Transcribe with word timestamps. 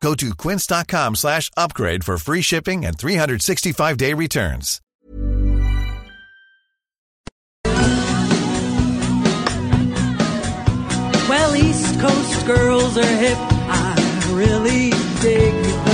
Go 0.00 0.14
to 0.14 0.34
quince.com 0.34 1.16
slash 1.16 1.50
upgrade 1.56 2.04
for 2.04 2.18
free 2.18 2.42
shipping 2.42 2.84
and 2.84 2.96
365-day 2.96 4.14
returns. 4.14 4.80
Well, 11.28 11.56
East 11.56 11.98
Coast 12.00 12.46
girls 12.46 12.96
are 12.96 13.04
hip. 13.04 13.38
I 13.38 14.30
really 14.32 14.90
dig 15.20 15.85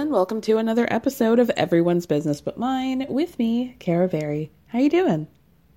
everyone, 0.00 0.14
welcome 0.16 0.40
to 0.40 0.56
another 0.56 0.86
episode 0.90 1.38
of 1.38 1.50
Everyone's 1.58 2.06
Business 2.06 2.40
But 2.40 2.56
Mine 2.56 3.04
with 3.10 3.38
me, 3.38 3.76
Kara 3.80 4.08
Berry. 4.08 4.50
How 4.68 4.78
you 4.78 4.88
doing? 4.88 5.28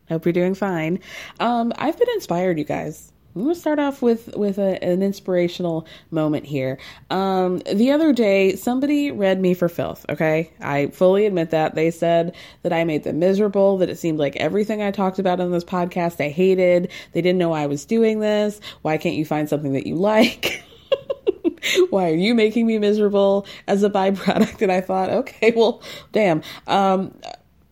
Hope 0.08 0.26
you're 0.26 0.32
doing 0.32 0.54
fine. 0.54 1.02
Um, 1.42 1.74
I've 1.76 2.00
been 2.00 2.08
inspired, 2.14 2.58
you 2.58 2.64
guys. 2.64 3.12
I'm 3.36 3.42
gonna 3.42 3.54
start 3.54 3.80
off 3.80 4.02
with 4.02 4.34
with 4.38 4.60
a, 4.60 4.82
an 4.82 5.04
inspirational 5.04 5.86
moment 6.10 6.46
here. 6.46 6.80
Um, 7.10 7.62
the 7.70 7.92
other 7.92 8.14
day, 8.14 8.56
somebody 8.56 9.12
read 9.12 9.42
me 9.42 9.54
for 9.54 9.68
filth. 9.68 10.06
Okay, 10.08 10.54
I 10.62 10.88
fully 10.88 11.26
admit 11.26 11.50
that 11.50 11.76
they 11.76 11.92
said 11.92 12.34
that 12.62 12.72
I 12.72 12.86
made 12.86 13.04
them 13.04 13.20
miserable. 13.20 13.78
That 13.80 13.90
it 13.90 14.00
seemed 14.00 14.20
like 14.20 14.38
everything 14.38 14.82
I 14.82 14.92
talked 14.92 15.20
about 15.20 15.42
on 15.42 15.52
this 15.52 15.66
podcast 15.66 16.24
I 16.24 16.30
hated. 16.30 16.90
They 17.12 17.22
didn't 17.22 17.40
know 17.40 17.52
I 17.52 17.66
was 17.66 17.84
doing 17.84 18.22
this. 18.22 18.62
Why 18.84 18.98
can't 18.98 19.18
you 19.18 19.26
find 19.26 19.50
something 19.50 19.74
that 19.74 19.86
you 19.86 19.96
like? 19.98 20.64
why 21.90 22.10
are 22.10 22.16
you 22.16 22.34
making 22.34 22.66
me 22.66 22.78
miserable 22.78 23.46
as 23.68 23.84
a 23.84 23.90
byproduct 23.90 24.62
and 24.62 24.72
i 24.72 24.82
thought 24.82 25.10
okay 25.10 25.52
well 25.56 25.82
damn 26.12 26.42
um 26.68 27.14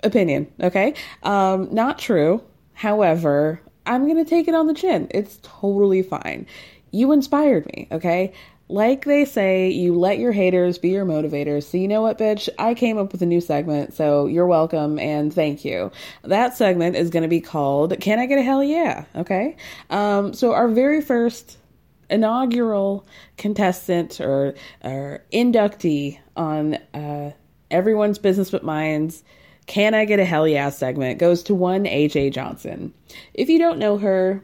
opinion 0.04 0.52
okay 0.62 0.94
um 1.24 1.68
not 1.74 2.00
true 2.00 2.44
however 2.74 3.62
i'm 3.86 4.08
gonna 4.08 4.26
take 4.26 4.48
it 4.48 4.56
on 4.56 4.68
the 4.68 4.74
chin 4.74 5.08
it's 5.12 5.40
totally 5.44 6.02
fine 6.02 6.46
you 6.92 7.12
inspired 7.12 7.66
me 7.68 7.88
okay 7.92 8.34
like 8.72 9.04
they 9.04 9.26
say, 9.26 9.70
you 9.70 10.00
let 10.00 10.18
your 10.18 10.32
haters 10.32 10.78
be 10.78 10.90
your 10.90 11.06
motivators. 11.06 11.64
So, 11.64 11.78
you 11.78 11.90
know 11.90 12.02
what, 12.02 12.18
bitch? 12.18 12.48
I 12.58 12.74
came 12.74 12.98
up 12.98 13.12
with 13.12 13.22
a 13.22 13.26
new 13.26 13.42
segment, 13.42 13.94
so 13.94 14.28
you're 14.28 14.48
welcome 14.48 14.98
and 14.98 15.34
thank 15.34 15.66
you. 15.66 15.92
That 16.24 16.56
segment 16.56 16.96
is 16.96 17.10
going 17.10 17.24
to 17.24 17.30
be 17.30 17.42
called 17.42 18.00
Can 18.00 18.18
I 18.18 18.28
Get 18.28 18.40
a 18.40 18.42
Hell 18.42 18.64
Yeah? 18.64 19.04
Okay. 19.14 19.58
Um, 19.90 20.34
so, 20.34 20.54
our 20.54 20.70
very 20.70 21.02
first 21.02 21.58
inaugural 22.12 23.06
contestant 23.38 24.20
or, 24.20 24.54
or 24.84 25.24
inductee 25.34 26.20
on 26.36 26.76
uh, 26.94 27.32
everyone's 27.72 28.20
business 28.20 28.52
but 28.52 28.64
mine's 28.64 29.24
can 29.66 29.94
i 29.94 30.06
get 30.06 30.20
a 30.20 30.26
hell 30.26 30.48
yeah 30.48 30.70
segment 30.70 31.18
goes 31.20 31.42
to 31.44 31.56
one 31.56 31.86
aj 31.86 32.32
johnson. 32.34 32.94
If 33.34 33.50
you 33.50 33.58
don't 33.58 33.80
know 33.80 33.98
her 33.98 34.44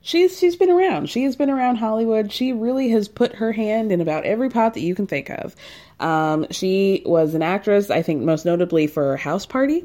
she's 0.00 0.38
she's 0.38 0.56
been 0.56 0.70
around. 0.70 1.10
She 1.10 1.24
has 1.24 1.36
been 1.36 1.50
around 1.50 1.76
hollywood. 1.76 2.32
She 2.32 2.52
really 2.52 2.88
has 2.90 3.08
put 3.08 3.34
her 3.34 3.52
hand 3.52 3.92
in 3.92 4.00
about 4.00 4.24
every 4.24 4.48
pot 4.48 4.74
that 4.74 4.80
you 4.80 4.94
can 4.94 5.06
think 5.06 5.30
of. 5.30 5.54
Um, 6.00 6.46
she 6.50 7.02
was 7.04 7.34
an 7.34 7.42
actress 7.42 7.90
i 7.90 8.02
think 8.02 8.22
most 8.22 8.46
notably 8.46 8.86
for 8.86 9.16
house 9.16 9.44
party. 9.44 9.84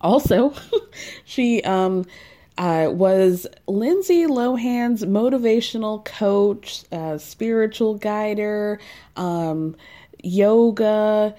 Also 0.00 0.54
she 1.24 1.62
um 1.62 2.06
uh, 2.58 2.90
was 2.92 3.46
Lindsay 3.66 4.26
Lohan's 4.26 5.04
motivational 5.04 6.04
coach, 6.04 6.84
uh, 6.92 7.18
spiritual 7.18 7.94
guider, 7.94 8.80
um, 9.16 9.76
yoga, 10.22 11.34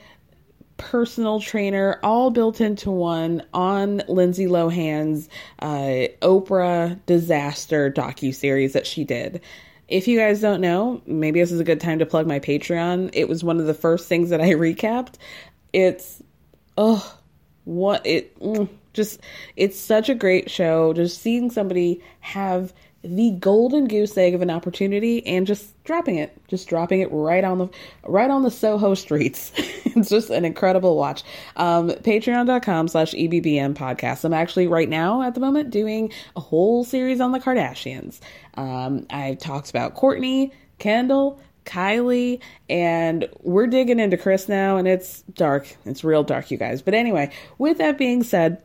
personal 0.78 1.40
trainer, 1.40 2.00
all 2.04 2.30
built 2.30 2.62
into 2.62 2.92
one 2.92 3.44
on 3.54 4.04
Lindsay 4.08 4.46
Lohan's 4.46 5.28
uh, 5.60 6.08
Oprah 6.22 7.00
disaster 7.06 7.92
docu 7.92 8.34
series 8.34 8.74
that 8.74 8.88
she 8.88 9.04
did. 9.04 9.42
If 9.88 10.08
you 10.08 10.20
guys 10.20 10.42
don't 10.42 10.62
know, 10.62 11.02
maybe 11.06 11.40
this 11.40 11.52
is 11.52 11.60
a 11.60 11.64
good 11.64 11.80
time 11.80 12.00
to 12.00 12.06
plug 12.06 12.28
my 12.28 12.40
Patreon. 12.40 13.10
It 13.14 13.28
was 13.28 13.44
one 13.44 13.60
of 13.60 13.66
the 13.66 13.74
first 13.74 14.08
things 14.08 14.30
that 14.30 14.42
I 14.42 14.50
recapped. 14.52 15.16
It's 15.74 16.22
oh, 16.78 17.18
what 17.64 18.06
it. 18.06 18.40
Mm, 18.40 18.70
just 18.98 19.22
it's 19.56 19.80
such 19.80 20.10
a 20.10 20.16
great 20.16 20.52
show. 20.52 20.92
Just 20.92 21.22
seeing 21.22 21.50
somebody 21.50 22.04
have 22.20 22.74
the 23.04 23.32
golden 23.40 23.88
goose 23.88 24.18
egg 24.18 24.34
of 24.34 24.42
an 24.42 24.50
opportunity 24.50 25.26
and 25.26 25.48
just 25.48 25.82
dropping 25.84 26.16
it 26.16 26.36
just 26.48 26.68
dropping 26.68 27.00
it 27.00 27.08
right 27.12 27.44
on 27.44 27.60
the 27.60 27.70
right 28.04 28.30
on 28.30 28.44
the 28.44 28.52
soho 28.52 28.94
streets. 28.94 29.52
It's 29.98 30.10
just 30.10 30.30
an 30.30 30.46
incredible 30.46 30.96
watch. 30.96 31.24
Um 31.56 31.90
patreon.com 31.90 32.88
slash 32.88 33.14
ebbm 33.14 33.74
podcast. 33.74 34.24
I'm 34.26 34.34
actually 34.34 34.68
right 34.68 34.88
now 34.88 35.24
at 35.24 35.34
the 35.34 35.40
moment 35.40 35.72
doing 35.72 36.12
a 36.36 36.40
whole 36.40 36.84
series 36.84 37.20
on 37.20 37.32
the 37.32 37.40
kardashians. 37.40 38.20
Um 38.54 39.08
i've 39.10 39.40
talked 39.40 39.72
about 39.72 39.96
kourtney 39.96 40.52
kendall 40.78 41.40
Kylie, 41.68 42.40
and 42.70 43.28
we're 43.42 43.68
digging 43.68 44.00
into 44.00 44.18
Kris 44.18 44.48
now, 44.48 44.78
and 44.78 44.88
it's 44.88 45.22
dark. 45.24 45.68
It's 45.86 46.04
real 46.04 46.24
dark, 46.24 46.50
you 46.50 46.58
guys. 46.58 46.82
But 46.82 46.94
anyway, 46.94 47.32
with 47.58 47.78
that 47.80 47.98
being 47.98 48.24
said, 48.24 48.64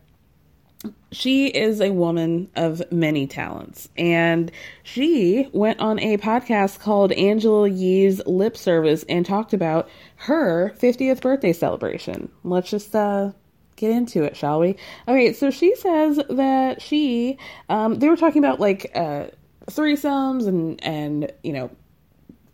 she 1.12 1.46
is 1.46 1.80
a 1.80 1.90
woman 1.90 2.50
of 2.56 2.82
many 2.90 3.26
talents 3.26 3.88
and 3.96 4.50
she 4.82 5.48
went 5.52 5.78
on 5.80 5.98
a 6.00 6.16
podcast 6.16 6.80
called 6.80 7.12
Angela 7.12 7.68
Yee's 7.68 8.24
Lip 8.26 8.56
Service 8.56 9.04
and 9.08 9.24
talked 9.24 9.52
about 9.52 9.88
her 10.16 10.74
50th 10.78 11.20
birthday 11.20 11.52
celebration. 11.52 12.30
Let's 12.44 12.70
just 12.70 12.94
uh 12.94 13.32
get 13.76 13.90
into 13.90 14.22
it, 14.22 14.36
shall 14.36 14.60
we? 14.60 14.76
Okay, 15.08 15.32
so 15.32 15.50
she 15.50 15.74
says 15.76 16.20
that 16.30 16.80
she 16.82 17.38
um 17.68 17.96
they 17.96 18.08
were 18.08 18.16
talking 18.16 18.42
about 18.42 18.60
like 18.60 18.90
uh 18.94 19.26
threesomes 19.66 20.46
and 20.46 20.82
and 20.84 21.32
you 21.42 21.52
know 21.52 21.70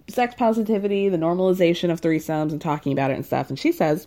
sex 0.08 0.34
positivity, 0.36 1.08
the 1.08 1.18
normalization 1.18 1.90
of 1.90 2.00
threesomes 2.00 2.50
and 2.50 2.60
talking 2.60 2.92
about 2.92 3.10
it 3.10 3.14
and 3.14 3.26
stuff 3.26 3.48
and 3.48 3.58
she 3.58 3.72
says 3.72 4.06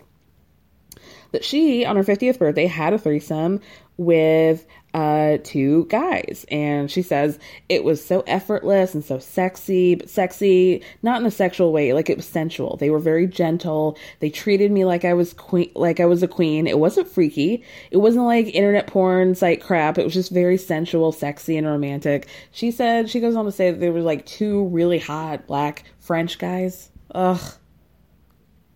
that 1.32 1.44
she, 1.44 1.84
on 1.84 1.96
her 1.96 2.04
50th 2.04 2.38
birthday, 2.38 2.66
had 2.66 2.92
a 2.92 2.98
threesome 2.98 3.60
with 3.96 4.66
uh, 4.94 5.38
two 5.42 5.86
guys. 5.86 6.44
And 6.50 6.90
she 6.90 7.02
says 7.02 7.38
it 7.68 7.84
was 7.84 8.04
so 8.04 8.20
effortless 8.26 8.94
and 8.94 9.04
so 9.04 9.18
sexy, 9.18 9.94
but 9.94 10.10
sexy, 10.10 10.82
not 11.02 11.20
in 11.20 11.26
a 11.26 11.30
sexual 11.30 11.72
way, 11.72 11.92
like 11.92 12.10
it 12.10 12.16
was 12.16 12.26
sensual. 12.26 12.76
They 12.76 12.90
were 12.90 12.98
very 12.98 13.26
gentle. 13.26 13.96
They 14.20 14.30
treated 14.30 14.70
me 14.70 14.84
like 14.84 15.04
I 15.04 15.14
was 15.14 15.32
queen, 15.32 15.70
like 15.74 16.00
I 16.00 16.06
was 16.06 16.22
a 16.22 16.28
queen. 16.28 16.66
It 16.66 16.78
wasn't 16.78 17.08
freaky. 17.08 17.64
It 17.90 17.98
wasn't 17.98 18.26
like 18.26 18.54
internet 18.54 18.86
porn 18.86 19.34
site 19.34 19.62
crap. 19.62 19.98
It 19.98 20.04
was 20.04 20.14
just 20.14 20.30
very 20.30 20.58
sensual, 20.58 21.12
sexy, 21.12 21.56
and 21.56 21.66
romantic. 21.66 22.28
She 22.50 22.70
said, 22.70 23.08
she 23.08 23.20
goes 23.20 23.36
on 23.36 23.44
to 23.46 23.52
say 23.52 23.70
that 23.70 23.80
there 23.80 23.92
were 23.92 24.00
like 24.00 24.26
two 24.26 24.66
really 24.66 24.98
hot 24.98 25.46
black 25.46 25.84
French 26.00 26.38
guys. 26.38 26.90
Ugh. 27.14 27.40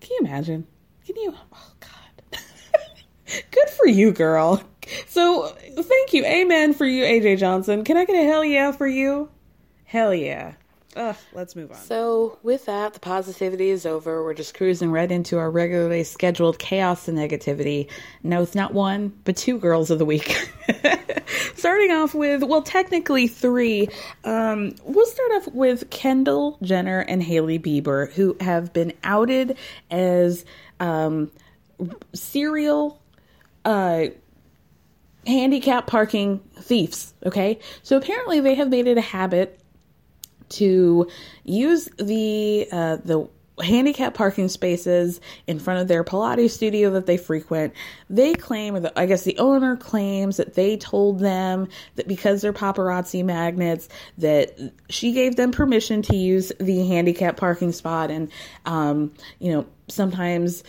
Can 0.00 0.10
you 0.12 0.26
imagine? 0.26 0.66
Can 1.04 1.16
you? 1.16 1.34
Oh, 1.52 1.72
God. 1.80 2.40
Good 3.50 3.70
for 3.70 3.88
you, 3.88 4.12
girl. 4.12 4.62
So, 5.06 5.48
thank 5.48 6.12
you. 6.12 6.24
Amen 6.24 6.74
for 6.74 6.86
you, 6.86 7.04
AJ 7.04 7.38
Johnson. 7.38 7.84
Can 7.84 7.96
I 7.96 8.04
get 8.04 8.16
a 8.16 8.26
hell 8.26 8.44
yeah 8.44 8.72
for 8.72 8.86
you? 8.86 9.28
Hell 9.84 10.14
yeah. 10.14 10.54
Ugh, 10.96 11.16
let's 11.34 11.54
move 11.54 11.70
on. 11.70 11.76
So, 11.76 12.38
with 12.42 12.64
that, 12.66 12.94
the 12.94 13.00
positivity 13.00 13.68
is 13.68 13.84
over. 13.84 14.24
We're 14.24 14.32
just 14.32 14.54
cruising 14.54 14.90
right 14.90 15.10
into 15.10 15.36
our 15.36 15.50
regularly 15.50 16.04
scheduled 16.04 16.58
chaos 16.58 17.06
and 17.06 17.18
negativity. 17.18 17.90
No, 18.22 18.42
it's 18.42 18.54
not 18.54 18.72
one, 18.72 19.12
but 19.24 19.36
two 19.36 19.58
girls 19.58 19.90
of 19.90 19.98
the 19.98 20.06
week. 20.06 20.50
Starting 21.54 21.90
off 21.90 22.14
with, 22.14 22.44
well, 22.44 22.62
technically 22.62 23.26
three. 23.26 23.90
Um, 24.24 24.74
we'll 24.84 25.04
start 25.04 25.32
off 25.32 25.48
with 25.48 25.90
Kendall 25.90 26.56
Jenner 26.62 27.00
and 27.00 27.22
Hailey 27.22 27.58
Bieber, 27.58 28.10
who 28.12 28.34
have 28.40 28.72
been 28.72 28.94
outed 29.04 29.58
as 29.90 30.46
um, 30.80 31.30
serial 32.14 33.02
uh, 33.66 34.06
handicap 35.26 35.86
parking 35.86 36.40
thieves. 36.60 37.14
Okay, 37.24 37.58
so 37.82 37.96
apparently 37.96 38.40
they 38.40 38.54
have 38.54 38.68
made 38.68 38.86
it 38.86 38.98
a 38.98 39.02
habit 39.02 39.60
to 40.48 41.08
use 41.44 41.88
the 41.98 42.68
uh, 42.70 42.96
the 43.04 43.28
handicap 43.62 44.14
parking 44.14 44.48
spaces 44.48 45.20
in 45.46 45.58
front 45.58 45.80
of 45.80 45.88
their 45.88 46.04
Pilates 46.04 46.50
studio 46.50 46.90
that 46.90 47.06
they 47.06 47.16
frequent. 47.16 47.72
They 48.10 48.34
claim, 48.34 48.76
or 48.76 48.80
the, 48.80 48.98
I 48.98 49.06
guess 49.06 49.22
the 49.22 49.38
owner 49.38 49.76
claims 49.76 50.36
that 50.36 50.54
they 50.54 50.76
told 50.76 51.20
them 51.20 51.68
that 51.94 52.06
because 52.06 52.42
they're 52.42 52.52
paparazzi 52.52 53.24
magnets, 53.24 53.88
that 54.18 54.58
she 54.90 55.12
gave 55.12 55.36
them 55.36 55.52
permission 55.52 56.02
to 56.02 56.16
use 56.16 56.52
the 56.60 56.86
handicap 56.86 57.36
parking 57.36 57.72
spot, 57.72 58.10
and 58.10 58.30
um, 58.66 59.12
you 59.38 59.52
know 59.52 59.66
sometimes 59.88 60.62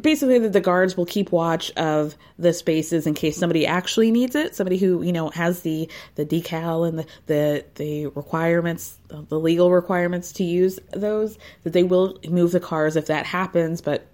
basically 0.00 0.38
that 0.40 0.52
the 0.52 0.60
guards 0.60 0.96
will 0.96 1.06
keep 1.06 1.30
watch 1.30 1.70
of 1.72 2.16
the 2.38 2.52
spaces 2.52 3.06
in 3.06 3.14
case 3.14 3.36
somebody 3.36 3.66
actually 3.66 4.10
needs 4.10 4.34
it 4.34 4.54
somebody 4.56 4.76
who 4.76 5.02
you 5.02 5.12
know 5.12 5.30
has 5.30 5.60
the 5.60 5.88
the 6.16 6.26
decal 6.26 6.88
and 6.88 6.98
the 6.98 7.06
the, 7.26 7.64
the 7.76 8.06
requirements 8.08 8.98
the 9.08 9.38
legal 9.38 9.70
requirements 9.70 10.32
to 10.32 10.42
use 10.42 10.80
those 10.92 11.38
that 11.62 11.72
they 11.72 11.84
will 11.84 12.18
move 12.28 12.50
the 12.50 12.60
cars 12.60 12.96
if 12.96 13.06
that 13.06 13.26
happens 13.26 13.80
but 13.80 14.08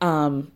um 0.00 0.50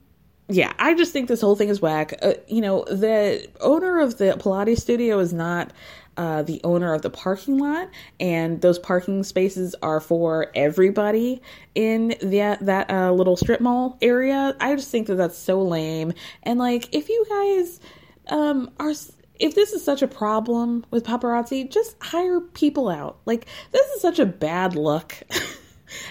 yeah 0.49 0.73
i 0.79 0.95
just 0.95 1.13
think 1.13 1.29
this 1.29 1.41
whole 1.41 1.57
thing 1.57 1.69
is 1.69 1.83
whack. 1.83 2.15
Uh, 2.23 2.33
you 2.49 2.63
know 2.63 2.85
the 2.85 3.47
owner 3.61 4.01
of 4.01 4.17
the 4.17 4.33
pilates 4.39 4.81
studio 4.81 5.19
is 5.19 5.35
not 5.35 5.71
uh, 6.17 6.43
the 6.43 6.61
owner 6.65 6.95
of 6.95 7.03
the 7.03 7.11
parking 7.11 7.59
lot, 7.59 7.89
and 8.21 8.61
those 8.61 8.79
parking 8.79 9.23
spaces 9.23 9.75
are 9.83 10.01
for 10.01 10.51
everybody 10.55 11.43
in 11.75 12.15
that 12.23 12.65
that 12.65 12.91
uh, 12.91 13.13
little 13.13 13.37
strip 13.37 13.61
mall 13.61 13.99
area. 14.01 14.57
I 14.61 14.75
just 14.77 14.91
think 14.91 15.07
that 15.09 15.17
that's 15.17 15.39
so 15.39 15.63
lame. 15.63 16.13
And 16.43 16.59
like, 16.59 16.95
if 16.95 17.09
you 17.09 17.25
guys 17.29 17.81
um, 18.29 18.71
are 18.79 18.93
if 19.39 19.55
this 19.55 19.73
is 19.73 19.85
such 19.85 20.03
a 20.03 20.09
problem 20.09 20.87
with 20.91 21.05
paparazzi, 21.05 21.69
just 21.71 21.97
hire 22.01 22.41
people 22.41 22.89
out. 22.89 23.19
Like, 23.27 23.47
this 23.73 23.87
is 23.89 24.03
such 24.03 24.19
a 24.19 24.27
bad 24.27 24.77
look. 24.77 25.15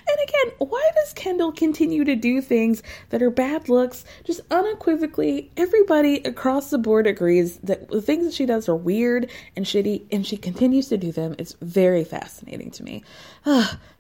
And 0.08 0.18
again, 0.30 0.68
why 0.70 0.90
does 0.96 1.14
Kendall 1.14 1.52
continue 1.52 2.04
to 2.04 2.16
do 2.16 2.42
things 2.42 2.84
that 3.10 3.22
are 3.22 3.30
bad 3.30 3.70
looks? 3.70 4.06
Just 4.24 4.42
unequivocally, 4.52 5.52
everybody 5.58 6.18
across 6.18 6.70
the 6.70 6.78
board 6.78 7.08
agrees 7.08 7.58
that 7.58 7.90
the 7.90 8.02
things 8.02 8.26
that 8.26 8.34
she 8.34 8.46
does 8.46 8.68
are 8.70 8.76
weird 8.76 9.30
and 9.56 9.66
shitty, 9.66 10.04
and 10.12 10.26
she 10.26 10.38
continues 10.38 10.90
to 10.90 10.98
do 10.98 11.12
them. 11.12 11.36
It's 11.38 11.56
very 11.62 12.04
fascinating 12.04 12.72
to 12.72 12.84
me. 12.84 13.04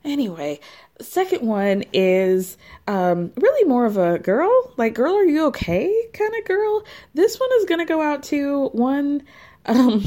Anyway, 0.06 0.59
second 1.00 1.47
one 1.47 1.83
is 1.94 2.57
um, 2.88 3.31
really 3.38 3.68
more 3.68 3.85
of 3.85 3.97
a 3.97 4.19
girl, 4.19 4.74
like, 4.75 4.94
girl, 4.94 5.15
are 5.15 5.24
you 5.24 5.45
okay 5.45 5.94
kind 6.13 6.33
of 6.38 6.45
girl. 6.45 6.83
This 7.13 7.39
one 7.39 7.50
is 7.59 7.65
going 7.65 7.80
to 7.80 7.85
go 7.85 8.01
out 8.01 8.24
to 8.24 8.68
one. 8.69 9.24
Um, 9.65 10.03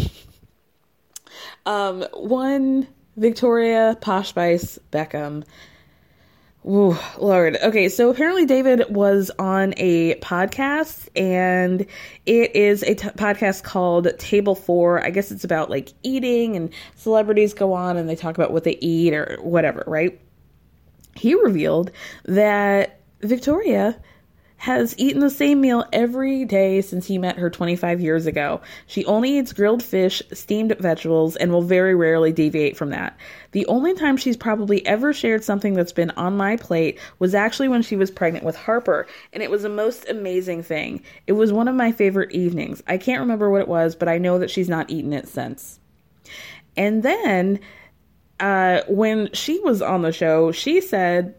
um, 1.64 2.02
one 2.12 2.87
Victoria 3.16 3.96
Posh 4.00 4.28
Spice 4.30 4.78
Beckham. 4.92 5.44
Ooh, 6.68 6.98
Lord. 7.18 7.56
Okay, 7.62 7.88
so 7.88 8.10
apparently 8.10 8.44
David 8.44 8.84
was 8.88 9.30
on 9.38 9.72
a 9.76 10.16
podcast, 10.16 11.08
and 11.14 11.86
it 12.26 12.56
is 12.56 12.82
a 12.82 12.94
t- 12.96 13.08
podcast 13.10 13.62
called 13.62 14.08
Table 14.18 14.56
Four. 14.56 15.04
I 15.04 15.10
guess 15.10 15.30
it's 15.30 15.44
about 15.44 15.70
like 15.70 15.92
eating, 16.02 16.56
and 16.56 16.70
celebrities 16.96 17.54
go 17.54 17.72
on 17.72 17.96
and 17.96 18.08
they 18.08 18.16
talk 18.16 18.34
about 18.34 18.52
what 18.52 18.64
they 18.64 18.76
eat 18.80 19.14
or 19.14 19.38
whatever, 19.42 19.84
right? 19.86 20.20
He 21.14 21.34
revealed 21.34 21.92
that 22.24 23.00
Victoria 23.20 23.96
has 24.66 24.98
eaten 24.98 25.20
the 25.20 25.30
same 25.30 25.60
meal 25.60 25.84
every 25.92 26.44
day 26.44 26.80
since 26.80 27.06
he 27.06 27.18
met 27.18 27.38
her 27.38 27.48
25 27.48 28.00
years 28.00 28.26
ago. 28.26 28.60
She 28.88 29.04
only 29.04 29.38
eats 29.38 29.52
grilled 29.52 29.80
fish, 29.80 30.20
steamed 30.32 30.76
vegetables, 30.80 31.36
and 31.36 31.52
will 31.52 31.62
very 31.62 31.94
rarely 31.94 32.32
deviate 32.32 32.76
from 32.76 32.90
that. 32.90 33.16
The 33.52 33.64
only 33.66 33.94
time 33.94 34.16
she's 34.16 34.36
probably 34.36 34.84
ever 34.84 35.12
shared 35.12 35.44
something 35.44 35.74
that's 35.74 35.92
been 35.92 36.10
on 36.10 36.36
my 36.36 36.56
plate 36.56 36.98
was 37.20 37.32
actually 37.32 37.68
when 37.68 37.82
she 37.82 37.94
was 37.94 38.10
pregnant 38.10 38.44
with 38.44 38.56
Harper, 38.56 39.06
and 39.32 39.40
it 39.40 39.52
was 39.52 39.62
the 39.62 39.68
most 39.68 40.08
amazing 40.08 40.64
thing. 40.64 41.00
It 41.28 41.34
was 41.34 41.52
one 41.52 41.68
of 41.68 41.76
my 41.76 41.92
favorite 41.92 42.32
evenings. 42.32 42.82
I 42.88 42.99
can't 42.99 43.20
remember 43.20 43.49
what 43.49 43.61
it 43.61 43.68
was, 43.68 43.94
but 43.94 44.08
I 44.08 44.18
know 44.18 44.40
that 44.40 44.50
she's 44.50 44.68
not 44.68 44.90
eaten 44.90 45.12
it 45.12 45.28
since. 45.28 45.78
And 46.76 47.04
then 47.04 47.61
uh, 48.40 48.80
when 48.88 49.32
she 49.32 49.61
was 49.61 49.80
on 49.80 50.02
the 50.02 50.11
show, 50.11 50.50
she 50.50 50.80
said 50.80 51.37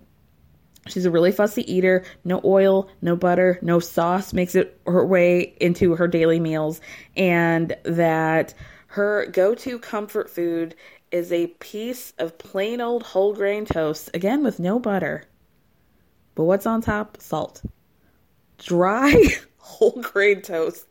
She's 0.88 1.06
a 1.06 1.12
really 1.12 1.32
fussy 1.32 1.72
eater. 1.72 2.04
No 2.24 2.42
oil, 2.44 2.90
no 3.02 3.16
butter, 3.16 3.60
no 3.62 3.80
sauce 3.80 4.34
makes 4.34 4.56
it 4.56 4.80
her 4.86 5.06
way 5.06 5.56
into 5.60 5.96
her 5.96 6.08
daily 6.08 6.40
meals. 6.40 6.82
And 7.16 7.76
that 7.84 8.54
her 8.88 9.28
go 9.28 9.54
to 9.56 9.80
comfort 9.80 10.30
food 10.30 10.76
is 11.12 11.32
a 11.32 11.48
piece 11.48 12.14
of 12.18 12.38
plain 12.38 12.82
old 12.82 13.04
whole 13.04 13.34
grain 13.34 13.66
toast, 13.66 14.10
again 14.14 14.44
with 14.44 14.60
no 14.60 14.80
butter. 14.80 15.24
But 16.36 16.44
what's 16.44 16.66
on 16.66 16.82
top? 16.82 17.18
Salt. 17.22 17.64
Dry 18.58 19.24
whole 19.58 20.02
grain 20.02 20.42
toast 20.42 20.86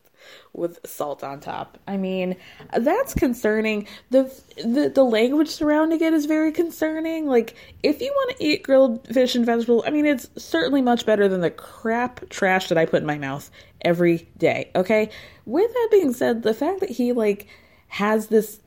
with 0.57 0.79
salt 0.85 1.23
on 1.23 1.39
top. 1.39 1.77
I 1.87 1.97
mean, 1.97 2.35
that's 2.75 3.13
concerning. 3.13 3.87
The, 4.09 4.33
the 4.57 4.91
the 4.93 5.03
language 5.03 5.47
surrounding 5.47 6.01
it 6.01 6.13
is 6.13 6.25
very 6.25 6.51
concerning. 6.51 7.27
Like 7.27 7.55
if 7.83 8.01
you 8.01 8.11
want 8.11 8.37
to 8.37 8.43
eat 8.43 8.63
grilled 8.63 9.07
fish 9.07 9.35
and 9.35 9.45
vegetables, 9.45 9.83
I 9.85 9.91
mean, 9.91 10.05
it's 10.05 10.27
certainly 10.35 10.81
much 10.81 11.05
better 11.05 11.29
than 11.29 11.41
the 11.41 11.51
crap 11.51 12.27
trash 12.29 12.69
that 12.69 12.77
I 12.77 12.85
put 12.85 13.01
in 13.01 13.05
my 13.05 13.17
mouth 13.17 13.49
every 13.81 14.27
day, 14.37 14.71
okay? 14.75 15.09
With 15.45 15.71
that 15.71 15.89
being 15.91 16.13
said, 16.13 16.43
the 16.43 16.53
fact 16.53 16.79
that 16.81 16.89
he 16.89 17.13
like 17.13 17.47
has 17.87 18.27
this 18.27 18.59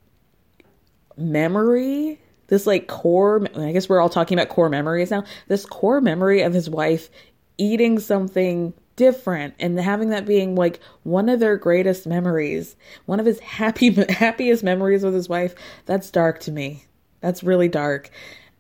memory 1.17 2.19
this 2.47 2.67
like 2.67 2.87
core 2.87 3.47
i 3.55 3.73
guess 3.73 3.91
we're 3.91 4.01
all 4.01 4.09
talking 4.09 4.39
about 4.39 4.49
core 4.49 4.71
memories 4.71 5.11
now 5.11 5.23
this 5.49 5.67
core 5.67 6.01
memory 6.01 6.41
of 6.41 6.55
his 6.55 6.71
wife 6.71 7.11
eating 7.59 7.99
something 7.99 8.73
different 8.97 9.55
and 9.59 9.79
having 9.79 10.11
that 10.11 10.27
being 10.27 10.55
like 10.55 10.81
one 11.03 11.29
of 11.29 11.41
their 11.41 11.57
greatest 11.57 12.07
memories, 12.07 12.77
one 13.07 13.21
of 13.21 13.27
his 13.27 13.41
happy 13.41 13.91
happiest 14.13 14.63
memories 14.63 15.03
with 15.03 15.15
his 15.15 15.29
wife, 15.29 15.55
that's 15.87 16.11
dark 16.11 16.41
to 16.41 16.53
me. 16.53 16.85
That's 17.21 17.43
really 17.43 17.69
dark. 17.69 18.11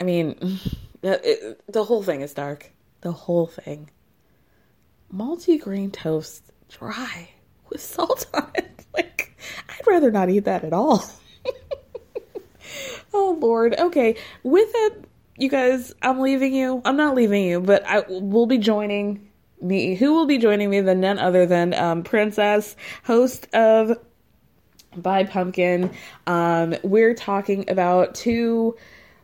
I 0.00 0.04
mean, 0.04 0.58
it, 1.02 1.60
the 1.70 1.84
whole 1.84 2.02
thing 2.02 2.20
is 2.20 2.34
dark. 2.34 2.70
The 3.00 3.12
whole 3.12 3.46
thing. 3.46 3.90
Multi-grain 5.10 5.90
toast, 5.90 6.44
dry. 6.68 7.30
with 7.68 7.80
salt 7.80 8.26
on 8.34 8.50
it. 8.54 8.66
Like, 8.92 9.38
I'd 9.68 9.86
rather 9.86 10.10
not 10.10 10.30
eat 10.30 10.46
that 10.46 10.64
at 10.64 10.72
all. 10.72 11.08
oh 13.14 13.38
Lord. 13.40 13.76
Okay, 13.78 14.16
with 14.42 14.68
it 14.74 15.04
you 15.40 15.48
guys, 15.48 15.94
I'm 16.02 16.20
leaving 16.20 16.54
you. 16.54 16.82
I'm 16.84 16.98
not 16.98 17.14
leaving 17.14 17.44
you, 17.44 17.60
but 17.60 17.82
I 17.86 18.00
will 18.08 18.46
be 18.46 18.58
joining 18.58 19.29
me. 19.60 19.94
Who 19.94 20.14
will 20.14 20.26
be 20.26 20.38
joining 20.38 20.70
me 20.70 20.80
than 20.80 21.00
none 21.00 21.18
other 21.18 21.46
than 21.46 21.74
um, 21.74 22.02
Princess, 22.02 22.76
host 23.04 23.46
of 23.54 23.98
by 24.96 25.24
Pumpkin. 25.24 25.90
Um, 26.26 26.74
we're 26.82 27.14
talking 27.14 27.70
about 27.70 28.14
two 28.14 28.76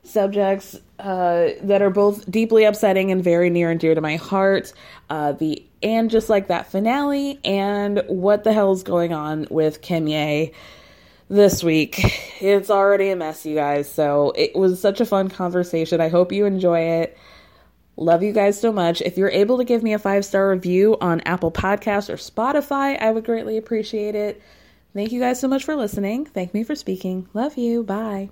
subjects 0.04 0.76
uh, 0.98 1.48
that 1.62 1.82
are 1.82 1.90
both 1.90 2.30
deeply 2.30 2.64
upsetting 2.64 3.10
and 3.10 3.22
very 3.22 3.50
near 3.50 3.70
and 3.70 3.80
dear 3.80 3.94
to 3.94 4.00
my 4.00 4.16
heart. 4.16 4.72
Uh, 5.10 5.32
the 5.32 5.64
and 5.82 6.10
just 6.10 6.28
like 6.28 6.48
that 6.48 6.70
finale, 6.70 7.38
and 7.44 8.02
what 8.08 8.44
the 8.44 8.52
hell 8.52 8.72
is 8.72 8.82
going 8.82 9.12
on 9.12 9.46
with 9.50 9.82
Kimye 9.82 10.52
this 11.28 11.62
week. 11.62 12.00
It's 12.40 12.70
already 12.70 13.10
a 13.10 13.16
mess, 13.16 13.44
you 13.46 13.54
guys. 13.54 13.90
So 13.90 14.32
it 14.36 14.54
was 14.54 14.80
such 14.80 15.00
a 15.00 15.06
fun 15.06 15.28
conversation. 15.28 16.00
I 16.00 16.08
hope 16.08 16.32
you 16.32 16.44
enjoy 16.44 16.80
it. 16.80 17.16
Love 17.98 18.22
you 18.22 18.32
guys 18.32 18.60
so 18.60 18.72
much. 18.72 19.00
If 19.00 19.16
you're 19.16 19.30
able 19.30 19.56
to 19.56 19.64
give 19.64 19.82
me 19.82 19.94
a 19.94 19.98
five 19.98 20.24
star 20.24 20.50
review 20.50 20.98
on 21.00 21.20
Apple 21.22 21.50
Podcasts 21.50 22.10
or 22.10 22.16
Spotify, 22.16 23.00
I 23.00 23.10
would 23.10 23.24
greatly 23.24 23.56
appreciate 23.56 24.14
it. 24.14 24.42
Thank 24.92 25.12
you 25.12 25.20
guys 25.20 25.40
so 25.40 25.48
much 25.48 25.64
for 25.64 25.76
listening. 25.76 26.26
Thank 26.26 26.52
me 26.54 26.62
for 26.62 26.74
speaking. 26.74 27.28
Love 27.32 27.56
you. 27.56 27.82
Bye. 27.82 28.30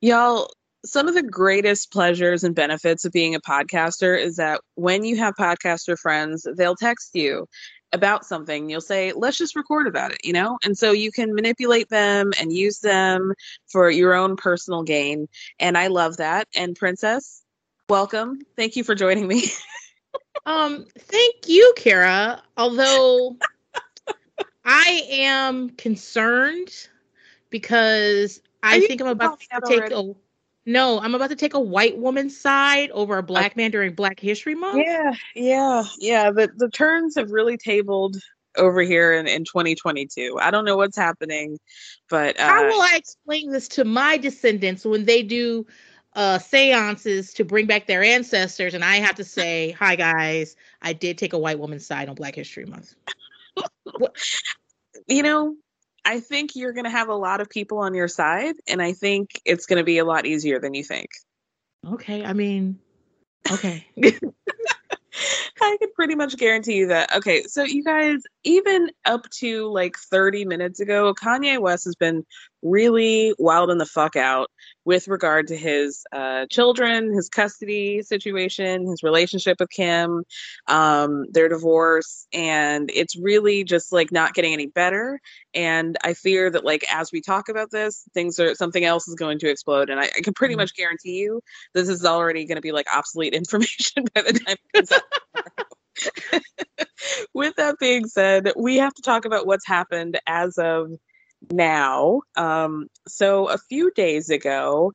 Y'all, 0.00 0.50
some 0.84 1.08
of 1.08 1.14
the 1.14 1.22
greatest 1.22 1.92
pleasures 1.92 2.44
and 2.44 2.54
benefits 2.54 3.04
of 3.04 3.12
being 3.12 3.34
a 3.34 3.40
podcaster 3.40 4.20
is 4.20 4.36
that 4.36 4.60
when 4.74 5.04
you 5.04 5.16
have 5.16 5.34
podcaster 5.34 5.98
friends, 5.98 6.46
they'll 6.56 6.76
text 6.76 7.10
you 7.14 7.46
about 7.92 8.24
something. 8.24 8.68
You'll 8.68 8.80
say, 8.80 9.12
let's 9.12 9.38
just 9.38 9.56
record 9.56 9.86
about 9.86 10.12
it, 10.12 10.18
you 10.24 10.32
know? 10.32 10.58
And 10.64 10.76
so 10.76 10.92
you 10.92 11.10
can 11.10 11.34
manipulate 11.34 11.88
them 11.88 12.32
and 12.40 12.52
use 12.52 12.80
them 12.80 13.32
for 13.68 13.88
your 13.90 14.14
own 14.14 14.36
personal 14.36 14.82
gain. 14.82 15.28
And 15.58 15.78
I 15.78 15.86
love 15.86 16.18
that. 16.18 16.48
And 16.54 16.76
Princess, 16.76 17.43
welcome. 17.88 18.40
Thank 18.56 18.76
you 18.76 18.84
for 18.84 18.94
joining 18.94 19.26
me. 19.26 19.44
um, 20.46 20.86
thank 20.98 21.48
you, 21.48 21.72
Kara. 21.76 22.42
Although 22.56 23.36
I 24.64 25.02
am 25.10 25.70
concerned 25.70 26.88
because 27.50 28.40
I 28.62 28.80
think 28.80 29.00
I'm 29.00 29.08
about 29.08 29.40
to 29.40 29.46
take 29.66 29.78
already? 29.78 29.94
a 29.94 30.14
no, 30.66 30.98
I'm 30.98 31.14
about 31.14 31.28
to 31.28 31.36
take 31.36 31.52
a 31.52 31.60
white 31.60 31.98
woman's 31.98 32.38
side 32.38 32.90
over 32.92 33.18
a 33.18 33.22
black 33.22 33.54
man 33.54 33.70
during 33.70 33.92
Black 33.92 34.18
History 34.18 34.54
Month. 34.54 34.82
Yeah, 34.86 35.12
yeah, 35.34 35.84
yeah. 35.98 36.30
The 36.30 36.50
the 36.56 36.70
turns 36.70 37.16
have 37.16 37.30
really 37.30 37.58
tabled 37.58 38.16
over 38.56 38.80
here 38.80 39.12
in, 39.12 39.26
in 39.26 39.44
2022. 39.44 40.38
I 40.40 40.50
don't 40.50 40.64
know 40.64 40.76
what's 40.76 40.96
happening, 40.96 41.58
but 42.08 42.40
uh, 42.40 42.46
how 42.46 42.64
will 42.64 42.80
I 42.80 42.94
explain 42.96 43.50
this 43.50 43.68
to 43.68 43.84
my 43.84 44.16
descendants 44.16 44.86
when 44.86 45.04
they 45.04 45.22
do 45.22 45.66
uh 46.14 46.38
seances 46.38 47.32
to 47.34 47.44
bring 47.44 47.66
back 47.66 47.86
their 47.86 48.02
ancestors 48.02 48.74
and 48.74 48.84
I 48.84 48.96
have 48.96 49.16
to 49.16 49.24
say, 49.24 49.72
"Hi 49.72 49.96
guys, 49.96 50.56
I 50.82 50.92
did 50.92 51.18
take 51.18 51.32
a 51.32 51.38
white 51.38 51.58
woman's 51.58 51.86
side 51.86 52.08
on 52.08 52.14
Black 52.14 52.34
History 52.34 52.64
Month." 52.64 52.94
you 55.06 55.22
know, 55.22 55.56
I 56.04 56.20
think 56.20 56.54
you're 56.54 56.72
going 56.72 56.84
to 56.84 56.90
have 56.90 57.08
a 57.08 57.14
lot 57.14 57.40
of 57.40 57.48
people 57.48 57.78
on 57.78 57.94
your 57.94 58.08
side, 58.08 58.56
and 58.68 58.82
I 58.82 58.92
think 58.92 59.40
it's 59.44 59.66
going 59.66 59.78
to 59.78 59.84
be 59.84 59.98
a 59.98 60.04
lot 60.04 60.26
easier 60.26 60.60
than 60.60 60.74
you 60.74 60.84
think. 60.84 61.08
Okay. 61.86 62.24
I 62.24 62.32
mean, 62.32 62.78
okay. 63.50 63.86
I 65.60 65.76
can 65.78 65.92
pretty 65.94 66.14
much 66.14 66.36
guarantee 66.36 66.74
you 66.74 66.88
that. 66.88 67.14
Okay, 67.16 67.44
so 67.44 67.62
you 67.62 67.84
guys, 67.84 68.20
even 68.42 68.90
up 69.04 69.28
to 69.38 69.68
like 69.68 69.96
30 69.96 70.44
minutes 70.44 70.80
ago, 70.80 71.14
Kanye 71.14 71.58
West 71.58 71.84
has 71.84 71.94
been 71.94 72.26
really 72.64 73.34
wilding 73.38 73.78
the 73.78 73.86
fuck 73.86 74.16
out 74.16 74.50
with 74.84 75.06
regard 75.06 75.48
to 75.48 75.56
his 75.56 76.04
uh, 76.12 76.46
children, 76.50 77.12
his 77.12 77.28
custody 77.28 78.02
situation, 78.02 78.86
his 78.86 79.02
relationship 79.02 79.58
with 79.60 79.70
Kim, 79.70 80.24
um, 80.66 81.26
their 81.30 81.48
divorce, 81.48 82.26
and 82.32 82.90
it's 82.92 83.16
really 83.16 83.64
just 83.64 83.92
like 83.92 84.10
not 84.10 84.34
getting 84.34 84.52
any 84.52 84.66
better. 84.66 85.20
And 85.54 85.96
I 86.02 86.14
fear 86.14 86.50
that 86.50 86.64
like 86.64 86.84
as 86.90 87.12
we 87.12 87.20
talk 87.20 87.48
about 87.48 87.70
this, 87.70 88.02
things 88.14 88.40
are 88.40 88.54
something 88.54 88.84
else 88.84 89.06
is 89.06 89.14
going 89.14 89.38
to 89.40 89.50
explode. 89.50 89.90
And 89.90 90.00
I, 90.00 90.04
I 90.04 90.20
can 90.22 90.34
pretty 90.34 90.54
mm-hmm. 90.54 90.62
much 90.62 90.74
guarantee 90.74 91.18
you 91.18 91.40
this 91.74 91.88
is 91.88 92.04
already 92.04 92.46
going 92.46 92.56
to 92.56 92.62
be 92.62 92.72
like 92.72 92.86
obsolete 92.92 93.34
information 93.34 94.04
by 94.14 94.22
the 94.22 94.32
time 94.32 94.56
it 94.72 94.72
comes 94.74 94.92
out. 94.92 95.02
with 97.34 97.54
that 97.56 97.76
being 97.78 98.06
said, 98.06 98.52
we 98.56 98.78
have 98.78 98.94
to 98.94 99.02
talk 99.02 99.24
about 99.24 99.46
what's 99.46 99.66
happened 99.66 100.18
as 100.26 100.58
of 100.58 100.90
now. 101.50 102.22
Um, 102.36 102.88
so 103.06 103.48
a 103.48 103.58
few 103.58 103.90
days 103.92 104.30
ago, 104.30 104.92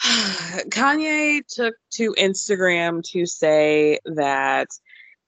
Kanye 0.02 1.42
took 1.48 1.74
to 1.92 2.14
Instagram 2.14 3.02
to 3.12 3.26
say 3.26 3.98
that 4.04 4.68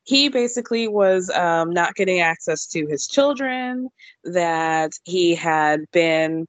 he 0.04 0.28
basically 0.28 0.88
was 0.88 1.30
um, 1.30 1.70
not 1.70 1.94
getting 1.94 2.20
access 2.20 2.66
to 2.68 2.86
his 2.86 3.06
children, 3.06 3.88
that 4.24 4.92
he 5.04 5.34
had 5.34 5.80
been 5.92 6.46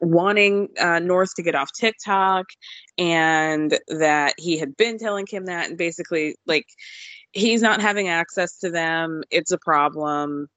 wanting 0.00 0.68
uh, 0.78 1.00
North 1.00 1.34
to 1.34 1.42
get 1.42 1.54
off 1.54 1.70
TikTok, 1.72 2.46
and 2.96 3.78
that 3.88 4.34
he 4.38 4.56
had 4.58 4.76
been 4.76 4.98
telling 4.98 5.26
Kim 5.26 5.46
that, 5.46 5.68
and 5.68 5.78
basically, 5.78 6.36
like, 6.46 6.66
he's 7.32 7.62
not 7.62 7.80
having 7.80 8.08
access 8.08 8.58
to 8.58 8.70
them. 8.70 9.22
It's 9.30 9.50
a 9.50 9.58
problem. 9.58 10.48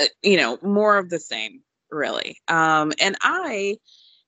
Uh, 0.00 0.06
you 0.22 0.36
know, 0.36 0.58
more 0.62 0.98
of 0.98 1.08
the 1.08 1.20
same, 1.20 1.60
really. 1.90 2.36
Um, 2.48 2.92
and 3.00 3.16
I, 3.22 3.76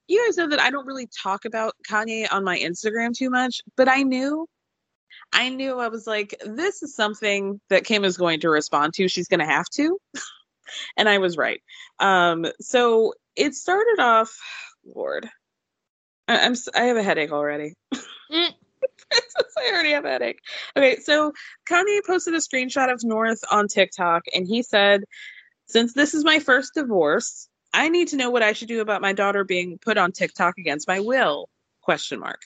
you 0.07 0.25
guys 0.27 0.37
know 0.37 0.49
that 0.49 0.61
I 0.61 0.71
don't 0.71 0.87
really 0.87 1.09
talk 1.23 1.45
about 1.45 1.75
Kanye 1.89 2.27
on 2.31 2.45
my 2.45 2.59
Instagram 2.59 3.13
too 3.17 3.31
much, 3.31 3.63
but 3.77 3.89
I 3.89 4.03
knew, 4.03 4.47
I 5.33 5.49
knew 5.49 5.79
I 5.79 5.89
was 5.89 6.07
like, 6.07 6.35
this 6.45 6.83
is 6.83 6.95
something 6.95 7.61
that 7.71 7.85
Kim 7.85 8.05
is 8.05 8.17
going 8.17 8.41
to 8.41 8.51
respond 8.51 8.95
to. 8.95 9.09
She's 9.09 9.29
going 9.29 9.41
to 9.41 9.47
have 9.47 9.67
to. 9.75 9.99
and 10.97 11.09
I 11.09 11.19
was 11.19 11.37
right. 11.37 11.61
Um, 11.99 12.47
so 12.61 13.15
it 13.37 13.55
started 13.55 13.97
off, 14.01 14.39
Lord, 14.85 15.29
I, 16.29 16.47
I'm, 16.47 16.55
I 16.75 16.85
have 16.85 16.97
a 16.97 17.03
headache 17.03 17.33
already. 17.33 17.75
Mm. 18.33 18.55
I 19.59 19.71
already 19.71 19.93
have 19.93 20.07
a 20.07 20.11
headache. 20.11 20.41
Okay, 20.77 20.97
so 20.97 21.33
Kanye 21.71 22.01
posted 22.07 22.35
a 22.35 22.39
screenshot 22.39 22.93
of 22.93 23.05
North 23.05 23.41
on 23.51 23.69
TikTok 23.69 24.23
and 24.35 24.47
he 24.47 24.63
said 24.63 25.05
since 25.67 25.93
this 25.93 26.15
is 26.15 26.25
my 26.25 26.39
first 26.39 26.75
divorce, 26.75 27.49
I 27.73 27.89
need 27.89 28.09
to 28.09 28.17
know 28.17 28.31
what 28.31 28.43
I 28.43 28.53
should 28.53 28.69
do 28.69 28.81
about 28.81 29.03
my 29.03 29.13
daughter 29.13 29.45
being 29.45 29.79
put 29.79 29.99
on 29.99 30.13
TikTok 30.13 30.59
against 30.59 30.89
my 30.89 31.01
will? 31.01 31.49
Question 31.83 32.21
mark. 32.21 32.41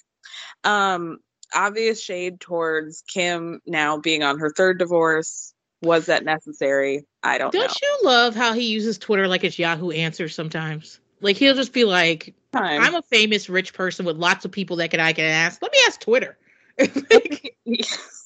Um, 0.64 1.18
obvious 1.54 2.02
shade 2.02 2.40
towards 2.40 3.02
Kim 3.02 3.60
now 3.66 3.98
being 3.98 4.22
on 4.22 4.38
her 4.38 4.50
third 4.50 4.78
divorce. 4.78 5.54
Was 5.82 6.06
that 6.06 6.24
necessary? 6.24 7.06
I 7.22 7.38
don't, 7.38 7.52
don't 7.52 7.68
know. 7.68 7.74
you 7.80 7.98
love 8.02 8.34
how 8.34 8.52
he 8.52 8.66
uses 8.68 8.98
Twitter 8.98 9.28
like 9.28 9.44
it's 9.44 9.58
Yahoo 9.58 9.90
Answers 9.90 10.34
sometimes? 10.34 10.98
Like 11.20 11.36
he'll 11.36 11.54
just 11.54 11.72
be 11.72 11.84
like, 11.84 12.34
Time. 12.52 12.80
"I'm 12.80 12.94
a 12.94 13.02
famous 13.02 13.48
rich 13.48 13.74
person 13.74 14.04
with 14.06 14.16
lots 14.16 14.44
of 14.44 14.50
people 14.50 14.76
that 14.76 14.90
can 14.90 15.00
I 15.00 15.12
can 15.12 15.24
ask. 15.24 15.60
Let 15.62 15.72
me 15.72 15.78
ask 15.86 16.00
Twitter." 16.00 16.36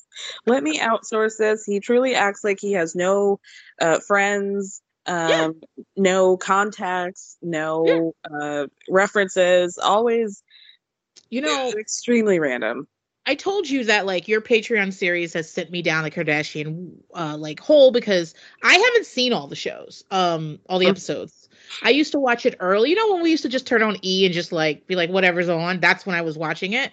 Let 0.46 0.62
me 0.62 0.78
outsource 0.78 1.38
this. 1.38 1.64
He 1.64 1.80
truly 1.80 2.14
acts 2.14 2.44
like 2.44 2.58
he 2.60 2.72
has 2.72 2.94
no 2.94 3.40
uh, 3.80 4.00
friends, 4.00 4.82
um, 5.06 5.28
yeah. 5.28 5.50
no 5.96 6.36
contacts, 6.36 7.36
no 7.42 8.14
yeah. 8.30 8.36
uh, 8.36 8.66
references. 8.88 9.78
Always, 9.78 10.42
you 11.30 11.40
know, 11.40 11.72
extremely 11.78 12.38
random. 12.38 12.86
I 13.24 13.36
told 13.36 13.70
you 13.70 13.84
that 13.84 14.04
like 14.04 14.26
your 14.26 14.40
Patreon 14.40 14.92
series 14.92 15.32
has 15.34 15.48
sent 15.48 15.70
me 15.70 15.80
down 15.80 16.02
the 16.02 16.10
Kardashian 16.10 16.94
uh, 17.14 17.36
like 17.38 17.60
hole 17.60 17.92
because 17.92 18.34
I 18.64 18.74
haven't 18.74 19.06
seen 19.06 19.32
all 19.32 19.46
the 19.46 19.56
shows, 19.56 20.02
um, 20.10 20.58
all 20.68 20.80
the 20.80 20.88
episodes. 20.88 21.48
I 21.82 21.90
used 21.90 22.12
to 22.12 22.18
watch 22.18 22.46
it 22.46 22.56
early. 22.58 22.90
You 22.90 22.96
know 22.96 23.14
when 23.14 23.22
we 23.22 23.30
used 23.30 23.44
to 23.44 23.48
just 23.48 23.66
turn 23.66 23.82
on 23.82 23.96
E 24.04 24.24
and 24.26 24.34
just 24.34 24.50
like 24.50 24.88
be 24.88 24.96
like 24.96 25.10
whatever's 25.10 25.48
on. 25.48 25.78
That's 25.78 26.04
when 26.04 26.16
I 26.16 26.22
was 26.22 26.36
watching 26.36 26.72
it. 26.72 26.90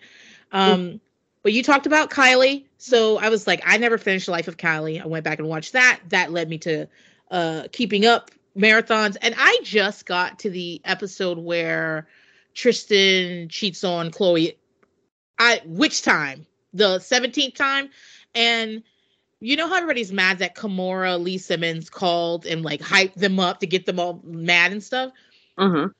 Um, 0.51 1.01
but 1.41 1.53
you 1.53 1.63
talked 1.63 1.86
about 1.86 2.10
Kylie, 2.10 2.65
so 2.77 3.17
I 3.17 3.29
was 3.29 3.48
like, 3.48 3.62
I 3.65 3.77
never 3.77 3.98
finished 3.98 4.27
Life 4.27 4.48
of 4.48 4.58
Kylie. 4.58 5.01
I 5.01 5.08
went 5.08 5.24
back 5.24 5.39
and 5.39 5.48
watched 5.48 5.74
that. 5.74 6.00
That 6.10 6.31
led 6.31 6.50
me 6.50 6.58
to 6.60 6.88
uh, 7.31 7.63
keeping 7.72 8.05
up 8.05 8.31
marathons, 8.58 9.15
and 9.22 9.34
I 9.38 9.60
just 9.63 10.05
got 10.05 10.39
to 10.39 10.50
the 10.50 10.81
episode 10.84 11.38
where 11.38 12.08
Tristan 12.53 13.48
cheats 13.50 13.84
on 13.84 14.12
Khloe. 14.12 14.55
I 15.38 15.62
which 15.65 16.01
time? 16.01 16.46
The 16.74 17.00
seventeenth 17.00 17.55
time, 17.55 17.89
and 18.36 18.84
you 19.39 19.55
know 19.55 19.67
how 19.67 19.75
everybody's 19.75 20.12
mad 20.12 20.39
that 20.39 20.55
Kimora 20.55 21.22
Lee 21.22 21.38
Simmons 21.38 21.89
called 21.89 22.46
and 22.46 22.63
like 22.63 22.81
hyped 22.81 23.15
them 23.15 23.39
up 23.39 23.62
to 23.62 23.67
get 23.67 23.86
them 23.86 24.00
all 24.00 24.22
mad 24.25 24.74
and 24.74 24.84
stuff. 24.84 25.13
Mm-hmm. 25.58 25.91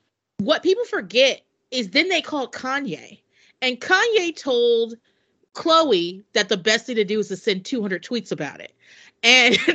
What 0.46 0.64
people 0.64 0.86
forget 0.86 1.42
is 1.72 1.90
then 1.90 2.10
they 2.10 2.22
called 2.22 2.52
Kanye, 2.52 3.20
and 3.62 3.80
Kanye 3.80 4.36
told 4.36 4.96
Khloe 5.56 6.24
that 6.34 6.50
the 6.50 6.58
best 6.58 6.86
thing 6.86 6.96
to 6.96 7.04
do 7.04 7.20
is 7.20 7.28
to 7.30 7.38
send 7.38 7.66
200 7.66 8.04
tweets 8.04 8.32
about 8.32 8.62
it. 8.62 8.74
And 9.24 9.58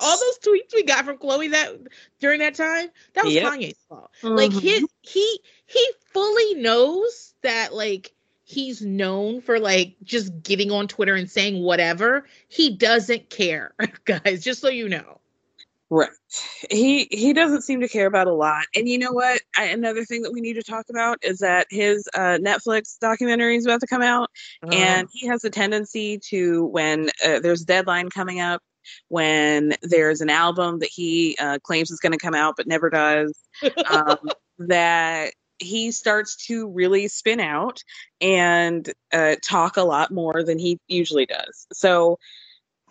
all 0.00 0.18
those 0.18 0.38
tweets 0.40 0.74
we 0.74 0.82
got 0.82 1.04
from 1.04 1.16
Khloe 1.16 1.50
that 1.52 1.76
during 2.20 2.40
that 2.40 2.54
time, 2.54 2.88
that 3.14 3.24
was 3.24 3.34
Yep. 3.34 3.44
Kanye's 3.44 3.78
fault. 3.88 4.10
Like 4.22 4.50
Mhm. 4.50 4.60
his 4.60 4.84
he 5.02 5.40
he 5.66 5.86
fully 6.12 6.54
knows 6.54 7.34
that 7.42 7.72
like 7.74 8.12
he's 8.44 8.82
known 8.82 9.40
for 9.40 9.58
like 9.58 9.96
just 10.02 10.42
getting 10.42 10.70
on 10.70 10.88
Twitter 10.88 11.14
and 11.14 11.30
saying 11.30 11.62
whatever. 11.62 12.26
He 12.48 12.76
doesn't 12.76 13.30
care, 13.30 13.72
guys, 14.04 14.42
just 14.42 14.60
so 14.60 14.68
you 14.68 14.88
know. 14.88 15.20
Right. 15.92 16.10
He 16.70 17.08
he 17.10 17.32
doesn't 17.32 17.62
seem 17.62 17.80
to 17.80 17.88
care 17.88 18.06
about 18.06 18.28
a 18.28 18.32
lot. 18.32 18.64
And 18.76 18.88
you 18.88 18.96
know 18.96 19.10
what? 19.10 19.42
I, 19.56 19.64
another 19.66 20.04
thing 20.04 20.22
that 20.22 20.32
we 20.32 20.40
need 20.40 20.52
to 20.54 20.62
talk 20.62 20.86
about 20.88 21.18
is 21.22 21.38
that 21.40 21.66
his 21.68 22.08
uh, 22.14 22.38
Netflix 22.40 22.96
documentary 23.00 23.56
is 23.56 23.66
about 23.66 23.80
to 23.80 23.88
come 23.88 24.02
out, 24.02 24.30
and 24.70 25.08
he 25.12 25.26
has 25.26 25.44
a 25.44 25.50
tendency 25.50 26.20
to 26.28 26.64
when 26.66 27.10
uh, 27.26 27.40
there's 27.40 27.62
a 27.62 27.66
deadline 27.66 28.08
coming 28.08 28.38
up, 28.38 28.62
when 29.08 29.74
there's 29.82 30.20
an 30.20 30.30
album 30.30 30.78
that 30.78 30.90
he 30.92 31.36
uh, 31.40 31.58
claims 31.64 31.90
is 31.90 31.98
going 31.98 32.12
to 32.12 32.18
come 32.18 32.34
out 32.34 32.54
but 32.56 32.68
never 32.68 32.88
does, 32.88 33.36
um, 33.90 34.16
that 34.58 35.32
he 35.58 35.90
starts 35.90 36.36
to 36.46 36.68
really 36.68 37.08
spin 37.08 37.40
out 37.40 37.82
and 38.20 38.92
uh, 39.12 39.34
talk 39.44 39.76
a 39.76 39.82
lot 39.82 40.12
more 40.12 40.44
than 40.44 40.58
he 40.58 40.78
usually 40.86 41.26
does. 41.26 41.66
So 41.72 42.18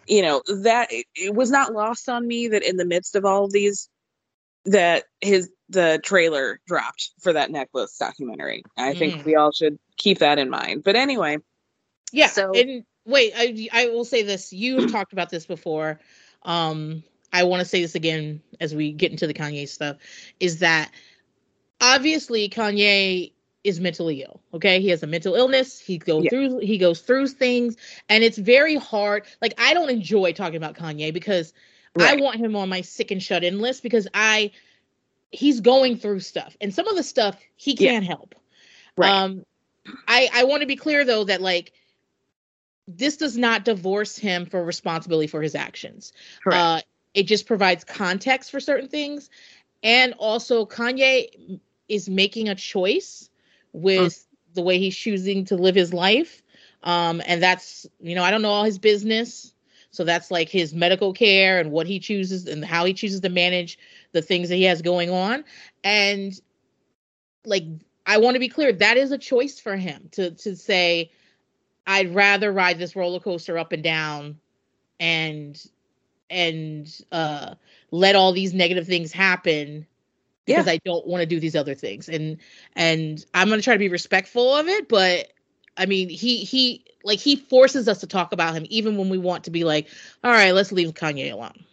you 0.10 0.22
know 0.22 0.42
that 0.48 0.88
it, 0.92 1.34
was 1.34 1.50
not 1.52 1.74
lost 1.74 2.10
on 2.10 2.28
me 2.28 2.48
that 2.50 2.64
in 2.64 2.78
the 2.78 2.86
midst 2.86 3.16
of 3.16 3.24
all 3.26 3.46
of 3.46 3.52
these 3.52 3.90
that 4.66 5.06
his 5.22 5.50
the 5.70 6.00
trailer 6.04 6.60
dropped 6.68 7.12
for 7.22 7.32
that 7.34 7.50
Netflix 7.50 7.98
documentary 7.98 8.64
i 8.78 8.94
think 8.94 9.16
Mm. 9.22 9.26
we 9.26 9.36
all 9.36 9.52
should 9.52 9.78
keep 9.98 10.20
that 10.20 10.38
in 10.40 10.50
mind 10.50 10.84
but 10.84 10.96
anyway 10.96 11.38
Yeah. 12.12 12.28
So- 12.28 12.52
and 12.54 12.84
wait, 13.06 13.34
I 13.36 13.70
I 13.72 13.88
will 13.90 14.06
say 14.06 14.24
this. 14.24 14.52
You 14.52 14.82
have 14.82 14.92
talked 14.92 15.14
about 15.14 15.30
this 15.30 15.46
before. 15.46 16.00
Um, 16.44 17.04
I 17.32 17.44
want 17.44 17.62
to 17.62 17.66
say 17.66 17.82
this 17.82 17.96
again 17.96 18.42
as 18.60 18.74
we 18.74 18.92
get 18.92 19.12
into 19.12 19.28
the 19.28 19.34
Kanye 19.34 19.68
stuff. 19.68 19.98
Is 20.40 20.60
that 20.60 20.92
obviously 21.82 22.50
Kanye 22.50 23.32
is 23.64 23.80
mentally 23.80 24.22
ill. 24.22 24.42
Okay, 24.54 24.82
he 24.82 24.90
has 24.90 25.04
a 25.04 25.08
mental 25.08 25.36
illness. 25.36 25.80
He 25.80 25.98
goes 25.98 26.24
Yeah. 26.24 26.30
through 26.30 26.60
he 26.60 26.78
goes 26.78 27.02
through 27.02 27.28
things, 27.28 27.76
and 28.08 28.24
it's 28.24 28.38
very 28.38 28.76
hard. 28.76 29.26
Like 29.42 29.54
I 29.58 29.74
don't 29.74 29.90
enjoy 29.90 30.34
talking 30.34 30.56
about 30.56 30.76
Kanye 30.76 31.14
because 31.14 31.54
Right. 31.96 32.18
I 32.18 32.22
want 32.22 32.38
him 32.38 32.56
on 32.56 32.70
my 32.70 32.82
sick 32.82 33.12
and 33.12 33.22
shut 33.22 33.44
in 33.44 33.60
list 33.60 33.84
because 33.84 34.08
I 34.14 34.52
he's 35.32 35.60
going 35.60 35.98
through 35.98 36.22
stuff, 36.22 36.56
and 36.62 36.74
some 36.74 36.88
of 36.88 36.96
the 36.96 37.04
stuff 37.04 37.40
he 37.56 37.76
can't 37.76 38.06
help. 38.06 38.36
Right. 38.98 39.12
Um, 39.12 39.46
I 40.08 40.30
I 40.34 40.44
want 40.46 40.62
to 40.62 40.68
be 40.68 40.76
clear 40.76 41.04
though 41.04 41.26
that 41.26 41.42
like 41.42 41.74
this 42.88 43.18
does 43.18 43.38
not 43.38 43.66
divorce 43.66 44.18
him 44.18 44.46
for 44.46 44.64
responsibility 44.64 45.28
for 45.28 45.42
his 45.42 45.56
actions. 45.56 46.14
correct 46.44 46.60
Uh, 46.60 46.82
it 47.14 47.24
just 47.24 47.46
provides 47.46 47.84
context 47.84 48.52
for 48.52 48.60
certain 48.60 48.88
things, 48.88 49.30
and 49.84 50.14
also 50.14 50.66
Kanye 50.66 51.60
is 51.88 52.08
making 52.10 52.50
a 52.50 52.56
choice 52.56 53.29
with 53.74 54.26
the 54.54 54.62
way 54.62 54.80
he's 54.80 54.96
choosing 54.96 55.46
to 55.46 55.56
live 55.56 55.76
his 55.76 55.94
life. 55.94 56.42
Um, 56.84 57.22
and 57.26 57.44
that's 57.44 57.86
you 58.00 58.16
know 58.16 58.24
I 58.24 58.32
don't 58.32 58.42
know 58.42 58.50
all 58.50 58.64
his 58.64 58.80
business, 58.80 59.54
so 59.92 60.04
that's 60.04 60.32
like 60.32 60.50
his 60.50 60.74
medical 60.74 61.14
care 61.14 61.60
and 61.60 61.72
what 61.72 61.88
he 61.88 62.00
chooses 62.00 62.48
and 62.48 62.64
how 62.64 62.86
he 62.86 62.94
chooses 62.94 63.22
to 63.22 63.30
manage 63.30 63.78
the 64.12 64.22
things 64.22 64.50
that 64.50 64.56
he 64.56 64.64
has 64.64 64.82
going 64.82 65.10
on, 65.10 65.44
and 65.84 66.40
like 67.46 67.64
I 68.06 68.18
want 68.18 68.36
to 68.36 68.40
be 68.40 68.50
clear 68.50 68.72
that 68.72 68.98
is 68.98 69.12
a 69.12 69.18
choice 69.18 69.60
for 69.60 69.76
him 69.76 70.10
to 70.14 70.32
to 70.32 70.56
say 70.56 71.12
I'd 71.86 72.16
rather 72.16 72.52
ride 72.52 72.80
this 72.80 72.96
roller 72.96 73.20
coaster 73.20 73.58
up 73.58 73.72
and 73.72 73.84
down 73.84 74.40
and 75.00 75.62
and 76.30 76.88
uh 77.12 77.56
let 77.92 78.16
all 78.16 78.32
these 78.32 78.54
negative 78.54 78.88
things 78.88 79.12
happen 79.12 79.86
because 80.50 80.68
I 80.68 80.80
don't 80.86 81.08
want 81.08 81.22
to 81.22 81.26
do 81.26 81.40
these 81.40 81.56
other 81.56 81.76
things. 81.76 82.10
And 82.10 82.38
and 82.76 83.24
I'm 83.34 83.48
going 83.48 83.60
to 83.60 83.64
try 83.64 83.74
to 83.74 83.80
be 83.80 83.90
respectful 83.90 84.56
of 84.56 84.68
it, 84.68 84.88
but 84.90 85.28
I 85.78 85.86
mean, 85.86 86.10
he 86.10 86.38
he 86.44 86.86
like 87.04 87.20
he 87.20 87.36
forces 87.36 87.88
us 87.88 88.00
to 88.00 88.08
talk 88.08 88.34
about 88.34 88.54
him 88.56 88.66
even 88.70 88.98
when 88.98 89.10
we 89.10 89.18
want 89.18 89.46
to 89.46 89.52
be 89.52 89.64
like, 89.64 89.88
all 90.24 90.32
right, 90.32 90.54
let's 90.54 90.72
leave 90.72 90.94
Kanye 90.94 91.32
alone. 91.32 91.66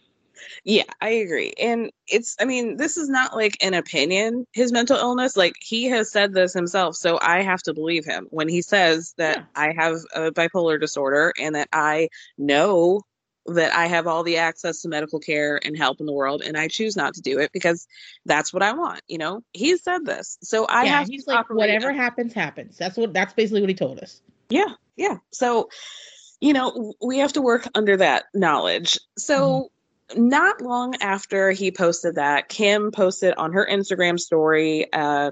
yeah 0.64 0.84
i 1.00 1.08
agree 1.08 1.52
and 1.60 1.90
it's 2.06 2.36
i 2.40 2.44
mean 2.44 2.76
this 2.76 2.96
is 2.96 3.08
not 3.08 3.34
like 3.34 3.56
an 3.62 3.74
opinion 3.74 4.46
his 4.52 4.70
mental 4.72 4.96
illness 4.96 5.36
like 5.36 5.54
he 5.60 5.84
has 5.86 6.10
said 6.12 6.32
this 6.34 6.52
himself 6.52 6.94
so 6.94 7.18
i 7.22 7.42
have 7.42 7.62
to 7.62 7.74
believe 7.74 8.04
him 8.04 8.26
when 8.30 8.48
he 8.48 8.62
says 8.62 9.14
that 9.18 9.38
Yeah. 9.38 9.44
i 9.54 9.72
have 9.76 9.96
a 10.14 10.30
bipolar 10.30 10.78
disorder 10.80 11.32
and 11.40 11.54
that 11.54 11.68
i 11.72 12.08
know 12.38 13.00
that 13.48 13.74
I 13.74 13.86
have 13.86 14.06
all 14.06 14.22
the 14.22 14.38
access 14.38 14.82
to 14.82 14.88
medical 14.88 15.18
care 15.18 15.60
and 15.64 15.76
help 15.76 16.00
in 16.00 16.06
the 16.06 16.12
world, 16.12 16.42
and 16.42 16.56
I 16.56 16.68
choose 16.68 16.96
not 16.96 17.14
to 17.14 17.20
do 17.20 17.38
it 17.38 17.52
because 17.52 17.86
that's 18.24 18.52
what 18.52 18.62
I 18.62 18.72
want. 18.72 19.00
You 19.08 19.18
know, 19.18 19.42
he 19.52 19.76
said 19.76 20.04
this, 20.04 20.38
so 20.42 20.66
I 20.66 20.84
yeah, 20.84 20.98
have 20.98 21.08
he's 21.08 21.26
like 21.26 21.48
whatever 21.50 21.90
on- 21.90 21.96
happens 21.96 22.32
happens. 22.32 22.76
That's 22.76 22.96
what 22.96 23.12
that's 23.12 23.34
basically 23.34 23.60
what 23.60 23.70
he 23.70 23.76
told 23.76 23.98
us. 24.00 24.20
Yeah, 24.48 24.74
yeah. 24.96 25.18
So, 25.32 25.68
you 26.40 26.52
know, 26.52 26.94
we 27.04 27.18
have 27.18 27.32
to 27.34 27.42
work 27.42 27.66
under 27.74 27.96
that 27.96 28.24
knowledge. 28.34 28.98
So, 29.18 29.70
not 30.16 30.60
long 30.60 30.94
after 31.00 31.50
he 31.50 31.70
posted 31.72 32.14
that, 32.16 32.48
Kim 32.48 32.90
posted 32.92 33.34
on 33.34 33.52
her 33.52 33.66
Instagram 33.68 34.20
story 34.20 34.92
uh 34.92 35.30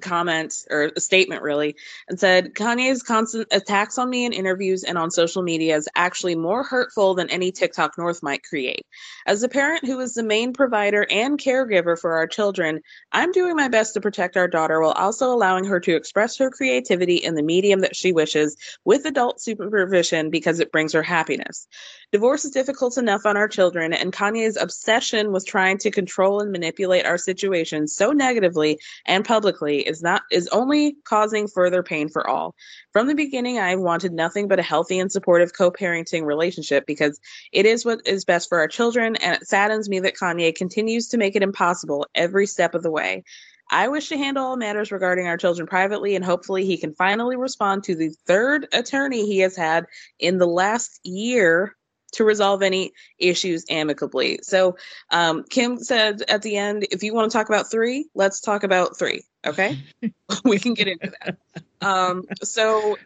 comment 0.00 0.54
or 0.70 0.90
a 0.96 1.00
statement 1.00 1.42
really 1.42 1.76
and 2.08 2.18
said 2.18 2.54
Kanye's 2.54 3.02
constant 3.02 3.48
attacks 3.50 3.98
on 3.98 4.10
me 4.10 4.24
in 4.24 4.32
interviews 4.32 4.84
and 4.84 4.98
on 4.98 5.10
social 5.10 5.42
media 5.42 5.76
is 5.76 5.88
actually 5.94 6.34
more 6.34 6.62
hurtful 6.62 7.14
than 7.14 7.30
any 7.30 7.52
TikTok 7.52 7.98
North 7.98 8.22
might 8.22 8.42
create. 8.42 8.86
As 9.26 9.42
a 9.42 9.48
parent 9.48 9.84
who 9.84 10.00
is 10.00 10.14
the 10.14 10.22
main 10.22 10.52
provider 10.52 11.06
and 11.10 11.38
caregiver 11.38 11.98
for 11.98 12.14
our 12.14 12.26
children, 12.26 12.80
I'm 13.12 13.32
doing 13.32 13.56
my 13.56 13.68
best 13.68 13.94
to 13.94 14.00
protect 14.00 14.36
our 14.36 14.48
daughter 14.48 14.80
while 14.80 14.92
also 14.92 15.32
allowing 15.32 15.64
her 15.64 15.80
to 15.80 15.96
express 15.96 16.36
her 16.38 16.50
creativity 16.50 17.16
in 17.16 17.34
the 17.34 17.42
medium 17.42 17.80
that 17.80 17.96
she 17.96 18.12
wishes 18.12 18.56
with 18.84 19.04
adult 19.06 19.40
supervision 19.40 20.30
because 20.30 20.60
it 20.60 20.72
brings 20.72 20.92
her 20.92 21.02
happiness. 21.02 21.66
Divorce 22.10 22.44
is 22.44 22.52
difficult 22.52 22.96
enough 22.96 23.26
on 23.26 23.36
our 23.36 23.48
children, 23.48 23.92
and 23.92 24.12
Kanye's 24.12 24.56
obsession 24.56 25.30
with 25.30 25.46
trying 25.46 25.76
to 25.78 25.90
control 25.90 26.40
and 26.40 26.50
manipulate 26.50 27.04
our 27.04 27.18
situation 27.18 27.86
so 27.86 28.12
negatively 28.12 28.78
and 29.04 29.24
publicly 29.24 29.77
is 29.80 30.02
not 30.02 30.22
is 30.30 30.48
only 30.48 30.96
causing 31.04 31.48
further 31.48 31.82
pain 31.82 32.08
for 32.08 32.28
all. 32.28 32.54
From 32.92 33.06
the 33.06 33.14
beginning, 33.14 33.58
I 33.58 33.76
wanted 33.76 34.12
nothing 34.12 34.48
but 34.48 34.58
a 34.58 34.62
healthy 34.62 34.98
and 34.98 35.10
supportive 35.10 35.52
co-parenting 35.52 36.24
relationship 36.24 36.86
because 36.86 37.20
it 37.52 37.66
is 37.66 37.84
what 37.84 38.00
is 38.06 38.24
best 38.24 38.48
for 38.48 38.58
our 38.58 38.68
children, 38.68 39.16
and 39.16 39.36
it 39.36 39.46
saddens 39.46 39.88
me 39.88 40.00
that 40.00 40.16
Kanye 40.16 40.54
continues 40.54 41.08
to 41.08 41.18
make 41.18 41.36
it 41.36 41.42
impossible 41.42 42.06
every 42.14 42.46
step 42.46 42.74
of 42.74 42.82
the 42.82 42.90
way. 42.90 43.24
I 43.70 43.88
wish 43.88 44.08
to 44.08 44.16
handle 44.16 44.44
all 44.44 44.56
matters 44.56 44.90
regarding 44.90 45.26
our 45.26 45.36
children 45.36 45.66
privately, 45.66 46.16
and 46.16 46.24
hopefully, 46.24 46.64
he 46.64 46.78
can 46.78 46.94
finally 46.94 47.36
respond 47.36 47.84
to 47.84 47.94
the 47.94 48.10
third 48.26 48.66
attorney 48.72 49.26
he 49.26 49.40
has 49.40 49.56
had 49.56 49.86
in 50.18 50.38
the 50.38 50.46
last 50.46 51.00
year 51.04 51.76
to 52.12 52.24
resolve 52.24 52.62
any 52.62 52.92
issues 53.18 53.64
amicably. 53.68 54.40
So, 54.42 54.76
um, 55.10 55.44
Kim 55.44 55.78
said 55.78 56.22
at 56.28 56.42
the 56.42 56.56
end, 56.56 56.86
if 56.90 57.02
you 57.02 57.14
want 57.14 57.30
to 57.30 57.36
talk 57.36 57.48
about 57.48 57.70
three, 57.70 58.08
let's 58.14 58.40
talk 58.40 58.62
about 58.62 58.98
three. 58.98 59.22
Okay, 59.46 59.78
we 60.44 60.58
can 60.58 60.74
get 60.74 60.88
into 60.88 61.12
that. 61.20 61.36
Um, 61.80 62.24
so, 62.42 62.96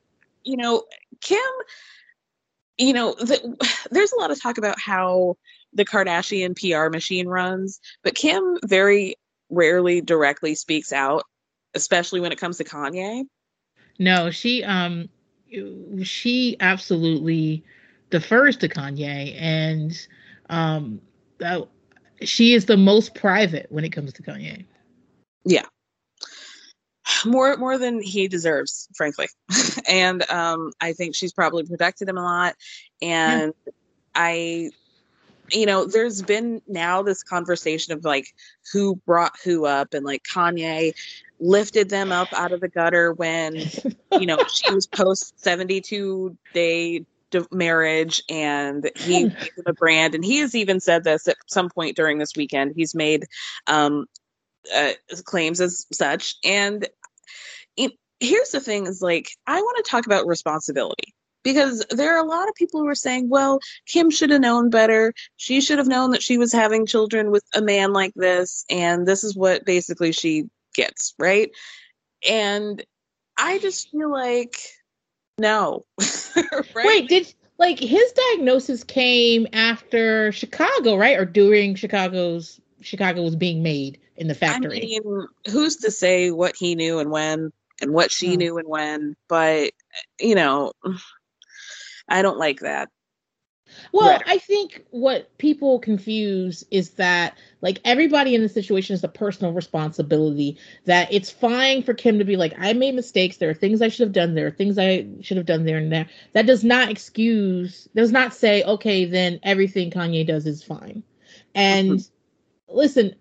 you 0.44 0.56
know, 0.56 0.84
Kim, 1.20 1.38
you 2.78 2.92
know, 2.92 3.14
the, 3.14 3.56
there's 3.90 4.12
a 4.12 4.20
lot 4.20 4.30
of 4.30 4.40
talk 4.40 4.58
about 4.58 4.80
how 4.80 5.36
the 5.72 5.84
Kardashian 5.84 6.56
PR 6.56 6.90
machine 6.90 7.28
runs, 7.28 7.80
but 8.02 8.14
Kim 8.14 8.58
very 8.64 9.16
rarely 9.50 10.00
directly 10.00 10.54
speaks 10.54 10.92
out, 10.92 11.24
especially 11.74 12.20
when 12.20 12.32
it 12.32 12.38
comes 12.38 12.58
to 12.58 12.64
Kanye. 12.64 13.24
No, 13.98 14.30
she 14.30 14.64
um 14.64 15.08
she 16.02 16.56
absolutely 16.60 17.64
defers 18.12 18.56
to 18.58 18.68
Kanye 18.68 19.34
and 19.40 20.06
um 20.48 21.00
she 22.22 22.54
is 22.54 22.66
the 22.66 22.76
most 22.76 23.16
private 23.16 23.66
when 23.70 23.84
it 23.84 23.90
comes 23.90 24.12
to 24.12 24.22
Kanye. 24.22 24.64
Yeah, 25.44 25.66
more 27.26 27.56
more 27.56 27.78
than 27.78 28.00
he 28.00 28.28
deserves 28.28 28.88
frankly. 28.94 29.26
And 29.88 30.28
um 30.30 30.72
i 30.80 30.92
think 30.92 31.16
she's 31.16 31.32
probably 31.32 31.64
protected 31.64 32.08
him 32.08 32.18
a 32.18 32.22
lot. 32.22 32.54
And 33.00 33.52
i 34.14 34.70
you 35.50 35.66
know 35.66 35.86
there's 35.86 36.22
been 36.22 36.62
now 36.68 37.02
this 37.02 37.22
conversation 37.22 37.92
of 37.92 38.04
like 38.04 38.26
who 38.72 38.96
brought 39.06 39.32
who 39.44 39.64
up 39.64 39.94
and 39.94 40.04
like 40.04 40.22
kanye 40.22 40.92
lifted 41.40 41.88
them 41.90 42.12
up 42.12 42.28
out 42.32 42.52
of 42.52 42.60
the 42.60 42.68
gutter 42.68 43.12
when 43.12 43.56
you 44.12 44.26
know 44.26 44.38
she 44.44 44.72
was 44.72 44.86
post 44.86 45.38
72 45.42 46.36
day 46.54 47.04
marriage 47.50 48.22
and 48.28 48.90
he 48.96 49.24
them 49.24 49.36
a 49.66 49.72
brand 49.72 50.14
and 50.14 50.24
he 50.24 50.38
has 50.38 50.54
even 50.54 50.80
said 50.80 51.04
this 51.04 51.28
at 51.28 51.36
some 51.46 51.68
point 51.68 51.96
during 51.96 52.18
this 52.18 52.36
weekend 52.36 52.72
he's 52.76 52.94
made 52.94 53.24
um 53.66 54.06
uh, 54.74 54.92
claims 55.24 55.60
as 55.60 55.86
such 55.92 56.36
and 56.44 56.88
it, 57.76 57.92
here's 58.20 58.50
the 58.50 58.60
thing 58.60 58.86
is 58.86 59.02
like 59.02 59.30
I 59.46 59.60
want 59.60 59.84
to 59.84 59.90
talk 59.90 60.06
about 60.06 60.26
responsibility 60.26 61.14
because 61.42 61.84
there 61.90 62.16
are 62.16 62.24
a 62.24 62.28
lot 62.28 62.48
of 62.48 62.54
people 62.54 62.80
who 62.80 62.86
are 62.86 62.94
saying, 62.94 63.28
well, 63.28 63.58
Kim 63.86 64.10
should 64.10 64.30
have 64.30 64.40
known 64.40 64.70
better. 64.70 65.12
She 65.36 65.60
should 65.60 65.78
have 65.78 65.88
known 65.88 66.12
that 66.12 66.22
she 66.22 66.38
was 66.38 66.52
having 66.52 66.86
children 66.86 67.30
with 67.30 67.44
a 67.54 67.60
man 67.60 67.92
like 67.92 68.12
this 68.14 68.64
and 68.70 69.06
this 69.06 69.24
is 69.24 69.36
what 69.36 69.64
basically 69.64 70.12
she 70.12 70.44
gets, 70.74 71.14
right? 71.18 71.50
And 72.28 72.84
I 73.36 73.58
just 73.58 73.90
feel 73.90 74.10
like 74.10 74.56
no. 75.38 75.84
right? 76.74 76.84
Wait, 76.84 77.08
did 77.08 77.34
like 77.58 77.78
his 77.78 78.12
diagnosis 78.12 78.84
came 78.84 79.46
after 79.52 80.32
Chicago, 80.32 80.96
right? 80.96 81.18
Or 81.18 81.24
during 81.24 81.74
Chicago's 81.74 82.60
Chicago 82.80 83.22
was 83.22 83.36
being 83.36 83.62
made 83.62 83.98
in 84.16 84.28
the 84.28 84.34
factory. 84.34 84.78
I 84.78 84.80
mean, 84.80 85.26
who's 85.50 85.76
to 85.78 85.90
say 85.90 86.30
what 86.30 86.56
he 86.56 86.74
knew 86.74 86.98
and 86.98 87.10
when 87.10 87.52
and 87.80 87.92
what 87.92 88.10
she 88.10 88.32
Hmm. 88.32 88.38
knew 88.38 88.58
and 88.58 88.68
when, 88.68 89.16
but 89.28 89.72
you 90.20 90.34
know, 90.34 90.72
I 92.08 92.22
don't 92.22 92.38
like 92.38 92.60
that. 92.60 92.88
Well, 93.92 94.10
Right. 94.10 94.22
I 94.26 94.38
think 94.38 94.84
what 94.90 95.36
people 95.38 95.78
confuse 95.78 96.64
is 96.70 96.90
that 96.90 97.36
like 97.60 97.80
everybody 97.84 98.34
in 98.34 98.42
the 98.42 98.48
situation 98.48 98.94
is 98.94 99.04
a 99.04 99.08
personal 99.08 99.52
responsibility. 99.52 100.58
That 100.86 101.12
it's 101.12 101.30
fine 101.30 101.82
for 101.82 101.94
Kim 101.94 102.18
to 102.18 102.24
be 102.24 102.36
like, 102.36 102.54
I 102.58 102.72
made 102.72 102.94
mistakes. 102.94 103.36
There 103.36 103.50
are 103.50 103.54
things 103.54 103.82
I 103.82 103.88
should 103.88 104.06
have 104.06 104.12
done. 104.12 104.34
There 104.34 104.46
are 104.46 104.52
things 104.52 104.78
I 104.78 105.06
should 105.20 105.36
have 105.36 105.46
done 105.46 105.64
there 105.64 105.78
and 105.78 105.92
there. 105.92 106.08
That 106.32 106.46
does 106.46 106.64
not 106.64 106.90
excuse, 106.90 107.88
does 107.94 108.12
not 108.12 108.34
say, 108.34 108.62
okay, 108.64 109.04
then 109.04 109.40
everything 109.42 109.90
Kanye 109.90 110.26
does 110.26 110.46
is 110.46 110.62
fine. 110.62 111.02
And 111.54 111.90
mm-hmm. 111.90 112.76
listen, 112.76 113.14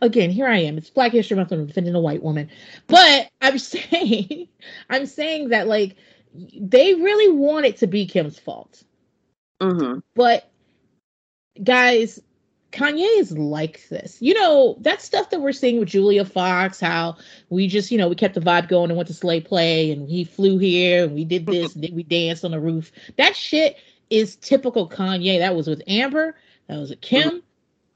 again, 0.00 0.30
here 0.30 0.46
I 0.46 0.58
am. 0.58 0.78
It's 0.78 0.90
Black 0.90 1.12
History 1.12 1.36
Month. 1.36 1.52
I'm 1.52 1.66
defending 1.66 1.94
a 1.94 2.00
white 2.00 2.22
woman, 2.22 2.50
but 2.86 3.30
I'm 3.40 3.58
saying, 3.58 4.48
I'm 4.88 5.06
saying 5.06 5.50
that 5.50 5.66
like 5.66 5.96
they 6.34 6.94
really 6.94 7.32
want 7.32 7.66
it 7.66 7.78
to 7.78 7.86
be 7.86 8.06
Kim's 8.06 8.38
fault. 8.38 8.82
Hmm 9.60 9.98
But 10.14 10.50
guys, 11.62 12.20
Kanye 12.72 13.18
is 13.18 13.36
like 13.36 13.88
this. 13.88 14.18
You 14.20 14.34
know, 14.34 14.76
that 14.80 15.02
stuff 15.02 15.30
that 15.30 15.40
we're 15.40 15.52
seeing 15.52 15.78
with 15.80 15.88
Julia 15.88 16.24
Fox, 16.24 16.80
how 16.80 17.16
we 17.48 17.66
just, 17.66 17.90
you 17.90 17.98
know, 17.98 18.08
we 18.08 18.14
kept 18.14 18.34
the 18.34 18.40
vibe 18.40 18.68
going 18.68 18.90
and 18.90 18.96
went 18.96 19.08
to 19.08 19.14
Slave 19.14 19.44
Play 19.44 19.90
and 19.90 20.08
he 20.08 20.24
flew 20.24 20.58
here 20.58 21.04
and 21.04 21.14
we 21.14 21.24
did 21.24 21.46
this 21.46 21.74
and 21.74 21.94
we 21.94 22.02
danced 22.04 22.44
on 22.44 22.52
the 22.52 22.60
roof. 22.60 22.92
That 23.16 23.34
shit 23.36 23.76
is 24.08 24.36
typical 24.36 24.88
Kanye. 24.88 25.38
That 25.38 25.54
was 25.56 25.66
with 25.68 25.82
Amber, 25.86 26.36
that 26.68 26.78
was 26.78 26.90
with 26.90 27.00
Kim. 27.00 27.42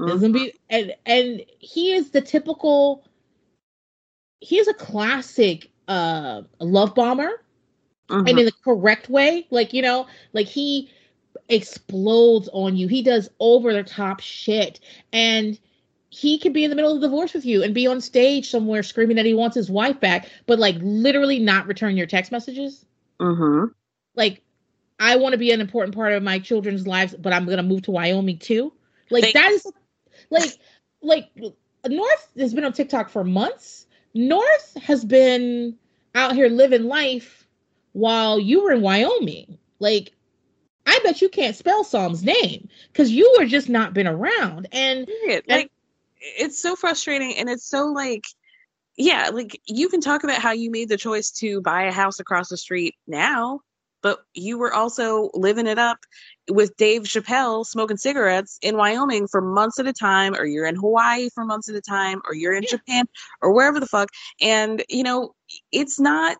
Doesn't 0.04 0.32
be 0.32 0.52
and 0.68 0.92
and 1.06 1.42
he 1.60 1.92
is 1.92 2.10
the 2.10 2.20
typical 2.20 3.04
he 4.40 4.58
is 4.58 4.66
a 4.68 4.74
classic 4.74 5.70
uh 5.88 6.42
love 6.58 6.94
bomber 6.94 7.42
Mhm. 8.10 8.28
and 8.28 8.38
in 8.40 8.44
the 8.44 8.52
correct 8.64 9.08
way 9.08 9.46
like 9.50 9.72
you 9.72 9.80
know 9.80 10.06
like 10.34 10.48
he 10.48 10.90
explodes 11.48 12.48
on 12.52 12.76
you. 12.76 12.88
He 12.88 13.02
does 13.02 13.28
over 13.40 13.72
the 13.72 13.82
top 13.82 14.20
shit. 14.20 14.80
And 15.12 15.58
he 16.10 16.38
could 16.38 16.52
be 16.52 16.62
in 16.62 16.70
the 16.70 16.76
middle 16.76 16.92
of 16.92 16.98
a 16.98 17.00
divorce 17.00 17.34
with 17.34 17.44
you 17.44 17.62
and 17.62 17.74
be 17.74 17.86
on 17.88 18.00
stage 18.00 18.48
somewhere 18.48 18.82
screaming 18.84 19.16
that 19.16 19.26
he 19.26 19.34
wants 19.34 19.56
his 19.56 19.68
wife 19.68 19.98
back 19.98 20.28
but 20.46 20.60
like 20.60 20.76
literally 20.80 21.40
not 21.40 21.66
return 21.66 21.96
your 21.96 22.06
text 22.06 22.30
messages. 22.30 22.86
Mhm. 23.20 23.72
like 24.14 24.42
i 25.00 25.16
want 25.16 25.32
to 25.32 25.38
be 25.38 25.50
an 25.50 25.60
important 25.60 25.94
part 25.94 26.12
of 26.12 26.22
my 26.22 26.38
children's 26.38 26.86
lives 26.86 27.14
but 27.18 27.32
i'm 27.32 27.46
gonna 27.46 27.62
move 27.64 27.82
to 27.82 27.90
wyoming 27.90 28.38
too. 28.38 28.72
Like 29.10 29.24
Thank- 29.24 29.34
that 29.34 29.50
is 29.52 29.66
like 30.30 30.50
like 31.02 31.30
north 31.88 32.28
has 32.38 32.54
been 32.54 32.64
on 32.64 32.72
tiktok 32.72 33.08
for 33.08 33.24
months. 33.24 33.86
North 34.14 34.76
has 34.82 35.04
been 35.04 35.76
out 36.14 36.34
here 36.34 36.48
living 36.48 36.84
life 36.84 37.46
while 37.92 38.38
you 38.38 38.62
were 38.62 38.72
in 38.72 38.82
wyoming. 38.82 39.58
Like 39.80 40.12
i 40.86 40.98
bet 41.02 41.20
you 41.22 41.28
can't 41.28 41.56
spell 41.56 41.84
psalm's 41.84 42.22
name 42.24 42.68
because 42.92 43.10
you 43.10 43.34
were 43.38 43.46
just 43.46 43.68
not 43.68 43.94
been 43.94 44.06
around 44.06 44.68
and. 44.72 45.08
And- 45.28 45.42
Like 45.48 45.70
it's 46.20 46.60
so 46.60 46.74
frustrating 46.74 47.36
and 47.36 47.48
it's 47.50 47.68
so 47.68 47.86
like 47.86 48.24
yeah, 48.96 49.30
like 49.32 49.60
you 49.66 49.88
can 49.88 50.00
talk 50.00 50.22
about 50.22 50.40
how 50.40 50.52
you 50.52 50.70
made 50.70 50.88
the 50.88 50.96
choice 50.96 51.30
to 51.32 51.60
buy 51.62 51.82
a 51.82 51.92
house 51.92 52.20
across 52.20 52.48
the 52.48 52.56
street 52.56 52.94
now, 53.08 53.58
but 54.02 54.20
you 54.34 54.56
were 54.56 54.72
also 54.72 55.30
living 55.34 55.66
it 55.66 55.78
up 55.80 55.98
with 56.48 56.76
Dave 56.76 57.02
Chappelle 57.02 57.66
smoking 57.66 57.96
cigarettes 57.96 58.56
in 58.62 58.76
Wyoming 58.76 59.26
for 59.26 59.40
months 59.40 59.80
at 59.80 59.88
a 59.88 59.92
time, 59.92 60.34
or 60.36 60.46
you're 60.46 60.66
in 60.66 60.76
Hawaii 60.76 61.28
for 61.34 61.44
months 61.44 61.68
at 61.68 61.74
a 61.74 61.80
time, 61.80 62.22
or 62.28 62.36
you're 62.36 62.54
in 62.54 62.62
Yeah. 62.62 62.70
Japan 62.76 63.06
or 63.42 63.52
wherever 63.52 63.80
the 63.80 63.86
fuck. 63.86 64.10
And 64.40 64.84
you 64.88 65.02
know, 65.02 65.34
it's 65.72 65.98
not 65.98 66.36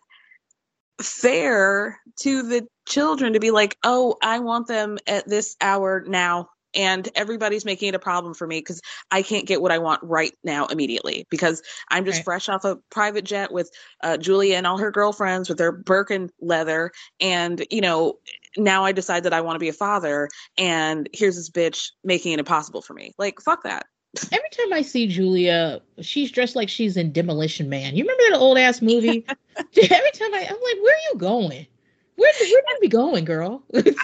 fair 1.01 1.99
to 2.21 2.43
the 2.43 2.67
children 2.87 3.33
to 3.33 3.39
be 3.39 3.51
like, 3.51 3.77
oh, 3.83 4.15
I 4.21 4.39
want 4.39 4.67
them 4.67 4.97
at 5.07 5.27
this 5.27 5.55
hour 5.61 6.03
now. 6.07 6.49
And 6.73 7.07
everybody's 7.15 7.63
making 7.63 7.89
it 7.89 7.95
a 7.95 7.99
problem 7.99 8.33
for 8.33 8.45
me 8.45 8.59
because 8.59 8.81
I 9.09 9.21
can't 9.21 9.47
get 9.47 9.61
what 9.61 9.71
I 9.71 9.77
want 9.77 10.03
right 10.03 10.33
now 10.43 10.65
immediately 10.65 11.25
because 11.29 11.63
I'm 11.89 12.03
just 12.03 12.17
Right. 12.17 12.25
fresh 12.25 12.49
off 12.49 12.65
a 12.65 12.77
private 12.91 13.23
jet 13.23 13.51
with 13.53 13.71
uh, 14.03 14.17
Julia 14.17 14.57
and 14.57 14.67
all 14.67 14.77
her 14.77 14.91
girlfriends 14.91 15.47
with 15.47 15.57
their 15.57 15.71
Birkin 15.71 16.31
leather. 16.41 16.91
And, 17.21 17.65
you 17.71 17.79
know, 17.79 18.19
now 18.57 18.83
I 18.83 18.91
decide 18.91 19.23
that 19.23 19.33
I 19.33 19.39
want 19.39 19.55
to 19.55 19.59
be 19.59 19.69
a 19.69 19.73
father. 19.73 20.27
And 20.57 21.07
here's 21.13 21.37
this 21.37 21.49
bitch 21.49 21.91
making 22.03 22.33
it 22.33 22.39
impossible 22.39 22.81
for 22.81 22.93
me. 22.93 23.13
Like, 23.17 23.39
fuck 23.39 23.63
that. 23.63 23.85
Every 24.31 24.49
time 24.51 24.73
i 24.73 24.81
see 24.81 25.07
julia 25.07 25.81
she's 26.01 26.31
dressed 26.31 26.55
like 26.55 26.69
she's 26.69 26.97
in 26.97 27.11
demolition 27.11 27.69
man. 27.69 27.95
You 27.95 28.03
remember 28.03 28.23
that 28.29 28.37
old 28.39 28.57
ass 28.57 28.81
movie? 28.81 29.25
Every 29.57 30.11
time 30.11 30.33
i 30.33 30.47
i'm 30.49 30.55
like 30.55 30.83
where 30.83 30.93
are 30.93 31.13
you 31.13 31.19
going? 31.19 31.67
Where, 32.15 32.31
where 32.39 32.47
you 32.49 32.61
be 32.81 32.87
going 32.87 33.25
girl? 33.25 33.63
Like- 33.73 33.95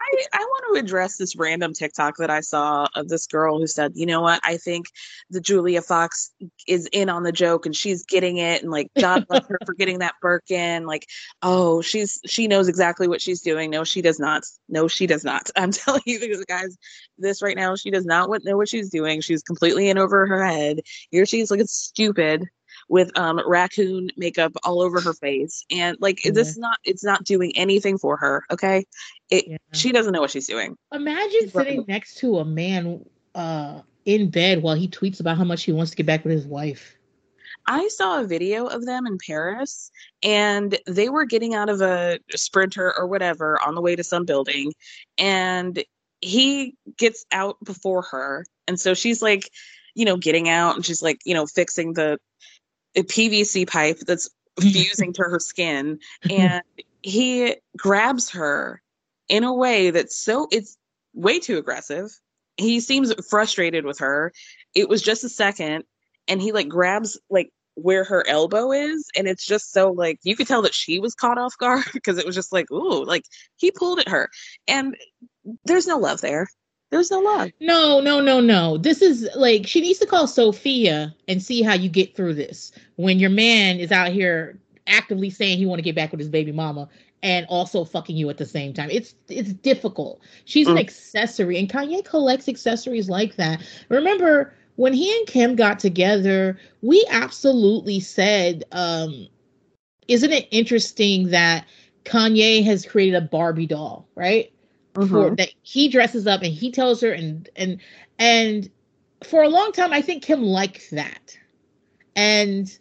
I, 0.00 0.24
I 0.32 0.38
want 0.38 0.64
to 0.74 0.80
address 0.80 1.16
this 1.16 1.36
random 1.36 1.74
TikTok 1.74 2.16
that 2.18 2.30
I 2.30 2.40
saw 2.40 2.88
of 2.94 3.08
this 3.08 3.26
girl 3.26 3.58
who 3.58 3.66
said, 3.66 3.92
you 3.94 4.06
know 4.06 4.22
what? 4.22 4.40
I 4.42 4.56
think 4.56 4.86
the 5.28 5.40
Julia 5.40 5.82
Fox 5.82 6.32
is 6.66 6.88
in 6.92 7.08
on 7.08 7.22
the 7.22 7.32
joke 7.32 7.66
and 7.66 7.76
she's 7.76 8.04
getting 8.04 8.38
it. 8.38 8.62
And 8.62 8.70
like, 8.70 8.90
God 8.98 9.26
bless 9.28 9.46
her 9.48 9.58
for 9.66 9.74
getting 9.74 9.98
that 9.98 10.14
Birkin. 10.22 10.86
Like, 10.86 11.06
oh, 11.42 11.82
she's, 11.82 12.20
she 12.26 12.48
knows 12.48 12.68
exactly 12.68 13.08
what 13.08 13.20
she's 13.20 13.42
doing. 13.42 13.70
No, 13.70 13.84
she 13.84 14.00
does 14.00 14.18
not. 14.18 14.42
No, 14.68 14.88
she 14.88 15.06
does 15.06 15.24
not. 15.24 15.50
I'm 15.56 15.72
telling 15.72 16.02
you, 16.06 16.18
because 16.18 16.44
guys, 16.46 16.76
this 17.18 17.42
right 17.42 17.56
now, 17.56 17.76
she 17.76 17.90
does 17.90 18.06
not 18.06 18.30
know 18.44 18.56
what 18.56 18.68
she's 18.68 18.90
doing. 18.90 19.20
She's 19.20 19.42
completely 19.42 19.90
in 19.90 19.98
over 19.98 20.26
her 20.26 20.44
head. 20.44 20.80
Here 21.10 21.26
she's 21.26 21.50
looking 21.50 21.66
stupid 21.66 22.48
with 22.90 23.16
um 23.16 23.40
raccoon 23.46 24.10
makeup 24.16 24.52
all 24.64 24.82
over 24.82 25.00
her 25.00 25.14
face 25.14 25.64
and 25.70 25.96
like 26.00 26.18
this 26.24 26.48
is 26.48 26.58
not 26.58 26.76
it's 26.84 27.04
not 27.04 27.24
doing 27.24 27.52
anything 27.56 27.96
for 27.96 28.16
her 28.18 28.44
okay? 28.50 28.84
It 29.30 29.46
Yeah. 29.48 29.56
she 29.72 29.92
doesn't 29.92 30.12
know 30.12 30.20
what 30.20 30.30
she's 30.30 30.48
doing. 30.48 30.76
Imagine 30.92 31.40
She's 31.40 31.52
sitting 31.52 31.84
next 31.88 32.18
to 32.18 32.38
a 32.38 32.44
man 32.44 33.04
uh 33.34 33.80
in 34.04 34.28
bed 34.28 34.62
while 34.62 34.74
he 34.74 34.88
tweets 34.88 35.20
about 35.20 35.38
how 35.38 35.44
much 35.44 35.62
he 35.62 35.72
wants 35.72 35.92
to 35.92 35.96
get 35.96 36.04
back 36.04 36.24
with 36.24 36.32
his 36.32 36.46
wife. 36.46 36.96
I 37.66 37.88
saw 37.88 38.20
a 38.20 38.26
video 38.26 38.66
of 38.66 38.84
them 38.84 39.06
in 39.06 39.18
paris 39.24 39.92
and 40.22 40.76
they 40.86 41.08
were 41.08 41.26
getting 41.26 41.54
out 41.54 41.68
of 41.68 41.80
a 41.80 42.18
sprinter 42.34 42.92
or 42.98 43.06
whatever 43.06 43.60
on 43.64 43.74
the 43.76 43.80
way 43.80 43.94
to 43.94 44.02
some 44.02 44.24
building 44.24 44.72
and 45.16 45.84
he 46.20 46.74
gets 46.98 47.24
out 47.30 47.56
before 47.64 48.02
her 48.02 48.46
and 48.66 48.80
so 48.80 48.94
she's 48.94 49.22
like 49.22 49.48
you 49.94 50.04
know 50.04 50.16
getting 50.16 50.48
out 50.48 50.74
and 50.74 50.84
she's 50.84 51.02
like 51.02 51.20
you 51.24 51.34
know 51.34 51.46
fixing 51.46 51.92
the 51.92 52.18
a 52.96 53.02
pvc 53.02 53.68
pipe 53.68 53.98
that's 54.00 54.30
fusing 54.60 55.12
to 55.12 55.22
her 55.22 55.38
skin 55.38 55.98
mhm. 56.24 56.38
and 56.38 56.62
he 57.02 57.56
grabs 57.76 58.30
her 58.30 58.82
in 59.28 59.44
a 59.44 59.54
way 59.54 59.90
that's 59.90 60.16
so 60.16 60.48
it's 60.50 60.76
way 61.14 61.38
too 61.38 61.56
aggressive. 61.56 62.10
He 62.56 62.80
seems 62.80 63.12
frustrated 63.28 63.84
with 63.84 63.98
her. 64.00 64.32
It 64.74 64.88
was 64.88 65.02
just 65.02 65.24
a 65.24 65.28
second 65.28 65.84
and 66.28 66.42
he 66.42 66.52
like 66.52 66.68
grabs 66.68 67.18
like 67.30 67.50
where 67.74 68.04
her 68.04 68.26
elbow 68.26 68.72
is 68.72 69.08
and 69.16 69.26
it's 69.26 69.46
just 69.46 69.72
so 69.72 69.90
like 69.92 70.18
you 70.22 70.36
could 70.36 70.46
tell 70.46 70.62
that 70.62 70.74
she 70.74 70.98
was 70.98 71.14
caught 71.14 71.38
off 71.38 71.56
guard 71.58 71.84
because 71.94 72.18
it 72.18 72.26
was 72.26 72.34
just 72.34 72.52
like 72.52 72.70
ooh 72.70 73.04
like 73.04 73.24
he 73.56 73.70
pulled 73.70 74.00
at 74.00 74.08
her. 74.08 74.28
And 74.68 74.96
there's 75.64 75.86
no 75.86 75.96
love 75.96 76.20
there 76.20 76.48
there's 76.90 77.10
no 77.10 77.20
love 77.20 77.50
no 77.60 78.00
no 78.00 78.20
no 78.20 78.40
no. 78.40 78.76
This 78.78 79.02
is 79.02 79.28
like 79.36 79.66
she 79.66 79.80
needs 79.80 79.98
to 80.00 80.06
call 80.06 80.26
sophia 80.26 81.14
and 81.28 81.42
see 81.42 81.62
how 81.62 81.74
you 81.74 81.88
get 81.88 82.14
through 82.16 82.34
this. 82.34 82.72
When 82.96 83.18
your 83.18 83.30
man 83.30 83.78
is 83.78 83.92
out 83.92 84.10
here 84.12 84.58
actively 84.86 85.30
saying 85.30 85.58
he 85.58 85.66
want 85.66 85.78
to 85.78 85.84
get 85.84 85.94
back 85.94 86.10
with 86.10 86.20
his 86.20 86.28
baby 86.28 86.52
mama 86.52 86.88
and 87.22 87.46
also 87.48 87.84
fucking 87.84 88.16
you 88.16 88.28
at 88.30 88.38
the 88.38 88.46
same 88.46 88.72
time. 88.72 88.90
It's 88.90 89.14
it's 89.28 89.52
difficult. 89.52 90.20
She's 90.44 90.70
an 90.70 90.76
Mm. 90.76 90.80
accessory 90.80 91.58
and 91.58 91.68
kanye 91.68 92.04
collects 92.04 92.48
accessories 92.48 93.08
like 93.08 93.36
that. 93.36 93.62
Remember 93.88 94.54
when 94.76 94.92
he 94.92 95.14
and 95.18 95.26
kim 95.26 95.56
got 95.56 95.78
together 95.78 96.58
we 96.82 97.04
absolutely 97.10 98.00
said 98.00 98.64
um 98.72 99.28
isn't 100.08 100.32
it 100.32 100.48
interesting 100.50 101.28
that 101.28 101.66
kanye 102.04 102.64
has 102.64 102.84
created 102.86 103.14
a 103.16 103.20
barbie 103.20 103.66
doll 103.66 104.08
right 104.14 104.52
for 104.98 105.30
Mhm. 105.30 105.36
that 105.36 105.50
he 105.62 105.88
dresses 105.88 106.26
up 106.26 106.42
and 106.42 106.52
he 106.52 106.70
tells 106.70 107.00
her 107.00 107.12
and 107.12 107.48
and 107.56 107.78
and 108.18 108.70
for 109.24 109.42
a 109.42 109.48
long 109.48 109.72
time 109.72 109.92
I 109.92 110.02
think 110.02 110.22
Kim 110.22 110.42
liked 110.42 110.90
that. 110.92 111.36
And 112.16 112.76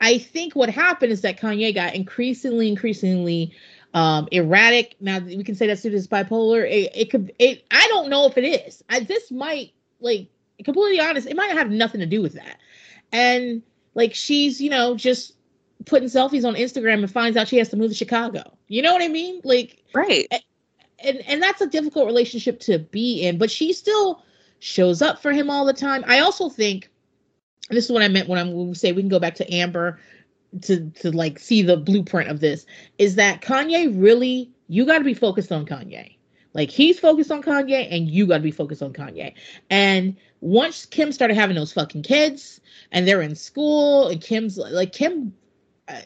I 0.00 0.18
think 0.18 0.54
what 0.54 0.68
happened 0.70 1.12
is 1.12 1.22
that 1.22 1.40
Kanye 1.40 1.74
got 1.74 1.94
increasingly, 1.94 2.68
increasingly 2.68 3.52
um 3.94 4.28
erratic. 4.32 4.96
Now 5.00 5.18
we 5.20 5.42
can 5.44 5.54
say 5.54 5.66
that's 5.66 5.82
due 5.82 5.90
to 5.90 5.96
his 5.96 6.08
bipolar. 6.08 6.68
It, 6.70 6.92
it 6.94 7.10
could 7.10 7.32
it 7.38 7.64
I 7.70 7.86
don't 7.88 8.08
know 8.10 8.26
if 8.26 8.36
it 8.38 8.44
is. 8.44 8.82
I, 8.88 9.00
this 9.00 9.30
might 9.30 9.72
like 10.00 10.28
completely 10.64 11.00
honest, 11.00 11.26
it 11.28 11.36
might 11.36 11.50
have 11.52 11.70
nothing 11.70 12.00
to 12.00 12.06
do 12.06 12.22
with 12.22 12.34
that. 12.34 12.58
And 13.12 13.62
like 13.94 14.14
she's, 14.14 14.60
you 14.60 14.70
know, 14.70 14.96
just 14.96 15.32
putting 15.86 16.08
selfies 16.08 16.46
on 16.46 16.54
Instagram 16.54 16.98
and 17.00 17.10
finds 17.10 17.36
out 17.36 17.48
she 17.48 17.58
has 17.58 17.68
to 17.70 17.76
move 17.76 17.90
to 17.90 17.94
Chicago. 17.96 18.56
You 18.68 18.82
know 18.82 18.92
what 18.92 19.02
I 19.02 19.08
mean? 19.08 19.40
Like 19.44 19.82
Right. 19.94 20.26
And 20.98 21.18
and 21.26 21.42
that's 21.42 21.60
a 21.60 21.66
difficult 21.66 22.06
relationship 22.06 22.60
to 22.60 22.78
be 22.78 23.22
in 23.22 23.38
but 23.38 23.50
she 23.50 23.72
still 23.72 24.22
shows 24.58 25.02
up 25.02 25.20
for 25.20 25.32
him 25.32 25.50
all 25.50 25.64
the 25.64 25.72
time. 25.72 26.02
I 26.06 26.20
also 26.20 26.48
think 26.48 26.90
this 27.70 27.84
is 27.84 27.92
what 27.92 28.02
i 28.02 28.08
meant 28.08 28.28
when 28.28 28.38
i'm 28.38 28.52
when 28.52 28.68
we 28.68 28.74
say 28.74 28.92
we 28.92 29.02
can 29.02 29.08
go 29.08 29.18
back 29.18 29.34
to 29.34 29.52
amber 29.52 29.98
to 30.62 30.88
to 30.90 31.10
like 31.10 31.38
see 31.38 31.62
the 31.62 31.76
blueprint 31.76 32.30
of 32.30 32.40
this 32.40 32.64
is 32.98 33.16
that 33.16 33.40
kanye 33.40 33.92
really 34.00 34.50
you 34.68 34.84
got 34.84 34.98
to 34.98 35.04
be 35.04 35.14
focused 35.14 35.52
on 35.52 35.66
kanye. 35.66 36.16
Like 36.52 36.70
he's 36.70 36.98
focused 36.98 37.30
on 37.30 37.42
kanye 37.42 37.86
and 37.90 38.08
you 38.08 38.26
got 38.26 38.38
to 38.38 38.42
be 38.42 38.50
focused 38.50 38.82
on 38.82 38.92
kanye. 38.92 39.34
And 39.70 40.16
once 40.40 40.86
kim 40.86 41.12
started 41.12 41.34
having 41.34 41.56
those 41.56 41.72
fucking 41.72 42.02
kids 42.02 42.60
and 42.92 43.06
they're 43.06 43.22
in 43.22 43.34
school 43.34 44.08
and 44.08 44.20
kim's 44.20 44.56
like 44.56 44.92
kim 44.92 45.34
i, 45.88 46.02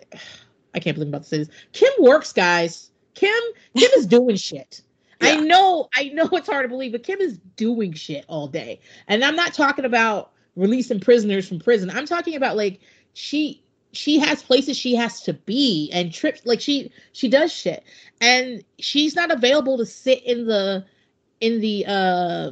I 0.74 0.80
can't 0.80 0.94
believe 0.94 1.08
i'm 1.08 1.14
about 1.14 1.22
to 1.22 1.28
say 1.28 1.38
this. 1.38 1.48
Kim 1.72 1.92
works 2.00 2.32
guys 2.32 2.89
kim 3.14 3.42
kim 3.76 3.90
is 3.96 4.06
doing 4.06 4.36
shit 4.36 4.82
I 5.20 5.36
know, 5.40 5.88
I 5.94 6.04
know 6.04 6.28
it's 6.32 6.48
hard 6.48 6.64
to 6.64 6.68
believe, 6.68 6.92
but 6.92 7.02
Kim 7.02 7.20
is 7.20 7.38
doing 7.56 7.92
shit 7.92 8.24
all 8.28 8.46
day. 8.46 8.80
And 9.06 9.22
I'm 9.22 9.36
not 9.36 9.52
talking 9.52 9.84
about 9.84 10.32
releasing 10.56 11.00
prisoners 11.00 11.48
from 11.48 11.58
prison. 11.58 11.90
I'm 11.90 12.06
talking 12.06 12.36
about 12.36 12.56
like 12.56 12.80
she 13.12 13.62
she 13.92 14.18
has 14.20 14.42
places 14.42 14.76
she 14.76 14.94
has 14.94 15.20
to 15.22 15.32
be 15.32 15.90
and 15.92 16.12
trips 16.12 16.46
like 16.46 16.60
she 16.60 16.92
she 17.12 17.28
does 17.28 17.52
shit. 17.52 17.84
And 18.20 18.64
she's 18.78 19.14
not 19.14 19.30
available 19.30 19.76
to 19.78 19.86
sit 19.86 20.22
in 20.24 20.46
the 20.46 20.84
in 21.40 21.60
the 21.60 21.84
uh 21.86 22.50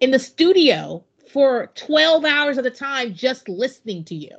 in 0.00 0.10
the 0.10 0.18
studio 0.18 1.04
for 1.32 1.68
12 1.74 2.24
hours 2.24 2.58
at 2.58 2.66
a 2.66 2.70
time 2.70 3.14
just 3.14 3.48
listening 3.48 4.04
to 4.04 4.14
you. 4.14 4.36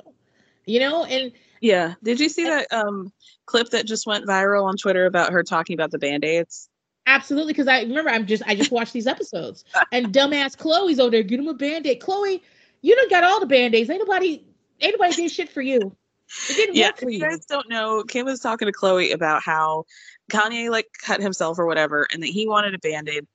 You 0.66 0.80
know, 0.80 1.04
and 1.04 1.32
Yeah. 1.64 1.94
Did 2.02 2.20
you 2.20 2.28
see 2.28 2.44
that 2.44 2.70
um 2.70 3.10
clip 3.46 3.70
that 3.70 3.86
just 3.86 4.06
went 4.06 4.26
viral 4.26 4.64
on 4.64 4.76
Twitter 4.76 5.06
about 5.06 5.32
her 5.32 5.42
talking 5.42 5.72
about 5.72 5.90
the 5.90 5.98
band-aids? 5.98 6.68
Absolutely, 7.06 7.54
because 7.54 7.68
I 7.68 7.80
remember 7.80 8.10
I'm 8.10 8.26
just 8.26 8.42
I 8.44 8.54
just 8.54 8.70
watched 8.70 8.92
these 8.92 9.06
episodes 9.06 9.64
and 9.92 10.08
dumbass 10.08 10.58
Khloe's 10.58 11.00
over 11.00 11.10
there, 11.10 11.22
get 11.22 11.40
him 11.40 11.48
a 11.48 11.54
band-aid. 11.54 12.02
Khloe, 12.02 12.42
you 12.82 12.94
done 12.94 13.08
got 13.08 13.24
all 13.24 13.40
the 13.40 13.46
band-aids. 13.46 13.88
Ain't 13.88 14.06
nobody 14.06 14.44
ain't 14.82 14.94
nobody 15.00 15.22
did 15.22 15.32
shit 15.32 15.48
for 15.48 15.62
you. 15.62 15.96
It 16.50 16.54
didn't 16.54 16.76
Yeah, 16.76 16.88
work 16.88 16.98
for 16.98 17.08
if 17.08 17.14
you 17.14 17.20
you. 17.20 17.30
guys 17.30 17.46
don't 17.46 17.70
know, 17.70 18.04
Kim 18.04 18.26
was 18.26 18.40
talking 18.40 18.66
to 18.66 18.72
Khloe 18.72 19.14
about 19.14 19.42
how 19.42 19.84
Kanye 20.30 20.68
like 20.68 20.88
cut 21.02 21.22
himself 21.22 21.58
or 21.58 21.64
whatever, 21.64 22.06
and 22.12 22.22
that 22.22 22.28
he 22.28 22.46
wanted 22.46 22.74
a 22.74 22.78
band-aid. 22.78 23.26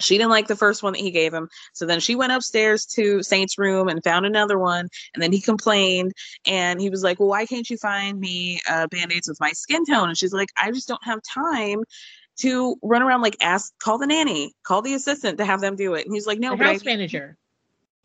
She 0.00 0.18
didn't 0.18 0.30
like 0.30 0.46
the 0.46 0.56
first 0.56 0.82
one 0.82 0.92
that 0.92 1.00
he 1.00 1.10
gave 1.10 1.32
him. 1.32 1.48
So 1.72 1.86
then 1.86 2.00
she 2.00 2.14
went 2.14 2.32
upstairs 2.32 2.84
to 2.94 3.22
Saint's 3.22 3.56
room 3.58 3.88
and 3.88 4.02
found 4.04 4.26
another 4.26 4.58
one. 4.58 4.88
And 5.14 5.22
then 5.22 5.32
he 5.32 5.40
complained 5.40 6.12
and 6.46 6.80
he 6.80 6.90
was 6.90 7.02
like, 7.02 7.18
Well, 7.18 7.28
why 7.28 7.46
can't 7.46 7.68
you 7.68 7.76
find 7.78 8.20
me 8.20 8.60
uh, 8.68 8.86
band 8.88 9.12
aids 9.12 9.28
with 9.28 9.40
my 9.40 9.52
skin 9.52 9.84
tone? 9.86 10.08
And 10.08 10.18
she's 10.18 10.32
like, 10.34 10.48
I 10.56 10.70
just 10.70 10.88
don't 10.88 11.04
have 11.04 11.20
time 11.22 11.82
to 12.40 12.76
run 12.82 13.02
around 13.02 13.22
like 13.22 13.36
ask, 13.40 13.72
call 13.78 13.96
the 13.98 14.06
nanny, 14.06 14.52
call 14.62 14.82
the 14.82 14.92
assistant 14.94 15.38
to 15.38 15.44
have 15.46 15.60
them 15.62 15.76
do 15.76 15.94
it. 15.94 16.04
And 16.04 16.14
he's 16.14 16.26
like, 16.26 16.38
No, 16.38 16.50
the 16.50 16.58
but 16.58 16.66
I 16.66 16.72
house 16.72 16.84
manager. 16.84 17.36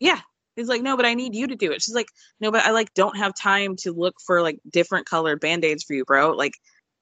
yeah. 0.00 0.20
He's 0.54 0.68
like, 0.68 0.82
no, 0.82 0.98
but 0.98 1.06
I 1.06 1.14
need 1.14 1.34
you 1.34 1.46
to 1.46 1.56
do 1.56 1.72
it. 1.72 1.80
She's 1.80 1.94
like, 1.94 2.08
no, 2.38 2.50
but 2.50 2.62
I 2.62 2.72
like 2.72 2.92
don't 2.92 3.16
have 3.16 3.32
time 3.34 3.74
to 3.76 3.92
look 3.92 4.16
for 4.26 4.42
like 4.42 4.58
different 4.70 5.06
colored 5.06 5.40
band-aids 5.40 5.82
for 5.82 5.94
you, 5.94 6.04
bro. 6.04 6.32
Like, 6.32 6.52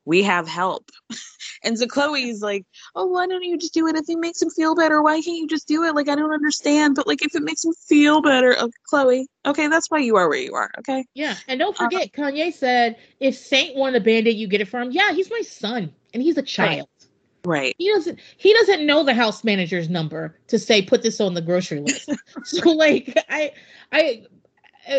we 0.04 0.22
have 0.22 0.48
help. 0.48 0.90
and 1.64 1.78
so 1.78 1.86
Khloe's 1.86 2.42
like, 2.42 2.64
oh, 2.94 3.06
why 3.06 3.26
don't 3.26 3.42
you 3.42 3.58
just 3.58 3.74
do 3.74 3.86
it 3.86 3.96
if 3.96 4.08
it 4.08 4.18
makes 4.18 4.40
him 4.40 4.50
feel 4.50 4.74
better? 4.74 5.02
Why 5.02 5.20
can't 5.20 5.36
you 5.36 5.46
just 5.46 5.68
do 5.68 5.84
it? 5.84 5.94
Like, 5.94 6.08
I 6.08 6.14
don't 6.14 6.32
understand, 6.32 6.94
but 6.94 7.06
like 7.06 7.22
if 7.22 7.34
it 7.34 7.42
makes 7.42 7.64
him 7.64 7.72
feel 7.88 8.22
better, 8.22 8.56
oh, 8.58 8.70
Khloe, 8.92 9.24
okay, 9.46 9.68
that's 9.68 9.90
why 9.90 9.98
you 9.98 10.16
are 10.16 10.28
where 10.28 10.38
you 10.38 10.54
are, 10.54 10.70
okay? 10.78 11.04
Yeah, 11.14 11.36
and 11.48 11.58
don't 11.58 11.76
forget, 11.76 12.12
Kanye 12.12 12.52
said 12.52 12.96
if 13.20 13.36
Saint 13.36 13.76
wanted 13.76 14.02
a 14.02 14.04
band-aid, 14.04 14.36
you 14.36 14.48
get 14.48 14.60
it 14.60 14.68
from. 14.68 14.90
Yeah, 14.90 15.12
he's 15.12 15.30
my 15.30 15.42
son, 15.42 15.92
and 16.14 16.22
he's 16.22 16.36
a 16.36 16.42
child. 16.42 16.88
Right. 17.44 17.74
He 17.78 17.90
doesn't 17.90 18.18
he 18.36 18.52
doesn't 18.52 18.84
know 18.84 19.02
the 19.02 19.14
house 19.14 19.44
manager's 19.44 19.88
number 19.88 20.36
to 20.48 20.58
say 20.58 20.82
put 20.82 21.02
this 21.02 21.20
on 21.20 21.34
the 21.34 21.40
grocery 21.40 21.80
list. 21.80 22.10
so 22.44 22.70
like 22.70 23.16
I 23.28 23.52
I 23.92 24.24
uh, 24.24 24.28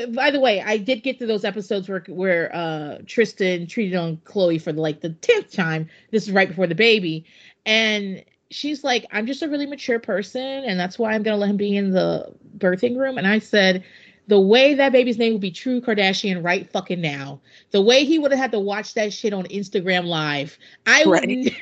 by 0.09 0.31
the 0.31 0.39
way, 0.39 0.61
I 0.61 0.77
did 0.77 1.03
get 1.03 1.19
to 1.19 1.25
those 1.25 1.43
episodes 1.43 1.89
where 1.89 2.03
where 2.07 2.55
uh 2.55 2.99
Tristan 3.05 3.67
treated 3.67 3.95
on 3.97 4.17
Khloe 4.17 4.61
for 4.61 4.71
like 4.73 5.01
the 5.01 5.09
10th 5.09 5.53
time. 5.53 5.89
This 6.11 6.23
is 6.23 6.31
right 6.31 6.47
before 6.47 6.67
the 6.67 6.75
baby 6.75 7.25
and 7.65 8.23
she's 8.49 8.83
like 8.83 9.05
I'm 9.11 9.25
just 9.25 9.41
a 9.41 9.49
really 9.49 9.65
mature 9.65 9.99
person 9.99 10.41
and 10.41 10.79
that's 10.79 10.99
why 10.99 11.13
I'm 11.13 11.23
going 11.23 11.35
to 11.35 11.39
let 11.39 11.49
him 11.49 11.57
be 11.57 11.75
in 11.75 11.91
the 11.91 12.33
birthing 12.57 12.97
room 12.97 13.17
and 13.17 13.27
I 13.27 13.39
said 13.39 13.83
the 14.27 14.39
way 14.39 14.75
that 14.75 14.91
baby's 14.91 15.17
name 15.17 15.33
would 15.33 15.41
be 15.41 15.51
True 15.51 15.81
Kardashian 15.81 16.43
right 16.43 16.71
fucking 16.71 17.01
now. 17.01 17.41
The 17.71 17.81
way 17.81 18.05
he 18.05 18.19
would 18.19 18.31
have 18.31 18.39
had 18.39 18.51
to 18.51 18.59
watch 18.59 18.93
that 18.93 19.11
shit 19.11 19.33
on 19.33 19.45
Instagram 19.45 20.05
live. 20.05 20.57
I 20.85 21.05
would 21.05 21.55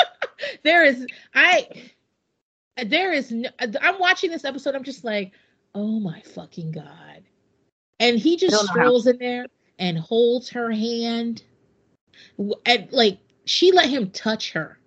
there 0.62 0.84
is 0.84 1.06
I 1.34 1.68
there 2.84 3.12
is 3.12 3.30
no, 3.32 3.48
I'm 3.80 3.98
watching 3.98 4.30
this 4.30 4.44
episode 4.44 4.74
I'm 4.74 4.84
just 4.84 5.04
like 5.04 5.32
oh 5.74 6.00
my 6.00 6.20
fucking 6.20 6.72
god 6.72 7.24
and 8.02 8.18
he 8.18 8.36
just 8.36 8.52
don't 8.52 8.64
know 8.66 8.68
how- 8.68 8.74
strolls 8.86 9.06
in 9.06 9.18
there 9.18 9.46
and 9.78 9.96
holds 9.98 10.50
her 10.50 10.70
hand. 10.70 11.42
And 12.66 12.88
like 12.92 13.18
she 13.46 13.72
let 13.72 13.88
him 13.88 14.10
touch 14.10 14.52
her. 14.52 14.78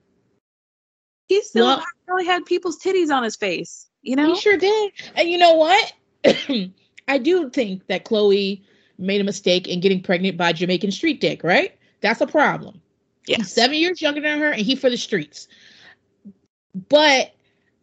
He 1.27 1.41
still 1.41 1.65
Well- 1.65 1.85
probably 2.05 2.25
had 2.25 2.45
people's 2.45 2.79
titties 2.79 3.09
on 3.11 3.23
his 3.23 3.35
face, 3.35 3.87
you 4.03 4.15
know? 4.15 4.33
he 4.33 4.39
sure 4.39 4.57
did. 4.57 4.91
And 5.15 5.29
you 5.29 5.37
know 5.37 5.55
what? 5.55 5.93
I 7.07 7.17
do 7.17 7.49
think 7.49 7.85
that 7.87 8.05
Khloe 8.05 8.61
made 8.97 9.21
a 9.21 9.23
mistake 9.23 9.67
in 9.67 9.79
getting 9.79 10.01
pregnant 10.01 10.37
by 10.37 10.53
Jamaican 10.53 10.91
street 10.91 11.19
dick 11.21 11.43
right? 11.43 11.77
That's 12.01 12.21
a 12.21 12.27
problem. 12.27 12.81
Yeah. 13.27 13.37
He's 13.37 13.51
seven 13.51 13.77
years 13.77 14.01
younger 14.01 14.21
than 14.21 14.39
her, 14.39 14.51
and 14.51 14.61
he 14.61 14.75
for 14.75 14.89
the 14.89 14.97
streets. 14.97 15.47
But 16.89 17.34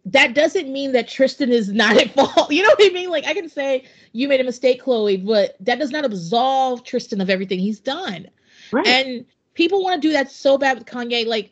that 0.05 0.35
doesn't 0.35 0.73
mean 0.73 0.93
that 0.93 1.09
Tristan 1.09 1.51
is 1.51 1.71
not 1.71 1.97
at 2.01 2.13
fault. 2.13 2.51
You 2.51 2.63
know 2.63 2.71
what 2.77 2.91
I 2.91 2.93
mean? 2.93 3.11
Like 3.11 3.25
I 3.27 3.35
can 3.35 3.49
say 3.49 3.85
you 4.13 4.29
made 4.29 4.41
a 4.41 4.45
mistake, 4.45 4.83
Khloe, 4.83 5.25
but 5.25 5.57
that 5.61 5.79
does 5.79 5.91
not 5.91 6.05
absolve 6.05 6.85
Tristan 6.85 7.21
of 7.21 7.31
everything 7.31 7.59
he's 7.59 7.81
done. 7.81 8.29
Right. 8.73 8.87
And 8.87 9.27
people 9.55 9.83
want 9.83 10.01
to 10.01 10.09
do 10.09 10.13
that 10.13 10.31
so 10.31 10.59
bad 10.59 10.79
with 10.79 10.87
Kanye. 10.87 11.27
Like, 11.27 11.51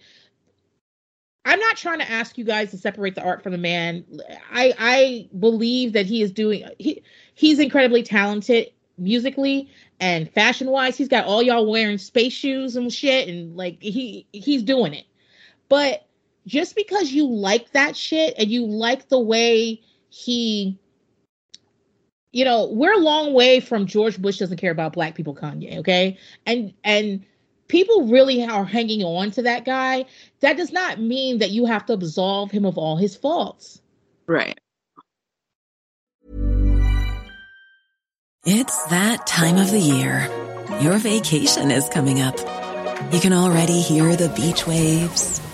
I'm 1.45 1.61
not 1.61 1.77
trying 1.77 1.99
to 2.01 2.11
ask 2.11 2.37
you 2.37 2.45
guys 2.45 2.71
to 2.71 2.79
separate 2.79 3.15
the 3.15 3.23
art 3.23 3.43
from 3.43 3.53
the 3.53 3.59
man. 3.59 4.05
I 4.53 4.75
I 4.79 5.29
believe 5.39 5.93
that 5.95 6.07
he 6.07 6.23
is 6.23 6.31
doing 6.31 6.65
he 6.79 7.03
he's 7.35 7.59
incredibly 7.59 8.03
talented 8.03 8.71
musically 8.99 9.71
and 10.01 10.31
fashion 10.31 10.71
wise. 10.71 10.97
He's 10.97 11.09
got 11.09 11.25
all 11.25 11.43
y'all 11.43 11.71
wearing 11.71 11.99
space 11.99 12.33
shoes 12.33 12.77
and 12.77 12.93
shit, 12.93 13.29
and 13.29 13.57
like 13.57 13.83
he 13.83 14.27
he's 14.33 14.63
doing 14.63 14.93
it. 14.93 15.07
But 15.69 16.07
just 16.51 16.75
because 16.75 17.13
you 17.13 17.27
like 17.27 17.71
that 17.73 17.97
shit 17.97 18.35
and 18.37 18.51
you 18.51 18.67
like 18.67 19.09
the 19.09 19.19
way 19.19 19.81
he 20.09 20.79
you 22.33 22.45
know, 22.45 22.69
we're 22.71 22.93
a 22.93 22.99
long 22.99 23.33
way 23.33 23.59
from 23.59 23.87
George 23.87 24.21
Bush 24.21 24.39
doesn't 24.39 24.59
care 24.59 24.71
about 24.71 24.93
black 24.93 25.17
people 25.17 25.35
Kanye, 25.35 25.79
okay? 25.79 26.17
And 26.47 26.75
and 26.85 27.25
people 27.67 28.07
really 28.09 28.45
are 28.45 28.65
hanging 28.65 29.03
on 29.03 29.33
to 29.33 29.43
that 29.43 29.65
guy. 29.65 30.05
That 30.41 30.57
does 30.57 30.73
not 30.73 31.01
mean 31.01 31.39
that 31.39 31.51
you 31.51 31.67
have 31.67 31.87
to 31.87 31.95
absolve 31.95 32.51
him 32.51 32.65
of 32.65 32.79
all 32.79 32.97
his 32.97 33.17
faults. 33.17 33.81
right. 34.27 34.59
It's 38.47 38.85
that 38.87 39.27
time 39.27 39.57
of 39.59 39.71
the 39.71 39.79
year. 39.79 40.29
Your 40.81 40.97
vacation 40.99 41.71
is 41.71 41.89
coming 41.89 42.21
up. 42.21 42.39
You 43.13 43.21
can 43.21 43.33
already 43.33 43.81
hear 43.81 44.17
the 44.17 44.29
beach 44.31 44.67
waves, 44.67 45.41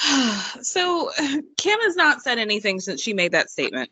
so 0.62 1.10
Kim 1.56 1.80
has 1.80 1.96
not 1.96 2.22
said 2.22 2.38
anything 2.38 2.80
since 2.80 3.00
she 3.00 3.12
made 3.12 3.32
that 3.32 3.50
statement. 3.50 3.90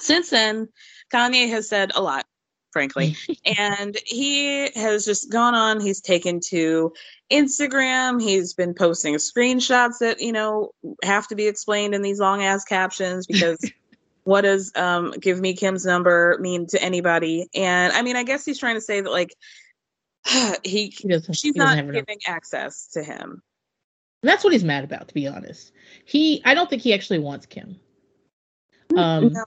Since 0.00 0.30
then, 0.30 0.68
Kanye 1.12 1.48
has 1.50 1.68
said 1.68 1.92
a 1.94 2.02
lot, 2.02 2.26
frankly. 2.72 3.16
and 3.58 3.96
he 4.04 4.70
has 4.74 5.04
just 5.04 5.30
gone 5.30 5.54
on, 5.54 5.80
he's 5.80 6.00
taken 6.00 6.40
to 6.48 6.92
Instagram, 7.30 8.20
he's 8.20 8.54
been 8.54 8.74
posting 8.74 9.14
screenshots 9.16 9.98
that, 10.00 10.20
you 10.20 10.32
know, 10.32 10.72
have 11.02 11.28
to 11.28 11.36
be 11.36 11.46
explained 11.46 11.94
in 11.94 12.02
these 12.02 12.20
long 12.20 12.42
ass 12.42 12.64
captions 12.64 13.26
because 13.26 13.58
what 14.24 14.40
does 14.40 14.72
um 14.74 15.12
give 15.20 15.40
me 15.40 15.54
Kim's 15.54 15.84
number 15.84 16.36
mean 16.40 16.66
to 16.68 16.82
anybody? 16.82 17.46
And 17.54 17.92
I 17.92 18.02
mean, 18.02 18.16
I 18.16 18.24
guess 18.24 18.44
he's 18.44 18.58
trying 18.58 18.76
to 18.76 18.80
say 18.80 19.00
that 19.00 19.10
like 19.10 19.34
he, 20.64 20.88
He 20.88 21.20
she's 21.32 21.42
he 21.42 21.52
not 21.54 21.76
giving 21.92 22.18
access 22.26 22.88
to 22.94 23.02
him. 23.04 23.42
That's 24.24 24.44
what 24.44 24.52
he's 24.52 24.64
mad 24.64 24.84
about, 24.84 25.08
to 25.08 25.14
be 25.14 25.26
honest. 25.26 25.72
He, 26.04 26.42
I 26.44 26.54
don't 26.54 26.68
think 26.68 26.82
he 26.82 26.94
actually 26.94 27.18
wants 27.18 27.46
Kim. 27.46 27.78
Um, 28.96 29.32
No. 29.32 29.44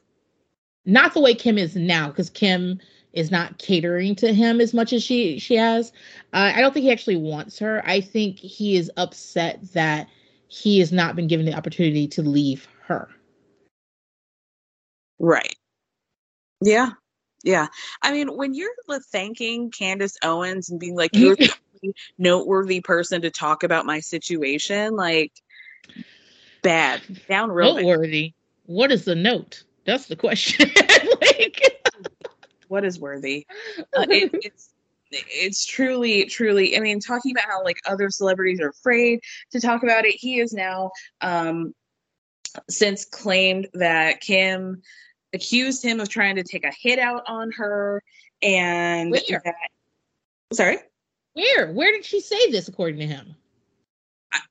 not 0.86 1.13
the 1.13 1.22
way 1.22 1.34
Kim 1.34 1.58
is 1.58 1.76
now, 1.76 2.08
because 2.10 2.30
Kim 2.30 2.80
is 3.13 3.32
not 3.32 3.58
catering 3.58 4.16
to 4.16 4.34
him 4.34 4.62
as 4.62 4.74
much 4.74 4.94
as 4.94 5.04
she 5.04 5.40
she 5.40 5.56
has. 5.56 5.92
Uh, 6.34 6.52
I 6.56 6.62
don't 6.62 6.74
think 6.74 6.84
he 6.84 6.92
actually 6.92 7.16
wants 7.16 7.58
her. 7.60 7.82
I 7.86 8.02
think 8.02 8.38
he 8.38 8.78
is 8.78 8.92
upset 8.98 9.60
that 9.74 10.08
he 10.48 10.80
has 10.80 10.92
not 10.92 11.16
been 11.16 11.28
given 11.28 11.46
the 11.46 11.54
opportunity 11.56 12.08
to 12.10 12.22
leave 12.22 12.68
her. 12.84 13.10
Right. 15.20 15.56
Yeah. 16.63 16.92
Yeah. 17.44 17.68
I 18.02 18.12
mean, 18.12 18.36
when 18.36 18.54
you're 18.54 18.70
thanking 19.12 19.72
Candace 19.72 20.18
Owens 20.24 20.70
and 20.70 20.80
being 20.80 20.96
like, 20.96 21.12
you're 21.16 21.36
noteworthy 22.18 22.82
person 22.82 23.22
to 23.22 23.32
talk 23.32 23.63
about 23.63 23.86
my 23.86 24.00
situation, 24.00 24.96
like, 24.96 25.34
bad. 26.62 27.02
Down 27.28 27.52
real 27.52 27.76
bad. 27.76 27.84
Noteworthy. 27.84 28.34
What 28.66 28.92
is 28.92 29.06
the 29.06 29.16
note? 29.16 29.63
That's 29.86 30.08
the 30.08 30.16
question. 30.16 30.70
like, 31.22 31.82
What 32.68 32.84
is 32.84 33.00
worthy? 33.00 33.48
Uh, 33.80 34.06
it, 34.10 34.32
it's 34.34 34.74
it's 35.12 35.66
truly 35.66 36.26
truly 36.26 36.76
i 36.76 36.80
mean 36.80 37.00
talking 37.00 37.32
about 37.32 37.46
how 37.46 37.63
like 37.63 37.78
other 37.86 38.10
celebrities 38.10 38.60
are 38.60 38.70
afraid 38.70 39.22
to 39.52 39.60
talk 39.60 39.84
about 39.84 40.06
it 40.06 40.16
he 40.16 40.40
is 40.40 40.54
now 40.54 40.92
um 41.22 41.74
since 42.70 43.06
claimed 43.06 43.68
that 43.74 44.20
kim 44.22 44.82
accused 45.34 45.84
him 45.84 46.00
of 46.00 46.10
trying 46.10 46.36
to 46.36 46.44
take 46.44 46.66
a 46.66 46.72
hit 46.78 47.00
out 47.00 47.24
on 47.28 47.52
her 47.52 48.02
and 48.42 49.13
that 49.13 49.54
sorry 50.52 50.78
where? 51.38 51.71
Where 51.71 51.91
did 51.91 52.04
she 52.04 52.19
say 52.19 52.50
this? 52.50 52.67
According 52.67 53.00
to 53.00 53.06
him, 53.06 53.36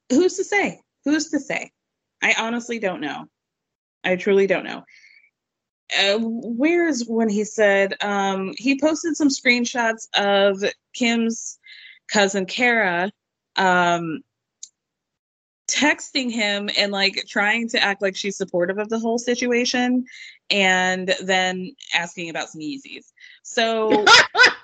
who's 0.08 0.36
to 0.36 0.44
say? 0.44 0.80
Who's 1.04 1.30
to 1.30 1.40
say? 1.40 1.72
I 2.22 2.34
honestly 2.38 2.78
don't 2.78 3.00
know. 3.00 3.26
I 4.04 4.14
truly 4.14 4.46
don't 4.46 4.64
know. 4.64 4.84
Uh, 5.98 6.18
where's 6.20 7.04
when 7.06 7.28
he 7.28 7.44
said 7.44 7.94
um 8.02 8.52
he 8.56 8.78
posted 8.80 9.16
some 9.16 9.28
screenshots 9.28 10.08
of 10.16 10.64
kim's 10.92 11.60
cousin 12.08 12.44
kara 12.44 13.12
um 13.54 14.20
texting 15.70 16.30
him 16.30 16.68
and 16.76 16.90
like 16.90 17.24
trying 17.28 17.68
to 17.68 17.82
act 17.82 18.02
like 18.02 18.16
she's 18.16 18.36
supportive 18.36 18.78
of 18.78 18.88
the 18.88 18.98
whole 18.98 19.18
situation 19.18 20.04
and 20.50 21.14
then 21.22 21.74
asking 21.94 22.30
about 22.30 22.48
some 22.48 22.60
yeezys. 22.60 23.12
So 23.42 24.04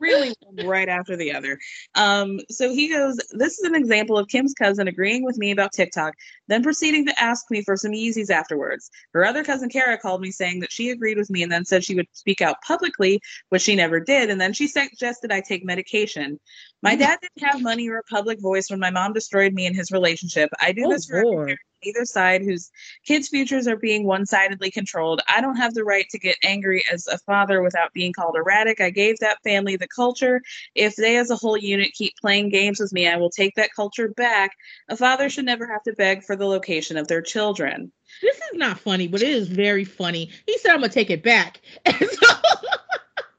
really 0.00 0.34
right 0.64 0.88
after 0.88 1.16
the 1.16 1.32
other. 1.32 1.58
Um, 1.94 2.40
so 2.50 2.70
he 2.70 2.88
goes, 2.88 3.16
This 3.32 3.58
is 3.58 3.64
an 3.64 3.74
example 3.74 4.18
of 4.18 4.28
Kim's 4.28 4.54
cousin 4.54 4.88
agreeing 4.88 5.24
with 5.24 5.38
me 5.38 5.50
about 5.50 5.72
TikTok, 5.72 6.14
then 6.48 6.62
proceeding 6.62 7.06
to 7.06 7.22
ask 7.22 7.50
me 7.50 7.62
for 7.62 7.76
some 7.76 7.92
Yeezys 7.92 8.30
afterwards. 8.30 8.90
Her 9.12 9.24
other 9.24 9.44
cousin 9.44 9.68
Kara 9.68 9.98
called 9.98 10.20
me 10.20 10.30
saying 10.30 10.60
that 10.60 10.72
she 10.72 10.90
agreed 10.90 11.18
with 11.18 11.30
me 11.30 11.42
and 11.42 11.50
then 11.50 11.64
said 11.64 11.84
she 11.84 11.94
would 11.94 12.08
speak 12.12 12.40
out 12.40 12.56
publicly, 12.66 13.20
which 13.48 13.62
she 13.62 13.74
never 13.74 14.00
did. 14.00 14.30
And 14.30 14.40
then 14.40 14.52
she 14.52 14.68
suggested 14.68 15.32
I 15.32 15.40
take 15.40 15.64
medication. 15.64 16.38
My 16.82 16.94
dad 16.94 17.18
didn't 17.20 17.50
have 17.50 17.62
money 17.62 17.88
or 17.88 17.98
a 17.98 18.02
public 18.04 18.40
voice 18.40 18.70
when 18.70 18.80
my 18.80 18.90
mom 18.90 19.12
destroyed 19.12 19.52
me 19.54 19.66
and 19.66 19.74
his 19.74 19.90
relationship. 19.90 20.50
I 20.60 20.72
do 20.72 20.86
Oh, 20.86 20.90
this 20.90 21.06
for 21.06 21.48
every 21.84 21.94
Lord. 21.94 22.14
parent 22.14 22.40
on 22.40 22.40
either 22.40 22.40
side 22.40 22.42
whose 22.42 22.70
kids' 23.04 23.28
futures 23.28 23.66
are 23.66 23.76
being 23.76 24.04
one 24.06 24.26
sidedly 24.26 24.70
controlled. 24.70 25.20
I 25.28 25.40
don't 25.40 25.56
have 25.56 25.74
the 25.74 25.84
right 25.84 26.08
to 26.10 26.18
get 26.18 26.36
angry 26.44 26.84
as 26.92 27.06
a 27.06 27.18
father 27.18 27.62
without 27.62 27.92
being 27.92 28.12
called 28.12 28.36
erratic. 28.36 28.80
I 28.80 28.90
gave 28.90 29.18
that 29.20 29.42
family 29.42 29.76
the 29.76 29.88
culture. 29.88 30.42
If 30.74 30.96
they 30.96 31.16
as 31.16 31.30
a 31.30 31.36
whole 31.36 31.56
unit 31.56 31.92
keep 31.92 32.14
playing 32.20 32.50
games 32.50 32.80
with 32.80 32.92
me, 32.92 33.08
I 33.08 33.16
will 33.16 33.30
take 33.30 33.54
that 33.56 33.70
culture 33.74 34.08
back. 34.08 34.52
A 34.88 34.96
father 34.96 35.28
should 35.28 35.46
never 35.46 35.66
have 35.66 35.82
to 35.84 35.92
beg 35.92 36.24
for 36.24 36.36
the 36.36 36.46
location 36.46 36.96
of 36.96 37.08
their 37.08 37.22
children. 37.22 37.92
this 38.22 38.36
is 38.36 38.42
not 38.54 38.78
funny, 38.78 39.08
but 39.08 39.22
it 39.22 39.28
is 39.28 39.48
very 39.48 39.84
funny. 39.84 40.30
He 40.46 40.58
said, 40.58 40.72
"I'm 40.72 40.80
gonna 40.80 40.92
take 40.92 41.10
it 41.10 41.22
back," 41.22 41.60
and 41.84 41.96
so. 42.08 42.36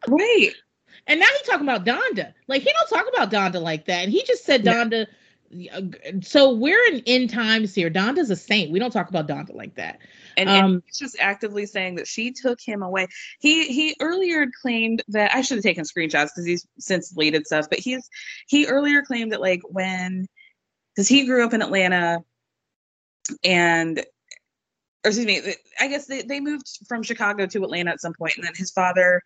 Right. 0.07 0.51
And 1.07 1.19
now 1.19 1.27
he's 1.27 1.47
talking 1.47 1.67
about 1.67 1.85
Donda. 1.85 2.33
Like 2.47 2.63
he 2.63 2.71
don't 2.73 2.89
talk 2.89 3.07
about 3.13 3.31
Donda 3.31 3.61
like 3.61 3.85
that. 3.85 4.03
And 4.03 4.11
he 4.11 4.23
just 4.23 4.45
said 4.45 4.63
Donda. 4.63 5.07
So 6.21 6.51
we're 6.53 6.83
in 6.91 7.01
end 7.05 7.29
times 7.29 7.73
here. 7.73 7.89
Donda's 7.89 8.29
a 8.29 8.35
saint. 8.35 8.71
We 8.71 8.79
don't 8.79 8.91
talk 8.91 9.09
about 9.09 9.27
Donda 9.27 9.55
like 9.55 9.75
that. 9.75 9.99
And, 10.35 10.49
Um, 10.49 10.65
and 10.65 10.83
he's 10.85 10.97
just 10.97 11.17
actively 11.19 11.65
saying 11.65 11.95
that 11.95 12.07
she 12.07 12.31
took 12.31 12.59
him 12.61 12.83
away. 12.83 13.07
He 13.39 13.67
he 13.67 13.95
earlier 13.99 14.47
claimed 14.61 15.03
that 15.09 15.33
I 15.33 15.41
should 15.41 15.57
have 15.57 15.63
taken 15.63 15.85
screenshots 15.85 16.27
because 16.27 16.45
he's 16.45 16.67
since 16.79 17.09
deleted 17.09 17.47
stuff. 17.47 17.69
But 17.69 17.79
he's 17.79 18.09
he 18.47 18.67
earlier 18.67 19.01
claimed 19.01 19.31
that 19.31 19.41
like 19.41 19.61
when 19.69 20.27
because 20.95 21.07
he 21.07 21.25
grew 21.25 21.45
up 21.45 21.53
in 21.53 21.61
Atlanta 21.61 22.19
and 23.43 23.99
or 25.05 25.09
excuse 25.09 25.25
me, 25.25 25.55
I 25.79 25.87
guess 25.87 26.07
they, 26.07 26.23
they 26.23 26.39
moved 26.39 26.67
from 26.87 27.03
Chicago 27.03 27.45
to 27.45 27.63
Atlanta 27.63 27.91
at 27.91 28.01
some 28.01 28.13
point, 28.13 28.33
and 28.35 28.45
then 28.45 28.53
his 28.55 28.71
father 28.71 29.21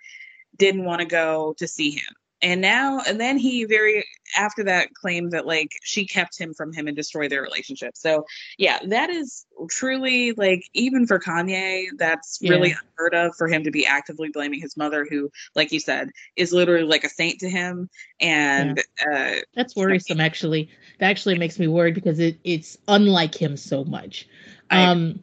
didn't 0.57 0.85
want 0.85 0.99
to 0.99 1.05
go 1.05 1.55
to 1.57 1.67
see 1.67 1.91
him. 1.91 2.13
And 2.41 2.61
now, 2.61 3.01
and 3.07 3.19
then 3.19 3.37
he 3.37 3.65
very 3.65 4.03
after 4.37 4.63
that 4.63 4.93
claimed 4.93 5.31
that 5.33 5.45
like 5.45 5.69
she 5.83 6.05
kept 6.07 6.37
him 6.39 6.53
from 6.53 6.73
him 6.73 6.87
and 6.87 6.95
destroyed 6.95 7.31
their 7.31 7.41
relationship. 7.41 7.95
So 7.95 8.25
yeah, 8.57 8.79
that 8.87 9.09
is 9.09 9.45
truly 9.69 10.31
like 10.33 10.63
even 10.73 11.05
for 11.05 11.19
Kanye, 11.19 11.85
that's 11.97 12.39
really 12.41 12.71
unheard 12.97 13.13
of 13.13 13.35
for 13.35 13.47
him 13.47 13.63
to 13.63 13.71
be 13.71 13.85
actively 13.85 14.29
blaming 14.29 14.61
his 14.61 14.75
mother, 14.77 15.05
who, 15.09 15.29
like 15.55 15.71
you 15.71 15.79
said, 15.79 16.09
is 16.35 16.51
literally 16.51 16.85
like 16.85 17.03
a 17.03 17.09
saint 17.09 17.39
to 17.39 17.49
him. 17.49 17.89
And 18.19 18.79
uh, 19.11 19.35
That's 19.55 19.75
worrisome. 19.75 20.19
Actually, 20.19 20.69
that 20.99 21.09
actually 21.09 21.37
makes 21.37 21.59
me 21.59 21.67
worried 21.67 21.95
because 21.95 22.19
it 22.19 22.37
it's 22.43 22.77
unlike 22.87 23.35
him 23.35 23.57
so 23.57 23.83
much. 23.83 24.27
I- 24.69 24.85
Um, 24.85 25.21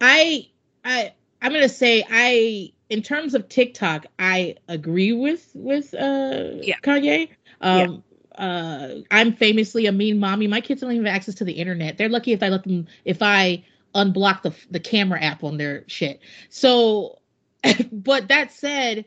I 0.00 0.48
I 0.84 1.12
I'm 1.40 1.52
gonna 1.52 1.68
say 1.68 2.04
I 2.10 2.71
in 2.92 3.00
terms 3.00 3.34
of 3.34 3.48
TikTok, 3.48 4.04
I 4.18 4.56
agree 4.68 5.14
with 5.14 5.50
with 5.54 5.94
uh 5.94 6.60
Yeah. 6.60 6.76
Kanye. 6.82 7.30
Um, 7.62 8.04
uh, 8.36 8.96
I'm 9.10 9.32
famously 9.32 9.86
a 9.86 9.92
mean 9.92 10.18
mommy. 10.18 10.46
My 10.46 10.60
kids 10.60 10.82
don't 10.82 10.92
even 10.92 11.06
have 11.06 11.14
access 11.14 11.34
to 11.36 11.44
the 11.44 11.54
internet. 11.54 11.96
They're 11.96 12.10
lucky 12.10 12.32
if 12.32 12.42
I 12.42 12.50
let 12.50 12.64
them 12.64 12.86
if 13.06 13.22
I 13.22 13.64
unblock 13.94 14.42
the 14.42 14.52
the 14.70 14.78
camera 14.78 15.22
app 15.22 15.42
on 15.42 15.56
their 15.56 15.84
shit. 15.86 16.20
So, 16.50 17.20
but 17.92 18.28
that 18.28 18.52
said, 18.52 19.06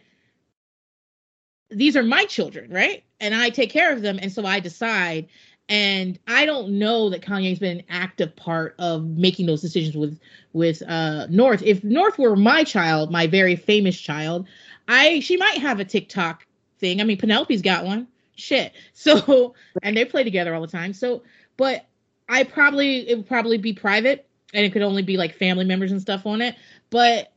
these 1.70 1.96
are 1.96 2.04
my 2.04 2.26
children, 2.26 2.72
right? 2.72 3.04
And 3.20 3.36
I 3.36 3.52
take 3.52 3.70
care 3.70 3.94
of 3.94 4.02
them, 4.02 4.18
and 4.20 4.32
so 4.32 4.48
I 4.48 4.60
decide. 4.60 5.28
And 5.68 6.20
I 6.28 6.46
don't 6.46 6.78
know 6.78 7.10
that 7.10 7.22
Kanye's 7.22 7.60
been 7.60 7.80
an 7.80 7.86
active 7.90 8.36
part 8.36 8.76
of 8.78 9.04
making 9.06 9.48
those 9.48 9.62
decisions 9.62 9.96
with 9.98 10.20
with 10.54 10.84
uh 10.88 11.28
North. 11.30 11.64
If 11.64 11.84
North 11.84 12.20
were 12.20 12.36
my 12.36 12.64
child, 12.64 13.12
my 13.12 13.28
very 13.28 13.56
famous 13.56 14.00
child, 14.00 14.48
I 14.88 15.20
she 15.22 15.38
might 15.38 15.58
have 15.58 15.80
a 15.80 15.86
TikTok 15.86 16.46
thing. 16.80 17.02
I 17.02 17.04
mean, 17.04 17.18
Penelope's 17.18 17.62
got 17.62 17.86
one. 17.86 18.08
Shit. 18.36 18.74
So 18.94 19.56
and 19.82 19.98
they 19.98 20.06
play 20.06 20.24
together 20.24 20.54
all 20.54 20.62
the 20.62 20.68
time. 20.68 20.94
So, 20.94 21.24
but 21.58 21.86
I 22.30 22.44
probably 22.44 23.10
it 23.10 23.18
would 23.18 23.28
probably 23.28 23.58
be 23.58 23.74
private 23.74 24.28
and 24.54 24.66
it 24.66 24.72
could 24.72 24.82
only 24.82 25.04
be 25.04 25.18
like 25.18 25.36
family 25.36 25.66
members 25.66 25.92
and 25.92 26.02
stuff 26.02 26.26
on 26.26 26.42
it. 26.42 26.56
But 26.90 27.32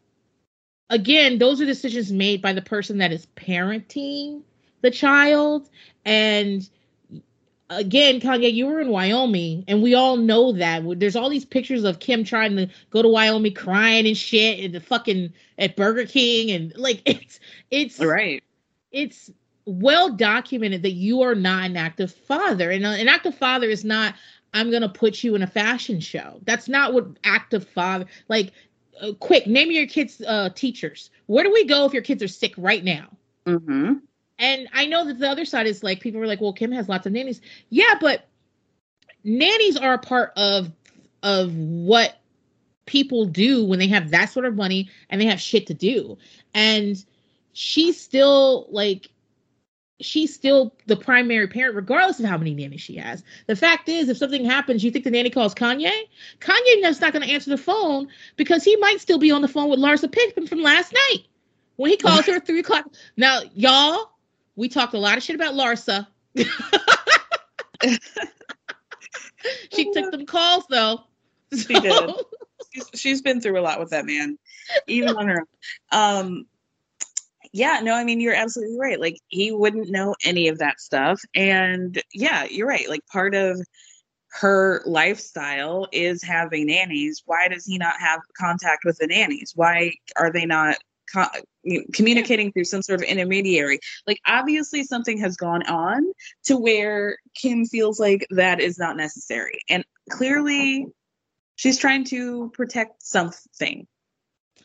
again, 0.91 1.39
those 1.39 1.61
are 1.61 1.67
decisions 1.67 2.13
made 2.13 2.43
by 2.43 2.53
the 2.53 2.63
person 2.63 2.99
that 2.99 3.13
is 3.13 3.27
parenting 3.37 4.43
the 4.81 4.91
child 4.91 5.69
and 6.05 6.69
again, 7.71 8.21
Kanye, 8.21 8.53
you 8.53 8.67
were 8.67 8.81
in 8.81 8.89
Wyoming, 8.89 9.65
and 9.69 9.83
we 9.83 9.95
all 9.95 10.17
know 10.17 10.53
that. 10.53 10.83
There's 10.99 11.17
all 11.17 11.29
these 11.29 11.45
pictures 11.45 11.85
of 11.85 11.99
Kim 11.99 12.25
trying 12.25 12.57
to 12.57 12.69
go 12.91 13.03
to 13.03 13.09
Wyoming, 13.09 13.55
crying 13.55 14.07
and 14.07 14.17
shit, 14.17 14.65
and 14.65 14.75
the 14.75 14.81
fucking 14.81 15.33
at 15.59 15.77
Burger 15.77 16.07
King, 16.07 16.51
and 16.51 16.77
like 16.77 17.03
it's 17.07 17.41
it's 17.71 18.01
Right. 18.01 18.43
it's 18.93 19.31
well 19.67 20.11
documented 20.11 20.83
that 20.83 20.93
you 20.93 21.21
are 21.23 21.35
not 21.35 21.65
an 21.67 21.77
active 21.77 22.13
father, 22.13 22.71
and 22.71 22.87
uh, 22.87 22.91
an 22.91 23.09
active 23.09 23.35
father 23.35 23.69
is 23.69 23.85
not. 23.85 24.15
I'm 24.55 24.71
gonna 24.71 24.89
put 24.89 25.23
you 25.23 25.35
in 25.35 25.43
a 25.43 25.47
fashion 25.47 26.01
show. 26.01 26.41
That's 26.45 26.69
not 26.69 26.95
what 26.95 27.07
active 27.25 27.69
father 27.69 28.07
like. 28.29 28.53
Uh, 29.01 29.13
quick, 29.21 29.47
name 29.47 29.71
your 29.71 29.87
kids' 29.87 30.21
uh, 30.27 30.49
teachers. 30.57 31.11
Where 31.27 31.45
do 31.45 31.53
we 31.53 31.65
go 31.65 31.85
if 31.85 31.93
your 31.93 32.03
kids 32.03 32.21
are 32.21 32.29
sick 32.29 32.53
right 32.57 32.83
now? 32.83 33.07
Mm-hmm. 33.47 33.93
And 34.39 34.69
I 34.73 34.87
know 34.87 35.05
that 35.05 35.19
the 35.19 35.29
other 35.29 35.45
side 35.45 35.67
is 35.67 35.83
like 35.83 36.01
people 36.01 36.21
were 36.21 36.27
like, 36.27 36.41
well, 36.41 36.53
Kim 36.53 36.73
has 36.73 36.89
lots 36.89 37.07
of 37.07 37.13
nannies. 37.13 37.41
Yeah, 37.71 37.95
but 38.01 38.29
nannies 39.25 39.77
are 39.77 39.95
a 39.95 39.99
part 39.99 40.33
of 40.37 40.71
of 41.23 41.55
what 41.55 42.19
people 42.87 43.27
do 43.27 43.65
when 43.65 43.79
they 43.79 43.89
have 43.89 44.11
that 44.11 44.31
sort 44.31 44.47
of 44.47 44.57
money 44.57 44.89
and 45.11 45.21
they 45.21 45.27
have 45.27 45.41
shit 45.41 45.67
to 45.67 45.75
do. 45.75 46.17
And 46.55 47.05
she's 47.53 48.01
still 48.01 48.67
like 48.71 49.09
she's 50.01 50.33
still 50.33 50.75
the 50.87 50.97
primary 50.97 51.49
parent 51.49 51.75
regardless 51.75 52.21
of 52.21 52.27
how 52.27 52.39
many 52.39 52.55
nannies 52.55 52.81
she 52.81 52.97
has. 52.97 53.25
The 53.47 53.57
fact 53.57 53.89
is 53.89 54.09
if 54.09 54.17
something 54.17 54.45
happens, 54.45 54.85
you 54.85 54.91
think 54.91 55.05
the 55.05 55.11
nanny 55.11 55.31
calls 55.31 55.55
Kanye? 55.55 55.93
Kanye 56.41 56.85
is 56.85 57.01
not 57.01 57.13
going 57.13 57.27
to 57.27 57.33
answer 57.33 57.51
the 57.51 57.59
phone 57.59 58.09
because 58.37 58.65
he 58.65 58.77
might 58.77 59.01
still 59.01 59.19
be 59.19 59.31
on 59.31 59.43
the 59.43 59.49
phone 59.49 59.69
with 59.69 59.81
Larsa 59.81 60.11
Pippen 60.11 60.47
from 60.47 60.63
last 60.63 60.93
night 60.93 61.25
when 61.77 61.91
he 61.91 61.97
calls 61.97 62.27
her 62.27 62.37
at 62.37 62.47
three 62.47 62.61
o'clock. 62.61 62.87
Now, 63.17 63.43
y'all, 63.55 64.13
we 64.59 64.69
talked 64.69 64.93
a 64.95 64.99
lot 64.99 65.17
of 65.17 65.23
shit 65.23 65.37
about 65.37 65.55
Larsa. 65.55 66.09
she 69.73 69.93
took 69.93 70.11
them 70.11 70.27
calls 70.27 70.65
though. 70.69 71.05
She 71.57 71.79
did. 71.79 72.11
She's, 72.75 72.91
she's 72.95 73.23
been 73.23 73.41
through 73.41 73.59
a 73.59 73.63
lot 73.63 73.79
with 73.79 73.91
that 73.91 74.05
man, 74.05 74.37
even 74.89 75.17
on 75.17 75.29
her. 75.29 75.47
own. 75.93 76.27
Um, 76.27 76.47
yeah, 77.53 77.81
no, 77.83 77.95
I 77.95 78.03
mean 78.03 78.21
you're 78.21 78.35
absolutely 78.35 78.79
right. 78.79 79.01
Like 79.01 79.19
he 79.29 79.53
wouldn't 79.53 79.91
know 79.91 80.17
any 80.25 80.49
of 80.49 80.59
that 80.59 80.81
stuff, 80.81 81.21
and 81.35 82.03
yeah, 82.13 82.45
you're 82.51 82.67
right. 82.67 82.89
Like 82.89 83.07
part 83.07 83.37
of 83.37 83.63
her 84.33 84.83
lifestyle 84.85 85.87
is 85.93 86.23
having 86.23 86.67
nannies. 86.67 87.23
Why 87.25 87.47
does 87.49 87.65
he 87.65 87.79
not 87.79 87.99
have 88.01 88.21
contact 88.37 88.85
with 88.85 88.99
the 88.99 89.07
nannies? 89.07 89.53
Why 89.55 89.93
are 90.17 90.33
they 90.33 90.45
not 90.45 90.77
co- 91.13 91.83
communicating 91.93 92.53
through 92.53 92.65
some 92.65 92.83
sort 92.83 93.01
of 93.01 93.07
intermediary? 93.07 93.81
Like 94.07 94.21
obviously 94.27 94.85
something 94.85 95.19
has 95.19 95.37
gone 95.37 95.63
on 95.67 96.05
to 96.45 96.57
where 96.57 97.19
Kim 97.35 97.67
feels 97.67 97.99
like 98.01 98.27
that 98.31 98.61
is 98.61 98.79
not 98.79 98.97
necessary, 98.97 99.61
and 99.69 99.85
clearly 100.11 100.87
she's 101.57 101.79
trying 101.79 102.05
to 102.05 102.51
protect 102.55 103.03
something. 103.03 103.87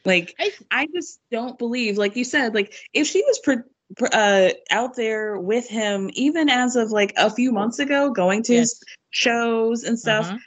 Like 0.05 0.35
I, 0.39 0.51
I 0.69 0.87
just 0.93 1.19
don't 1.31 1.57
believe, 1.57 1.97
like 1.97 2.15
you 2.15 2.23
said, 2.23 2.53
like 2.53 2.73
if 2.93 3.07
she 3.07 3.23
was 3.23 3.39
pr- 3.39 3.69
pr- 3.97 4.13
uh, 4.13 4.49
out 4.69 4.95
there 4.95 5.39
with 5.39 5.67
him, 5.67 6.09
even 6.13 6.49
as 6.49 6.75
of 6.75 6.91
like 6.91 7.13
a 7.17 7.29
few 7.29 7.51
months 7.51 7.79
ago, 7.79 8.11
going 8.11 8.43
to 8.43 8.53
his 8.53 8.81
shows 9.11 9.83
and 9.83 9.97
stuff, 9.97 10.25
uh-huh. 10.25 10.37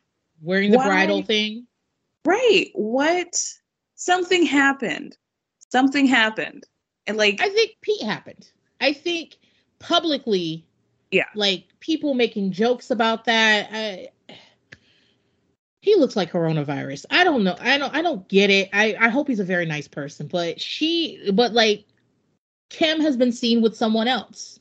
wearing 0.42 0.72
the 0.72 0.76
Why- 0.78 0.86
bridal 0.88 1.22
thing. 1.22 1.66
right? 2.24 2.66
What? 2.74 3.34
Something 3.94 4.44
happened. 4.44 5.16
Something 5.70 6.06
happened, 6.06 6.64
and 7.06 7.16
like 7.16 7.40
I 7.40 7.48
think 7.48 7.72
Pete 7.80 8.02
happened. 8.02 8.50
I 8.80 8.92
think 8.92 9.36
publicly, 9.78 10.64
yeah, 11.10 11.26
like 11.34 11.64
people 11.80 12.14
making 12.14 12.52
jokes 12.52 12.90
about 12.90 13.24
that. 13.24 13.68
I, 13.72 14.08
he 15.80 15.94
looks 15.96 16.16
like 16.16 16.32
coronavirus. 16.32 17.06
I 17.10 17.24
don't 17.24 17.44
know. 17.44 17.56
I 17.60 17.78
don't. 17.78 17.94
I 17.94 18.02
don't 18.02 18.26
get 18.28 18.50
it. 18.50 18.70
I 18.72 18.96
I 18.98 19.08
hope 19.08 19.28
he's 19.28 19.40
a 19.40 19.44
very 19.44 19.66
nice 19.66 19.88
person, 19.88 20.26
but 20.26 20.60
she, 20.60 21.30
but 21.32 21.52
like, 21.52 21.84
Kim 22.70 23.00
has 23.00 23.16
been 23.16 23.32
seen 23.32 23.62
with 23.62 23.76
someone 23.76 24.08
else. 24.08 24.58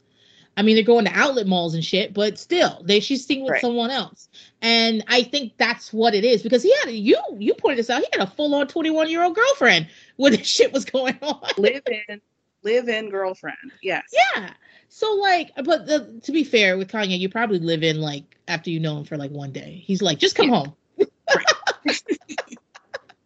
I 0.57 0.61
mean, 0.61 0.75
they're 0.75 0.83
going 0.85 1.05
to 1.05 1.11
outlet 1.13 1.47
malls 1.47 1.73
and 1.73 1.83
shit, 1.83 2.13
but 2.13 2.39
still, 2.39 2.81
they 2.85 2.99
she's 3.01 3.25
seen 3.25 3.43
with 3.43 3.51
Right. 3.51 3.61
someone 3.61 3.91
else, 3.91 4.29
and 4.61 5.03
I 5.07 5.23
think 5.23 5.53
that's 5.57 5.91
what 5.91 6.15
it 6.15 6.23
is 6.23 6.41
because 6.43 6.63
he 6.63 6.73
had 6.83 6.91
you 6.91 7.17
you 7.37 7.53
pointed 7.53 7.79
this 7.79 7.89
out. 7.89 8.01
He 8.01 8.07
had 8.13 8.21
a 8.27 8.31
full 8.31 8.55
on 8.55 8.67
twenty 8.67 8.89
one 8.89 9.09
year 9.09 9.23
old 9.23 9.35
girlfriend 9.35 9.87
when 10.15 10.31
this 10.31 10.47
shit 10.47 10.71
was 10.71 10.85
going 10.85 11.17
on. 11.21 11.41
live 11.57 11.83
in, 11.87 12.21
live 12.63 12.87
in 12.87 13.09
girlfriend. 13.09 13.57
Yes. 13.81 14.03
Yeah. 14.13 14.51
So 14.87 15.13
like, 15.15 15.51
but 15.65 15.87
the, 15.87 16.21
to 16.23 16.31
be 16.31 16.45
fair 16.45 16.77
with 16.77 16.89
Kanye, 16.89 17.19
you 17.19 17.27
probably 17.27 17.59
live 17.59 17.83
in 17.83 17.99
like 17.99 18.37
after 18.47 18.69
you 18.69 18.79
know 18.79 18.97
him 18.99 19.03
for 19.03 19.17
like 19.17 19.31
one 19.31 19.51
day. 19.51 19.83
He's 19.85 20.01
like, 20.01 20.19
just 20.19 20.35
come 20.35 20.49
home. 20.49 20.73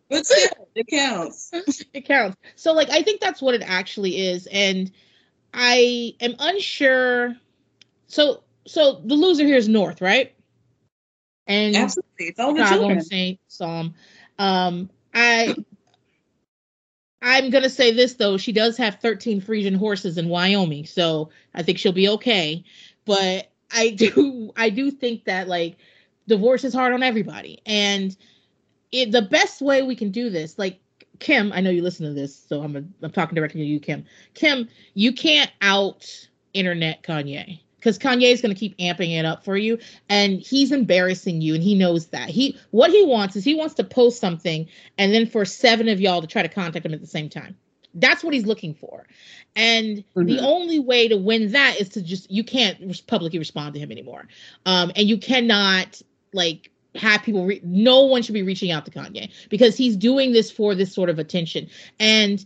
But 0.09 0.25
still, 0.25 0.67
it 0.73 0.87
counts. 0.87 1.51
it 1.93 2.05
counts. 2.05 2.35
So 2.55 2.73
like, 2.73 2.89
I 2.89 3.03
think 3.03 3.21
that's 3.21 3.41
what 3.43 3.53
it 3.53 3.61
actually 3.63 4.17
is, 4.19 4.47
and 4.51 4.91
I 5.53 6.15
am 6.19 6.35
unsure. 6.39 7.35
So 8.07 8.43
so 8.65 9.01
the 9.03 9.15
loser 9.15 9.45
here 9.45 9.57
is 9.57 9.67
North, 9.67 10.01
right? 10.01 10.33
And 11.47 11.75
Absolutely. 11.75 12.25
It's 12.27 12.39
all 12.39 12.53
the 12.53 12.63
Chicago 12.63 12.79
children. 12.79 13.01
Saint 13.01 13.39
Psalm. 13.47 13.95
Um, 14.37 14.89
I 15.13 15.55
I'm 17.21 17.49
gonna 17.49 17.69
say 17.69 17.91
this 17.91 18.13
though, 18.13 18.37
she 18.37 18.51
does 18.51 18.77
have 18.77 18.99
13 18.99 19.41
Frisian 19.41 19.73
horses 19.73 20.17
in 20.17 20.29
Wyoming, 20.29 20.85
so 20.85 21.29
I 21.53 21.63
think 21.63 21.77
she'll 21.77 21.91
be 21.91 22.09
okay. 22.09 22.63
But 23.05 23.51
I 23.71 23.89
do 23.97 24.51
I 24.55 24.69
do 24.69 24.91
think 24.91 25.25
that 25.25 25.47
like 25.47 25.77
divorce 26.27 26.63
is 26.63 26.73
hard 26.73 26.93
on 26.93 27.03
everybody, 27.03 27.59
and 27.65 28.15
it, 28.91 29.11
the 29.11 29.21
best 29.21 29.61
way 29.61 29.81
we 29.81 29.95
can 29.95 30.11
do 30.11 30.29
this, 30.29 30.57
like 30.57 30.79
Kim, 31.19 31.51
I 31.53 31.61
know 31.61 31.69
you 31.69 31.81
listen 31.81 32.05
to 32.05 32.13
this, 32.13 32.35
so 32.35 32.61
I'm 32.61 32.75
a, 32.75 32.83
I'm 33.03 33.11
talking 33.11 33.35
directly 33.35 33.61
to 33.61 33.67
you, 33.67 33.79
Kim. 33.79 34.05
Kim, 34.33 34.67
you 34.93 35.13
can't 35.13 35.51
out 35.61 36.27
internet 36.53 37.03
Kanye 37.03 37.59
because 37.75 37.97
Kanye 37.97 38.31
is 38.31 38.41
going 38.41 38.53
to 38.53 38.59
keep 38.59 38.77
amping 38.77 39.17
it 39.17 39.25
up 39.25 39.43
for 39.43 39.57
you, 39.57 39.77
and 40.09 40.39
he's 40.39 40.71
embarrassing 40.71 41.41
you, 41.41 41.53
and 41.55 41.63
he 41.63 41.75
knows 41.75 42.07
that. 42.07 42.29
He 42.29 42.57
what 42.71 42.91
he 42.91 43.03
wants 43.05 43.35
is 43.35 43.43
he 43.43 43.55
wants 43.55 43.75
to 43.75 43.83
post 43.83 44.19
something, 44.19 44.67
and 44.97 45.13
then 45.13 45.27
for 45.27 45.45
seven 45.45 45.87
of 45.89 45.99
y'all 46.01 46.21
to 46.21 46.27
try 46.27 46.41
to 46.41 46.49
contact 46.49 46.85
him 46.85 46.93
at 46.93 47.01
the 47.01 47.07
same 47.07 47.29
time. 47.29 47.57
That's 47.93 48.23
what 48.23 48.33
he's 48.33 48.45
looking 48.45 48.73
for, 48.73 49.07
and 49.55 50.03
the 50.15 50.37
Mhm. 50.37 50.43
only 50.43 50.79
way 50.79 51.07
to 51.07 51.17
win 51.17 51.51
that 51.51 51.81
is 51.81 51.89
to 51.89 52.01
just 52.01 52.29
you 52.31 52.43
can't 52.43 53.05
publicly 53.07 53.39
respond 53.39 53.73
to 53.73 53.79
him 53.79 53.91
anymore, 53.91 54.27
um, 54.65 54.91
and 54.95 55.07
you 55.07 55.17
cannot 55.17 56.01
like 56.33 56.71
have 56.95 57.23
people 57.23 57.45
re- 57.45 57.61
no 57.63 58.01
one 58.01 58.21
should 58.21 58.33
be 58.33 58.43
reaching 58.43 58.71
out 58.71 58.85
to 58.85 58.91
Kanye 58.91 59.31
because 59.49 59.77
he's 59.77 59.95
doing 59.95 60.33
this 60.33 60.49
for 60.49 60.75
this 60.75 60.93
sort 60.93 61.09
of 61.09 61.19
attention. 61.19 61.69
And 61.99 62.43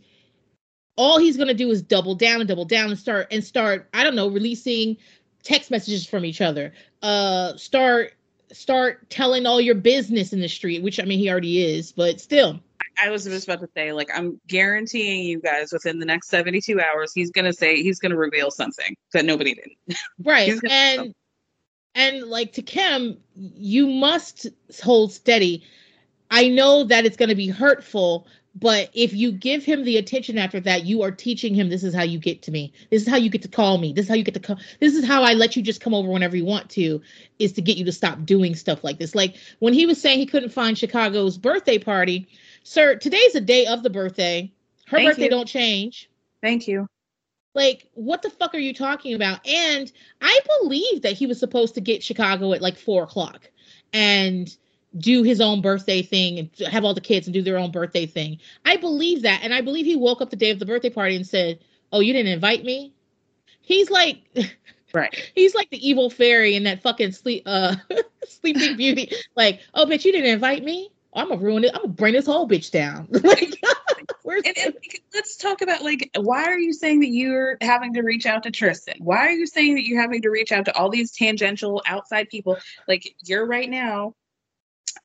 all 0.95 1.19
he's 1.19 1.37
going 1.37 1.47
to 1.47 1.53
do 1.53 1.69
is 1.71 1.81
double 1.81 2.15
down 2.15 2.39
and 2.39 2.47
double 2.47 2.65
down 2.65 2.89
and 2.89 2.99
start 2.99 3.27
and 3.31 3.43
start 3.43 3.87
I 3.93 4.03
don't 4.03 4.15
know 4.15 4.27
releasing 4.27 4.97
text 5.43 5.71
messages 5.71 6.05
from 6.05 6.23
each 6.23 6.39
other 6.39 6.71
uh 7.01 7.55
start 7.57 8.13
start 8.51 9.09
telling 9.09 9.45
all 9.45 9.59
your 9.59 9.75
business 9.75 10.31
in 10.31 10.39
the 10.39 10.47
street 10.47 10.83
which 10.83 10.99
I 10.99 11.03
mean 11.03 11.19
he 11.19 11.29
already 11.29 11.63
is 11.63 11.91
but 11.91 12.19
still. 12.19 12.59
I 13.01 13.09
was 13.09 13.23
just 13.23 13.47
about 13.47 13.61
to 13.61 13.69
say, 13.75 13.91
like, 13.91 14.09
I'm 14.13 14.39
guaranteeing 14.47 15.23
you 15.23 15.41
guys 15.41 15.71
within 15.73 15.97
the 15.97 16.05
next 16.05 16.29
72 16.29 16.79
hours, 16.79 17.11
he's 17.11 17.31
gonna 17.31 17.53
say 17.53 17.81
he's 17.81 17.97
gonna 17.97 18.15
reveal 18.15 18.51
something 18.51 18.95
that 19.13 19.25
nobody 19.25 19.55
didn't. 19.55 19.97
right 20.23 20.53
and 20.69 21.15
and 21.95 22.23
like 22.23 22.53
to 22.53 22.61
kim 22.61 23.17
you 23.35 23.87
must 23.87 24.47
hold 24.83 25.11
steady. 25.11 25.63
I 26.31 26.47
know 26.47 26.83
that 26.85 27.05
it's 27.05 27.17
going 27.17 27.29
to 27.29 27.35
be 27.35 27.47
hurtful 27.47 28.27
but 28.55 28.91
if 28.93 29.13
you 29.13 29.31
give 29.31 29.65
him 29.65 29.83
the 29.83 29.97
attention 29.97 30.37
after 30.37 30.59
that 30.59 30.85
you 30.85 31.01
are 31.01 31.11
teaching 31.11 31.55
him 31.55 31.69
this 31.69 31.83
is 31.83 31.93
how 31.93 32.03
you 32.03 32.19
get 32.19 32.41
to 32.43 32.51
me. 32.51 32.71
This 32.91 33.01
is 33.01 33.07
how 33.07 33.17
you 33.17 33.29
get 33.29 33.41
to 33.43 33.47
call 33.47 33.79
me. 33.79 33.93
This 33.93 34.03
is 34.03 34.09
how 34.09 34.15
you 34.15 34.23
get 34.23 34.35
to 34.35 34.39
come 34.39 34.57
this 34.79 34.95
is 34.95 35.05
how 35.05 35.23
i 35.23 35.33
let 35.33 35.55
you 35.55 35.61
just 35.61 35.81
come 35.81 35.93
over 35.93 36.09
whenever 36.09 36.37
you 36.37 36.45
want 36.45 36.69
to 36.71 37.01
is 37.39 37.51
to 37.53 37.61
get 37.61 37.77
you 37.77 37.85
to 37.85 37.91
stop 37.91 38.25
doing 38.25 38.55
stuff 38.55 38.83
like 38.83 38.99
this. 38.99 39.15
Like 39.15 39.35
when 39.59 39.73
he 39.73 39.85
was 39.85 39.99
saying 39.99 40.19
he 40.19 40.25
couldn't 40.25 40.49
find 40.49 40.77
chicago's 40.77 41.37
birthday 41.37 41.79
party 41.79 42.27
sir 42.63 42.95
today's 42.95 43.33
the 43.33 43.41
day 43.41 43.65
of 43.65 43.83
the 43.83 43.89
birthday. 43.89 44.51
Her 44.87 44.97
Thank 44.97 45.09
birthday 45.09 45.23
you. 45.23 45.29
don't 45.29 45.47
change. 45.47 46.09
Thank 46.41 46.67
you. 46.67 46.87
Like, 47.53 47.87
what 47.93 48.21
the 48.21 48.29
fuck 48.29 48.53
are 48.55 48.59
you 48.59 48.73
talking 48.73 49.13
about? 49.13 49.45
And 49.47 49.91
I 50.21 50.39
believe 50.61 51.01
that 51.03 51.13
he 51.13 51.27
was 51.27 51.39
supposed 51.39 51.75
to 51.75 51.81
get 51.81 52.03
Chicago 52.03 52.53
at 52.53 52.61
like 52.61 52.77
four 52.77 53.03
o'clock 53.03 53.49
and 53.91 54.55
do 54.97 55.23
his 55.23 55.41
own 55.41 55.61
birthday 55.61 56.01
thing 56.01 56.39
and 56.39 56.49
have 56.71 56.83
all 56.83 56.93
the 56.93 57.01
kids 57.01 57.27
and 57.27 57.33
do 57.33 57.41
their 57.41 57.57
own 57.57 57.71
birthday 57.71 58.05
thing. 58.05 58.39
I 58.65 58.77
believe 58.77 59.23
that. 59.23 59.41
And 59.43 59.53
I 59.53 59.61
believe 59.61 59.85
he 59.85 59.95
woke 59.95 60.21
up 60.21 60.29
the 60.29 60.35
day 60.35 60.51
of 60.51 60.59
the 60.59 60.65
birthday 60.65 60.89
party 60.89 61.15
and 61.15 61.25
said, 61.25 61.59
Oh, 61.91 61.99
you 61.99 62.13
didn't 62.13 62.31
invite 62.31 62.63
me? 62.63 62.93
He's 63.61 63.89
like 63.89 64.23
Right. 64.93 65.31
he's 65.33 65.55
like 65.55 65.71
the 65.71 65.87
evil 65.87 66.11
fairy 66.11 66.55
in 66.55 66.63
that 66.63 66.83
fucking 66.83 67.13
sleep 67.13 67.43
uh 67.47 67.75
sleeping 68.27 68.77
beauty. 68.77 69.11
Like, 69.35 69.61
oh 69.73 69.85
bitch, 69.85 70.05
you 70.05 70.11
didn't 70.11 70.31
invite 70.31 70.63
me? 70.63 70.91
I'm 71.15 71.29
gonna 71.29 71.41
ruin 71.41 71.63
it. 71.63 71.71
I'm 71.73 71.81
gonna 71.81 71.93
bring 71.93 72.13
this 72.13 72.25
whole 72.27 72.47
bitch 72.47 72.71
down. 72.71 73.07
like 73.23 73.59
And, 74.25 74.57
and 74.57 74.75
let's 75.13 75.37
talk 75.37 75.61
about 75.61 75.83
like 75.83 76.09
why 76.15 76.45
are 76.45 76.57
you 76.57 76.73
saying 76.73 77.01
that 77.01 77.09
you're 77.09 77.57
having 77.61 77.93
to 77.93 78.01
reach 78.01 78.25
out 78.25 78.43
to 78.43 78.51
Tristan? 78.51 78.95
Why 78.99 79.27
are 79.27 79.31
you 79.31 79.45
saying 79.45 79.75
that 79.75 79.85
you're 79.85 80.01
having 80.01 80.21
to 80.23 80.29
reach 80.29 80.51
out 80.51 80.65
to 80.65 80.75
all 80.75 80.89
these 80.89 81.11
tangential 81.11 81.81
outside 81.85 82.29
people? 82.29 82.57
Like 82.87 83.15
you're 83.25 83.45
right 83.45 83.69
now 83.69 84.15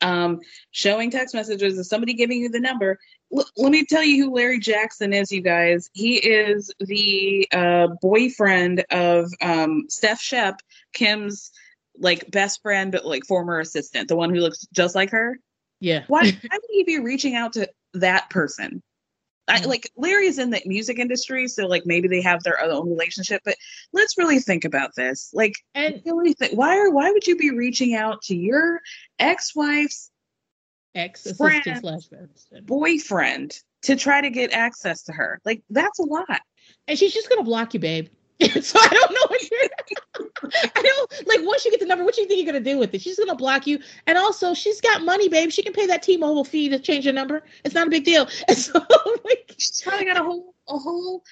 um 0.01 0.41
showing 0.71 1.11
text 1.11 1.35
messages 1.35 1.79
of 1.79 1.87
somebody 1.87 2.15
giving 2.15 2.39
you 2.39 2.49
the 2.49 2.61
number. 2.61 2.99
L- 3.37 3.49
let 3.57 3.73
me 3.73 3.85
tell 3.85 4.03
you 4.03 4.25
who 4.25 4.35
Larry 4.35 4.61
Jackson 4.61 5.13
is, 5.13 5.33
you 5.33 5.43
guys. 5.43 5.91
He 5.93 6.17
is 6.17 6.73
the 6.81 7.49
uh 7.53 7.89
boyfriend 8.01 8.85
of 8.91 9.31
um 9.43 9.87
Steph 9.89 10.21
Shep, 10.21 10.61
Kim's 10.93 11.51
like 11.99 12.31
best 12.31 12.63
friend 12.63 12.93
but 12.93 13.05
like 13.05 13.25
former 13.27 13.61
assistant, 13.61 14.09
the 14.09 14.17
one 14.17 14.31
who 14.31 14.41
looks 14.41 14.67
just 14.73 14.95
like 14.95 15.11
her. 15.11 15.39
Yeah. 15.81 16.05
Why, 16.09 16.23
why 16.25 16.31
would 16.53 16.71
he 16.71 16.85
be 16.85 16.99
reaching 16.99 17.35
out 17.35 17.55
to 17.55 17.69
that 17.95 18.31
person? 18.31 18.83
I, 19.49 19.61
mm-hmm. 19.61 19.69
like 19.69 19.91
Larry's 19.97 20.39
in 20.39 20.51
the 20.51 20.61
music 20.67 20.99
industry, 20.99 21.49
so 21.49 21.67
like 21.67 21.87
maybe 21.87 22.09
they 22.09 22.23
have 22.23 22.43
their 22.43 22.61
own 22.61 22.89
relationship. 22.89 23.43
But 23.45 23.57
let's 23.93 24.19
really 24.19 24.41
think 24.41 24.65
about 24.65 24.95
this. 24.97 25.31
Like, 25.33 25.55
and 25.75 26.01
really 26.05 26.35
think, 26.35 26.53
why 26.53 26.79
are 26.79 26.91
why 26.91 27.11
would 27.11 27.27
you 27.27 27.37
be 27.37 27.51
reaching 27.51 27.95
out 27.95 28.23
to 28.23 28.37
your 28.37 28.81
ex-wife's 29.19 30.11
ex 30.95 31.37
friend, 31.37 31.61
assistant 31.67 31.81
slash 31.81 32.07
best. 32.07 32.67
boyfriend 32.67 33.59
to 33.83 33.97
try 33.97 34.21
to 34.21 34.31
get 34.31 34.53
access 34.53 35.05
to 35.05 35.13
her? 35.13 35.41
Like, 35.45 35.63
that's 35.71 35.99
a 35.99 36.05
lot. 36.05 36.41
And 36.87 36.99
she's 36.99 37.15
just 37.15 37.29
gonna 37.29 37.45
block 37.45 37.75
you, 37.75 37.81
babe. 37.81 38.09
so 38.63 38.79
I 38.81 38.89
don't 38.89 39.11
know 39.13 39.27
what 39.29 39.51
you're 39.51 40.53
I 40.77 40.83
don't 40.83 41.27
like 41.27 41.41
once 41.43 41.65
you 41.65 41.71
get 41.73 41.81
the 41.81 41.87
number, 41.87 42.05
what 42.05 42.15
do 42.15 42.21
you 42.21 42.29
think 42.29 42.39
you're 42.39 42.53
gonna 42.53 42.65
do 42.65 42.79
with 42.79 42.95
it? 42.95 43.03
She's 43.03 43.19
gonna 43.19 43.35
block 43.35 43.67
you. 43.67 43.81
And 44.07 44.17
also 44.17 44.55
she's 44.55 44.81
got 44.81 45.03
money, 45.03 45.29
babe. 45.29 45.51
She 45.51 45.63
can 45.63 45.73
pay 45.73 45.87
that 45.87 46.03
T-Mobile 46.03 46.45
fee 46.45 46.69
to 46.69 46.79
change 46.79 47.05
your 47.05 47.15
number. 47.15 47.43
It's 47.65 47.75
not 47.75 47.89
a 47.89 47.91
big 47.91 48.05
deal. 48.05 48.29
And 48.47 48.57
so 48.67 48.79
like 49.25 49.55
She's 49.59 49.83
probably 49.83 50.05
got 50.07 50.19
a 50.21 50.23
whole 50.23 50.55
a 50.69 50.79
whole 50.79 51.23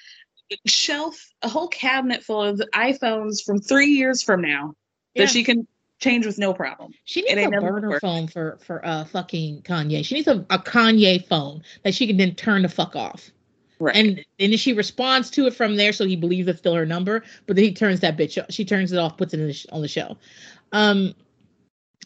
shelf, 0.65 1.17
a 1.41 1.49
whole 1.49 1.67
cabinet 1.69 2.23
full 2.23 2.43
of 2.43 2.61
iPhones 2.73 3.43
from 3.45 3.59
three 3.59 3.87
years 3.91 4.21
from 4.23 4.41
now 4.41 4.73
Yeah. 5.13 5.23
that 5.23 5.31
she 5.31 5.43
can 5.43 5.67
change 5.99 6.25
with 6.25 6.37
no 6.37 6.53
problem. 6.53 6.91
she 7.05 7.21
needs 7.21 7.41
a 7.41 7.49
burner 7.49 7.99
phone 7.99 8.27
for 8.27 8.59
for 8.65 8.85
uh 8.85 9.05
fucking 9.05 9.61
Kanye. 9.61 10.05
She 10.05 10.15
needs 10.15 10.27
a, 10.27 10.45
a 10.49 10.59
Kanye 10.59 11.25
phone 11.25 11.63
that 11.83 11.95
she 11.95 12.05
can 12.05 12.17
then 12.17 12.35
turn 12.35 12.63
the 12.63 12.69
fuck 12.69 12.95
off. 12.95 13.31
Right. 13.79 13.95
And 13.95 14.25
and 14.39 14.51
then 14.51 14.57
she 14.57 14.73
responds 14.73 15.29
to 15.31 15.45
it 15.45 15.53
from 15.53 15.75
there, 15.75 15.93
so 15.93 16.05
he 16.05 16.15
believes 16.15 16.47
it's 16.47 16.59
still 16.59 16.73
her 16.73 16.85
number. 16.85 17.23
But 17.45 17.55
then 17.55 17.65
he 17.65 17.73
turns 17.73 17.99
that 17.99 18.17
bitch. 18.17 18.43
She 18.49 18.65
turns 18.65 18.91
it 18.91 18.97
off, 18.97 19.17
puts 19.17 19.33
it 19.33 19.39
in 19.39 19.47
the 19.47 19.53
sh- 19.53 19.67
on 19.71 19.81
the 19.81 19.87
show. 19.87 20.17
Um, 20.71 21.13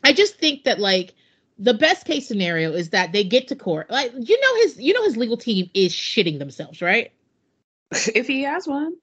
I 0.04 0.14
just 0.14 0.38
think 0.38 0.66
that 0.66 0.80
like 0.80 1.14
the 1.58 1.74
best 1.74 2.06
case 2.06 2.28
scenario 2.28 2.74
is 2.74 2.90
that 2.90 3.14
they 3.14 3.24
get 3.24 3.48
to 3.50 3.56
court. 3.56 3.90
Like 3.90 4.12
you 4.18 4.42
know 4.42 4.56
his 4.62 4.80
you 4.80 4.94
know 4.94 5.04
his 5.04 5.16
legal 5.16 5.38
team 5.38 5.70
is 5.74 5.94
shitting 5.94 6.40
themselves, 6.40 6.82
right? 6.82 7.12
if 7.92 8.28
he 8.28 8.44
has 8.44 8.68
one. 8.68 8.96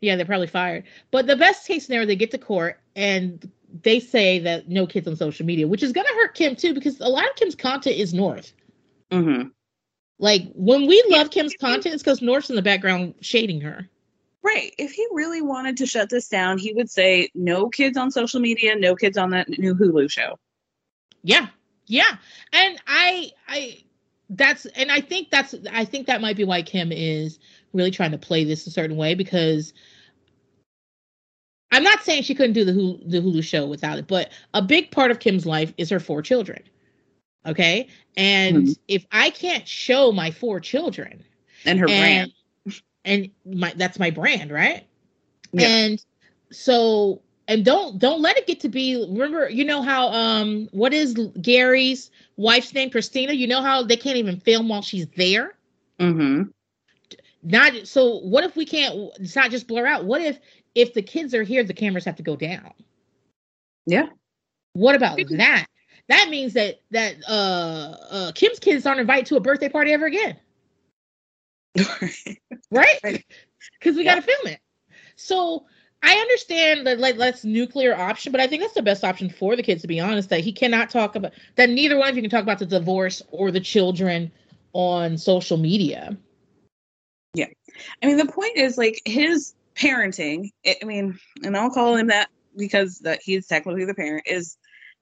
Yeah, 0.00 0.16
they're 0.16 0.26
probably 0.26 0.46
fired. 0.46 0.84
But 1.10 1.26
the 1.26 1.36
best 1.36 1.66
case 1.66 1.86
scenario, 1.86 2.06
they 2.06 2.16
get 2.16 2.30
to 2.32 2.38
court 2.38 2.78
and 2.94 3.50
they 3.82 3.98
say 4.00 4.38
that 4.40 4.68
no 4.68 4.86
kids 4.86 5.08
on 5.08 5.16
social 5.16 5.46
media, 5.46 5.66
which 5.66 5.82
is 5.82 5.92
gonna 5.92 6.08
hurt 6.08 6.34
Kim 6.34 6.56
too, 6.56 6.74
because 6.74 7.00
a 7.00 7.08
lot 7.08 7.24
of 7.24 7.36
Kim's 7.36 7.54
content 7.54 7.96
is 7.96 8.12
North. 8.12 8.52
Mm-hmm. 9.10 9.48
Like 10.18 10.50
when 10.54 10.86
we 10.86 11.02
love 11.08 11.30
Kim's 11.30 11.54
content, 11.54 11.94
it's 11.94 12.02
because 12.02 12.22
North's 12.22 12.50
in 12.50 12.56
the 12.56 12.62
background 12.62 13.14
shading 13.20 13.60
her. 13.60 13.88
Right. 14.42 14.74
If 14.78 14.92
he 14.92 15.06
really 15.12 15.42
wanted 15.42 15.76
to 15.78 15.86
shut 15.86 16.08
this 16.08 16.28
down, 16.28 16.58
he 16.58 16.72
would 16.72 16.90
say 16.90 17.28
no 17.34 17.68
kids 17.68 17.96
on 17.96 18.10
social 18.10 18.40
media, 18.40 18.76
no 18.76 18.94
kids 18.94 19.18
on 19.18 19.30
that 19.30 19.48
new 19.48 19.74
Hulu 19.74 20.10
show. 20.10 20.38
Yeah. 21.22 21.48
Yeah. 21.86 22.16
And 22.52 22.80
I 22.86 23.32
I 23.48 23.78
that's 24.30 24.66
and 24.66 24.90
I 24.90 25.00
think 25.00 25.30
that's 25.30 25.54
I 25.72 25.84
think 25.84 26.06
that 26.06 26.20
might 26.20 26.36
be 26.36 26.44
why 26.44 26.62
Kim 26.62 26.92
is 26.92 27.38
really 27.72 27.90
trying 27.90 28.12
to 28.12 28.18
play 28.18 28.44
this 28.44 28.66
a 28.66 28.70
certain 28.70 28.96
way 28.96 29.14
because 29.14 29.74
I'm 31.72 31.82
not 31.82 32.02
saying 32.02 32.22
she 32.22 32.34
couldn't 32.34 32.54
do 32.54 32.64
the 32.64 32.72
Hulu, 32.72 33.10
the 33.10 33.20
Hulu 33.20 33.42
show 33.42 33.66
without 33.66 33.98
it, 33.98 34.06
but 34.06 34.30
a 34.54 34.62
big 34.62 34.90
part 34.90 35.10
of 35.10 35.18
Kim's 35.18 35.44
life 35.44 35.74
is 35.76 35.90
her 35.90 36.00
four 36.00 36.22
children. 36.22 36.62
Okay? 37.46 37.88
And 38.16 38.66
Mhm. 38.66 38.78
if 38.88 39.06
I 39.12 39.30
can't 39.30 39.66
show 39.66 40.12
my 40.12 40.30
four 40.30 40.60
children 40.60 41.24
And 41.64 41.78
her 41.78 41.88
and, 41.88 41.96
brand. 41.98 42.32
and 43.04 43.30
my 43.44 43.72
that's 43.76 43.98
my 43.98 44.10
brand, 44.10 44.50
right? 44.50 44.86
Yeah. 45.52 45.68
And 45.68 46.04
so 46.50 47.22
and 47.48 47.64
don't 47.64 47.98
don't 47.98 48.20
let 48.22 48.36
it 48.36 48.46
get 48.46 48.60
to 48.60 48.68
be 48.68 48.96
remember 48.96 49.48
you 49.48 49.64
know 49.64 49.82
how 49.82 50.08
um 50.08 50.68
what 50.72 50.92
is 50.92 51.14
Gary's 51.40 52.10
wife's 52.36 52.72
name 52.74 52.90
Christina 52.90 53.32
you 53.32 53.46
know 53.46 53.62
how 53.62 53.82
they 53.82 53.96
can't 53.96 54.16
even 54.16 54.40
film 54.40 54.68
while 54.68 54.82
she's 54.82 55.06
there 55.16 55.54
Mm-hmm. 56.00 56.42
not 57.42 57.86
so 57.86 58.18
what 58.20 58.44
if 58.44 58.56
we 58.56 58.64
can't 58.64 59.10
it's 59.20 59.36
not 59.36 59.50
just 59.50 59.66
blur 59.68 59.86
out 59.86 60.04
what 60.04 60.20
if 60.20 60.38
if 60.74 60.94
the 60.94 61.02
kids 61.02 61.34
are 61.34 61.42
here 61.44 61.62
the 61.64 61.74
cameras 61.74 62.04
have 62.04 62.16
to 62.16 62.22
go 62.22 62.36
down 62.36 62.72
Yeah. 63.86 64.08
what 64.72 64.94
about 64.94 65.18
that 65.30 65.66
that 66.08 66.28
means 66.28 66.54
that 66.54 66.80
that 66.90 67.16
uh 67.28 67.96
uh 68.10 68.32
Kim's 68.34 68.58
kids 68.58 68.86
aren't 68.86 69.00
invited 69.00 69.26
to 69.26 69.36
a 69.36 69.40
birthday 69.40 69.68
party 69.68 69.92
ever 69.92 70.06
again 70.06 70.36
right? 72.70 73.24
Because 73.78 73.96
we 73.96 74.04
got 74.04 74.16
to 74.16 74.22
film 74.22 74.46
it. 74.46 74.60
So 75.16 75.66
I 76.02 76.14
understand 76.14 76.86
that 76.86 76.98
like 76.98 77.16
that's 77.16 77.44
nuclear 77.44 77.96
option, 77.96 78.32
but 78.32 78.40
I 78.40 78.46
think 78.46 78.62
that's 78.62 78.74
the 78.74 78.82
best 78.82 79.04
option 79.04 79.30
for 79.30 79.56
the 79.56 79.62
kids. 79.62 79.82
To 79.82 79.88
be 79.88 80.00
honest, 80.00 80.30
that 80.30 80.40
he 80.40 80.52
cannot 80.52 80.90
talk 80.90 81.16
about 81.16 81.32
that. 81.56 81.70
Neither 81.70 81.98
one 81.98 82.08
of 82.08 82.16
you 82.16 82.22
can 82.22 82.30
talk 82.30 82.42
about 82.42 82.58
the 82.58 82.66
divorce 82.66 83.22
or 83.30 83.50
the 83.50 83.60
children 83.60 84.30
on 84.72 85.18
social 85.18 85.56
media. 85.56 86.16
Yeah. 87.34 87.46
I 88.02 88.06
mean, 88.06 88.16
the 88.16 88.26
point 88.26 88.56
is 88.56 88.78
like 88.78 89.00
his 89.04 89.54
parenting, 89.74 90.50
I 90.66 90.76
I 90.82 90.84
mean, 90.84 91.18
and 91.42 91.56
I'll 91.56 91.70
call 91.70 91.96
him 91.96 92.08
that 92.08 92.30
because 92.56 93.00
that 93.00 93.20
he's 93.22 93.46
technically 93.46 93.84
the 93.84 93.94
parent 93.94 94.24
is 94.26 94.56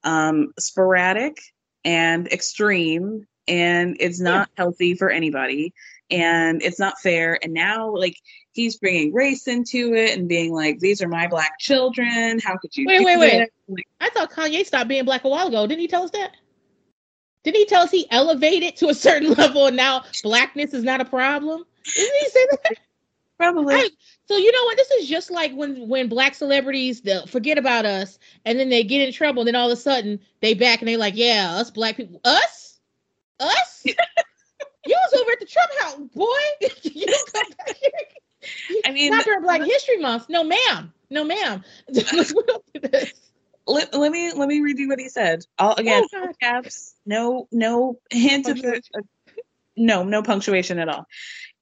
um 0.04 0.52
sporadic 0.58 1.38
and 1.84 2.30
extreme 2.32 3.26
and 3.46 3.96
it's 4.00 4.20
not 4.20 4.48
healthy 4.56 4.94
for 4.94 5.10
anybody 5.10 5.74
and 6.10 6.62
it's 6.62 6.78
not 6.78 6.98
fair 7.00 7.38
and 7.42 7.52
now 7.52 7.94
like 7.94 8.16
he's 8.52 8.78
bringing 8.78 9.12
race 9.12 9.46
into 9.46 9.94
it 9.94 10.16
and 10.16 10.28
being 10.28 10.52
like 10.52 10.78
these 10.78 11.02
are 11.02 11.08
my 11.08 11.26
black 11.26 11.58
children 11.58 12.38
how 12.40 12.56
could 12.56 12.74
you 12.76 12.86
Wait, 12.86 13.04
wait, 13.04 13.18
wait. 13.18 13.48
Like, 13.68 13.86
I 14.00 14.10
thought 14.10 14.30
Kanye 14.30 14.64
stopped 14.64 14.88
being 14.88 15.04
black 15.04 15.24
a 15.24 15.28
while 15.28 15.48
ago. 15.48 15.66
Didn't 15.66 15.80
he 15.80 15.88
tell 15.88 16.02
us 16.02 16.10
that? 16.10 16.32
Didn't 17.42 17.56
he 17.56 17.66
tell 17.66 17.82
us 17.82 17.90
he 17.90 18.06
elevated 18.10 18.76
to 18.76 18.88
a 18.88 18.94
certain 18.94 19.32
level 19.38 19.66
and 19.66 19.76
now 19.76 20.04
blackness 20.22 20.74
is 20.74 20.84
not 20.84 21.00
a 21.00 21.04
problem? 21.04 21.64
Didn't 21.94 22.14
he 22.20 22.28
say 22.28 22.46
that? 22.50 22.76
probably 23.38 23.74
I- 23.74 23.88
so 24.26 24.36
you 24.36 24.52
know 24.52 24.64
what? 24.64 24.76
This 24.76 24.90
is 24.92 25.08
just 25.08 25.30
like 25.30 25.52
when 25.52 25.88
when 25.88 26.08
black 26.08 26.34
celebrities 26.34 27.02
they'll 27.02 27.26
forget 27.26 27.58
about 27.58 27.84
us 27.84 28.18
and 28.44 28.58
then 28.58 28.70
they 28.70 28.82
get 28.82 29.06
in 29.06 29.12
trouble 29.12 29.42
and 29.42 29.48
then 29.48 29.56
all 29.56 29.70
of 29.70 29.76
a 29.76 29.80
sudden 29.80 30.18
they 30.40 30.54
back 30.54 30.80
and 30.80 30.88
they 30.88 30.96
like, 30.96 31.14
yeah, 31.16 31.56
us 31.56 31.70
black 31.70 31.96
people, 31.96 32.20
us, 32.24 32.80
us. 33.38 33.82
you 33.84 33.94
was 34.86 35.20
over 35.20 35.30
at 35.32 35.40
the 35.40 35.46
Trump 35.46 35.70
house, 35.80 35.96
boy. 36.14 36.26
you 36.82 37.06
don't 37.06 37.32
come 37.32 37.50
back 37.58 37.76
here. 37.76 38.80
I 38.86 38.90
mean, 38.92 39.10
not 39.10 39.24
during 39.24 39.42
Black 39.42 39.62
History 39.62 39.98
Month. 39.98 40.26
No, 40.28 40.44
ma'am. 40.44 40.92
No, 41.10 41.24
ma'am. 41.24 41.64
we 41.88 42.02
don't 42.02 42.64
do 42.74 42.80
this. 42.80 43.12
let, 43.66 43.94
let 43.94 44.12
me 44.12 44.32
let 44.32 44.48
me 44.48 44.60
read 44.60 44.78
you 44.78 44.88
what 44.88 44.98
he 44.98 45.08
said. 45.08 45.44
All 45.58 45.74
again, 45.76 46.04
Oh, 46.14 46.32
caps, 46.40 46.94
no 47.06 47.48
no 47.52 47.98
hint 48.10 48.48
of 48.48 48.60
the, 48.60 48.82
no 49.76 50.02
no 50.02 50.22
punctuation 50.22 50.78
at 50.78 50.88
all. 50.88 51.06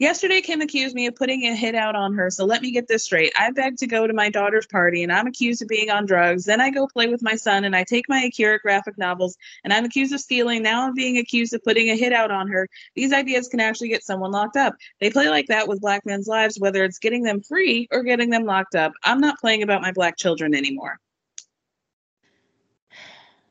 Yesterday, 0.03 0.40
Kim 0.40 0.61
accused 0.61 0.96
me 0.96 1.07
of 1.07 1.14
putting 1.14 1.44
a 1.44 1.55
hit 1.55 1.76
out 1.76 1.94
on 1.94 2.12
her. 2.14 2.28
So 2.28 2.44
let 2.44 2.61
me 2.61 2.72
get 2.72 2.88
this 2.88 3.05
straight. 3.05 3.32
I 3.38 3.53
beg 3.53 3.76
to 3.76 3.86
go 3.86 4.05
to 4.05 4.12
my 4.12 4.30
daughter's 4.30 4.66
party, 4.66 5.05
and 5.05 5.12
I'm 5.12 5.28
accused 5.28 5.62
of 5.62 5.68
being 5.68 5.90
on 5.90 6.07
drugs. 6.07 6.44
Then 6.44 6.61
I 6.61 6.70
go 6.70 6.88
play 6.88 7.07
with 7.07 7.22
my 7.22 7.36
son, 7.36 7.62
and 7.62 7.76
I 7.76 7.84
take 7.84 8.09
my 8.09 8.22
Akira 8.22 8.59
graphic 8.59 8.98
novels, 8.98 9.36
and 9.62 9.72
I'm 9.72 9.84
accused 9.84 10.12
of 10.12 10.18
stealing. 10.18 10.61
Now 10.61 10.88
I'm 10.88 10.94
being 10.94 11.18
accused 11.18 11.55
of 11.55 11.62
putting 11.62 11.88
a 11.88 11.94
hit 11.94 12.12
out 12.12 12.32
on 12.32 12.48
her. 12.48 12.68
These 12.96 13.12
ideas 13.12 13.46
can 13.46 13.61
actually 13.61 13.90
get 13.90 14.03
someone 14.03 14.32
locked 14.32 14.57
up. 14.57 14.74
They 15.00 15.09
play 15.09 15.28
like 15.28 15.46
that 15.46 15.68
with 15.68 15.80
black 15.80 16.05
men's 16.05 16.26
lives, 16.26 16.59
whether 16.59 16.82
it's 16.82 16.98
getting 16.98 17.22
them 17.22 17.40
free 17.40 17.86
or 17.92 18.03
getting 18.03 18.28
them 18.28 18.42
locked 18.44 18.74
up. 18.74 18.90
I'm 19.05 19.20
not 19.20 19.38
playing 19.38 19.62
about 19.62 19.82
my 19.82 19.92
black 19.92 20.16
children 20.16 20.53
anymore. 20.53 20.98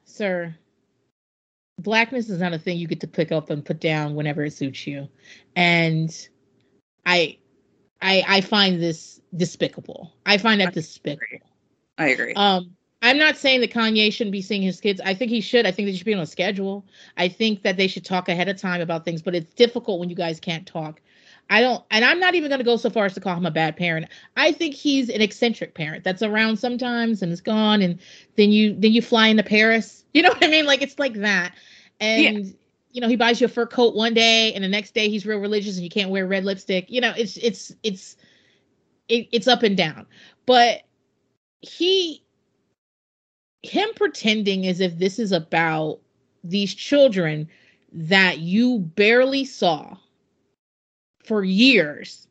Sir, 0.04 0.54
blackness 1.80 2.30
is 2.30 2.42
not 2.42 2.52
a 2.52 2.60
thing 2.60 2.78
you 2.78 2.88
get 2.88 3.00
to 3.00 3.08
pick 3.08 3.32
up 3.32 3.52
and 3.52 3.64
put 3.64 3.80
down 3.80 4.16
whenever 4.16 4.44
it 4.44 4.52
suits 4.52 4.86
you. 4.86 5.08
And 5.56 6.12
I 7.06 7.38
I 8.02 8.24
I 8.28 8.42
find 8.42 8.82
this 8.82 9.22
despicable. 9.36 10.14
I 10.26 10.38
find 10.38 10.62
that 10.62 10.74
despicable. 10.74 11.48
I 11.98 12.08
agree. 12.08 12.34
Um 12.36 12.76
I'm 13.04 13.18
not 13.18 13.36
saying 13.36 13.62
that 13.62 13.72
Kanye 13.72 14.14
shouldn't 14.14 14.32
be 14.32 14.44
seeing 14.44 14.62
his 14.62 14.80
kids. 14.80 15.02
I 15.04 15.16
think 15.16 15.32
he 15.32 15.42
should. 15.42 15.66
I 15.66 15.72
think 15.72 15.88
they 15.88 15.96
should 15.96 16.06
be 16.06 16.14
on 16.14 16.20
a 16.20 16.26
schedule. 16.28 16.86
I 17.18 17.30
think 17.30 17.64
that 17.64 17.76
they 17.76 17.88
should 17.88 18.06
talk 18.06 18.30
ahead 18.30 18.48
of 18.48 18.58
time 18.58 18.80
about 18.80 19.06
things, 19.06 19.24
but 19.24 19.34
it's 19.34 19.54
difficult 19.56 20.00
when 20.00 20.10
you 20.10 20.16
guys 20.16 20.40
can't 20.40 20.68
talk. 20.68 21.02
I 21.50 21.62
don't, 21.62 21.84
and 21.92 22.06
I'm 22.06 22.20
not 22.20 22.36
even 22.36 22.50
going 22.50 22.60
to 22.60 22.66
go 22.66 22.78
so 22.78 22.90
far 22.90 23.06
as 23.06 23.14
to 23.16 23.20
call 23.20 23.36
him 23.36 23.46
a 23.46 23.52
bad 23.52 23.76
parent. 23.76 24.08
I 24.38 24.54
think 24.54 24.74
he's 24.74 25.10
an 25.10 25.22
eccentric 25.22 25.74
parent 25.74 26.04
that's 26.04 26.22
around 26.22 26.58
sometimes 26.58 27.22
and 27.22 27.32
is 27.32 27.42
gone, 27.42 27.82
and 27.82 28.00
then 28.38 28.52
you 28.52 28.74
then 28.74 28.94
you 28.94 29.02
fly 29.02 29.28
into 29.28 29.44
Paris. 29.44 30.06
You 30.14 30.22
know 30.22 30.30
what 30.30 30.44
I 30.44 30.48
mean? 30.48 30.66
Like 30.66 30.82
it's 30.82 31.00
like 31.00 31.16
that, 31.16 31.54
and 32.00 32.56
you 32.94 33.02
know, 33.02 33.08
he 33.08 33.16
buys 33.16 33.40
you 33.42 33.46
a 33.46 33.50
fur 33.50 33.66
coat 33.66 33.96
one 33.96 34.14
day 34.14 34.54
and 34.54 34.64
the 34.64 34.68
next 34.68 34.94
day 34.94 35.10
he's 35.10 35.26
real 35.26 35.40
religious 35.40 35.76
and 35.76 35.84
you 35.84 35.90
can't 35.90 36.10
wear 36.10 36.28
red 36.28 36.46
lipstick. 36.46 36.90
You 36.90 37.02
know, 37.02 37.14
it's 37.18 37.38
it's 37.38 37.74
it's 37.84 38.18
it, 39.08 39.28
it's 39.32 39.48
up 39.48 39.64
and 39.64 39.78
down. 39.78 40.06
But 40.46 40.84
he 41.62 42.24
him 43.64 43.90
pretending 43.96 44.66
as 44.68 44.80
if 44.80 44.98
this 44.98 45.20
is 45.20 45.32
about 45.32 46.00
these 46.44 46.74
children 46.74 47.48
that 47.94 48.40
you 48.40 48.80
barely 48.80 49.46
saw 49.46 49.96
for 51.24 51.44
years 51.44 52.28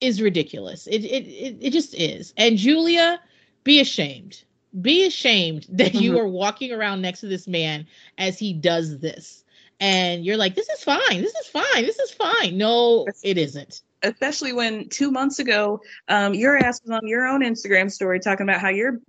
is 0.00 0.20
ridiculous. 0.20 0.86
It 0.86 1.04
it 1.04 1.26
it, 1.26 1.56
it 1.60 1.70
just 1.70 1.94
is. 1.94 2.34
And 2.36 2.56
Julia, 2.56 3.20
be 3.64 3.80
ashamed. 3.80 4.44
Be 4.80 5.06
ashamed 5.06 5.66
that 5.70 5.94
you 5.94 6.12
Mhm. 6.12 6.18
are 6.20 6.28
walking 6.28 6.72
around 6.72 7.00
next 7.02 7.20
to 7.20 7.26
this 7.26 7.46
man 7.46 7.86
as 8.18 8.38
he 8.38 8.52
does 8.52 8.98
this. 8.98 9.44
And 9.80 10.24
you're 10.24 10.36
like, 10.38 10.54
this 10.54 10.68
is 10.70 10.82
fine. 10.82 11.20
This 11.22 11.34
is 11.34 11.46
fine. 11.48 11.84
This 11.84 11.98
is 11.98 12.10
fine. 12.10 12.56
No, 12.56 13.06
it 13.22 13.36
isn't. 13.38 13.82
especially 14.02 14.52
when 14.52 14.88
two 14.88 15.10
months 15.10 15.38
ago, 15.38 15.80
um, 16.08 16.32
your 16.34 16.56
ass 16.56 16.80
was 16.82 16.90
on 16.92 17.06
your 17.06 17.26
own 17.26 17.40
Instagram 17.42 17.90
story 17.90 18.20
talking 18.20 18.44
about 18.48 18.60
how 18.60 18.68
your 18.68 19.00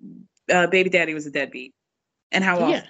uh, 0.51 0.66
baby 0.68 0.89
daddy 0.89 1.14
was 1.14 1.26
a 1.28 1.32
deadbeat 1.32 1.74
and 2.32 2.43
how 2.43 2.55
awful, 2.55 2.70
Yeah. 2.72 2.86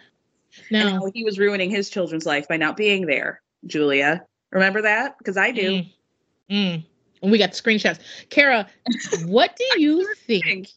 No. 0.72 1.12
he 1.14 1.24
was 1.24 1.38
ruining 1.38 1.70
his 1.70 1.90
children's 1.90 2.26
life 2.26 2.48
by 2.48 2.58
not 2.58 2.78
being 2.78 3.06
there. 3.08 3.42
Julia, 3.66 4.26
remember 4.52 4.84
that? 4.84 5.18
Because 5.18 5.38
I 5.38 5.52
do. 5.52 5.70
Mm. 5.70 5.92
Mm. 6.50 6.86
And 7.24 7.32
we 7.32 7.38
got 7.38 7.52
screenshots. 7.52 8.00
Kara, 8.30 8.68
what 9.26 9.56
do 9.56 9.82
you 9.82 10.14
think? 10.26 10.70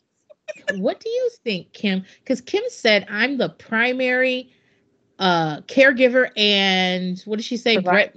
What 0.76 1.00
do 1.00 1.08
you 1.08 1.30
think, 1.44 1.72
Kim? 1.72 2.04
Because 2.22 2.40
Kim 2.40 2.62
said 2.68 3.06
I'm 3.08 3.38
the 3.38 3.48
primary 3.48 4.52
uh 5.18 5.60
caregiver 5.62 6.30
and 6.36 7.20
what 7.26 7.36
did 7.36 7.44
she 7.44 7.56
say? 7.56 7.78
Brett 7.78 8.14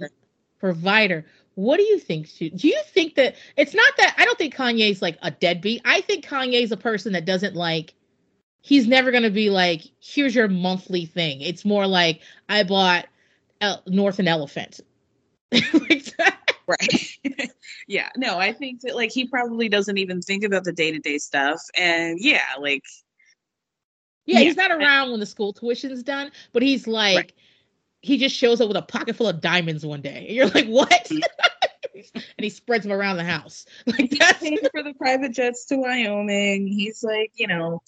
provider. 0.58 1.26
What 1.54 1.76
do 1.76 1.82
you 1.82 1.98
think? 1.98 2.26
Sue? 2.26 2.50
Do 2.50 2.68
you 2.68 2.80
think 2.86 3.14
that 3.16 3.36
it's 3.56 3.74
not 3.74 3.96
that 3.98 4.14
I 4.18 4.24
don't 4.24 4.38
think 4.38 4.54
Kanye's 4.54 5.02
like 5.02 5.18
a 5.22 5.30
deadbeat. 5.30 5.82
I 5.84 6.00
think 6.00 6.24
Kanye's 6.26 6.72
a 6.72 6.76
person 6.76 7.12
that 7.12 7.24
doesn't 7.24 7.54
like 7.54 7.94
he's 8.62 8.88
never 8.88 9.10
going 9.10 9.22
to 9.22 9.30
be 9.30 9.50
like 9.50 9.82
here's 10.00 10.34
your 10.34 10.48
monthly 10.48 11.06
thing. 11.06 11.40
It's 11.42 11.64
more 11.64 11.86
like 11.86 12.20
I 12.48 12.64
bought 12.64 13.06
El- 13.60 13.82
North 13.86 14.18
and 14.18 14.28
Elephant. 14.28 14.80
Right. 16.66 17.18
yeah. 17.88 18.08
No, 18.16 18.38
I 18.38 18.52
think 18.52 18.80
that 18.82 18.94
like 18.94 19.10
he 19.12 19.26
probably 19.26 19.68
doesn't 19.68 19.98
even 19.98 20.22
think 20.22 20.44
about 20.44 20.64
the 20.64 20.72
day 20.72 20.90
to 20.92 20.98
day 20.98 21.18
stuff. 21.18 21.60
And 21.76 22.18
yeah, 22.20 22.44
like 22.58 22.82
Yeah, 24.26 24.38
Yeah. 24.38 24.44
he's 24.44 24.56
not 24.56 24.70
around 24.70 25.10
when 25.10 25.20
the 25.20 25.26
school 25.26 25.52
tuition's 25.52 26.02
done, 26.02 26.30
but 26.52 26.62
he's 26.62 26.86
like, 26.86 27.34
he 28.00 28.18
just 28.18 28.34
shows 28.36 28.60
up 28.60 28.68
with 28.68 28.76
a 28.76 28.82
pocket 28.82 29.16
full 29.16 29.28
of 29.28 29.40
diamonds 29.40 29.84
one 29.84 30.00
day. 30.02 30.26
And 30.28 30.36
you're 30.36 30.48
like, 30.48 30.66
what? 30.66 30.90
Mm. 31.10 31.20
and 32.14 32.22
he 32.44 32.50
spreads 32.50 32.84
them 32.84 32.92
around 32.92 33.16
the 33.16 33.24
house. 33.24 33.66
Like 33.86 34.10
he's 34.10 34.32
paying 34.40 34.58
for 34.72 34.82
the 34.82 34.94
private 34.94 35.32
jets 35.32 35.64
to 35.66 35.76
Wyoming. 35.76 36.66
He's 36.66 37.02
like, 37.02 37.32
you 37.34 37.46
know, 37.46 37.82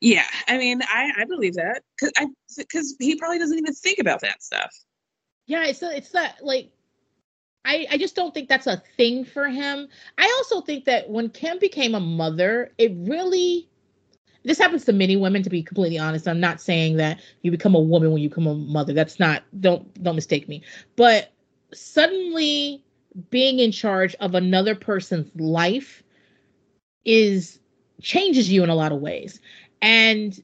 yeah. 0.00 0.24
I 0.46 0.58
mean, 0.58 0.80
I 0.82 1.10
I 1.18 1.24
believe 1.24 1.54
that 1.54 1.82
because 1.98 2.12
I 2.16 2.26
because 2.56 2.96
he 2.98 3.16
probably 3.16 3.38
doesn't 3.38 3.58
even 3.58 3.74
think 3.74 3.98
about 3.98 4.20
that 4.20 4.42
stuff. 4.42 4.70
Yeah, 5.46 5.64
it's 5.66 5.82
a, 5.82 5.96
it's 5.96 6.10
that 6.10 6.36
like 6.42 6.70
I 7.64 7.86
I 7.90 7.98
just 7.98 8.14
don't 8.16 8.32
think 8.32 8.48
that's 8.48 8.66
a 8.66 8.82
thing 8.96 9.24
for 9.24 9.48
him. 9.48 9.88
I 10.16 10.24
also 10.38 10.60
think 10.60 10.84
that 10.86 11.10
when 11.10 11.30
Kim 11.30 11.58
became 11.58 11.94
a 11.94 12.00
mother, 12.00 12.72
it 12.78 12.92
really 12.96 13.68
this 14.44 14.58
happens 14.58 14.84
to 14.86 14.92
many 14.92 15.16
women 15.16 15.42
to 15.42 15.50
be 15.50 15.62
completely 15.62 15.98
honest. 15.98 16.26
I'm 16.26 16.40
not 16.40 16.60
saying 16.60 16.96
that 16.96 17.20
you 17.42 17.50
become 17.50 17.74
a 17.74 17.80
woman 17.80 18.12
when 18.12 18.22
you 18.22 18.28
become 18.28 18.46
a 18.46 18.54
mother. 18.54 18.92
That's 18.92 19.18
not 19.18 19.42
don't 19.60 20.02
don't 20.02 20.14
mistake 20.14 20.48
me. 20.48 20.62
But 20.96 21.32
suddenly 21.72 22.84
being 23.30 23.58
in 23.58 23.72
charge 23.72 24.14
of 24.16 24.34
another 24.34 24.74
person's 24.74 25.30
life 25.36 26.02
is 27.04 27.58
changes 28.00 28.50
you 28.50 28.62
in 28.62 28.70
a 28.70 28.74
lot 28.74 28.92
of 28.92 29.00
ways. 29.00 29.40
And 29.82 30.40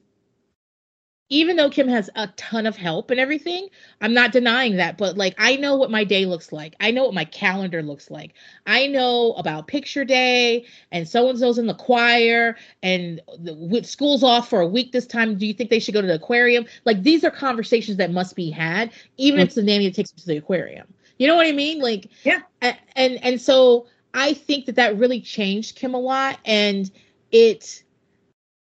even 1.29 1.55
though 1.55 1.69
Kim 1.69 1.87
has 1.87 2.09
a 2.15 2.27
ton 2.35 2.67
of 2.67 2.75
help 2.75 3.09
and 3.09 3.19
everything, 3.19 3.67
I'm 3.99 4.13
not 4.13 4.31
denying 4.31 4.77
that. 4.77 4.97
But 4.97 5.17
like, 5.17 5.33
I 5.39 5.55
know 5.55 5.75
what 5.75 5.89
my 5.89 6.03
day 6.03 6.25
looks 6.25 6.51
like. 6.51 6.75
I 6.79 6.91
know 6.91 7.05
what 7.05 7.15
my 7.15 7.25
calendar 7.25 7.81
looks 7.81 8.11
like. 8.11 8.33
I 8.67 8.85
know 8.87 9.33
about 9.33 9.67
picture 9.67 10.05
day 10.05 10.65
and 10.91 11.07
so 11.07 11.27
and 11.29 11.39
so's 11.39 11.57
in 11.57 11.65
the 11.65 11.73
choir 11.73 12.55
and 12.83 13.21
the, 13.39 13.55
with 13.55 13.87
school's 13.87 14.23
off 14.23 14.49
for 14.49 14.61
a 14.61 14.67
week 14.67 14.91
this 14.91 15.07
time. 15.07 15.37
Do 15.37 15.47
you 15.47 15.53
think 15.53 15.71
they 15.71 15.79
should 15.79 15.95
go 15.95 16.01
to 16.01 16.07
the 16.07 16.15
aquarium? 16.15 16.65
Like, 16.85 17.01
these 17.01 17.23
are 17.23 17.31
conversations 17.31 17.97
that 17.97 18.11
must 18.11 18.35
be 18.35 18.51
had, 18.51 18.91
even 19.17 19.39
if 19.39 19.45
mm. 19.45 19.47
it's 19.47 19.55
the 19.55 19.63
nanny 19.63 19.87
that 19.87 19.95
takes 19.95 20.11
them 20.11 20.19
to 20.19 20.27
the 20.27 20.37
aquarium. 20.37 20.87
You 21.17 21.27
know 21.27 21.35
what 21.35 21.47
I 21.47 21.53
mean? 21.53 21.79
Like, 21.79 22.09
yeah. 22.23 22.41
And 22.61 22.77
and, 22.95 23.23
and 23.23 23.41
so 23.41 23.87
I 24.13 24.33
think 24.33 24.65
that 24.65 24.75
that 24.75 24.97
really 24.97 25.21
changed 25.21 25.75
Kim 25.75 25.93
a 25.93 25.99
lot, 25.99 26.39
and 26.45 26.91
it 27.31 27.83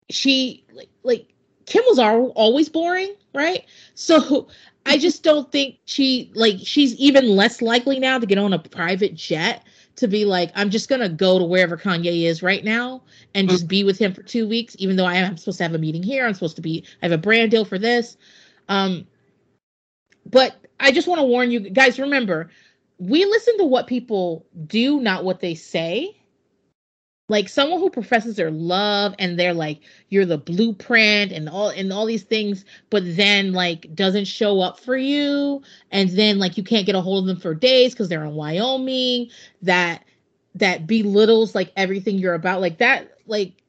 she 0.10 0.66
like 0.74 0.90
like 1.04 1.33
Kim 1.66 1.84
was 1.88 2.00
al- 2.00 2.34
always 2.36 2.70
boring, 2.70 3.16
right? 3.34 3.66
So 3.96 4.48
I 4.86 4.98
just 4.98 5.24
don't 5.24 5.52
think 5.52 5.78
she 5.86 6.32
like 6.36 6.56
she's 6.60 6.96
even 6.96 7.28
less 7.28 7.62
likely 7.62 8.00
now 8.00 8.20
to 8.20 8.26
get 8.26 8.38
on 8.38 8.54
a 8.54 8.60
private 8.60 9.16
jet 9.16 9.66
to 9.96 10.08
be 10.08 10.26
like 10.26 10.52
I'm 10.56 10.70
just 10.70 10.90
gonna 10.90 11.10
go 11.10 11.40
to 11.40 11.46
wherever 11.46 11.78
Kanye 11.78 12.24
is 12.24 12.44
right 12.44 12.64
now 12.64 13.04
and 13.36 13.48
just 13.50 13.68
be 13.68 13.84
with 13.84 13.98
him 13.98 14.14
for 14.14 14.24
two 14.24 14.48
weeks, 14.48 14.76
even 14.80 14.96
though 14.96 15.06
I 15.06 15.16
am 15.16 15.38
supposed 15.38 15.60
to 15.60 15.64
have 15.64 15.76
a 15.76 15.80
meeting 15.80 16.04
here. 16.04 16.26
I'm 16.26 16.34
supposed 16.34 16.56
to 16.58 16.62
be 16.62 16.84
I 17.02 17.06
have 17.06 17.12
a 17.12 17.18
brand 17.18 17.52
deal 17.52 17.66
for 17.66 17.78
this. 17.80 18.18
Um, 18.68 19.08
but 20.26 20.56
I 20.80 20.92
just 20.92 21.08
want 21.08 21.20
to 21.20 21.26
warn 21.26 21.52
you 21.52 21.60
guys. 21.60 22.00
Remember, 22.00 22.50
we 22.98 23.26
listen 23.26 23.58
to 23.60 23.66
what 23.66 23.88
people 23.88 24.46
do, 24.68 25.00
not 25.00 25.24
what 25.24 25.40
they 25.40 25.56
say 25.56 26.23
like 27.34 27.50
someone 27.50 27.80
who 27.80 27.90
professes 27.90 28.36
their 28.36 28.52
love 28.52 29.16
and 29.18 29.40
they're 29.40 29.56
like 29.56 29.80
you're 30.10 30.24
the 30.24 30.38
blueprint 30.38 31.32
and 31.32 31.50
all 31.50 31.70
and 31.70 31.92
all 31.92 32.06
these 32.06 32.22
things 32.22 32.64
but 32.92 33.02
then 33.18 33.54
like 33.54 33.94
doesn't 33.96 34.26
show 34.26 34.62
up 34.62 34.80
for 34.80 34.96
you. 34.96 35.64
And 35.90 36.12
then 36.12 36.38
like 36.38 36.58
you 36.58 36.64
can't 36.64 36.86
get 36.86 36.94
a 36.94 37.02
hold 37.02 37.24
of 37.24 37.28
them 37.28 37.40
for 37.40 37.56
days 37.56 37.92
because 37.92 38.08
they're 38.08 38.24
in 38.24 38.36
wyoming 38.36 39.32
that 39.64 40.04
that 40.54 40.86
belittles 40.86 41.56
like 41.56 41.72
everything 41.76 42.20
you're 42.20 42.36
about. 42.36 42.62
Like 42.62 42.78
that 42.78 43.18
like 43.26 43.64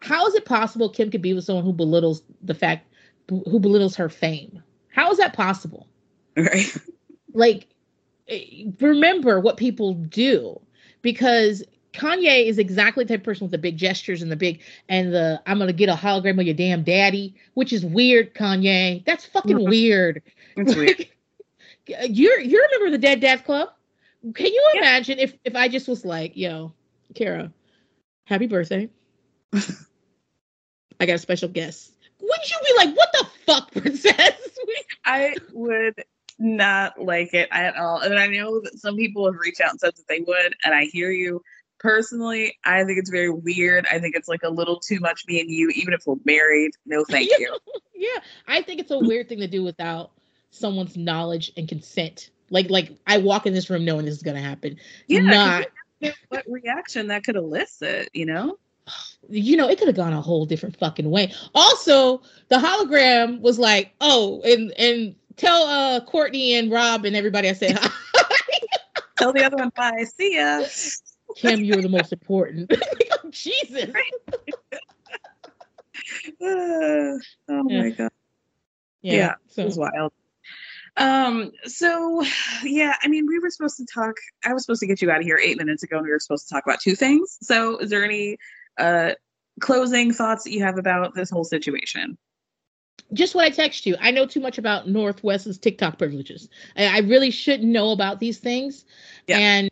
how 0.00 0.26
is 0.26 0.34
it 0.34 0.46
possible 0.46 0.88
kim 0.88 1.10
could 1.10 1.20
be 1.20 1.34
with 1.34 1.44
someone 1.44 1.66
who 1.66 1.74
belittles 1.74 2.22
the 2.40 2.54
fact 2.54 2.88
who 3.28 3.60
belittles 3.60 3.94
her 3.94 4.08
fame? 4.08 4.62
How 4.88 5.10
is 5.10 5.18
that 5.18 5.34
possible? 5.34 5.86
Right. 6.34 6.74
Like 7.34 7.66
eh, 8.28 8.70
remember 8.80 9.38
what 9.38 9.58
people 9.58 9.92
do 9.92 10.58
because 11.02 11.62
Kanye 11.92 12.46
is 12.46 12.58
exactly 12.58 13.04
the 13.04 13.08
type 13.14 13.20
of 13.20 13.24
person 13.24 13.44
with 13.44 13.50
the 13.52 13.58
big 13.58 13.76
gestures 13.76 14.22
and 14.22 14.32
the 14.32 14.36
big 14.36 14.60
and 14.88 15.12
the 15.12 15.42
I'm 15.46 15.58
gonna 15.58 15.72
get 15.72 15.88
a 15.88 15.94
hologram 15.94 16.40
of 16.40 16.46
your 16.46 16.54
damn 16.54 16.82
daddy, 16.82 17.34
which 17.54 17.72
is 17.72 17.84
weird, 17.84 18.34
Kanye. 18.34 19.04
That's 19.04 19.26
fucking 19.26 19.58
Mhm. 19.58 19.68
weird. 19.68 20.22
It's 20.56 20.74
weird. 20.74 20.98
Like, 20.98 22.08
you're 22.08 22.38
a 22.40 22.70
member 22.70 22.86
of 22.86 22.92
the 22.92 22.98
Dead 22.98 23.20
Dads 23.20 23.42
Club? 23.42 23.70
Can 24.34 24.46
you 24.46 24.70
imagine 24.76 25.18
if 25.18 25.34
if 25.44 25.54
I 25.56 25.68
just 25.68 25.88
was 25.88 26.04
like, 26.04 26.36
yo, 26.36 26.72
Kara, 27.14 27.52
happy 28.24 28.46
birthday. 28.46 28.88
I 29.52 31.06
got 31.06 31.14
a 31.14 31.18
special 31.18 31.48
guest. 31.48 31.92
Wouldn't 32.20 32.50
you 32.50 32.56
be 32.64 32.86
like, 32.86 32.96
what 32.96 33.08
the 33.12 33.26
fuck, 33.46 33.72
princess? 33.72 34.58
I 35.04 35.34
would 35.52 36.04
not 36.38 37.00
like 37.02 37.34
it 37.34 37.48
at 37.50 37.76
all. 37.76 37.98
And 37.98 38.16
I 38.18 38.28
know 38.28 38.60
that 38.60 38.78
some 38.78 38.96
people 38.96 39.26
have 39.30 39.40
reached 39.40 39.60
out 39.60 39.70
and 39.70 39.80
said 39.80 39.94
that 39.96 40.06
they 40.08 40.20
would, 40.20 40.54
and 40.64 40.74
I 40.74 40.84
hear 40.84 41.10
you. 41.10 41.42
Personally, 41.82 42.56
I 42.64 42.84
think 42.84 42.98
it's 42.98 43.10
very 43.10 43.30
weird. 43.30 43.86
I 43.90 43.98
think 43.98 44.14
it's 44.14 44.28
like 44.28 44.44
a 44.44 44.48
little 44.48 44.78
too 44.78 45.00
much 45.00 45.24
me 45.26 45.40
and 45.40 45.50
you, 45.50 45.68
even 45.70 45.92
if 45.92 46.02
we're 46.06 46.14
married. 46.24 46.70
No, 46.86 47.04
thank 47.04 47.28
you. 47.38 47.58
yeah, 47.94 48.20
I 48.46 48.62
think 48.62 48.80
it's 48.80 48.92
a 48.92 48.98
weird 48.98 49.28
thing 49.28 49.40
to 49.40 49.48
do 49.48 49.64
without 49.64 50.12
someone's 50.50 50.96
knowledge 50.96 51.50
and 51.56 51.68
consent. 51.68 52.30
Like, 52.50 52.70
like 52.70 52.92
I 53.08 53.18
walk 53.18 53.46
in 53.46 53.52
this 53.52 53.68
room 53.68 53.84
knowing 53.84 54.04
this 54.04 54.14
is 54.14 54.22
gonna 54.22 54.40
happen. 54.40 54.76
Yeah, 55.08 55.20
not 55.20 55.66
what 56.28 56.44
reaction 56.48 57.08
that 57.08 57.24
could 57.24 57.36
elicit, 57.36 58.10
you 58.12 58.26
know? 58.26 58.58
you 59.28 59.56
know, 59.56 59.68
it 59.68 59.78
could 59.78 59.88
have 59.88 59.96
gone 59.96 60.12
a 60.12 60.20
whole 60.20 60.46
different 60.46 60.76
fucking 60.78 61.10
way. 61.10 61.32
Also, 61.54 62.22
the 62.48 62.56
hologram 62.56 63.40
was 63.40 63.58
like, 63.58 63.92
oh, 64.00 64.40
and 64.44 64.72
and 64.78 65.16
tell 65.36 65.62
uh 65.64 66.00
Kourtney 66.04 66.52
and 66.52 66.70
Rob 66.70 67.04
and 67.04 67.16
everybody 67.16 67.48
I 67.48 67.54
said 67.54 67.76
hi. 67.80 67.90
Tell 69.16 69.32
the 69.32 69.44
other 69.44 69.56
one 69.56 69.72
bye. 69.74 70.04
See 70.04 70.36
ya. 70.36 70.64
Kim, 71.36 71.64
you're 71.64 71.82
the 71.82 71.88
most 71.88 72.12
important. 72.12 72.72
Jesus. 73.30 73.90
oh 76.42 77.18
Yeah. 77.48 77.82
my 77.82 77.90
god. 77.90 78.10
Yeah, 79.02 79.14
Yeah, 79.14 79.34
so- 79.48 79.62
it 79.62 79.64
was 79.66 79.78
wild. 79.78 80.12
Um, 80.98 81.52
so 81.64 82.22
yeah, 82.64 82.94
I 83.02 83.08
mean, 83.08 83.26
we 83.26 83.38
were 83.38 83.48
supposed 83.48 83.78
to 83.78 83.86
talk. 83.86 84.14
I 84.44 84.52
was 84.52 84.64
supposed 84.64 84.80
to 84.80 84.86
get 84.86 85.00
you 85.00 85.10
out 85.10 85.20
of 85.20 85.24
here 85.24 85.38
eight 85.42 85.56
minutes 85.56 85.82
ago, 85.82 85.96
and 85.96 86.04
we 86.04 86.10
were 86.12 86.18
supposed 86.18 86.46
to 86.48 86.54
talk 86.54 86.64
about 86.66 86.80
two 86.80 86.94
things. 86.94 87.38
So, 87.40 87.78
is 87.78 87.88
there 87.88 88.04
any 88.04 88.36
uh 88.78 89.12
closing 89.60 90.12
thoughts 90.12 90.44
that 90.44 90.52
you 90.52 90.62
have 90.62 90.76
about 90.78 91.14
this 91.14 91.30
whole 91.30 91.44
situation? 91.44 92.18
just 93.14 93.34
what 93.34 93.44
I 93.44 93.50
text 93.50 93.84
you. 93.86 93.94
I 94.00 94.10
know 94.10 94.24
too 94.26 94.40
much 94.40 94.56
about 94.58 94.88
Northwest's 94.88 95.58
TikTok 95.58 95.98
privileges. 95.98 96.48
I, 96.76 96.86
I 96.86 96.98
really 97.00 97.30
shouldn't 97.30 97.68
know 97.70 97.92
about 97.92 98.20
these 98.20 98.38
things. 98.38 98.84
Yeah. 99.26 99.38
And 99.38 99.70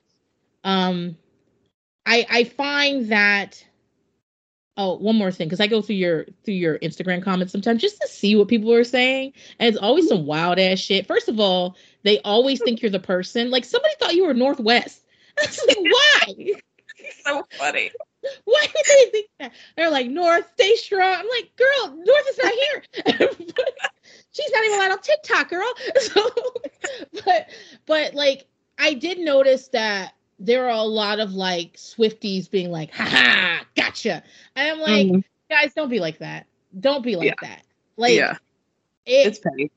um 0.65 1.17
I 2.07 2.27
I 2.31 2.45
find 2.45 3.11
that 3.11 3.65
oh 4.77 4.97
one 4.97 5.17
more 5.17 5.31
thing 5.31 5.49
because 5.49 5.61
I 5.61 5.67
go 5.67 5.83
through 5.83 5.97
your 5.97 6.27
through 6.45 6.55
your 6.55 6.79
Instagram 6.79 7.23
comments 7.23 7.53
sometimes 7.53 7.81
just 7.81 8.01
to 8.01 8.09
see 8.09 8.37
what 8.37 8.49
people 8.49 8.73
are 8.73 8.85
saying 8.85 9.33
and 9.59 9.69
it's 9.69 9.79
always 9.79 10.07
mm-hmm. 10.07 10.17
some 10.17 10.27
wild 10.27 10.59
ass 10.59 10.79
shit. 10.79 11.07
First 11.07 11.29
of 11.29 11.41
all, 11.41 11.77
they 12.03 12.21
always 12.21 12.61
think 12.63 12.83
you're 12.83 12.91
the 12.91 13.01
person. 13.01 13.51
Like 13.51 13.65
somebody 13.65 13.95
thought 13.99 14.15
you 14.15 14.27
were 14.27 14.35
Northwest. 14.35 15.05
It's 15.43 15.65
like 15.67 15.79
why? 15.81 16.61
so 17.25 17.47
funny. 17.57 17.91
Why 18.45 18.67
would 18.75 18.85
they 18.87 19.11
think 19.11 19.27
that? 19.39 19.53
They're 19.77 19.91
like, 19.91 20.09
North, 20.09 20.47
stay 20.53 20.77
strong. 20.77 21.15
I'm 21.15 21.27
like, 21.29 21.57
girl, 21.57 21.97
North 21.97 22.29
is 22.29 22.39
not 22.39 22.53
here. 22.53 23.31
She's 24.33 24.51
not 24.51 24.65
even 24.65 24.79
allowed 24.79 24.93
on 24.93 25.01
TikTok, 25.01 25.49
girl. 25.49 25.73
So, 26.01 26.31
but, 27.25 27.49
but 27.87 28.15
like, 28.15 28.47
I 28.79 28.95
did 28.95 29.19
notice 29.19 29.69
that 29.69 30.13
there 30.41 30.67
are 30.67 30.71
a 30.79 30.83
lot 30.85 31.21
of 31.21 31.33
like 31.35 31.77
Swifties 31.77 32.51
being 32.51 32.73
like, 32.73 32.93
ha 32.93 33.05
ha, 33.05 33.67
gotcha. 33.77 34.23
And 34.57 34.71
I'm 34.73 34.81
like, 34.81 35.09
Mhm. 35.09 35.25
guys, 35.51 35.75
don't 35.75 35.91
be 35.91 36.01
like 36.01 36.19
that. 36.19 36.47
Don't 36.81 37.05
be 37.05 37.17
like 37.17 37.27
Yeah. 37.27 37.41
that. 37.41 37.65
Like, 37.97 38.15
yeah, 38.17 38.39
it, 39.07 39.29
it's 39.29 39.39
petty. 39.39 39.71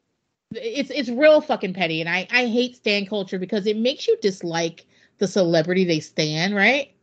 it's 0.55 0.89
it's 0.91 1.09
real 1.09 1.41
fucking 1.41 1.73
petty 1.73 1.99
and 2.01 2.09
i 2.09 2.27
i 2.31 2.45
hate 2.47 2.75
stan 2.75 3.05
culture 3.05 3.39
because 3.39 3.65
it 3.67 3.77
makes 3.77 4.07
you 4.07 4.17
dislike 4.21 4.85
the 5.19 5.27
celebrity 5.27 5.83
they 5.85 5.99
stan 5.99 6.53
right 6.53 6.93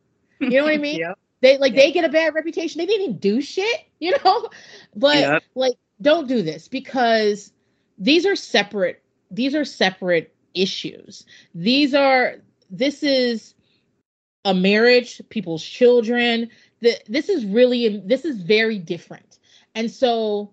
you 0.48 0.58
know 0.58 0.64
what 0.64 0.72
i 0.74 0.78
mean 0.78 1.00
Yep. 1.00 1.18
they 1.40 1.58
like 1.58 1.74
they 1.74 1.90
get 1.92 2.04
a 2.04 2.08
bad 2.08 2.34
reputation 2.34 2.78
they 2.78 2.86
didn't 2.86 3.02
even 3.06 3.18
do 3.18 3.40
shit 3.40 3.80
you 4.00 4.14
know 4.24 4.48
but 4.94 5.32
Yep. 5.32 5.44
like 5.54 5.74
don't 6.00 6.28
do 6.28 6.42
this 6.42 6.68
because 6.68 7.52
these 7.98 8.24
are 8.26 8.36
separate 8.36 9.02
these 9.30 9.54
are 9.54 9.64
separate 9.64 10.34
issues 10.54 11.26
these 11.54 11.94
are 11.94 12.36
this 12.70 13.02
is 13.02 13.54
a 14.44 14.54
marriage 14.54 15.20
people's 15.28 15.64
children 15.64 16.48
the, 16.80 16.96
this 17.08 17.28
is 17.28 17.44
really 17.44 17.98
this 18.06 18.24
is 18.24 18.40
very 18.40 18.78
different 18.78 19.38
and 19.74 19.90
so 19.90 20.50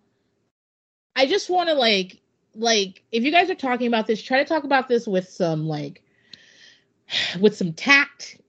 i 1.16 1.26
just 1.26 1.50
want 1.50 1.70
to 1.70 1.76
like 1.76 2.20
like 2.56 3.04
if 3.12 3.24
you 3.24 3.32
guys 3.32 3.50
are 3.50 3.56
talking 3.56 3.88
about 3.88 4.08
this 4.08 4.22
try 4.22 4.40
to 4.40 4.46
talk 4.50 4.64
about 4.66 4.88
this 4.88 5.08
with 5.08 5.30
some 5.30 5.68
like 5.68 6.02
with 7.40 7.56
some 7.56 7.72
tact 7.74 8.42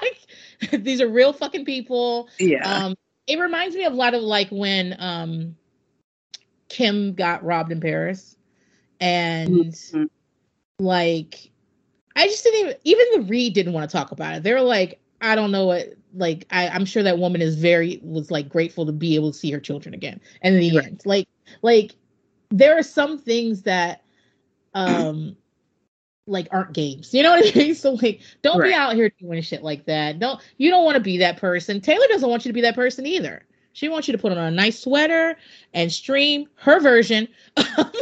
these 0.72 1.00
are 1.00 1.08
real 1.08 1.32
fucking 1.32 1.64
people 1.64 2.28
Yeah. 2.38 2.82
um 2.82 2.94
it 3.26 3.38
reminds 3.38 3.74
me 3.76 3.84
of 3.84 3.92
a 3.92 3.96
lot 3.96 4.14
of 4.14 4.22
like 4.22 4.48
when 4.50 4.96
um 4.98 5.56
kim 6.68 7.14
got 7.14 7.42
robbed 7.42 7.72
in 7.72 7.80
paris 7.80 8.36
and 9.00 9.48
Mhm. 9.72 10.10
like 10.78 11.50
i 12.18 12.26
just 12.26 12.44
didn't 12.44 12.60
even 12.60 12.74
even 12.84 13.06
the 13.14 13.26
Read 13.28 13.54
didn't 13.54 13.72
want 13.72 13.88
to 13.88 13.96
talk 13.96 14.12
about 14.12 14.34
it. 14.34 14.42
They 14.42 14.52
were 14.52 14.60
like 14.60 15.00
i 15.20 15.34
don't 15.34 15.50
know 15.50 15.66
what 15.66 15.94
like 16.14 16.46
I, 16.50 16.68
i'm 16.68 16.84
sure 16.84 17.02
that 17.02 17.18
woman 17.18 17.40
is 17.42 17.56
very 17.56 18.00
was 18.02 18.30
like 18.30 18.48
grateful 18.48 18.86
to 18.86 18.92
be 18.92 19.14
able 19.14 19.32
to 19.32 19.38
see 19.38 19.50
her 19.52 19.60
children 19.60 19.94
again. 19.94 20.20
And 20.42 20.54
in 20.54 20.60
the 20.60 20.84
end 20.84 21.02
like 21.06 21.28
like 21.62 21.94
there 22.50 22.78
are 22.78 22.82
some 22.82 23.18
things 23.18 23.62
that 23.62 24.02
um 24.74 25.36
like 26.26 26.46
aren't 26.50 26.72
games 26.74 27.14
you 27.14 27.22
know 27.22 27.30
what 27.30 27.56
i 27.56 27.58
mean? 27.58 27.74
So 27.74 27.92
like 27.92 28.20
don't 28.42 28.58
Right. 28.58 28.68
be 28.68 28.74
out 28.74 28.94
here 28.94 29.10
doing 29.20 29.40
shit 29.42 29.62
like 29.62 29.86
that. 29.86 30.18
Don't 30.18 30.40
you 30.58 30.70
don't 30.70 30.84
want 30.84 30.96
to 30.96 31.02
be 31.02 31.18
that 31.18 31.36
person. 31.38 31.80
Taylor 31.80 32.06
doesn't 32.08 32.28
want 32.28 32.44
you 32.44 32.50
to 32.50 32.54
be 32.54 32.60
that 32.62 32.74
person 32.74 33.06
either. 33.06 33.44
She 33.72 33.88
wants 33.88 34.08
you 34.08 34.12
to 34.12 34.18
put 34.18 34.32
on 34.32 34.38
a 34.38 34.50
nice 34.50 34.80
sweater 34.80 35.36
and 35.72 35.90
stream 35.92 36.48
her 36.56 36.80
version 36.80 37.28
of 37.56 37.92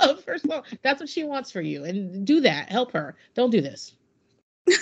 her 0.26 0.38
song 0.38 0.62
that's 0.82 1.00
what 1.00 1.08
she 1.08 1.24
wants 1.24 1.50
for 1.50 1.60
you. 1.60 1.84
And 1.84 2.26
do 2.26 2.40
that. 2.42 2.70
Help 2.70 2.92
her. 2.92 3.16
Don't 3.34 3.50
do 3.50 3.60
this. 3.60 3.92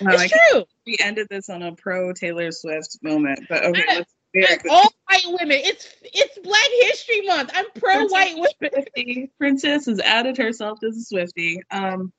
It's 0.00 0.32
true. 0.32 0.64
we 0.86 0.96
ended 1.00 1.28
this 1.30 1.48
on 1.48 1.62
a 1.62 1.72
pro 1.76 2.12
Taylor 2.12 2.50
Swift 2.50 2.98
moment, 3.02 3.46
but 3.48 3.64
okay, 3.64 3.84
I- 3.88 4.58
all 4.68 4.92
white 5.08 5.38
women. 5.40 5.58
It's 5.62 5.88
it's 6.02 6.38
black 6.40 6.68
history 6.80 7.20
month. 7.22 7.50
I'm 7.54 7.66
pro 7.76 8.06
white 8.06 8.34
women. 8.34 8.84
Swiftie. 8.96 9.30
Princess 9.38 9.86
has 9.86 10.00
added 10.00 10.36
herself 10.36 10.80
as 10.82 10.96
a 10.96 11.14
Swiftie. 11.14 11.58
Um, 11.70 12.12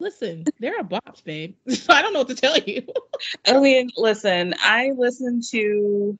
listen 0.00 0.44
there 0.58 0.74
are 0.76 0.80
a 0.80 0.84
bops 0.84 1.22
babe. 1.22 1.54
So 1.68 1.86
i 1.92 2.02
don't 2.02 2.12
know 2.12 2.20
what 2.20 2.28
to 2.28 2.34
tell 2.34 2.58
you. 2.58 2.84
I 3.46 3.60
mean, 3.60 3.90
listen, 3.96 4.54
I 4.60 4.90
listened 4.96 5.44
to 5.52 6.18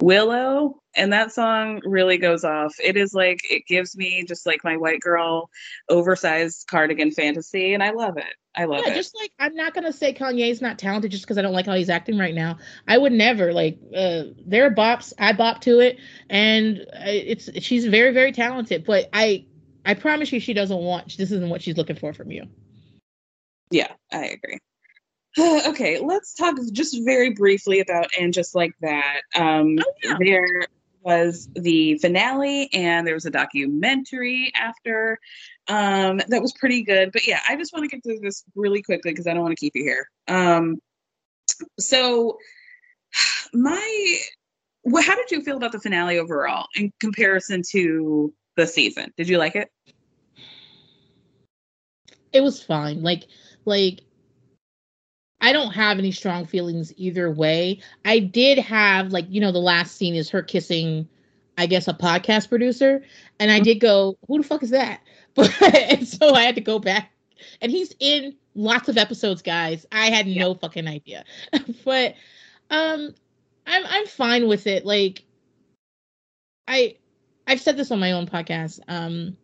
Willow, 0.00 0.80
and 0.94 1.12
that 1.12 1.32
song 1.32 1.80
really 1.84 2.16
goes 2.16 2.44
off. 2.44 2.74
It 2.82 2.96
is 2.96 3.12
like 3.12 3.40
it 3.50 3.66
gives 3.66 3.96
me 3.96 4.24
just 4.26 4.46
like 4.46 4.64
my 4.64 4.76
white 4.76 5.00
girl 5.00 5.50
oversized 5.88 6.66
cardigan 6.68 7.10
fantasy, 7.10 7.74
and 7.74 7.82
I 7.82 7.90
love 7.90 8.16
it. 8.16 8.34
I 8.56 8.64
love 8.64 8.82
yeah, 8.84 8.92
it. 8.92 8.96
just 8.96 9.14
like 9.14 9.30
I'm 9.38 9.54
not 9.54 9.74
gonna 9.74 9.92
say 9.92 10.12
Kanye's 10.12 10.60
not 10.60 10.78
talented 10.78 11.10
just 11.10 11.24
because 11.24 11.38
I 11.38 11.42
don't 11.42 11.52
like 11.52 11.66
how 11.66 11.74
he's 11.74 11.90
acting 11.90 12.18
right 12.18 12.34
now. 12.34 12.58
I 12.88 12.98
would 12.98 13.12
never 13.12 13.52
like. 13.52 13.78
Uh, 13.94 14.24
there 14.46 14.66
are 14.66 14.74
bops. 14.74 15.12
I 15.18 15.32
bop 15.32 15.60
to 15.62 15.80
it, 15.80 15.98
and 16.28 16.80
uh, 16.80 17.04
it's 17.06 17.50
she's 17.62 17.86
very 17.86 18.12
very 18.12 18.32
talented. 18.32 18.84
But 18.84 19.08
I 19.12 19.44
I 19.84 19.94
promise 19.94 20.32
you, 20.32 20.40
she 20.40 20.54
doesn't 20.54 20.78
want. 20.78 21.16
This 21.16 21.30
isn't 21.30 21.48
what 21.48 21.62
she's 21.62 21.76
looking 21.76 21.96
for 21.96 22.12
from 22.12 22.30
you. 22.30 22.44
Yeah, 23.70 23.92
I 24.12 24.26
agree. 24.26 24.58
okay, 25.66 26.00
let's 26.00 26.34
talk 26.34 26.56
just 26.72 27.04
very 27.04 27.30
briefly 27.30 27.80
about 27.80 28.08
and 28.18 28.34
just 28.34 28.54
like 28.54 28.72
that. 28.80 29.22
Um, 29.34 29.78
Oh, 29.78 29.92
yeah. 30.02 30.16
There 30.18 30.66
was 31.02 31.48
the 31.54 31.98
finale, 31.98 32.68
and 32.72 33.06
there 33.06 33.14
was 33.14 33.26
a 33.26 33.30
documentary 33.30 34.52
after 34.54 35.18
um, 35.68 36.20
that 36.28 36.42
was 36.42 36.52
pretty 36.52 36.82
good. 36.82 37.12
But 37.12 37.26
yeah, 37.26 37.40
I 37.48 37.56
just 37.56 37.72
want 37.72 37.84
to 37.84 37.88
get 37.88 38.02
through 38.02 38.20
this 38.20 38.44
really 38.54 38.82
quickly 38.82 39.12
because 39.12 39.26
I 39.26 39.32
don't 39.32 39.42
want 39.42 39.56
to 39.56 39.60
keep 39.60 39.72
you 39.74 39.84
here. 39.84 40.08
Um, 40.28 40.80
so, 41.78 42.38
my, 43.54 44.18
well, 44.84 45.02
how 45.02 45.14
did 45.14 45.30
you 45.30 45.42
feel 45.42 45.56
about 45.56 45.72
the 45.72 45.80
finale 45.80 46.18
overall 46.18 46.66
in 46.74 46.92
comparison 47.00 47.62
to 47.70 48.32
the 48.56 48.66
season? 48.66 49.12
Did 49.16 49.28
you 49.28 49.38
like 49.38 49.56
it? 49.56 49.70
It 52.32 52.42
was 52.42 52.62
fine. 52.62 53.02
Like 53.02 53.24
like. 53.64 54.00
I 55.50 55.52
don't 55.52 55.72
have 55.72 55.98
any 55.98 56.12
strong 56.12 56.46
feelings 56.46 56.92
either 56.96 57.28
way. 57.28 57.80
I 58.04 58.20
did 58.20 58.56
have 58.58 59.10
like 59.10 59.26
you 59.28 59.40
know 59.40 59.50
the 59.50 59.58
last 59.58 59.96
scene 59.96 60.14
is 60.14 60.30
her 60.30 60.42
kissing, 60.42 61.08
I 61.58 61.66
guess 61.66 61.88
a 61.88 61.92
podcast 61.92 62.48
producer, 62.48 63.02
and 63.40 63.50
I 63.50 63.58
did 63.58 63.80
go, 63.80 64.16
who 64.28 64.38
the 64.38 64.46
fuck 64.46 64.62
is 64.62 64.70
that? 64.70 65.00
But 65.34 65.60
and 65.60 66.06
so 66.06 66.34
I 66.34 66.42
had 66.42 66.54
to 66.54 66.60
go 66.60 66.78
back, 66.78 67.10
and 67.60 67.72
he's 67.72 67.92
in 67.98 68.36
lots 68.54 68.88
of 68.88 68.96
episodes, 68.96 69.42
guys. 69.42 69.86
I 69.90 70.10
had 70.10 70.28
no 70.28 70.54
fucking 70.54 70.86
idea, 70.86 71.24
but 71.84 72.14
um, 72.70 73.12
I'm 73.66 73.82
I'm 73.86 74.06
fine 74.06 74.46
with 74.46 74.68
it. 74.68 74.86
Like, 74.86 75.24
I 76.68 76.96
I've 77.48 77.60
said 77.60 77.76
this 77.76 77.90
on 77.90 77.98
my 77.98 78.12
own 78.12 78.26
podcast. 78.28 78.78
Um, 78.86 79.36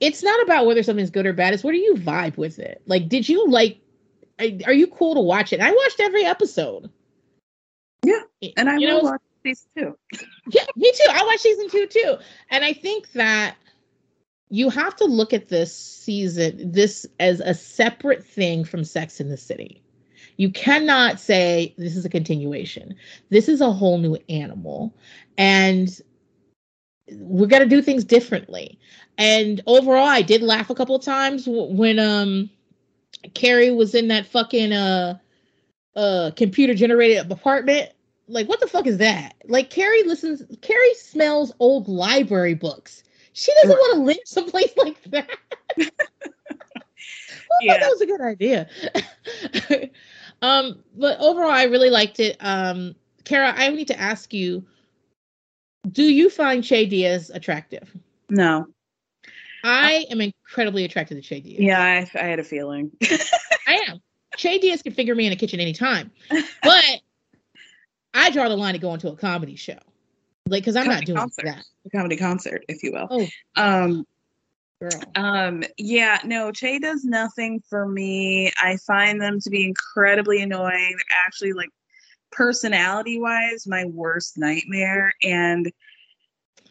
it's 0.00 0.24
not 0.24 0.42
about 0.42 0.66
whether 0.66 0.82
something's 0.82 1.10
good 1.10 1.26
or 1.26 1.32
bad. 1.32 1.54
It's 1.54 1.62
whether 1.62 1.76
you 1.76 1.94
vibe 1.94 2.36
with 2.36 2.58
it. 2.58 2.82
Like, 2.86 3.08
did 3.08 3.28
you 3.28 3.48
like? 3.48 3.78
Are, 4.38 4.46
are 4.66 4.72
you 4.72 4.86
cool 4.88 5.14
to 5.14 5.20
watch 5.20 5.52
it? 5.52 5.60
I 5.60 5.70
watched 5.70 6.00
every 6.00 6.24
episode. 6.24 6.90
Yeah, 8.04 8.20
and 8.56 8.68
I 8.68 8.76
You 8.76 8.88
will 8.88 9.02
know, 9.02 9.10
watch 9.10 9.20
these 9.42 9.66
too. 9.76 9.96
yeah, 10.50 10.64
me 10.76 10.92
too. 10.92 11.10
I 11.10 11.24
watched 11.24 11.40
season 11.40 11.68
two 11.70 11.86
too, 11.86 12.16
and 12.50 12.64
I 12.64 12.72
think 12.72 13.12
that 13.12 13.56
you 14.50 14.68
have 14.70 14.94
to 14.96 15.04
look 15.04 15.32
at 15.32 15.48
this 15.48 15.74
season 15.74 16.70
this 16.70 17.06
as 17.18 17.40
a 17.40 17.54
separate 17.54 18.24
thing 18.24 18.64
from 18.64 18.84
Sex 18.84 19.20
in 19.20 19.28
the 19.28 19.36
City. 19.36 19.82
You 20.36 20.50
cannot 20.50 21.20
say 21.20 21.74
this 21.78 21.96
is 21.96 22.04
a 22.04 22.10
continuation. 22.10 22.94
This 23.30 23.48
is 23.48 23.60
a 23.60 23.72
whole 23.72 23.98
new 23.98 24.18
animal, 24.28 24.94
and 25.38 25.88
we're 27.12 27.46
gonna 27.46 27.66
do 27.66 27.80
things 27.80 28.04
differently. 28.04 28.78
And 29.16 29.62
overall, 29.66 30.08
I 30.08 30.22
did 30.22 30.42
laugh 30.42 30.70
a 30.70 30.74
couple 30.74 30.96
of 30.96 31.02
times 31.02 31.44
when 31.46 31.98
um 31.98 32.50
Carrie 33.32 33.70
was 33.70 33.94
in 33.94 34.08
that 34.08 34.26
fucking 34.26 34.72
uh 34.72 35.18
uh 35.96 36.30
computer 36.36 36.74
generated 36.74 37.30
apartment. 37.30 37.90
Like, 38.26 38.48
what 38.48 38.60
the 38.60 38.66
fuck 38.66 38.86
is 38.86 38.98
that? 38.98 39.34
Like, 39.46 39.70
Carrie 39.70 40.02
listens. 40.04 40.42
Carrie 40.62 40.94
smells 40.94 41.52
old 41.60 41.88
library 41.88 42.54
books. 42.54 43.02
She 43.34 43.52
doesn't 43.62 43.76
want 43.76 43.94
to 43.96 44.00
live 44.02 44.18
someplace 44.24 44.72
like 44.76 45.02
that. 45.10 45.28
I 45.78 45.84
thought 45.84 47.60
Yeah. 47.60 47.78
that 47.78 47.90
was 47.90 48.00
a 48.00 48.06
good 48.06 48.20
idea. 48.20 48.68
um, 50.42 50.82
but 50.96 51.18
overall, 51.20 51.50
I 51.50 51.64
really 51.64 51.90
liked 51.90 52.18
it. 52.20 52.36
Um, 52.40 52.94
Kara, 53.24 53.52
I 53.56 53.68
need 53.70 53.88
to 53.88 54.00
ask 54.00 54.32
you: 54.32 54.64
Do 55.90 56.02
you 56.02 56.30
find 56.30 56.64
Che 56.64 56.86
Diaz 56.86 57.30
attractive? 57.34 57.94
No. 58.30 58.66
I 59.64 60.04
am 60.10 60.20
incredibly 60.20 60.84
attracted 60.84 61.14
to 61.16 61.22
Che 61.22 61.40
Diaz. 61.40 61.58
Yeah, 61.58 61.80
I, 61.82 61.96
I 62.20 62.24
had 62.26 62.38
a 62.38 62.44
feeling. 62.44 62.90
I 63.66 63.82
am. 63.88 64.00
Che 64.36 64.58
Diaz 64.58 64.82
can 64.82 64.92
figure 64.92 65.14
me 65.14 65.26
in 65.26 65.32
a 65.32 65.36
kitchen 65.36 65.58
anytime. 65.58 66.10
But 66.62 67.00
I 68.12 68.30
draw 68.30 68.48
the 68.48 68.56
line 68.56 68.74
to 68.74 68.78
going 68.78 69.00
to 69.00 69.08
a 69.08 69.16
comedy 69.16 69.56
show. 69.56 69.78
Like, 70.46 70.62
because 70.62 70.76
I'm 70.76 70.86
not 70.86 71.04
doing 71.06 71.18
concert. 71.18 71.46
that. 71.46 71.64
A 71.86 71.90
comedy 71.90 72.16
concert, 72.16 72.64
if 72.68 72.82
you 72.82 72.92
will. 72.92 73.08
Oh, 73.10 73.26
Um, 73.56 74.06
girl. 74.80 75.02
um, 75.14 75.62
yeah, 75.78 76.18
no, 76.24 76.52
Che 76.52 76.78
does 76.78 77.04
nothing 77.04 77.62
for 77.70 77.88
me. 77.88 78.52
I 78.62 78.76
find 78.86 79.20
them 79.20 79.40
to 79.40 79.48
be 79.50 79.64
incredibly 79.64 80.42
annoying. 80.42 80.96
They're 80.98 81.18
actually 81.24 81.54
like 81.54 81.70
personality 82.30 83.18
wise, 83.18 83.66
my 83.66 83.86
worst 83.86 84.36
nightmare. 84.36 85.14
And 85.22 85.72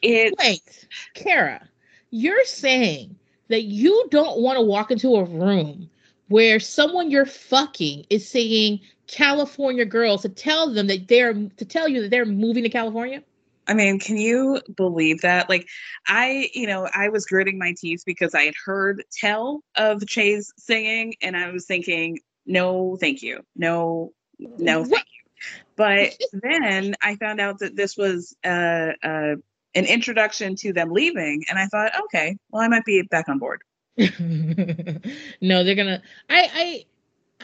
it 0.03 0.35
Wait, 0.37 0.87
Kara, 1.15 1.67
you're 2.13 2.45
saying 2.45 3.15
that 3.47 3.63
you 3.63 4.07
don't 4.11 4.39
want 4.39 4.57
to 4.57 4.61
walk 4.61 4.91
into 4.91 5.15
a 5.15 5.23
room 5.23 5.89
where 6.27 6.59
someone 6.59 7.09
you're 7.09 7.25
fucking 7.25 8.05
is 8.11 8.29
singing 8.29 8.79
California 9.07 9.83
Girls 9.83 10.21
to 10.21 10.29
tell 10.29 10.71
them 10.71 10.85
that 10.87 11.07
they're 11.07 11.33
to 11.33 11.65
tell 11.65 11.87
you 11.87 12.03
that 12.03 12.11
they're 12.11 12.25
moving 12.25 12.63
to 12.63 12.69
California? 12.69 13.23
I 13.67 13.73
mean, 13.73 13.99
can 13.99 14.17
you 14.17 14.61
believe 14.75 15.21
that? 15.21 15.49
Like, 15.49 15.67
I, 16.05 16.51
you 16.53 16.67
know, 16.67 16.87
I 16.93 17.09
was 17.09 17.25
gritting 17.25 17.57
my 17.57 17.73
teeth 17.75 18.03
because 18.05 18.35
I 18.35 18.43
had 18.43 18.55
heard 18.63 19.03
tell 19.11 19.63
of 19.75 20.05
Che's 20.05 20.53
singing, 20.57 21.15
and 21.19 21.35
I 21.35 21.49
was 21.49 21.65
thinking, 21.65 22.19
no, 22.45 22.95
thank 22.99 23.23
you, 23.23 23.41
no, 23.55 24.11
no, 24.37 24.81
What? 24.81 24.89
thank 24.89 25.05
you. 25.07 25.61
But 25.75 26.13
then 26.43 26.93
I 27.01 27.15
found 27.15 27.41
out 27.41 27.59
that 27.59 27.75
this 27.75 27.97
was 27.97 28.35
uh, 28.43 28.91
uh, 29.01 29.35
an 29.75 29.85
introduction 29.85 30.55
to 30.57 30.73
them 30.73 30.91
leaving, 30.91 31.43
and 31.49 31.57
I 31.57 31.65
thought, 31.67 31.91
okay, 32.05 32.37
well, 32.51 32.61
I 32.61 32.67
might 32.67 32.85
be 32.85 33.01
back 33.03 33.29
on 33.29 33.39
board. 33.39 33.61
no, 33.97 35.63
they're 35.63 35.75
gonna. 35.75 36.01
I 36.29 36.49
I. 36.53 36.85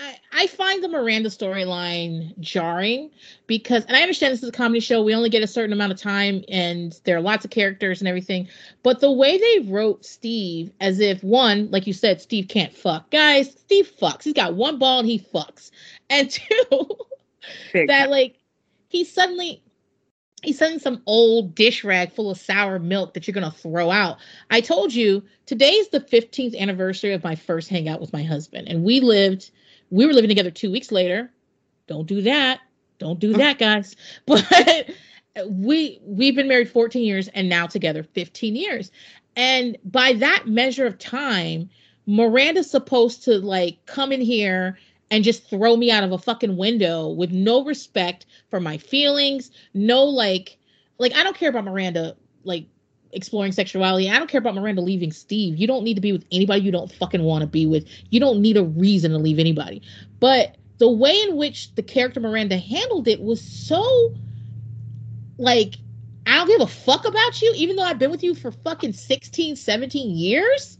I, 0.02 0.16
I 0.32 0.48
find 0.48 0.82
the 0.82 0.88
Miranda 0.88 1.28
storyline 1.28 2.38
jarring 2.40 3.12
because, 3.48 3.84
and 3.84 3.98
I 3.98 4.02
understand 4.02 4.32
this 4.32 4.42
is 4.42 4.48
a 4.48 4.54
comedy 4.54 4.80
show. 4.80 5.04
We 5.04 5.14
only 5.14 5.30
get 5.30 5.44
a 5.44 5.48
certain 5.48 5.74
amount 5.74 5.92
of 5.92 6.00
time, 6.00 6.46
and 6.48 6.98
there 7.04 7.18
are 7.18 7.22
lots 7.22 7.44
of 7.44 7.52
characters 7.52 8.00
and 8.00 8.08
everything. 8.08 8.48
But 8.82 9.02
the 9.02 9.12
way 9.12 9.38
they 9.38 9.68
wrote 9.70 10.06
Steve, 10.06 10.72
as 10.80 11.02
if 11.02 11.22
one, 11.22 11.70
like 11.72 11.86
you 11.86 11.92
said, 11.92 12.22
Steve 12.22 12.48
can't 12.48 12.74
fuck. 12.74 13.12
Guys, 13.12 13.52
Steve 13.52 13.92
fucks. 14.00 14.24
He's 14.24 14.34
got 14.34 14.54
one 14.54 14.80
ball 14.80 15.00
and 15.00 15.08
he 15.10 15.20
fucks. 15.20 15.70
And 16.10 16.30
two, 16.32 16.96
that 17.74 18.10
like 18.10 18.38
he 18.88 19.04
suddenly 19.04 19.62
he's 20.44 20.58
sending 20.58 20.80
some 20.80 21.02
old 21.06 21.56
dish 21.56 21.84
rag 21.84 22.12
full 22.12 22.32
of 22.32 22.38
sour 22.38 22.80
milk 22.80 23.14
that 23.14 23.28
you're 23.28 23.34
gonna 23.34 23.52
throw 23.52 23.92
out. 23.92 24.18
I 24.50 24.62
told 24.62 24.94
you 24.94 25.24
today's 25.46 25.90
the 25.90 26.00
15th 26.00 26.58
anniversary 26.58 27.14
of 27.14 27.24
my 27.24 27.36
first 27.36 27.70
hangout 27.70 28.02
with 28.02 28.14
my 28.14 28.24
husband, 28.24 28.68
and 28.68 28.84
we 28.84 29.00
lived 29.00 29.52
we 29.92 30.06
were 30.06 30.14
living 30.14 30.30
together 30.30 30.52
two 30.52 30.72
weeks 30.72 30.92
later. 30.92 31.32
Don't 31.88 32.06
do 32.06 32.22
that. 32.22 32.60
Don't 33.00 33.20
do 33.20 33.34
that, 33.34 33.58
guys. 33.58 33.96
But 34.26 34.90
we 35.48 36.00
we've 36.04 36.36
been 36.36 36.48
married 36.48 36.70
14 36.70 37.04
years 37.04 37.28
and 37.30 37.48
now 37.48 37.68
together 37.68 38.04
15 38.04 38.56
years. 38.56 38.92
And 39.36 39.78
by 39.86 40.14
that 40.14 40.48
measure 40.48 40.86
of 40.86 40.98
time, 40.98 41.70
Miranda's 42.06 42.70
supposed 42.70 43.24
to 43.26 43.38
like 43.38 43.86
come 43.86 44.12
in 44.12 44.22
here 44.22 44.78
and 45.12 45.24
just 45.24 45.50
throw 45.50 45.76
me 45.76 45.92
out 45.92 46.04
of 46.04 46.12
a 46.12 46.18
fucking 46.18 46.58
window 46.58 47.10
with 47.10 47.32
no 47.32 47.64
respect 47.64 48.26
for 48.50 48.60
my 48.60 48.78
feelings, 48.78 49.52
no 49.74 50.04
like 50.04 50.58
like 50.98 51.14
I 51.16 51.24
don't 51.24 51.36
care 51.36 51.50
about 51.50 51.66
Miranda 51.66 52.16
like 52.44 52.66
exploring 53.12 53.52
sexuality. 53.52 54.10
I 54.10 54.18
don't 54.18 54.30
care 54.30 54.40
about 54.40 54.56
Miranda 54.56 54.82
leaving 54.82 55.12
Steve. 55.12 55.58
You 55.58 55.68
don't 55.68 55.84
need 55.84 55.96
to 55.96 56.02
be 56.02 56.12
with 56.12 56.26
anybody 56.32 56.62
you 56.62 56.72
don't 56.72 56.92
fucking 56.92 57.24
want 57.24 57.42
to 57.42 57.48
be 57.48 57.66
with. 57.66 57.88
You 58.10 58.20
don't 58.20 58.42
need 58.42 58.58
a 58.58 58.64
reason 58.64 59.12
to 59.12 59.18
leave 59.18 59.40
anybody. 59.40 59.82
But 60.20 60.58
the 60.78 60.90
way 60.90 61.20
in 61.22 61.36
which 61.36 61.74
the 61.76 61.84
character 61.84 62.20
Miranda 62.20 62.58
handled 62.58 63.08
it 63.08 63.22
was 63.22 63.42
so 63.42 64.14
like 65.38 65.76
I 66.28 66.36
don't 66.36 66.48
give 66.48 66.62
a 66.62 66.68
fuck 66.68 67.06
about 67.06 67.42
you 67.42 67.52
even 67.56 67.76
though 67.76 67.84
I've 67.84 68.00
been 68.00 68.12
with 68.12 68.24
you 68.24 68.36
for 68.36 68.52
fucking 68.52 68.94
16, 68.94 69.56
17 69.56 70.16
years. 70.16 70.78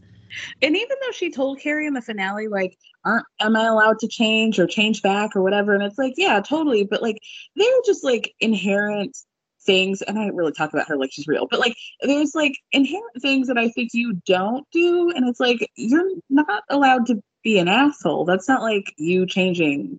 And 0.62 0.76
even 0.76 0.96
though 1.00 1.12
she 1.12 1.30
told 1.30 1.58
Carrie 1.58 1.86
in 1.86 1.94
the 1.94 2.02
finale, 2.02 2.48
like, 2.48 2.78
aren't 3.04 3.26
am 3.40 3.56
I 3.56 3.66
allowed 3.66 3.98
to 4.00 4.08
change 4.08 4.58
or 4.58 4.66
change 4.66 5.02
back 5.02 5.34
or 5.34 5.42
whatever? 5.42 5.74
And 5.74 5.82
it's 5.82 5.98
like, 5.98 6.14
yeah, 6.16 6.40
totally. 6.40 6.84
But 6.84 7.02
like 7.02 7.18
they're 7.56 7.68
just 7.84 8.04
like 8.04 8.34
inherent 8.40 9.16
things, 9.64 10.02
and 10.02 10.18
I 10.18 10.24
didn't 10.24 10.36
really 10.36 10.52
talk 10.52 10.72
about 10.72 10.88
her 10.88 10.96
like 10.96 11.12
she's 11.12 11.28
real, 11.28 11.46
but 11.50 11.60
like 11.60 11.74
there's 12.02 12.34
like 12.34 12.54
inherent 12.72 13.20
things 13.20 13.48
that 13.48 13.58
I 13.58 13.68
think 13.68 13.90
you 13.92 14.20
don't 14.26 14.66
do, 14.72 15.10
and 15.10 15.28
it's 15.28 15.40
like 15.40 15.58
you're 15.76 16.10
not 16.28 16.62
allowed 16.68 17.06
to 17.06 17.22
be 17.42 17.58
an 17.58 17.68
asshole. 17.68 18.24
That's 18.24 18.48
not 18.48 18.62
like 18.62 18.92
you 18.96 19.26
changing 19.26 19.98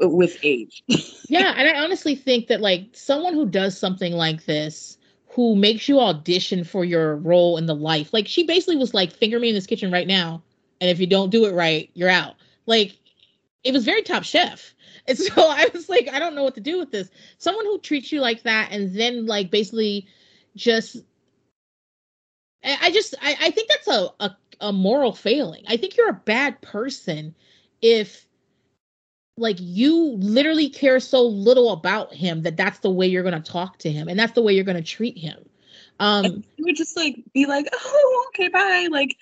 with 0.00 0.38
age. 0.42 0.82
yeah, 1.28 1.54
and 1.56 1.68
I 1.68 1.82
honestly 1.82 2.14
think 2.14 2.48
that 2.48 2.60
like 2.60 2.88
someone 2.92 3.34
who 3.34 3.46
does 3.46 3.78
something 3.78 4.12
like 4.12 4.44
this, 4.44 4.98
who 5.28 5.56
makes 5.56 5.88
you 5.88 6.00
audition 6.00 6.64
for 6.64 6.84
your 6.84 7.16
role 7.16 7.56
in 7.56 7.66
the 7.66 7.74
life, 7.74 8.12
like 8.12 8.26
she 8.28 8.44
basically 8.44 8.76
was 8.76 8.94
like, 8.94 9.12
finger 9.12 9.38
me 9.38 9.48
in 9.48 9.54
this 9.54 9.66
kitchen 9.66 9.92
right 9.92 10.06
now, 10.06 10.42
and 10.82 10.90
if 10.90 10.98
you 10.98 11.06
don't 11.06 11.30
do 11.30 11.46
it 11.46 11.54
right, 11.54 11.88
you're 11.94 12.08
out. 12.08 12.34
Like 12.66 12.98
it 13.62 13.72
was 13.72 13.84
very 13.84 14.02
top 14.02 14.24
chef. 14.24 14.74
And 15.08 15.18
so 15.18 15.32
I 15.36 15.68
was 15.74 15.88
like, 15.88 16.08
I 16.12 16.20
don't 16.20 16.36
know 16.36 16.44
what 16.44 16.54
to 16.54 16.60
do 16.60 16.78
with 16.78 16.92
this. 16.92 17.10
Someone 17.38 17.64
who 17.64 17.80
treats 17.80 18.12
you 18.12 18.20
like 18.20 18.44
that 18.44 18.70
and 18.70 18.94
then 18.94 19.26
like 19.26 19.50
basically 19.50 20.06
just 20.54 20.96
I 22.62 22.92
just 22.92 23.16
I, 23.20 23.36
I 23.40 23.50
think 23.50 23.68
that's 23.68 23.88
a, 23.88 24.10
a 24.20 24.36
a 24.60 24.72
moral 24.72 25.12
failing. 25.12 25.64
I 25.66 25.76
think 25.76 25.96
you're 25.96 26.10
a 26.10 26.12
bad 26.24 26.60
person 26.60 27.34
if 27.80 28.28
like 29.36 29.56
you 29.58 30.16
literally 30.18 30.68
care 30.68 31.00
so 31.00 31.22
little 31.22 31.72
about 31.72 32.14
him 32.14 32.42
that 32.42 32.56
that's 32.56 32.78
the 32.78 32.90
way 32.90 33.08
you're 33.08 33.24
going 33.24 33.42
to 33.42 33.52
talk 33.52 33.78
to 33.78 33.90
him 33.90 34.06
and 34.06 34.16
that's 34.16 34.34
the 34.34 34.42
way 34.42 34.52
you're 34.52 34.62
going 34.62 34.76
to 34.76 34.84
treat 34.84 35.18
him. 35.18 35.48
Um 35.98 36.44
you 36.56 36.64
would 36.64 36.76
just 36.76 36.96
like 36.96 37.16
be 37.34 37.46
like, 37.46 37.66
oh, 37.72 38.26
okay, 38.28 38.46
bye. 38.46 38.86
Like, 38.88 39.16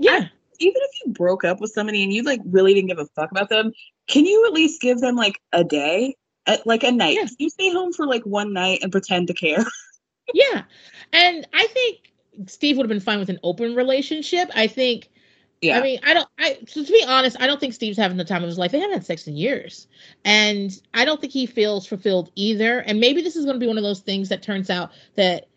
yeah. 0.00 0.28
Even 0.58 0.76
if 0.76 0.90
you 1.04 1.12
broke 1.12 1.44
up 1.44 1.60
with 1.60 1.70
somebody 1.70 2.02
and 2.02 2.12
you 2.12 2.22
like 2.22 2.40
really 2.44 2.74
didn't 2.74 2.88
give 2.88 2.98
a 2.98 3.06
fuck 3.14 3.30
about 3.30 3.48
them, 3.48 3.72
can 4.08 4.24
you 4.24 4.46
at 4.46 4.52
least 4.52 4.80
give 4.80 5.00
them 5.00 5.16
like 5.16 5.40
a 5.52 5.64
day, 5.64 6.16
like 6.64 6.82
a 6.82 6.92
night? 6.92 7.18
You 7.38 7.48
stay 7.50 7.70
home 7.70 7.92
for 7.92 8.06
like 8.06 8.24
one 8.24 8.52
night 8.52 8.80
and 8.82 8.92
pretend 8.92 9.28
to 9.28 9.34
care. 9.34 9.64
Yeah. 10.34 10.64
And 11.12 11.48
I 11.54 11.66
think 11.68 12.12
Steve 12.48 12.76
would 12.76 12.84
have 12.84 12.90
been 12.90 13.00
fine 13.00 13.18
with 13.18 13.30
an 13.30 13.40
open 13.42 13.74
relationship. 13.74 14.50
I 14.54 14.66
think 14.66 15.08
Yeah. 15.62 15.78
I 15.78 15.82
mean, 15.82 16.00
I 16.04 16.12
don't 16.12 16.28
I 16.38 16.58
so 16.66 16.84
to 16.84 16.92
be 16.92 17.02
honest, 17.08 17.40
I 17.40 17.46
don't 17.46 17.58
think 17.58 17.72
Steve's 17.72 17.96
having 17.96 18.18
the 18.18 18.26
time 18.26 18.42
of 18.42 18.48
his 18.48 18.58
life. 18.58 18.72
They 18.72 18.78
haven't 18.78 18.92
had 18.92 19.06
sex 19.06 19.26
in 19.26 19.38
years. 19.38 19.86
And 20.26 20.70
I 20.92 21.06
don't 21.06 21.18
think 21.18 21.32
he 21.32 21.46
feels 21.46 21.86
fulfilled 21.86 22.30
either. 22.34 22.80
And 22.80 23.00
maybe 23.00 23.22
this 23.22 23.36
is 23.36 23.46
going 23.46 23.54
to 23.56 23.60
be 23.60 23.66
one 23.66 23.78
of 23.78 23.84
those 23.84 24.00
things 24.00 24.28
that 24.28 24.42
turns 24.42 24.68
out 24.68 24.92
that 25.16 25.48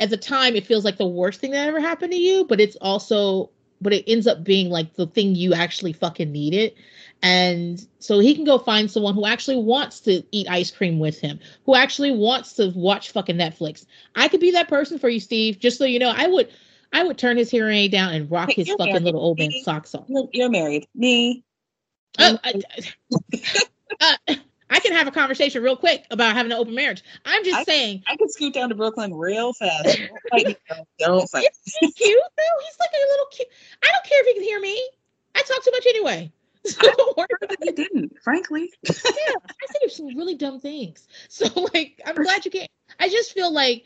at 0.00 0.10
the 0.10 0.18
time 0.18 0.54
it 0.54 0.66
feels 0.66 0.84
like 0.84 0.98
the 0.98 1.06
worst 1.06 1.40
thing 1.40 1.52
that 1.52 1.68
ever 1.68 1.80
happened 1.80 2.12
to 2.12 2.18
you, 2.18 2.44
but 2.44 2.60
it's 2.60 2.76
also 2.76 3.50
but 3.80 3.92
it 3.92 4.04
ends 4.06 4.26
up 4.26 4.44
being 4.44 4.70
like 4.70 4.94
the 4.94 5.06
thing 5.06 5.34
you 5.34 5.54
actually 5.54 5.92
fucking 5.92 6.30
needed. 6.30 6.74
And 7.22 7.84
so 7.98 8.18
he 8.18 8.34
can 8.34 8.44
go 8.44 8.58
find 8.58 8.90
someone 8.90 9.14
who 9.14 9.26
actually 9.26 9.58
wants 9.58 10.00
to 10.00 10.22
eat 10.32 10.48
ice 10.48 10.70
cream 10.70 10.98
with 10.98 11.20
him, 11.20 11.38
who 11.66 11.74
actually 11.74 12.12
wants 12.12 12.54
to 12.54 12.72
watch 12.74 13.10
fucking 13.12 13.36
Netflix. 13.36 13.84
I 14.14 14.28
could 14.28 14.40
be 14.40 14.52
that 14.52 14.68
person 14.68 14.98
for 14.98 15.08
you, 15.08 15.20
Steve. 15.20 15.58
Just 15.58 15.78
so 15.78 15.84
you 15.84 15.98
know, 15.98 16.12
I 16.14 16.26
would 16.26 16.50
I 16.92 17.04
would 17.04 17.18
turn 17.18 17.36
his 17.36 17.50
hearing 17.50 17.76
aid 17.76 17.92
down 17.92 18.14
and 18.14 18.30
rock 18.30 18.48
Hey, 18.48 18.62
his 18.64 18.70
fucking 18.70 18.86
married. 18.86 19.02
little 19.04 19.20
old 19.20 19.38
man 19.38 19.50
socks 19.62 19.94
off. 19.94 20.06
You're, 20.32 20.50
married. 20.50 20.86
Me. 20.94 21.44
Uh, 22.18 22.36
I, 22.42 24.16
uh, 24.28 24.34
I 24.70 24.78
can 24.80 24.92
have 24.92 25.06
a 25.08 25.10
conversation 25.10 25.62
real 25.62 25.76
quick 25.76 26.06
about 26.10 26.34
having 26.34 26.52
an 26.52 26.58
open 26.58 26.74
marriage. 26.74 27.02
I'm 27.24 27.44
just 27.44 27.58
I- 27.58 27.64
saying, 27.64 28.04
I 28.06 28.16
could 28.16 28.30
scoot 28.30 28.54
down 28.54 28.68
to 28.68 28.74
Brooklyn 28.74 29.12
real 29.12 29.52
fast. 29.52 29.84
Don't 29.98 30.20
fight 30.30 30.46
me, 30.46 30.56
girl. 30.68 30.86
Don't 30.98 31.28
fight. 31.28 31.44
is 31.66 31.76
he 31.80 31.92
cute 31.92 32.22
though? 32.36 32.64
He's 32.64 32.78
like 32.78 32.90
a 32.94 33.10
little 33.10 33.26
cute. 33.32 33.48
I 33.82 33.86
don't 33.92 34.04
care 34.04 34.20
if 34.20 34.26
he 34.26 34.34
can 34.34 34.42
hear 34.42 34.60
me. 34.60 34.90
I 35.34 35.42
talk 35.42 35.64
too 35.64 35.70
much 35.72 35.86
anyway. 35.86 36.32
So 36.62 36.82
don't 36.82 37.16
worry 37.16 37.26
Heard 37.40 37.48
that 37.48 37.58
you 37.64 37.72
didn't, 37.72 38.22
frankly. 38.22 38.70
yeah, 38.84 38.92
I 39.02 39.84
of 39.84 39.92
some 39.92 40.08
really 40.08 40.34
dumb 40.34 40.60
things. 40.60 41.08
So 41.30 41.46
like, 41.72 42.00
I'm 42.04 42.14
glad 42.16 42.44
you 42.44 42.50
can't. 42.50 42.70
I 42.98 43.08
just 43.08 43.32
feel 43.32 43.50
like, 43.50 43.84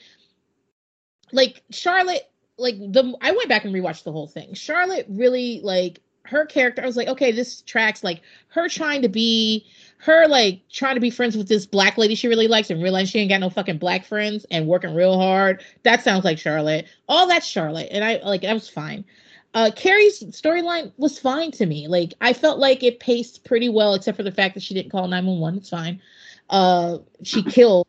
like 1.30 1.62
Charlotte, 1.70 2.28
like 2.58 2.76
the 2.78 3.16
I 3.20 3.30
went 3.30 3.48
back 3.48 3.64
and 3.64 3.72
rewatched 3.72 4.02
the 4.02 4.10
whole 4.10 4.26
thing. 4.26 4.54
Charlotte 4.54 5.06
really 5.08 5.60
like 5.62 6.00
her 6.24 6.46
character. 6.46 6.82
I 6.82 6.86
was 6.86 6.96
like, 6.96 7.08
okay, 7.08 7.32
this 7.32 7.62
tracks. 7.62 8.02
Like 8.02 8.22
her 8.48 8.68
trying 8.68 9.02
to 9.02 9.08
be, 9.08 9.66
her 10.04 10.28
like 10.28 10.60
trying 10.70 10.96
to 10.96 11.00
be 11.00 11.08
friends 11.08 11.34
with 11.34 11.48
this 11.48 11.64
black 11.64 11.96
lady 11.96 12.14
she 12.14 12.28
really 12.28 12.46
likes 12.46 12.68
and 12.68 12.82
realize 12.82 13.08
she 13.08 13.20
ain't 13.20 13.30
got 13.30 13.40
no 13.40 13.48
fucking 13.48 13.78
black 13.78 14.04
friends 14.04 14.44
and 14.50 14.66
working 14.66 14.94
real 14.94 15.18
hard. 15.18 15.64
That 15.82 16.04
sounds 16.04 16.26
like 16.26 16.38
Charlotte. 16.38 16.86
All 17.08 17.26
that's 17.26 17.46
Charlotte, 17.46 17.88
and 17.90 18.04
I 18.04 18.20
like 18.22 18.42
that 18.42 18.52
was 18.52 18.68
fine. 18.68 19.06
Uh, 19.54 19.70
Carrie's 19.74 20.22
storyline 20.24 20.92
was 20.98 21.18
fine 21.18 21.52
to 21.52 21.64
me. 21.64 21.88
Like 21.88 22.12
I 22.20 22.34
felt 22.34 22.58
like 22.58 22.82
it 22.82 23.00
paced 23.00 23.44
pretty 23.44 23.70
well, 23.70 23.94
except 23.94 24.18
for 24.18 24.22
the 24.22 24.32
fact 24.32 24.54
that 24.54 24.62
she 24.62 24.74
didn't 24.74 24.92
call 24.92 25.08
nine 25.08 25.24
one 25.24 25.40
one. 25.40 25.56
It's 25.56 25.70
fine. 25.70 26.02
Uh, 26.50 26.98
she 27.22 27.42
killed 27.50 27.86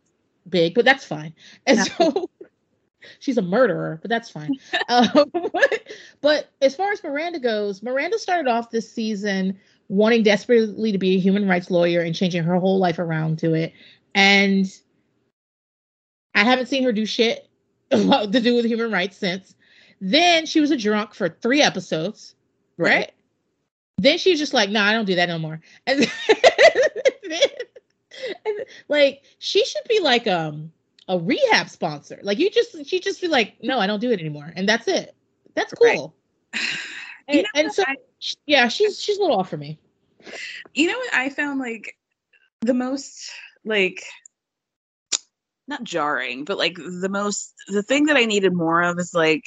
big, 0.47 0.73
but 0.73 0.85
that's 0.85 1.03
fine. 1.03 1.33
And 1.67 1.79
so 1.79 2.29
she's 3.19 3.37
a 3.37 3.41
murderer, 3.41 3.99
but 4.01 4.07
that's 4.07 4.29
fine. 4.29 4.51
um, 4.87 5.09
but, 5.33 5.83
but 6.21 6.49
as 6.61 6.77
far 6.77 6.93
as 6.93 7.03
Miranda 7.03 7.39
goes, 7.39 7.83
Miranda 7.83 8.17
started 8.19 8.49
off 8.49 8.71
this 8.71 8.89
season 8.89 9.59
wanting 9.87 10.23
desperately 10.23 10.91
to 10.91 10.97
be 10.97 11.15
a 11.15 11.19
human 11.19 11.47
rights 11.47 11.69
lawyer 11.69 12.01
and 12.01 12.15
changing 12.15 12.43
her 12.43 12.59
whole 12.59 12.79
life 12.79 12.99
around 12.99 13.39
to 13.39 13.53
it. 13.53 13.73
And 14.13 14.65
I 16.33 16.43
haven't 16.43 16.67
seen 16.67 16.83
her 16.83 16.91
do 16.91 17.05
shit 17.05 17.47
to 17.91 18.27
do 18.27 18.55
with 18.55 18.65
human 18.65 18.91
rights 18.91 19.17
since. 19.17 19.55
Then 20.01 20.45
she 20.45 20.59
was 20.59 20.71
a 20.71 20.77
drunk 20.77 21.13
for 21.13 21.29
three 21.29 21.61
episodes, 21.61 22.35
right? 22.77 22.89
Right. 22.89 23.11
Then 23.97 24.17
she 24.17 24.31
was 24.31 24.39
just 24.39 24.53
like, 24.53 24.69
"No, 24.69 24.81
nah, 24.81 24.87
I 24.87 24.91
don't 24.91 25.05
do 25.05 25.15
that 25.15 25.29
no 25.29 25.39
more." 25.39 25.61
And 25.87 27.31
then, 27.31 27.39
and 28.45 28.65
like 28.87 29.23
she 29.39 29.65
should 29.65 29.83
be 29.89 29.99
like 29.99 30.27
um 30.27 30.71
a 31.07 31.17
rehab 31.17 31.69
sponsor. 31.69 32.19
Like 32.21 32.37
you 32.37 32.51
just 32.51 32.85
she 32.85 32.99
just 32.99 33.21
be 33.21 33.27
like, 33.27 33.55
"No, 33.63 33.79
I 33.79 33.87
don't 33.87 33.99
do 33.99 34.11
it 34.11 34.19
anymore," 34.19 34.51
and 34.55 34.67
that's 34.69 34.87
it. 34.87 35.15
That's 35.55 35.73
Right. 35.81 35.99
cool. 37.27 37.35
You 37.35 37.39
And, 37.39 37.47
know 37.55 37.61
and 37.67 37.73
so 37.73 37.83
I- 37.87 37.95
yeah, 38.45 38.67
she's 38.67 38.99
she's 39.01 39.17
a 39.17 39.21
little 39.21 39.37
off 39.37 39.49
for 39.49 39.57
me. 39.57 39.77
You 40.73 40.87
know 40.87 40.97
what 40.97 41.13
I 41.13 41.29
found 41.29 41.59
like 41.59 41.95
the 42.61 42.73
most 42.73 43.31
like 43.63 44.03
not 45.67 45.83
jarring, 45.83 46.45
but 46.45 46.57
like 46.57 46.75
the 46.75 47.09
most 47.09 47.53
the 47.67 47.83
thing 47.83 48.05
that 48.05 48.17
I 48.17 48.25
needed 48.25 48.53
more 48.53 48.81
of 48.81 48.99
is 48.99 49.13
like 49.13 49.43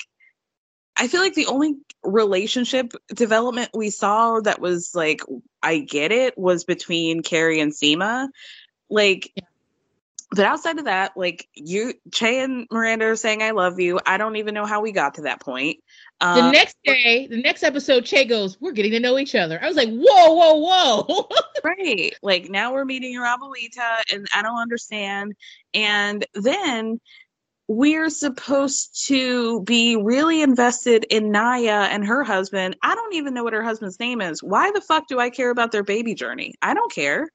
I 0.97 1.07
feel 1.09 1.21
like 1.21 1.35
the 1.35 1.47
only 1.47 1.75
relationship 2.03 2.93
development 3.09 3.71
we 3.75 3.91
saw 3.91 4.41
that 4.41 4.61
was 4.61 4.93
like 4.95 5.21
I 5.63 5.79
get 5.79 6.11
it 6.13 6.37
was 6.37 6.65
between 6.65 7.23
Carrie 7.23 7.61
and 7.61 7.73
Seema. 7.73 8.29
Like 8.91 9.33
but 10.31 10.45
outside 10.45 10.79
of 10.79 10.85
that, 10.85 11.17
like 11.17 11.49
you 11.55 11.95
Che 12.13 12.43
and 12.43 12.67
Miranda 12.71 13.07
are 13.07 13.17
saying 13.17 13.43
I 13.43 13.53
love 13.53 13.81
you. 13.81 13.99
I 14.05 14.19
don't 14.19 14.37
even 14.37 14.55
know 14.55 14.67
how 14.67 14.81
we 14.81 14.93
got 14.93 15.15
to 15.15 15.23
that 15.23 15.41
point. 15.41 15.79
The 16.21 16.27
Um, 16.27 16.53
next 16.53 16.77
day, 16.85 17.29
the 17.29 17.41
next 17.41 17.63
episode, 17.63 18.05
Che 18.05 18.25
goes, 18.25 18.61
"We're 18.61 18.73
getting 18.73 18.93
to 18.93 19.01
know 19.01 19.19
each 19.19 19.35
other." 19.35 19.63
I 19.63 19.69
was 19.69 19.77
like, 19.77 19.91
"Whoa, 19.91 20.33
whoa, 20.35 20.55
whoa!" 20.55 21.29
right 21.65 22.15
like 22.23 22.49
now 22.49 22.73
we're 22.73 22.85
meeting 22.85 23.13
your 23.13 23.25
abuelita 23.25 24.03
and 24.13 24.27
i 24.35 24.43
don't 24.43 24.59
understand 24.61 25.35
and 25.75 26.25
then 26.35 27.01
we're 27.67 28.09
supposed 28.09 29.07
to 29.07 29.63
be 29.63 29.97
really 29.97 30.41
invested 30.41 31.05
in 31.11 31.31
Nya 31.31 31.89
and 31.89 32.07
her 32.07 32.25
husband 32.25 32.77
i 32.83 32.95
don't 32.95 33.15
even 33.15 33.35
know 33.35 33.45
what 33.45 33.53
her 33.53 33.63
husband's 33.63 34.01
name 34.01 34.21
is 34.21 34.43
why 34.43 34.71
the 34.71 34.81
fuck 34.81 35.07
do 35.09 35.19
i 35.19 35.31
care 35.31 35.51
about 35.51 35.73
their 35.73 35.83
baby 35.83 36.15
journey 36.15 36.55
i 36.63 36.75
don't 36.75 36.93
care 36.93 37.29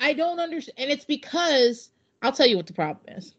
I 0.00 0.14
don't 0.14 0.40
understand, 0.40 0.74
and 0.78 0.90
it's 0.90 1.04
because 1.04 1.90
I'll 2.22 2.32
tell 2.32 2.46
you 2.46 2.56
what 2.56 2.66
the 2.66 2.72
problem 2.72 3.16
is. 3.16 3.34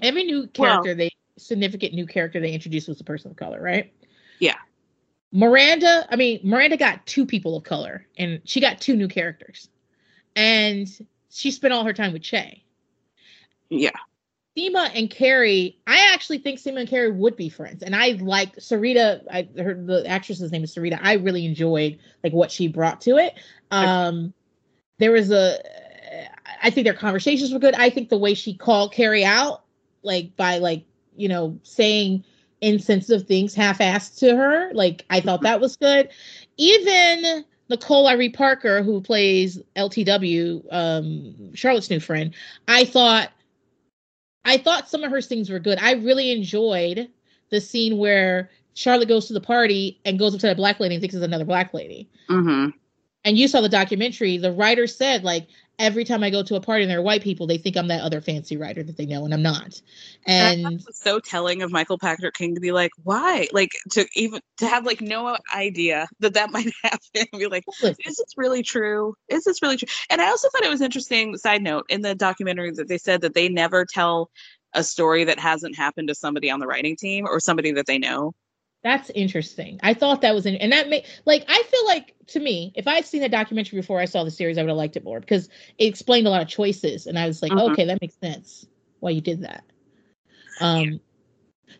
Every 0.00 0.24
new 0.24 0.40
Well- 0.40 0.82
character, 0.82 0.94
they 0.94 1.10
significant 1.38 1.92
new 1.92 2.06
character 2.06 2.40
they 2.40 2.52
introduced 2.52 2.88
was 2.88 3.00
a 3.00 3.04
person 3.04 3.30
of 3.30 3.36
color, 3.36 3.60
right? 3.60 3.92
Yeah. 4.38 4.54
Miranda, 5.32 6.06
I 6.10 6.16
mean, 6.16 6.40
Miranda 6.44 6.78
got 6.78 7.04
two 7.06 7.26
people 7.26 7.56
of 7.56 7.64
color, 7.64 8.06
and 8.16 8.40
she 8.44 8.60
got 8.60 8.80
two 8.80 8.96
new 8.96 9.08
characters, 9.08 9.68
and 10.34 10.88
she 11.30 11.50
spent 11.50 11.74
all 11.74 11.84
her 11.84 11.92
time 11.92 12.12
with 12.12 12.22
Che. 12.22 12.62
yeah 13.68 13.90
Seema 14.56 14.90
and 14.94 15.10
Carrie, 15.10 15.78
I 15.86 16.12
actually 16.14 16.38
think 16.38 16.58
Seema 16.58 16.80
and 16.80 16.88
Carrie 16.88 17.10
would 17.10 17.36
be 17.36 17.50
friends. 17.50 17.82
And 17.82 17.94
I 17.94 18.12
like 18.12 18.56
Sarita, 18.56 19.22
I 19.30 19.46
heard 19.60 19.86
the 19.86 20.06
actress's 20.06 20.50
name 20.50 20.64
is 20.64 20.74
Sarita. 20.74 20.98
I 21.02 21.14
really 21.14 21.44
enjoyed 21.44 21.98
like 22.24 22.32
what 22.32 22.50
she 22.50 22.68
brought 22.68 23.02
to 23.02 23.18
it. 23.18 23.34
Um 23.70 24.32
there 24.98 25.12
was 25.12 25.30
a 25.30 25.58
I 26.66 26.70
think 26.70 26.84
their 26.84 26.94
conversations 26.94 27.52
were 27.52 27.60
good. 27.60 27.74
I 27.76 27.90
think 27.90 28.08
the 28.08 28.18
way 28.18 28.34
she 28.34 28.52
called 28.52 28.92
Carrie 28.92 29.24
out, 29.24 29.62
like 30.02 30.36
by 30.36 30.58
like, 30.58 30.84
you 31.16 31.28
know, 31.28 31.56
saying 31.62 32.24
insensitive 32.60 33.28
things 33.28 33.54
half-assed 33.54 34.18
to 34.18 34.36
her, 34.36 34.72
like 34.74 35.04
I 35.08 35.20
thought 35.20 35.42
that 35.42 35.60
was 35.60 35.76
good. 35.76 36.08
Even 36.56 37.44
Nicole 37.68 38.08
Irene 38.08 38.32
Parker, 38.32 38.82
who 38.82 39.00
plays 39.00 39.62
LTW, 39.76 40.66
um, 40.72 41.54
Charlotte's 41.54 41.88
new 41.88 42.00
friend, 42.00 42.34
I 42.66 42.84
thought 42.84 43.30
I 44.44 44.58
thought 44.58 44.88
some 44.88 45.04
of 45.04 45.12
her 45.12 45.22
things 45.22 45.48
were 45.48 45.60
good. 45.60 45.78
I 45.80 45.92
really 45.92 46.32
enjoyed 46.32 47.08
the 47.50 47.60
scene 47.60 47.96
where 47.96 48.50
Charlotte 48.74 49.06
goes 49.06 49.26
to 49.28 49.34
the 49.34 49.40
party 49.40 50.00
and 50.04 50.18
goes 50.18 50.34
up 50.34 50.40
to 50.40 50.48
that 50.48 50.56
black 50.56 50.80
lady 50.80 50.96
and 50.96 51.00
thinks 51.00 51.14
it's 51.14 51.24
another 51.24 51.44
black 51.44 51.72
lady. 51.72 52.10
mm-hmm. 52.28 52.70
And 53.24 53.36
you 53.36 53.46
saw 53.48 53.60
the 53.60 53.68
documentary. 53.68 54.36
The 54.36 54.52
writer 54.52 54.86
said, 54.86 55.24
like, 55.24 55.48
every 55.78 56.04
time 56.04 56.22
I 56.22 56.30
go 56.30 56.42
to 56.42 56.56
a 56.56 56.60
party 56.60 56.82
and 56.82 56.90
there 56.90 56.98
are 56.98 57.02
white 57.02 57.22
people, 57.22 57.46
they 57.46 57.58
think 57.58 57.76
I'm 57.76 57.88
that 57.88 58.02
other 58.02 58.20
fancy 58.20 58.56
writer 58.56 58.82
that 58.82 58.96
they 58.96 59.06
know, 59.06 59.24
and 59.24 59.34
I'm 59.34 59.42
not. 59.42 59.80
and 60.26 60.82
so 60.90 61.20
telling 61.20 61.62
of 61.62 61.70
michael 61.70 61.98
patrick 61.98 62.34
king 62.34 62.54
to 62.54 62.60
be 62.60 62.72
like 62.72 62.90
why 63.04 63.46
like 63.52 63.70
to 63.90 64.06
even 64.14 64.40
to 64.56 64.66
have 64.66 64.84
like 64.84 65.00
no 65.00 65.36
idea 65.54 66.08
that 66.20 66.34
that 66.34 66.50
might 66.52 66.72
happen 66.82 67.26
be 67.38 67.46
like 67.46 67.64
is 67.82 68.16
this 68.16 68.34
really 68.36 68.62
true? 68.62 69.14
Is 69.28 69.44
this 69.44 69.62
really 69.62 69.76
true? 69.76 69.88
And 70.10 70.20
I 70.20 70.28
also 70.28 70.48
thought 70.48 70.64
it 70.64 70.70
was 70.70 70.80
interesting. 70.80 71.36
Side 71.36 71.62
note 71.62 71.86
in 71.88 72.02
the 72.02 72.14
documentary 72.14 72.70
that 72.72 72.88
they 72.88 72.98
said 72.98 73.20
that 73.22 73.34
they 73.34 73.48
never 73.48 73.84
tell 73.84 74.30
a 74.74 74.82
story 74.82 75.24
that 75.24 75.38
hasn't 75.38 75.76
happened 75.76 76.08
to 76.08 76.14
somebody 76.14 76.50
on 76.50 76.60
the 76.60 76.66
writing 76.66 76.96
team 76.96 77.26
or 77.26 77.40
somebody 77.40 77.72
that 77.72 77.86
they 77.86 77.98
know. 77.98 78.34
That's 78.82 79.10
interesting. 79.10 79.80
I 79.82 79.94
thought 79.94 80.20
that 80.20 80.34
was, 80.34 80.46
in, 80.46 80.56
and 80.56 80.70
that 80.72 80.88
made 80.88 81.04
like 81.24 81.44
I 81.48 81.62
feel 81.64 81.86
like 81.86 82.14
to 82.28 82.40
me, 82.40 82.72
if 82.76 82.86
I 82.86 82.94
had 82.94 83.04
seen 83.04 83.20
that 83.22 83.30
documentary 83.32 83.80
before 83.80 84.00
I 84.00 84.04
saw 84.04 84.22
the 84.22 84.30
series, 84.30 84.58
I 84.58 84.62
would 84.62 84.68
have 84.68 84.76
liked 84.76 84.96
it 84.96 85.04
more 85.04 85.18
because 85.18 85.48
it 85.78 85.86
explained 85.86 86.26
a 86.26 86.30
lot 86.30 86.42
of 86.42 86.48
choices, 86.48 87.06
and 87.06 87.18
I 87.18 87.26
was 87.26 87.42
like, 87.42 87.52
Mhm. 87.52 87.72
okay, 87.72 87.84
that 87.84 88.00
makes 88.00 88.16
sense 88.20 88.66
why 89.00 89.10
you 89.10 89.20
did 89.20 89.40
that. 89.42 89.64
Um, 90.60 91.00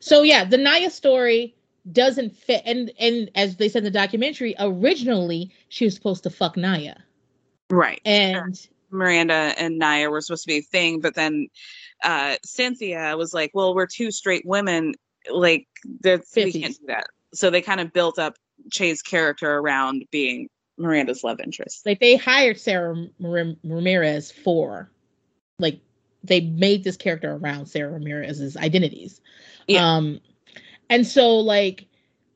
so 0.01 0.23
yeah, 0.23 0.45
the 0.45 0.57
Nya 0.57 0.91
story 0.91 1.55
doesn't 1.93 2.35
fit, 2.37 2.63
and 2.67 2.91
and 2.99 3.31
as 3.37 3.57
they 3.57 3.69
said 3.69 3.79
in 3.79 3.85
the 3.85 3.91
documentary, 3.91 4.57
originally 4.59 5.53
she 5.69 5.85
was 5.85 5.95
supposed 5.95 6.25
to 6.25 6.31
fuck 6.31 6.57
Nya, 6.57 6.97
Right. 7.71 8.01
and 8.05 8.69
Miranda 8.91 9.55
and 9.59 9.81
Nya 9.81 10.11
were 10.11 10.21
supposed 10.21 10.43
to 10.45 10.49
be 10.49 10.59
a 10.59 10.63
thing, 10.63 11.01
but 11.01 11.15
then 11.15 11.49
uh, 12.03 12.37
Cynthia 12.45 13.17
was 13.17 13.33
like, 13.33 13.53
"Well, 13.55 13.75
we're 13.75 13.87
two 13.87 14.11
straight 14.11 14.45
women. 14.45 14.95
Like, 15.31 15.67
that's 16.01 16.35
we 16.35 16.53
can't 16.53 16.79
do 16.79 16.87
that." 16.87 17.07
So 17.35 17.51
they 17.51 17.63
kind 17.63 17.81
of 17.81 17.93
built 17.93 18.19
up 18.19 18.37
Che's 18.71 19.03
character 19.03 19.59
around 19.59 20.05
being 20.11 20.49
Miranda's 20.79 21.25
love 21.25 21.41
interest. 21.41 21.87
like 21.87 22.01
they 22.01 22.17
hired 22.17 22.59
Sara 22.59 23.07
Ram- 23.19 23.57
Ramirez 23.65 24.31
for, 24.31 24.91
like, 25.59 25.81
they 26.23 26.41
made 26.41 26.85
this 26.85 26.97
character 26.97 27.33
around 27.33 27.67
Sara 27.67 27.93
Ramirez's 27.93 28.57
identities. 28.57 29.21
Yeah. 29.67 29.97
Um, 29.97 30.21
and 30.91 31.07
so 31.07 31.39
like, 31.39 31.87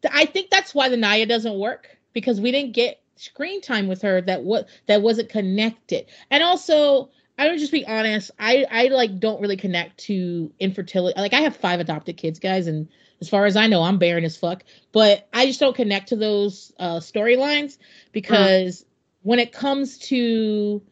th- 0.02 0.14
I 0.14 0.24
think 0.24 0.50
that's 0.50 0.74
why 0.74 0.88
the 0.88 0.96
Nya 0.96 1.28
doesn't 1.28 1.58
work 1.58 1.98
because 2.12 2.40
we 2.40 2.50
didn't 2.50 2.72
get 2.72 3.00
screen 3.16 3.60
time 3.60 3.86
with 3.86 4.02
her 4.02 4.20
that 4.22 4.42
what 4.42 4.68
that 4.86 5.02
wasn't 5.02 5.28
connected. 5.28 6.06
And 6.30 6.42
also, 6.42 7.10
I 7.40 7.48
would 7.48 7.58
just 7.58 7.72
be 7.72 7.86
honest, 7.86 8.30
I 8.38 8.66
I 8.70 8.88
like 8.88 9.18
don't 9.18 9.40
really 9.40 9.56
connect 9.56 9.96
to 10.00 10.52
infertility. 10.60 11.18
Like 11.18 11.32
I 11.32 11.40
have 11.40 11.56
five 11.56 11.80
adopted 11.80 12.18
kids, 12.18 12.38
guys, 12.38 12.66
and 12.66 12.86
as 13.22 13.30
far 13.30 13.46
as 13.46 13.56
I 13.56 13.66
know, 13.66 13.82
I'm 13.82 13.96
barren 13.96 14.24
as 14.24 14.36
fuck. 14.36 14.62
But 14.92 15.26
I 15.32 15.46
just 15.46 15.58
don't 15.58 15.74
connect 15.74 16.10
to 16.10 16.16
those 16.16 16.70
uh, 16.78 16.98
storylines 16.98 17.78
because 18.12 18.84
when 19.22 19.38
it 19.38 19.54
comes 19.54 19.96
to 20.08 20.82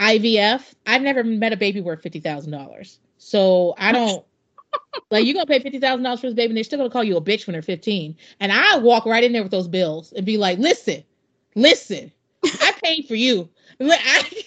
IVF, 0.00 0.74
I've 0.84 1.02
never 1.02 1.22
met 1.22 1.52
a 1.52 1.56
baby 1.56 1.80
worth 1.80 2.02
fifty 2.02 2.18
thousand 2.18 2.50
dollars. 2.50 2.98
So 3.18 3.76
I 3.78 3.92
don't 3.92 4.26
like 5.12 5.24
you're 5.26 5.34
gonna 5.34 5.46
pay 5.46 5.60
fifty 5.60 5.78
thousand 5.78 6.02
dollars 6.02 6.22
for 6.22 6.26
this 6.26 6.34
baby, 6.34 6.50
and 6.50 6.56
they're 6.56 6.64
still 6.64 6.78
gonna 6.78 6.90
call 6.90 7.04
you 7.04 7.16
a 7.16 7.22
bitch 7.22 7.46
when 7.46 7.52
they're 7.52 7.62
fifteen. 7.62 8.16
And 8.40 8.50
I 8.50 8.78
walk 8.78 9.06
right 9.06 9.22
in 9.22 9.32
there 9.32 9.44
with 9.44 9.52
those 9.52 9.68
bills 9.68 10.12
and 10.12 10.26
be 10.26 10.38
like, 10.38 10.58
"Listen, 10.58 11.04
listen, 11.54 12.10
I 12.44 12.72
paid 12.82 13.06
for 13.06 13.14
you. 13.14 13.48
I, 13.80 14.44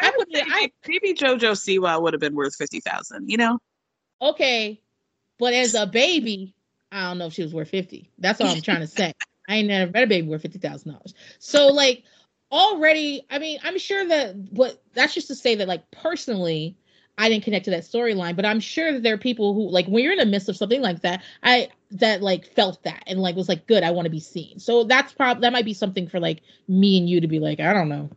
I, 0.00 0.12
would 0.16 0.28
say 0.32 0.42
I 0.46 0.70
maybe 0.86 1.14
JoJo 1.14 1.52
Siwa 1.52 2.00
would 2.02 2.12
have 2.12 2.20
been 2.20 2.34
worth 2.34 2.56
fifty 2.56 2.80
thousand. 2.80 3.28
You 3.30 3.36
know? 3.36 3.58
okay, 4.22 4.80
but 5.38 5.54
as 5.54 5.74
a 5.74 5.86
baby, 5.86 6.54
I 6.92 7.08
don't 7.08 7.18
know 7.18 7.26
if 7.26 7.34
she 7.34 7.42
was 7.42 7.54
worth 7.54 7.68
fifty. 7.68 8.10
That's 8.18 8.40
all 8.40 8.48
I'm 8.48 8.62
trying 8.62 8.80
to 8.80 8.86
say. 8.86 9.14
I 9.48 9.56
ain't 9.56 9.68
never 9.68 9.90
met 9.90 10.04
a 10.04 10.06
baby 10.06 10.28
worth 10.28 10.42
fifty 10.42 10.58
thousand 10.58 10.92
dollars. 10.92 11.14
So 11.38 11.68
like 11.68 12.04
already, 12.52 13.24
I 13.30 13.38
mean, 13.38 13.58
I'm 13.62 13.78
sure 13.78 14.06
that 14.06 14.54
but 14.54 14.82
that's 14.94 15.14
just 15.14 15.28
to 15.28 15.34
say 15.34 15.54
that 15.56 15.68
like 15.68 15.90
personally, 15.90 16.76
I 17.18 17.28
didn't 17.28 17.44
connect 17.44 17.66
to 17.66 17.70
that 17.72 17.82
storyline, 17.82 18.36
but 18.36 18.46
I'm 18.46 18.60
sure 18.60 18.92
that 18.92 19.02
there 19.02 19.14
are 19.14 19.18
people 19.18 19.54
who 19.54 19.68
like 19.68 19.86
when 19.86 20.02
you're 20.02 20.12
in 20.12 20.18
the 20.18 20.26
midst 20.26 20.48
of 20.48 20.56
something 20.56 20.80
like 20.80 21.02
that, 21.02 21.22
I 21.42 21.68
that 21.92 22.22
like 22.22 22.46
felt 22.46 22.82
that 22.84 23.02
and 23.06 23.20
like 23.20 23.36
was 23.36 23.48
like, 23.48 23.66
good, 23.66 23.82
I 23.82 23.90
want 23.90 24.06
to 24.06 24.10
be 24.10 24.20
seen. 24.20 24.58
So 24.58 24.84
that's 24.84 25.12
probably 25.12 25.42
that 25.42 25.52
might 25.52 25.64
be 25.64 25.74
something 25.74 26.08
for 26.08 26.20
like 26.20 26.42
me 26.68 26.98
and 26.98 27.08
you 27.08 27.20
to 27.20 27.28
be 27.28 27.38
like, 27.38 27.60
I 27.60 27.72
don't 27.72 27.88
know. 27.88 28.10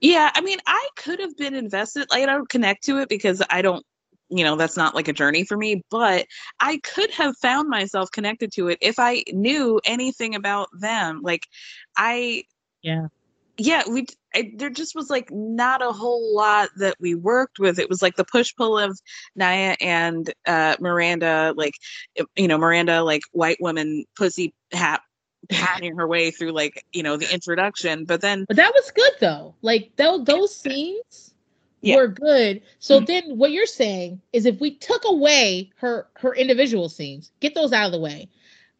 Yeah, 0.00 0.30
I 0.34 0.40
mean, 0.40 0.58
I 0.66 0.88
could 0.96 1.20
have 1.20 1.36
been 1.36 1.54
invested. 1.54 2.06
Like, 2.10 2.22
I 2.22 2.26
don't 2.26 2.48
connect 2.48 2.84
to 2.84 2.98
it 2.98 3.08
because 3.08 3.42
I 3.50 3.62
don't, 3.62 3.84
you 4.30 4.44
know, 4.44 4.56
that's 4.56 4.76
not 4.76 4.94
like 4.94 5.08
a 5.08 5.12
journey 5.12 5.44
for 5.44 5.56
me. 5.56 5.82
But 5.90 6.26
I 6.60 6.78
could 6.78 7.10
have 7.12 7.36
found 7.38 7.68
myself 7.68 8.10
connected 8.12 8.52
to 8.52 8.68
it 8.68 8.78
if 8.80 8.98
I 8.98 9.24
knew 9.32 9.80
anything 9.84 10.34
about 10.34 10.68
them. 10.78 11.20
Like, 11.22 11.46
I, 11.96 12.44
Yeah. 12.82 13.08
yeah, 13.56 13.82
we. 13.88 14.06
I, 14.34 14.52
there 14.56 14.68
just 14.70 14.94
was 14.94 15.08
like 15.08 15.30
not 15.30 15.80
a 15.82 15.90
whole 15.90 16.34
lot 16.36 16.68
that 16.76 16.96
we 17.00 17.14
worked 17.14 17.58
with. 17.58 17.78
It 17.78 17.88
was 17.88 18.02
like 18.02 18.16
the 18.16 18.24
push 18.24 18.54
pull 18.54 18.78
of 18.78 19.00
Nya 19.38 19.74
and 19.80 20.32
uh, 20.46 20.76
Miranda, 20.80 21.54
like, 21.56 21.74
you 22.36 22.46
know, 22.46 22.58
Miranda, 22.58 23.02
like 23.02 23.22
white 23.32 23.56
woman 23.58 24.04
pussy 24.16 24.52
hat 24.72 25.00
patting 25.48 25.96
her 25.96 26.06
way 26.06 26.30
through 26.30 26.52
like 26.52 26.84
you 26.92 27.02
know 27.02 27.16
the 27.16 27.32
introduction 27.32 28.04
but 28.04 28.20
then 28.20 28.44
But 28.46 28.56
that 28.56 28.72
was 28.74 28.90
good 28.90 29.12
though. 29.20 29.54
Like 29.62 29.92
those 29.96 30.24
those 30.24 30.54
scenes 30.54 31.34
Yeah. 31.80 31.96
we're 31.96 32.08
good. 32.08 32.62
So 32.80 32.96
mm-hmm. 32.96 33.04
then 33.06 33.38
what 33.38 33.52
you're 33.52 33.66
saying 33.66 34.20
is 34.32 34.46
if 34.46 34.60
we 34.60 34.74
took 34.74 35.02
away 35.04 35.70
her 35.76 36.08
her 36.14 36.34
individual 36.34 36.88
scenes, 36.88 37.30
get 37.40 37.54
those 37.54 37.72
out 37.72 37.86
of 37.86 37.92
the 37.92 38.00
way, 38.00 38.28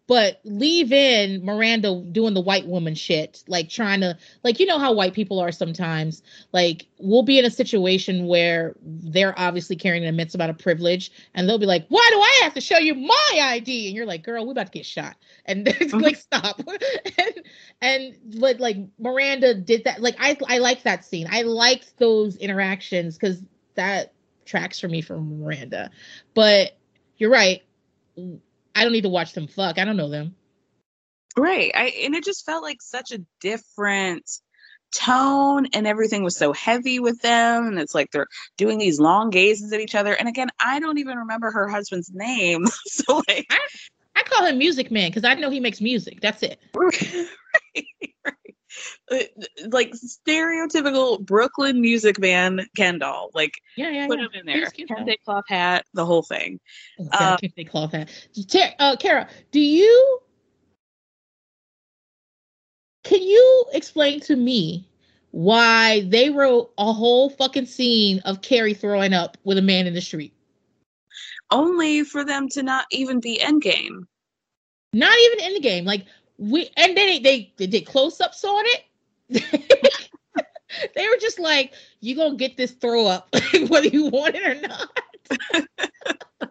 but 0.08 0.40
leave 0.44 0.90
in 0.90 1.44
Miranda 1.44 2.02
doing 2.10 2.32
the 2.34 2.40
white 2.40 2.66
woman 2.66 2.94
shit, 2.94 3.44
like 3.46 3.68
trying 3.68 4.00
to 4.00 4.16
like 4.42 4.58
you 4.58 4.66
know 4.66 4.78
how 4.78 4.92
white 4.92 5.12
people 5.14 5.38
are 5.38 5.52
sometimes. 5.52 6.22
Like 6.52 6.86
we'll 6.98 7.22
be 7.22 7.38
in 7.38 7.44
a 7.44 7.50
situation 7.50 8.26
where 8.26 8.74
they're 8.82 9.38
obviously 9.38 9.76
carrying 9.76 10.02
an 10.02 10.08
immense 10.08 10.34
amount 10.34 10.50
of 10.50 10.58
privilege, 10.58 11.12
and 11.34 11.46
they'll 11.48 11.58
be 11.58 11.66
like, 11.66 11.86
"Why 11.88 12.08
do 12.10 12.18
I 12.20 12.40
have 12.44 12.54
to 12.54 12.60
show 12.60 12.78
you 12.78 12.94
my 12.94 13.28
ID?" 13.34 13.88
And 13.88 13.96
you're 13.96 14.06
like, 14.06 14.24
"Girl, 14.24 14.44
we 14.46 14.52
about 14.52 14.66
to 14.66 14.72
get 14.72 14.86
shot," 14.86 15.14
and 15.48 15.66
it's 15.80 15.92
like 15.92 16.16
stop. 16.16 16.60
and 17.18 17.34
and 17.80 18.16
but 18.38 18.60
like 18.60 18.76
Miranda 18.98 19.54
did 19.54 19.84
that. 19.84 20.00
Like 20.00 20.16
I 20.20 20.36
I 20.46 20.58
like 20.58 20.84
that 20.84 21.04
scene. 21.04 21.26
I 21.30 21.42
liked 21.42 21.98
those 21.98 22.36
interactions 22.36 23.16
because 23.18 23.42
that 23.74 24.12
tracks 24.44 24.78
for 24.78 24.88
me 24.88 25.00
from 25.00 25.40
Miranda. 25.40 25.90
But 26.34 26.76
you're 27.16 27.30
right. 27.30 27.62
I 28.16 28.84
don't 28.84 28.92
need 28.92 29.02
to 29.02 29.08
watch 29.08 29.32
them 29.32 29.48
fuck. 29.48 29.78
I 29.78 29.84
don't 29.84 29.96
know 29.96 30.10
them. 30.10 30.36
Right. 31.36 31.72
I 31.74 31.86
and 32.04 32.14
it 32.14 32.24
just 32.24 32.46
felt 32.46 32.62
like 32.62 32.82
such 32.82 33.12
a 33.12 33.24
different 33.40 34.28
tone 34.90 35.66
and 35.74 35.86
everything 35.86 36.22
was 36.24 36.36
so 36.36 36.52
heavy 36.52 36.98
with 36.98 37.20
them 37.20 37.66
and 37.66 37.78
it's 37.78 37.94
like 37.94 38.10
they're 38.10 38.26
doing 38.56 38.78
these 38.78 38.98
long 38.98 39.28
gazes 39.28 39.70
at 39.70 39.80
each 39.80 39.94
other 39.94 40.14
and 40.14 40.28
again 40.28 40.48
I 40.58 40.80
don't 40.80 40.96
even 40.96 41.18
remember 41.18 41.50
her 41.50 41.68
husband's 41.68 42.10
name 42.10 42.64
so 42.86 43.22
like 43.28 43.46
I, 43.50 43.58
I 44.18 44.22
call 44.24 44.46
him 44.46 44.58
Music 44.58 44.90
Man 44.90 45.10
because 45.10 45.24
I 45.24 45.34
know 45.34 45.50
he 45.50 45.60
makes 45.60 45.80
music. 45.80 46.20
That's 46.20 46.42
it. 46.42 46.58
right, 46.74 47.26
right. 48.26 48.34
Uh, 49.10 49.18
like 49.70 49.92
stereotypical 49.92 51.24
Brooklyn 51.24 51.80
music 51.80 52.18
man 52.18 52.66
Ken 52.76 52.98
doll 52.98 53.30
like 53.34 53.52
Yeah, 53.76 53.88
yeah, 53.90 54.06
put 54.06 54.18
yeah. 54.18 54.24
him 54.26 54.30
in 54.34 54.46
there 54.46 54.66
kente 54.66 55.14
cloth 55.24 55.44
hat 55.48 55.86
the 55.94 56.04
whole 56.04 56.22
thing 56.22 56.60
Oh, 57.00 57.08
Uh, 57.12 57.18
God, 57.18 57.40
they 57.56 57.64
cloth 57.64 57.92
hat. 57.92 58.10
Ter- 58.48 58.74
uh, 58.78 58.96
Kara, 58.96 59.26
do 59.52 59.60
you 59.60 60.20
can 63.04 63.22
you 63.22 63.64
explain 63.72 64.20
to 64.20 64.36
me 64.36 64.86
why 65.30 66.02
they 66.02 66.28
wrote 66.28 66.72
a 66.76 66.92
whole 66.92 67.30
fucking 67.30 67.66
scene 67.66 68.20
of 68.26 68.42
Carrie 68.42 68.74
throwing 68.74 69.14
up 69.14 69.38
with 69.44 69.56
a 69.56 69.62
man 69.62 69.86
in 69.86 69.94
the 69.94 70.02
street? 70.02 70.34
Only 71.50 72.04
for 72.04 72.24
them 72.24 72.48
to 72.50 72.62
not 72.62 72.86
even 72.90 73.20
be 73.20 73.38
endgame 73.38 74.04
Not 74.92 75.16
even 75.18 75.46
in 75.46 75.54
the 75.54 75.60
game. 75.60 75.84
Like 75.84 76.06
we 76.38 76.70
and 76.76 76.96
then 76.96 77.22
they 77.22 77.52
they, 77.56 77.66
did 77.66 77.86
close 77.86 78.20
ups 78.20 78.44
on 78.44 78.64
it. 78.66 78.84
they 80.94 81.08
were 81.08 81.16
just 81.20 81.38
like, 81.38 81.72
you 82.00 82.16
gonna 82.16 82.36
get 82.36 82.56
this 82.56 82.72
throw 82.72 83.06
up 83.06 83.28
whether 83.68 83.88
you 83.88 84.06
want 84.06 84.34
it 84.36 84.46
or 84.46 84.68
not. 84.68 85.68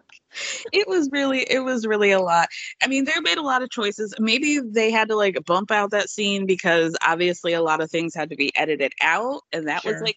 it 0.72 0.86
was 0.86 1.10
really 1.10 1.40
it 1.40 1.58
was 1.60 1.84
really 1.84 2.12
a 2.12 2.20
lot 2.20 2.48
i 2.82 2.86
mean 2.86 3.04
they 3.04 3.12
made 3.22 3.38
a 3.38 3.42
lot 3.42 3.62
of 3.62 3.70
choices 3.70 4.14
maybe 4.20 4.60
they 4.60 4.90
had 4.90 5.08
to 5.08 5.16
like 5.16 5.36
bump 5.44 5.72
out 5.72 5.90
that 5.90 6.08
scene 6.08 6.46
because 6.46 6.96
obviously 7.04 7.54
a 7.54 7.62
lot 7.62 7.80
of 7.80 7.90
things 7.90 8.14
had 8.14 8.30
to 8.30 8.36
be 8.36 8.52
edited 8.56 8.92
out 9.02 9.40
and 9.52 9.66
that 9.66 9.84
was 9.84 10.00
like 10.00 10.16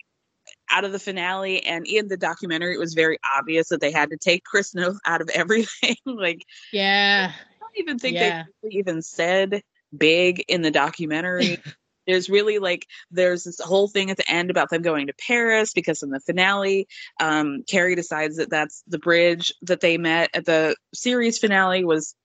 out 0.71 0.85
of 0.85 0.91
the 0.91 0.99
finale 0.99 1.63
and 1.65 1.85
in 1.85 2.07
the 2.07 2.17
documentary 2.17 2.73
it 2.75 2.79
was 2.79 2.93
very 2.93 3.17
obvious 3.37 3.69
that 3.69 3.81
they 3.81 3.91
had 3.91 4.09
to 4.09 4.17
take 4.17 4.43
chris 4.43 4.73
Noth 4.73 4.97
out 5.05 5.21
of 5.21 5.29
everything 5.29 5.95
like 6.05 6.43
Yeah. 6.71 7.31
i 7.33 7.59
don't 7.59 7.77
even 7.77 7.99
think 7.99 8.15
Yeah. 8.15 8.43
they 8.63 8.69
even 8.69 9.01
said 9.01 9.61
big 9.95 10.43
in 10.47 10.61
the 10.61 10.71
documentary 10.71 11.59
there's 12.07 12.29
really 12.29 12.57
like 12.59 12.87
there's 13.11 13.43
this 13.43 13.59
whole 13.59 13.87
thing 13.87 14.09
at 14.09 14.17
the 14.17 14.29
end 14.31 14.49
about 14.49 14.69
them 14.69 14.81
going 14.81 15.07
to 15.07 15.13
paris 15.27 15.73
because 15.73 16.01
in 16.01 16.09
the 16.09 16.19
finale 16.21 16.87
um 17.19 17.63
carrie 17.69 17.95
decides 17.95 18.37
that 18.37 18.49
that's 18.49 18.83
the 18.87 18.99
bridge 18.99 19.53
that 19.63 19.81
they 19.81 19.97
met 19.97 20.29
at 20.33 20.45
the 20.45 20.75
series 20.93 21.37
finale 21.37 21.83
was 21.83 22.15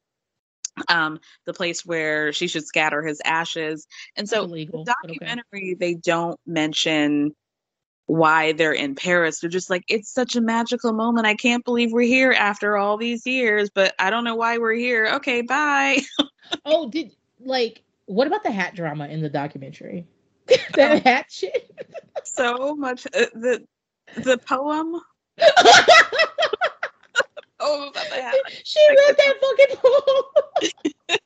um 0.88 1.18
the 1.46 1.52
place 1.54 1.84
where 1.84 2.32
she 2.32 2.48
should 2.48 2.66
scatter 2.66 3.02
his 3.02 3.20
ashes 3.24 3.86
and 4.16 4.28
so 4.28 4.44
illegal. 4.44 4.84
the 4.84 4.94
but 5.02 5.10
okay. 5.10 5.18
documentary 5.18 5.74
they 5.78 5.94
don't 5.94 6.38
mention 6.46 7.34
why 8.06 8.52
they're 8.52 8.72
in 8.72 8.94
paris 8.94 9.40
they're 9.40 9.50
just 9.50 9.68
like 9.68 9.82
it's 9.88 10.08
such 10.08 10.36
a 10.36 10.40
magical 10.40 10.92
moment 10.92 11.26
i 11.26 11.34
can't 11.34 11.64
believe 11.64 11.92
we're 11.92 12.02
here 12.02 12.32
after 12.32 12.76
all 12.76 12.96
these 12.96 13.26
years 13.26 13.68
but 13.68 13.94
i 13.98 14.10
don't 14.10 14.24
know 14.24 14.36
why 14.36 14.58
we're 14.58 14.72
here 14.72 15.08
okay 15.14 15.42
bye 15.42 15.98
Oh, 16.64 16.88
did 16.88 17.12
like 17.40 17.82
what 18.06 18.26
about 18.26 18.42
the 18.42 18.50
hat 18.50 18.74
drama 18.74 19.06
in 19.08 19.20
the 19.20 19.28
documentary? 19.28 20.06
that 20.74 21.04
hat 21.04 21.26
shit. 21.28 21.70
so 22.24 22.74
much 22.76 23.06
uh, 23.06 23.26
the 23.34 23.66
the 24.18 24.38
poem 24.38 24.94
oh 27.60 27.88
about 27.88 28.08
the 28.08 28.14
hat 28.14 28.34
she 28.62 28.78
read 28.88 29.16
that 29.16 29.34
fucking 29.40 29.76
poem. 29.82 31.20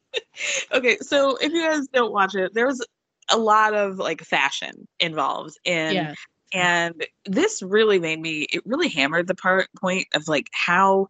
okay 0.73 0.97
so 1.01 1.37
if 1.37 1.53
you 1.53 1.63
guys 1.63 1.87
don't 1.89 2.13
watch 2.13 2.35
it 2.35 2.55
there 2.55 2.67
was 2.67 2.85
a 3.31 3.37
lot 3.37 3.75
of 3.75 3.99
like 3.99 4.23
fashion 4.23 4.89
involved 4.99 5.59
in 5.65 5.95
yeah. 5.95 6.15
And 6.53 7.07
this 7.27 7.63
really 7.63 7.99
made 7.99 8.21
me 8.21 8.47
it 8.53 8.63
really 8.67 8.89
hammered 8.89 9.27
the 9.27 9.35
part 9.35 9.69
point 9.81 10.07
of 10.15 10.29
like 10.29 10.49
how 10.53 11.09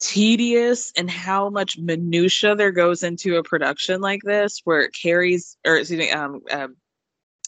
tedious 0.00 0.92
and 0.96 1.10
how 1.10 1.50
much 1.50 1.76
minutia 1.76 2.54
there 2.54 2.70
goes 2.70 3.02
into 3.02 3.36
a 3.36 3.42
production 3.42 4.00
like 4.00 4.22
this 4.22 4.60
where 4.64 4.88
carrie's 4.90 5.56
or 5.66 5.76
excuse 5.76 5.98
me 5.98 6.10
um, 6.12 6.40
um 6.52 6.76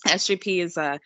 sjp 0.08 0.60
is 0.60 0.76
uh 0.76 0.98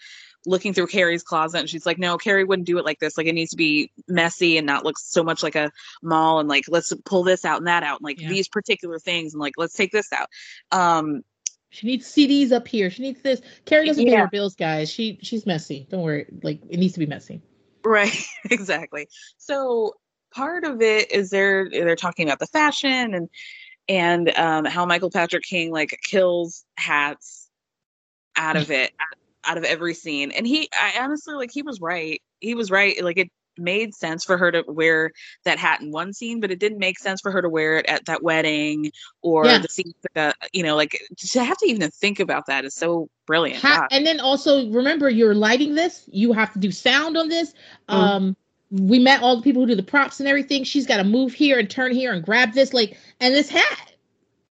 looking 0.46 0.72
through 0.72 0.86
carrie's 0.86 1.22
closet 1.22 1.60
and 1.60 1.70
she's 1.70 1.86
like 1.86 1.98
no 1.98 2.16
carrie 2.16 2.44
wouldn't 2.44 2.66
do 2.66 2.78
it 2.78 2.84
like 2.84 2.98
this. 2.98 3.16
Like 3.16 3.26
it 3.26 3.34
needs 3.34 3.50
to 3.52 3.56
be 3.56 3.90
messy 4.08 4.58
and 4.58 4.66
not 4.66 4.84
look 4.84 4.98
so 4.98 5.22
much 5.22 5.42
like 5.42 5.54
a 5.54 5.70
mall 6.02 6.38
and 6.40 6.48
like 6.48 6.64
let's 6.68 6.92
pull 7.04 7.24
this 7.24 7.44
out 7.44 7.58
and 7.58 7.66
that 7.66 7.82
out 7.82 8.00
and 8.00 8.04
like 8.04 8.20
Yeah. 8.20 8.28
these 8.28 8.48
particular 8.48 8.98
things 8.98 9.32
and 9.34 9.40
like 9.40 9.54
let's 9.56 9.74
take 9.74 9.92
this 9.92 10.12
out. 10.12 10.28
Um 10.70 11.22
She 11.74 11.88
needs 11.88 12.06
CDs 12.06 12.52
up 12.52 12.68
here. 12.68 12.88
She 12.88 13.02
needs 13.02 13.20
this. 13.22 13.42
Carrie 13.64 13.88
doesn't 13.88 14.06
pay 14.06 14.14
her 14.14 14.28
bills, 14.28 14.54
guys. 14.54 14.88
She 14.88 15.18
she's 15.22 15.44
messy. 15.44 15.88
Don't 15.90 16.02
worry. 16.02 16.26
Like 16.44 16.60
it 16.70 16.78
needs 16.78 16.92
to 16.94 17.00
be 17.00 17.06
messy. 17.06 17.42
Right, 17.84 18.16
exactly. 18.50 19.08
So 19.38 19.94
part 20.32 20.62
of 20.62 20.80
it 20.82 21.10
is 21.10 21.30
they're 21.30 21.68
they're 21.68 21.96
talking 21.96 22.28
about 22.28 22.38
the 22.38 22.46
fashion 22.46 23.14
and 23.14 23.28
and 23.88 24.28
um, 24.36 24.64
how 24.64 24.86
Michael 24.86 25.10
Patrick 25.10 25.42
King 25.42 25.72
like 25.72 25.98
kills 26.08 26.64
hats 26.76 27.50
out 28.36 28.54
of 28.54 28.70
it, 28.70 28.92
out 29.44 29.58
of 29.58 29.64
every 29.64 29.94
scene. 29.94 30.30
And 30.30 30.46
he, 30.46 30.68
I 30.72 31.00
honestly 31.00 31.34
like 31.34 31.50
he 31.52 31.62
was 31.62 31.80
right. 31.80 32.22
He 32.38 32.54
was 32.54 32.70
right. 32.70 33.02
Like 33.02 33.18
it 33.18 33.30
made 33.58 33.94
sense 33.94 34.24
for 34.24 34.36
her 34.36 34.50
to 34.52 34.64
wear 34.66 35.12
that 35.44 35.58
hat 35.58 35.80
in 35.80 35.90
one 35.90 36.12
scene, 36.12 36.40
but 36.40 36.50
it 36.50 36.58
didn't 36.58 36.78
make 36.78 36.98
sense 36.98 37.20
for 37.20 37.30
her 37.30 37.42
to 37.42 37.48
wear 37.48 37.78
it 37.78 37.86
at 37.86 38.04
that 38.06 38.22
wedding 38.22 38.90
or 39.22 39.46
Yeah. 39.46 39.58
the 39.58 39.68
scene. 39.68 39.94
That, 40.14 40.36
you 40.52 40.62
know, 40.62 40.76
like 40.76 41.00
to 41.16 41.44
have 41.44 41.58
to 41.58 41.66
even 41.66 41.90
think 41.90 42.20
about 42.20 42.46
that 42.46 42.64
is 42.64 42.74
so 42.74 43.08
brilliant. 43.26 43.60
Ha- 43.62 43.88
and 43.90 44.06
then 44.06 44.20
also 44.20 44.70
remember 44.70 45.08
you're 45.08 45.34
lighting 45.34 45.74
this. 45.74 46.04
You 46.12 46.32
have 46.32 46.52
to 46.52 46.58
do 46.58 46.70
sound 46.70 47.16
on 47.16 47.28
this. 47.28 47.54
Mhm. 47.88 47.94
Um 47.94 48.36
we 48.70 48.98
met 48.98 49.22
all 49.22 49.36
the 49.36 49.42
people 49.42 49.62
who 49.62 49.68
do 49.68 49.74
the 49.76 49.82
props 49.84 50.18
and 50.18 50.28
everything. 50.28 50.64
She's 50.64 50.86
got 50.86 50.96
to 50.96 51.04
move 51.04 51.32
here 51.32 51.60
and 51.60 51.70
turn 51.70 51.92
here 51.92 52.12
and 52.12 52.24
grab 52.24 52.54
this 52.54 52.72
like 52.74 52.98
and 53.20 53.32
this 53.32 53.48
hat. 53.48 53.92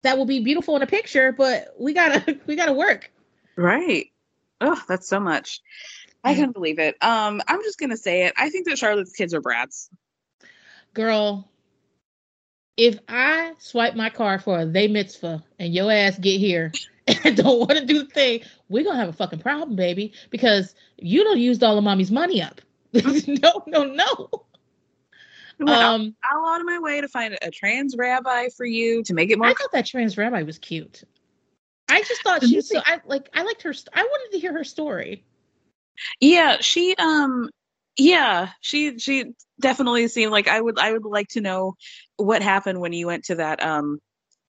That 0.03 0.17
will 0.19 0.27
be 0.27 0.41
beautiful 0.45 0.77
in 0.77 0.83
a 0.83 0.87
picture, 0.87 1.33
but 1.33 1.75
we 1.79 1.93
gotta 1.93 2.39
we 2.47 2.55
gotta 2.57 2.73
work. 2.73 3.11
Right. 3.57 4.07
Oh, 4.61 4.81
that's 4.89 5.09
so 5.09 5.19
much. 5.19 5.61
I 6.25 6.31
Yeah. 6.31 6.37
couldn't 6.37 6.53
believe 6.53 6.79
it. 6.79 6.97
Um, 7.03 7.41
I'm 7.49 7.63
just 7.63 7.79
gonna 7.79 7.97
say 7.97 8.27
it. 8.27 8.35
I 8.37 8.51
think 8.51 8.67
that 8.69 8.79
Charlotte's 8.79 9.13
kids 9.13 9.35
are 9.35 9.41
brats. 9.41 9.89
Girl, 10.95 11.49
if 12.77 12.99
I 13.09 13.53
swipe 13.59 13.95
my 13.95 14.11
card 14.11 14.43
for 14.43 14.61
a 14.61 14.67
they 14.67 14.89
mitzvah 14.89 15.43
and 15.59 15.75
your 15.75 15.91
ass 15.91 16.19
get 16.19 16.39
here 16.39 16.73
and 17.25 17.37
don't 17.37 17.59
want 17.59 17.73
to 17.79 17.85
do 17.85 18.01
the 18.01 18.07
thing, 18.11 18.43
we're 18.69 18.85
gonna 18.85 18.99
have 18.99 19.09
a 19.09 19.13
fucking 19.13 19.41
problem, 19.41 19.77
baby, 19.77 20.13
because 20.31 20.75
you 20.97 21.25
don't 21.25 21.39
used 21.39 21.63
all 21.63 21.77
of 21.79 21.85
mommy's 21.85 22.11
money 22.11 22.41
up. 22.43 22.61
no, 22.93 23.63
no, 23.67 23.85
no. 23.85 24.29
Well, 25.59 25.95
Um, 25.95 26.15
I'll 26.25 26.45
out 26.47 26.61
of 26.61 26.67
my 26.67 26.79
way 26.79 27.01
to 27.01 27.09
find 27.09 27.39
a 27.41 27.51
trans 27.51 27.97
rabbi 27.97 28.49
for 28.49 28.65
you 28.67 29.03
to 29.05 29.15
make 29.15 29.31
it 29.31 29.39
more. 29.39 29.49
I 29.49 29.55
thought 29.55 29.73
that 29.73 29.87
trans 29.87 30.17
rabbi 30.19 30.43
was 30.43 30.59
cute. 30.59 31.05
I 31.89 32.03
just 32.03 32.23
thought 32.23 32.43
she 32.43 32.57
was 32.57 32.69
so. 32.69 32.81
I 32.85 33.01
like. 33.07 33.29
I 33.35 33.43
liked 33.43 33.63
her. 33.63 33.73
St- 33.73 33.89
I 33.95 34.03
wanted 34.03 34.33
to 34.33 34.39
hear 34.41 34.53
her 34.55 34.65
story. 34.65 35.25
Yeah, 36.21 36.59
she 36.61 36.95
um, 36.97 37.51
yeah, 37.97 38.51
she 38.61 38.99
she 38.99 39.33
definitely 39.61 40.09
seemed 40.09 40.33
like 40.33 40.49
I 40.49 40.61
would 40.61 40.79
I 40.79 40.93
would 40.93 41.05
like 41.05 41.29
to 41.29 41.41
know 41.41 41.75
what 42.17 42.43
happened 42.43 42.81
when 42.81 42.93
you 42.93 43.07
went 43.07 43.25
to 43.25 43.37
that 43.37 43.63
um, 43.63 44.01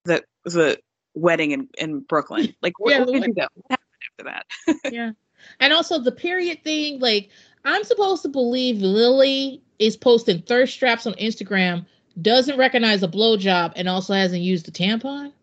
the 0.06 0.24
the 0.46 0.80
wedding 1.14 1.52
in 1.52 1.70
in 1.78 2.00
Brooklyn. 2.00 2.54
Like, 2.62 2.80
where, 2.80 3.00
Yeah, 3.00 3.06
where 3.06 3.20
did 3.20 3.28
you 3.28 3.34
go? 3.34 3.48
What 3.54 3.80
happened 3.80 3.88
after 4.20 4.74
that? 4.84 4.92
yeah, 4.94 5.12
and 5.60 5.74
also 5.74 6.00
the 6.00 6.12
period 6.12 6.64
thing. 6.64 7.00
Like, 7.00 7.30
I'm 7.66 7.84
supposed 7.84 8.22
to 8.24 8.30
believe 8.30 8.82
Lily 8.82 9.62
is 9.80 9.98
posting 9.98 10.42
thirst 10.42 10.80
traps 10.80 11.06
on 11.06 11.14
Instagram, 11.14 11.86
doesn't 12.22 12.58
recognize 12.58 13.04
a 13.04 13.08
blowjob, 13.08 13.74
and 13.76 13.90
also 13.90 14.14
hasn't 14.14 14.42
used 14.42 14.68
a 14.68 14.72
tampon. 14.72 15.34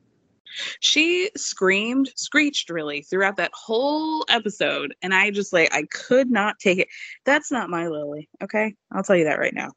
She 0.81 1.31
screamed, 1.37 2.11
screeched 2.17 2.71
really 2.71 3.03
throughout 3.03 3.37
that 3.37 3.53
whole 3.55 4.25
episode. 4.29 4.95
And 5.03 5.15
I 5.15 5.31
just 5.31 5.53
like, 5.53 5.73
I 5.75 5.85
could 5.91 6.31
not 6.31 6.59
take 6.59 6.79
it. 6.79 6.89
That's 7.25 7.51
not 7.51 7.71
my 7.71 7.89
Lily. 7.89 8.29
Okay. 8.43 8.75
I'll 8.93 9.03
tell 9.03 9.17
you 9.17 9.25
that 9.25 9.39
right 9.39 9.55
now. 9.55 9.73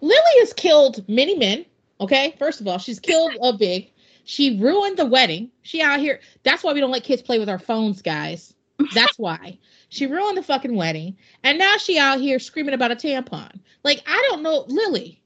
Lily 0.00 0.22
has 0.38 0.52
killed 0.52 1.08
many 1.08 1.36
men. 1.36 1.64
Okay, 2.00 2.36
first 2.38 2.60
of 2.60 2.68
all, 2.68 2.78
she's 2.78 3.00
killed 3.00 3.32
a 3.42 3.52
big. 3.52 3.90
She 4.24 4.58
ruined 4.60 4.98
the 4.98 5.06
wedding. 5.06 5.50
She 5.62 5.80
out 5.82 6.00
here. 6.00 6.20
That's 6.42 6.62
why 6.62 6.72
we 6.72 6.80
don't 6.80 6.90
let 6.90 7.02
kids 7.02 7.22
play 7.22 7.38
with 7.38 7.48
our 7.48 7.58
phones, 7.58 8.02
guys. 8.02 8.54
That's 8.94 9.18
why. 9.18 9.58
She 9.88 10.06
ruined 10.06 10.36
the 10.36 10.42
fucking 10.42 10.74
wedding. 10.76 11.16
And 11.42 11.58
now 11.58 11.76
she 11.78 11.98
out 11.98 12.20
here 12.20 12.38
screaming 12.38 12.74
about 12.74 12.92
a 12.92 12.96
tampon. 12.96 13.58
Like, 13.84 14.02
I 14.06 14.26
don't 14.28 14.42
know, 14.42 14.64
Lily. 14.68 15.22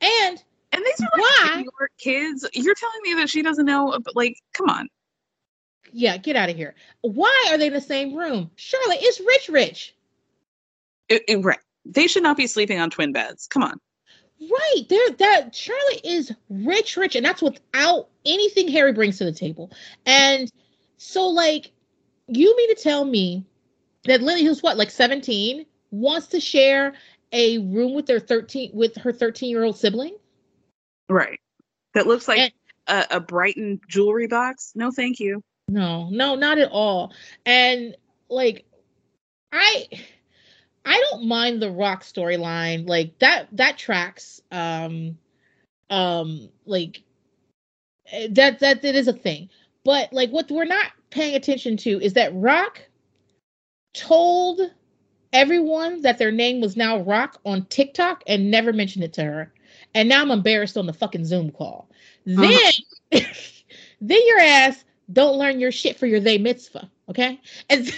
And 0.00 0.42
And 0.76 0.84
these 0.84 1.00
are 1.00 1.08
like 1.12 1.20
Why? 1.20 1.56
New 1.56 1.70
York 1.80 1.92
kids. 1.98 2.46
You're 2.54 2.74
telling 2.74 3.00
me 3.02 3.14
that 3.14 3.28
she 3.28 3.42
doesn't 3.42 3.64
know, 3.64 3.94
ab- 3.94 4.08
like, 4.14 4.36
come 4.52 4.68
on. 4.68 4.88
yeah, 5.92 6.16
get 6.18 6.36
out 6.36 6.50
of 6.50 6.56
here. 6.56 6.74
Why 7.00 7.48
are 7.50 7.58
they 7.58 7.68
in 7.68 7.72
the 7.72 7.80
same 7.80 8.14
room? 8.14 8.50
Charlotte 8.56 9.02
is 9.02 9.20
rich, 9.20 9.48
rich. 9.48 9.94
It- 11.08 11.24
it- 11.28 11.44
right. 11.44 11.58
They 11.84 12.06
should 12.08 12.22
not 12.24 12.36
be 12.36 12.46
sleeping 12.46 12.80
on 12.80 12.90
twin 12.90 13.12
beds. 13.12 13.46
Come 13.46 13.62
on. 13.62 13.80
Right. 14.40 14.82
There 14.88 15.10
that 15.10 15.54
Charlotte 15.54 16.00
is 16.04 16.32
rich, 16.50 16.96
rich, 16.96 17.16
and 17.16 17.24
that's 17.24 17.40
without 17.40 18.08
anything 18.26 18.68
Harry 18.68 18.92
brings 18.92 19.18
to 19.18 19.24
the 19.24 19.32
table. 19.32 19.70
And 20.04 20.50
so 20.98 21.28
like 21.28 21.70
you 22.28 22.54
mean 22.56 22.74
to 22.74 22.82
tell 22.82 23.04
me 23.04 23.46
that 24.04 24.20
Lily, 24.20 24.44
who's 24.44 24.62
what, 24.62 24.76
like 24.76 24.90
17, 24.90 25.64
wants 25.92 26.26
to 26.28 26.40
share 26.40 26.94
a 27.32 27.58
room 27.58 27.94
with 27.94 28.06
their 28.06 28.20
13 28.20 28.72
with 28.74 28.96
her 28.96 29.12
13 29.12 29.48
year 29.48 29.62
old 29.64 29.78
sibling? 29.78 30.16
Right. 31.08 31.40
That 31.94 32.06
looks 32.06 32.28
like 32.28 32.38
And- 32.38 32.52
a, 32.86 33.16
a 33.16 33.20
Brighton 33.20 33.80
jewelry 33.88 34.26
box. 34.26 34.72
No, 34.74 34.90
thank 34.90 35.18
you. 35.20 35.42
No, 35.68 36.08
no, 36.10 36.36
not 36.36 36.58
at 36.58 36.70
all. 36.70 37.12
And 37.44 37.96
like 38.28 38.64
I 39.52 39.86
I 40.84 41.04
don't 41.10 41.26
mind 41.26 41.60
the 41.60 41.70
rock 41.70 42.04
storyline. 42.04 42.88
Like 42.88 43.18
that 43.18 43.48
that 43.52 43.76
tracks 43.78 44.40
um 44.52 45.18
um 45.90 46.48
like 46.66 47.02
eh, 48.12 48.28
that 48.30 48.60
that 48.60 48.82
that 48.82 48.94
is 48.94 49.08
a 49.08 49.12
thing. 49.12 49.48
But 49.84 50.12
like 50.12 50.30
what 50.30 50.50
we're 50.50 50.64
not 50.64 50.92
paying 51.10 51.34
attention 51.34 51.76
to 51.78 52.00
is 52.00 52.12
that 52.14 52.34
Rock 52.34 52.80
told 53.94 54.60
everyone 55.32 56.02
that 56.02 56.18
their 56.18 56.32
name 56.32 56.60
was 56.60 56.76
now 56.76 56.98
Rock 57.00 57.40
on 57.44 57.64
TikTok 57.66 58.22
and 58.26 58.50
never 58.50 58.72
mentioned 58.72 59.04
it 59.04 59.12
to 59.14 59.24
her. 59.24 59.52
And 59.96 60.10
now 60.10 60.20
I'm 60.20 60.30
embarrassed 60.30 60.76
on 60.76 60.84
the 60.84 60.92
fucking 60.92 61.24
Zoom 61.24 61.50
call. 61.50 61.88
Uh-huh. 62.28 62.58
Then 63.10 63.22
then 64.02 64.20
your 64.26 64.40
ass 64.40 64.84
don't 65.10 65.38
learn 65.38 65.58
your 65.58 65.72
shit 65.72 65.98
for 65.98 66.04
your 66.04 66.20
they 66.20 66.36
mitzvah, 66.36 66.90
okay? 67.08 67.40
And 67.70 67.86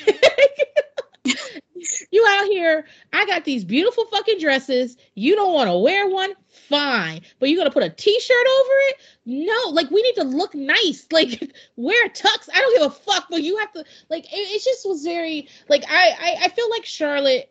you 2.13 2.27
out 2.31 2.47
here, 2.47 2.87
I 3.13 3.27
got 3.27 3.45
these 3.45 3.65
beautiful 3.65 4.05
fucking 4.13 4.39
dresses. 4.39 4.97
You 5.17 5.35
don't 5.35 5.53
want 5.53 5.71
to 5.71 5.77
wear 5.77 6.09
one, 6.09 6.35
fine. 6.69 7.23
But 7.41 7.49
you're 7.49 7.59
gonna 7.59 7.73
put 7.73 7.83
a 7.83 7.91
t-shirt 7.91 8.47
over 8.47 8.73
it? 8.91 8.97
No, 9.27 9.71
like 9.71 9.91
we 9.91 10.01
need 10.03 10.15
to 10.15 10.25
look 10.25 10.55
nice. 10.55 11.05
Like 11.11 11.53
wear 11.75 12.09
tux. 12.11 12.49
I 12.55 12.61
don't 12.61 12.79
give 12.79 12.87
a 12.87 12.95
fuck, 12.95 13.27
but 13.29 13.43
you 13.43 13.57
have 13.57 13.73
to 13.73 13.85
like 14.09 14.33
it, 14.33 14.37
it 14.37 14.63
just 14.63 14.87
was 14.89 15.03
very 15.03 15.49
like 15.69 15.83
I, 15.89 16.11
I 16.11 16.45
I 16.45 16.49
feel 16.51 16.71
like 16.71 16.85
Charlotte 16.85 17.51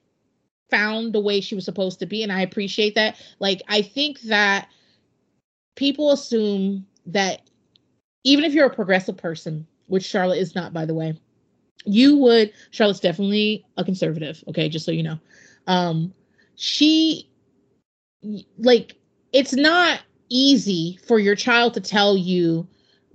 found 0.69 1.13
the 1.13 1.19
way 1.19 1.41
she 1.41 1.55
was 1.55 1.65
supposed 1.65 1.99
to 1.99 2.05
be, 2.05 2.23
and 2.23 2.31
I 2.31 2.41
appreciate 2.41 2.95
that. 2.95 3.21
Like 3.39 3.61
I 3.67 3.81
think 3.81 4.21
that 4.21 4.69
people 5.75 6.11
assume 6.11 6.85
that 7.05 7.41
even 8.23 8.43
if 8.43 8.53
you're 8.53 8.67
a 8.67 8.73
progressive 8.75 9.17
person, 9.17 9.65
which 9.87 10.03
Charlotte 10.03 10.39
is 10.39 10.55
not, 10.55 10.73
by 10.73 10.85
the 10.85 10.93
way, 10.93 11.19
you 11.85 12.17
would 12.17 12.51
Charlotte's 12.71 12.99
definitely 12.99 13.65
a 13.77 13.83
conservative, 13.85 14.43
okay, 14.49 14.69
just 14.69 14.85
so 14.85 14.91
you 14.91 15.03
know. 15.03 15.19
Um 15.67 16.13
she 16.55 17.29
like 18.57 18.95
it's 19.31 19.53
not 19.53 20.01
easy 20.29 20.99
for 21.05 21.19
your 21.19 21.35
child 21.35 21.73
to 21.75 21.81
tell 21.81 22.17
you 22.17 22.67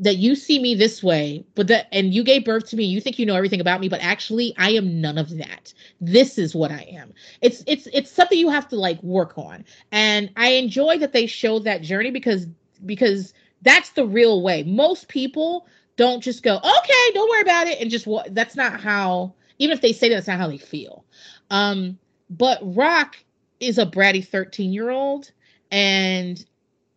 that 0.03 0.17
you 0.17 0.35
see 0.35 0.59
me 0.59 0.75
this 0.75 1.01
way, 1.01 1.45
but 1.55 1.69
that 1.69 1.87
and 1.93 2.13
you 2.13 2.25
gave 2.25 2.45
birth 2.45 2.69
to 2.69 2.77
me, 2.77 2.85
you 2.85 3.01
think 3.01 3.19
you 3.19 3.27
know 3.27 3.37
everything 3.37 3.61
about 3.61 3.81
me, 3.81 3.89
but 3.89 4.03
actually 4.03 4.53
I 4.59 4.71
am 4.71 5.01
none 5.01 5.17
of 5.17 5.37
that. 5.39 5.73
This 6.01 6.39
is 6.39 6.55
what 6.57 6.73
I 6.73 6.89
am. 6.93 7.15
It's 7.41 7.63
it's 7.69 7.87
it's 7.93 8.11
something 8.11 8.37
you 8.37 8.51
have 8.51 8.69
to 8.69 8.77
like 8.77 9.01
work 9.03 9.39
on. 9.39 9.65
And 9.93 10.31
I 10.37 10.49
enjoy 10.51 10.99
that 10.99 11.13
they 11.13 11.27
show 11.27 11.61
that 11.61 11.83
journey 11.83 12.11
because 12.11 12.49
because 12.85 13.33
that's 13.63 13.91
the 13.91 14.05
real 14.05 14.43
way. 14.43 14.65
Most 14.65 15.07
people 15.07 15.67
don't 15.97 16.21
just 16.21 16.43
go, 16.43 16.57
okay, 16.57 17.11
don't 17.15 17.31
worry 17.31 17.43
about 17.43 17.69
it, 17.69 17.81
and 17.81 17.89
just 17.89 18.07
what 18.07 18.35
that's 18.35 18.57
not 18.57 18.81
how. 18.81 19.35
Even 19.61 19.73
if 19.73 19.83
they 19.83 19.93
say 19.93 20.09
that, 20.09 20.17
that's 20.17 20.27
not 20.27 20.39
how 20.39 20.49
they 20.49 20.59
feel. 20.59 21.05
Um, 21.51 21.97
but 22.29 22.59
Rock 22.63 23.17
is 23.61 23.79
a 23.79 23.87
bratty 23.87 24.27
thirteen-year-old, 24.27 25.31
and 25.71 26.45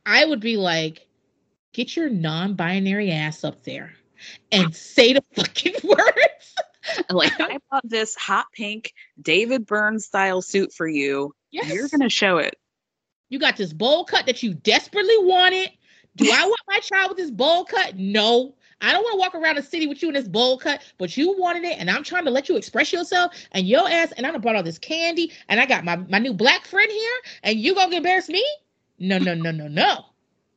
I 0.07 0.25
would 0.25 0.39
be 0.39 0.57
like, 0.57 1.07
get 1.75 1.95
your 1.95 2.09
non-binary 2.09 3.11
ass 3.11 3.43
up 3.43 3.63
there 3.65 3.93
and 4.51 4.73
say 4.73 5.11
the 5.11 5.23
fucking 5.35 5.75
words. 5.83 6.55
Like, 7.09 7.33
I 7.39 7.57
bought 7.69 7.87
this 7.89 8.15
hot 8.15 8.45
pink 8.53 8.93
David 9.21 9.65
Byrne 9.65 9.99
style 9.99 10.41
suit 10.41 10.71
for 10.71 10.87
you. 10.87 11.33
Yes. 11.51 11.73
You're 11.73 11.89
going 11.89 12.01
to 12.01 12.09
show 12.09 12.37
it. 12.37 12.55
You 13.29 13.39
got 13.39 13.57
this 13.57 13.73
bowl 13.73 14.05
cut 14.05 14.25
that 14.27 14.41
you 14.41 14.53
desperately 14.53 15.17
wanted. 15.17 15.71
Do 16.15 16.31
I 16.31 16.45
want 16.45 16.61
my 16.67 16.79
child 16.79 17.09
with 17.09 17.17
this 17.17 17.31
bowl 17.31 17.65
cut? 17.65 17.97
No. 17.97 18.55
I 18.81 18.91
don't 18.91 19.03
want 19.03 19.13
to 19.13 19.19
walk 19.19 19.35
around 19.35 19.57
the 19.57 19.63
city 19.63 19.87
with 19.87 20.01
you 20.01 20.09
in 20.09 20.13
this 20.13 20.27
bowl 20.27 20.57
cut, 20.57 20.81
but 20.97 21.17
you 21.17 21.35
wanted 21.37 21.63
it, 21.63 21.77
and 21.79 21.89
I'm 21.89 22.03
trying 22.03 22.25
to 22.25 22.31
let 22.31 22.47
you 22.47 22.55
express 22.55 22.93
yourself 22.93 23.33
and 23.51 23.67
your 23.67 23.89
ass. 23.89 24.13
And 24.15 24.25
I 24.25 24.31
done 24.31 24.41
brought 24.41 24.55
all 24.55 24.63
this 24.63 24.77
candy, 24.77 25.31
and 25.49 25.59
I 25.59 25.65
got 25.65 25.83
my, 25.83 25.95
my 25.95 26.19
new 26.19 26.33
black 26.33 26.65
friend 26.65 26.89
here, 26.91 27.17
and 27.43 27.59
you 27.59 27.73
gonna 27.73 27.95
embarrass 27.95 28.29
me? 28.29 28.45
No, 28.99 29.17
no, 29.17 29.33
no, 29.33 29.51
no, 29.51 29.67
no. 29.67 30.05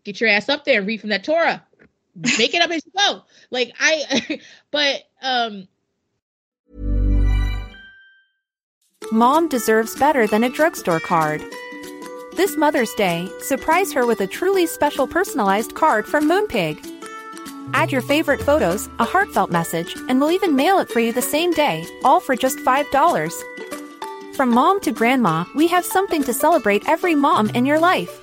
Get 0.09 0.23
your 0.23 0.31
ass 0.31 0.49
up 0.49 0.65
there 0.65 0.79
and 0.79 0.87
read 0.87 1.03
from 1.03 1.11
that 1.11 1.23
Torah. 1.23 1.63
Make 2.39 2.55
it 2.55 2.63
up 2.63 2.71
as 2.71 2.83
you 2.87 2.93
go. 2.97 3.25
Like 3.51 3.75
I, 3.79 4.41
but 4.71 5.03
um, 5.21 5.69
Mom 9.13 9.49
deserves 9.49 9.99
better 9.99 10.27
than 10.27 10.45
a 10.45 10.49
drugstore 10.49 10.99
card. 10.99 11.43
This 12.39 12.57
Mother's 12.57 12.95
Day, 12.95 13.29
surprise 13.43 13.93
her 13.93 14.07
with 14.07 14.23
a 14.23 14.27
truly 14.27 14.65
special 14.65 15.07
personalized 15.07 15.75
card 15.75 16.07
from 16.07 16.27
Moonpig. 16.27 16.79
Add 17.75 17.93
your 17.93 18.01
favorite 18.01 18.41
photos, 18.41 18.89
a 18.99 19.05
heartfelt 19.05 19.51
message, 19.51 19.95
and 20.09 20.19
we'll 20.19 20.33
even 20.33 20.57
mail 20.57 20.79
it 20.79 20.89
for 20.89 21.01
you 21.01 21.13
the 21.13 21.21
same 21.21 21.53
day, 21.53 21.85
all 22.03 22.21
for 22.21 22.35
just 22.35 22.57
$5. 22.61 24.35
From 24.35 24.49
mom 24.55 24.81
to 24.81 24.91
grandma, 24.91 25.45
we 25.55 25.67
have 25.67 25.85
something 25.85 26.25
to 26.25 26.33
celebrate 26.33 26.89
every 26.89 27.15
mom 27.15 27.51
in 27.51 27.67
your 27.67 27.79
life. 27.79 28.23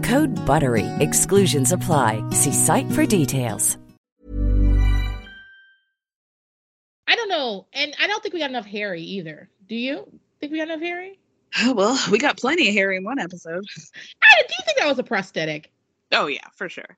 Code 0.03 0.33
BUTTERY. 0.45 0.85
Exclusions 0.99 1.71
apply. 1.71 2.23
See 2.31 2.51
site 2.53 2.89
for 2.93 3.05
details. 3.05 3.77
I 7.07 7.15
don't 7.15 7.29
know, 7.29 7.67
and 7.73 7.93
I 7.99 8.07
don't 8.07 8.21
think 8.23 8.33
we 8.33 8.39
got 8.39 8.49
enough 8.49 8.65
Harry 8.65 9.01
either. 9.01 9.49
Do 9.67 9.75
you 9.75 10.07
think 10.39 10.51
we 10.51 10.59
got 10.59 10.69
enough 10.69 10.79
Harry? 10.81 11.19
Oh, 11.59 11.73
well, 11.73 11.99
we 12.09 12.17
got 12.17 12.37
plenty 12.37 12.69
of 12.69 12.73
Harry 12.75 12.95
in 12.95 13.03
one 13.03 13.19
episode. 13.19 13.63
I, 14.23 14.41
do 14.47 14.53
you 14.57 14.65
think 14.65 14.77
that 14.77 14.87
was 14.87 14.99
a 14.99 15.03
prosthetic? 15.03 15.69
Oh, 16.13 16.27
yeah, 16.27 16.47
for 16.55 16.69
sure. 16.69 16.97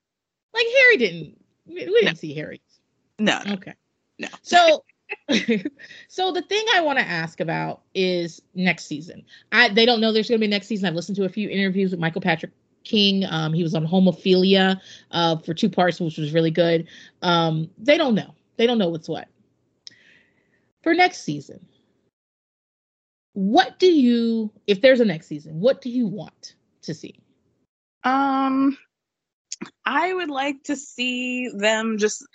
Like 0.54 0.66
Harry 0.78 0.98
didn't. 0.98 1.44
We 1.66 1.74
we 1.88 2.02
didn't 2.02 2.18
see 2.18 2.34
Harry. 2.36 2.62
No, 3.18 3.40
no, 3.46 3.54
Okay. 3.54 3.74
no. 4.20 4.28
So, 4.44 4.84
so 6.08 6.32
the 6.32 6.44
thing 6.44 6.64
I 6.76 6.82
want 6.82 7.00
to 7.00 7.06
ask 7.08 7.40
about 7.40 7.82
is 7.96 8.42
next 8.54 8.86
season. 8.86 9.24
I 9.52 9.70
they 9.70 9.86
don't 9.88 10.00
know 10.02 10.12
there's 10.12 10.30
going 10.30 10.40
to 10.40 10.46
be 10.46 10.50
next 10.50 10.68
season. 10.68 10.88
I've 10.88 10.94
listened 10.96 11.16
to 11.16 11.24
a 11.26 11.30
few 11.30 11.50
interviews 11.50 11.90
with 11.92 12.00
Michael 12.00 12.22
Patrick 12.22 12.52
King. 12.84 13.26
Um, 13.30 13.54
he 13.54 13.64
was 13.64 13.76
on 13.76 13.88
Homophilia 13.88 14.80
uh, 15.12 15.38
for 15.38 15.54
two 15.54 15.70
parts, 15.70 16.00
which 16.00 16.18
was 16.18 16.34
really 16.34 16.52
good. 16.52 16.88
Um, 17.22 17.70
they 17.78 17.98
don't 17.98 18.16
know. 18.16 18.34
They 18.58 18.68
don't 18.68 18.78
know 18.78 18.90
what's 18.90 19.10
what 19.10 19.28
for 20.84 20.94
next 20.94 21.24
season. 21.24 21.66
what 23.34 23.80
do 23.80 23.88
you 23.88 24.52
if 24.68 24.82
there's 24.82 25.00
a 25.00 25.06
next 25.06 25.28
season, 25.28 25.60
what 25.60 25.82
do 25.82 25.90
you 25.90 26.08
want 26.08 26.56
to 26.84 26.94
see? 26.94 27.16
Um, 28.04 28.78
I 29.86 30.14
would 30.14 30.30
like 30.30 30.64
to 30.66 30.76
see 30.76 31.50
them 31.50 31.98
just 31.98 32.26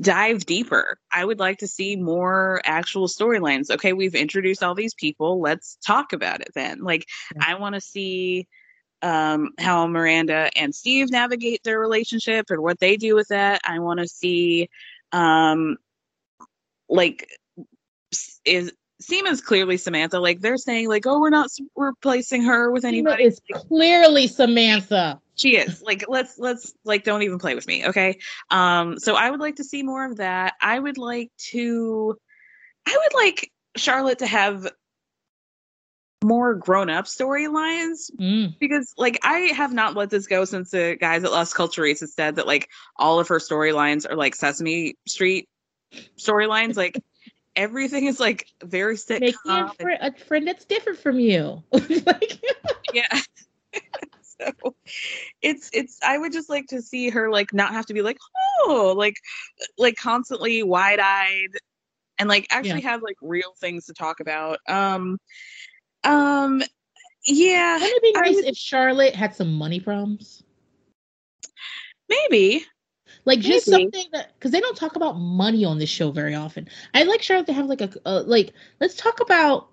dive 0.00 0.46
deeper. 0.46 0.98
I 1.12 1.24
would 1.24 1.38
like 1.38 1.58
to 1.58 1.68
see 1.68 1.96
more 1.96 2.60
actual 2.64 3.06
storylines. 3.06 3.70
Okay, 3.70 3.92
we've 3.92 4.14
introduced 4.16 4.62
all 4.62 4.74
these 4.74 4.94
people. 4.94 5.40
Let's 5.40 5.76
talk 5.86 6.12
about 6.12 6.40
it 6.40 6.48
then. 6.54 6.80
Like, 6.82 7.06
I 7.40 7.54
want 7.54 7.76
to 7.76 7.80
see 7.80 8.48
um 9.02 9.50
how 9.58 9.86
Miranda 9.86 10.50
and 10.56 10.74
Steve 10.74 11.10
navigate 11.10 11.62
their 11.62 11.78
relationship 11.78 12.46
and 12.50 12.62
what 12.62 12.78
they 12.78 12.96
do 12.96 13.14
with 13.14 13.28
that. 13.28 13.60
I 13.64 13.78
want 13.78 14.00
to 14.00 14.08
see 14.08 14.68
um 15.12 15.76
like 16.88 17.28
is 18.44 18.72
Seema's 19.00 19.40
clearly 19.40 19.78
Samantha. 19.78 20.20
Like 20.20 20.40
they're 20.40 20.58
saying, 20.58 20.88
like, 20.88 21.06
oh, 21.06 21.20
we're 21.20 21.30
not 21.30 21.48
replacing 21.74 22.42
her 22.44 22.70
with 22.70 22.84
anybody. 22.84 23.24
is 23.24 23.40
clearly 23.52 24.26
Samantha. 24.26 25.20
She 25.36 25.56
is 25.56 25.80
like 25.80 26.04
let's 26.06 26.38
let's 26.38 26.74
like 26.84 27.02
don't 27.04 27.22
even 27.22 27.38
play 27.38 27.54
with 27.54 27.66
me, 27.66 27.86
okay? 27.86 28.18
Um 28.50 28.98
so 28.98 29.14
I 29.16 29.30
would 29.30 29.40
like 29.40 29.56
to 29.56 29.64
see 29.64 29.82
more 29.82 30.04
of 30.04 30.18
that. 30.18 30.54
I 30.60 30.78
would 30.78 30.98
like 30.98 31.30
to 31.50 32.18
I 32.86 32.96
would 32.96 33.14
like 33.14 33.50
Charlotte 33.76 34.18
to 34.18 34.26
have 34.26 34.70
more 36.22 36.54
grown-up 36.54 37.06
storylines 37.06 38.10
Mm. 38.18 38.58
because 38.58 38.92
like 38.98 39.18
I 39.22 39.52
have 39.56 39.72
not 39.72 39.94
let 39.94 40.10
this 40.10 40.26
go 40.26 40.44
since 40.44 40.70
the 40.70 40.96
guys 41.00 41.24
at 41.24 41.30
Lost 41.32 41.54
Culture 41.54 41.82
Race 41.82 42.00
has 42.00 42.12
said 42.12 42.36
that 42.36 42.46
like 42.46 42.68
all 42.96 43.20
of 43.20 43.28
her 43.28 43.38
storylines 43.38 44.08
are 44.10 44.16
like 44.16 44.34
Sesame 44.34 44.96
Street 45.06 45.48
storylines. 46.18 46.76
Like 46.76 47.02
everything 47.56 48.06
is 48.06 48.20
like 48.20 48.46
very 48.62 48.98
Make 49.08 49.20
me 49.22 49.34
a, 49.46 49.68
fri- 49.80 49.98
a 50.00 50.12
friend 50.12 50.46
that's 50.46 50.64
different 50.64 50.98
from 50.98 51.18
you. 51.18 51.62
like, 51.72 52.40
yeah. 52.92 53.20
So 54.22 54.74
it's 55.42 55.68
it's 55.74 55.98
i 56.02 56.16
would 56.16 56.32
just 56.32 56.48
like 56.48 56.66
to 56.68 56.80
see 56.80 57.10
her 57.10 57.30
like 57.30 57.52
not 57.52 57.72
have 57.72 57.84
to 57.86 57.94
be 57.94 58.00
like 58.00 58.16
oh 58.64 58.94
like 58.96 59.14
like 59.76 59.96
constantly 59.96 60.62
wide-eyed 60.62 61.56
and 62.18 62.28
like 62.28 62.46
actually 62.50 62.80
have 62.80 63.02
like 63.02 63.16
real 63.22 63.54
things 63.58 63.86
to 63.86 63.94
talk 63.94 64.20
about. 64.20 64.58
Um 64.68 65.18
um 66.04 66.62
yeah 67.26 67.74
wouldn't 67.74 67.96
it 67.96 68.02
be 68.02 68.12
nice 68.20 68.38
if 68.38 68.56
Charlotte 68.56 69.14
had 69.14 69.34
some 69.34 69.52
money 69.52 69.80
problems? 69.80 70.42
maybe 72.08 72.64
Like 73.24 73.40
just 73.40 73.66
Maybe. 73.66 73.82
something 73.82 74.06
that 74.12 74.32
because 74.34 74.50
they 74.50 74.60
don't 74.60 74.76
talk 74.76 74.96
about 74.96 75.18
money 75.18 75.64
on 75.64 75.78
this 75.78 75.90
show 75.90 76.10
very 76.10 76.34
often. 76.34 76.68
I'd 76.94 77.08
like 77.08 77.22
Charlotte 77.22 77.46
to 77.46 77.52
have 77.52 77.66
like 77.66 77.80
a 77.80 77.90
uh, 78.06 78.22
like 78.26 78.52
let's 78.80 78.94
talk 78.94 79.20
about 79.20 79.70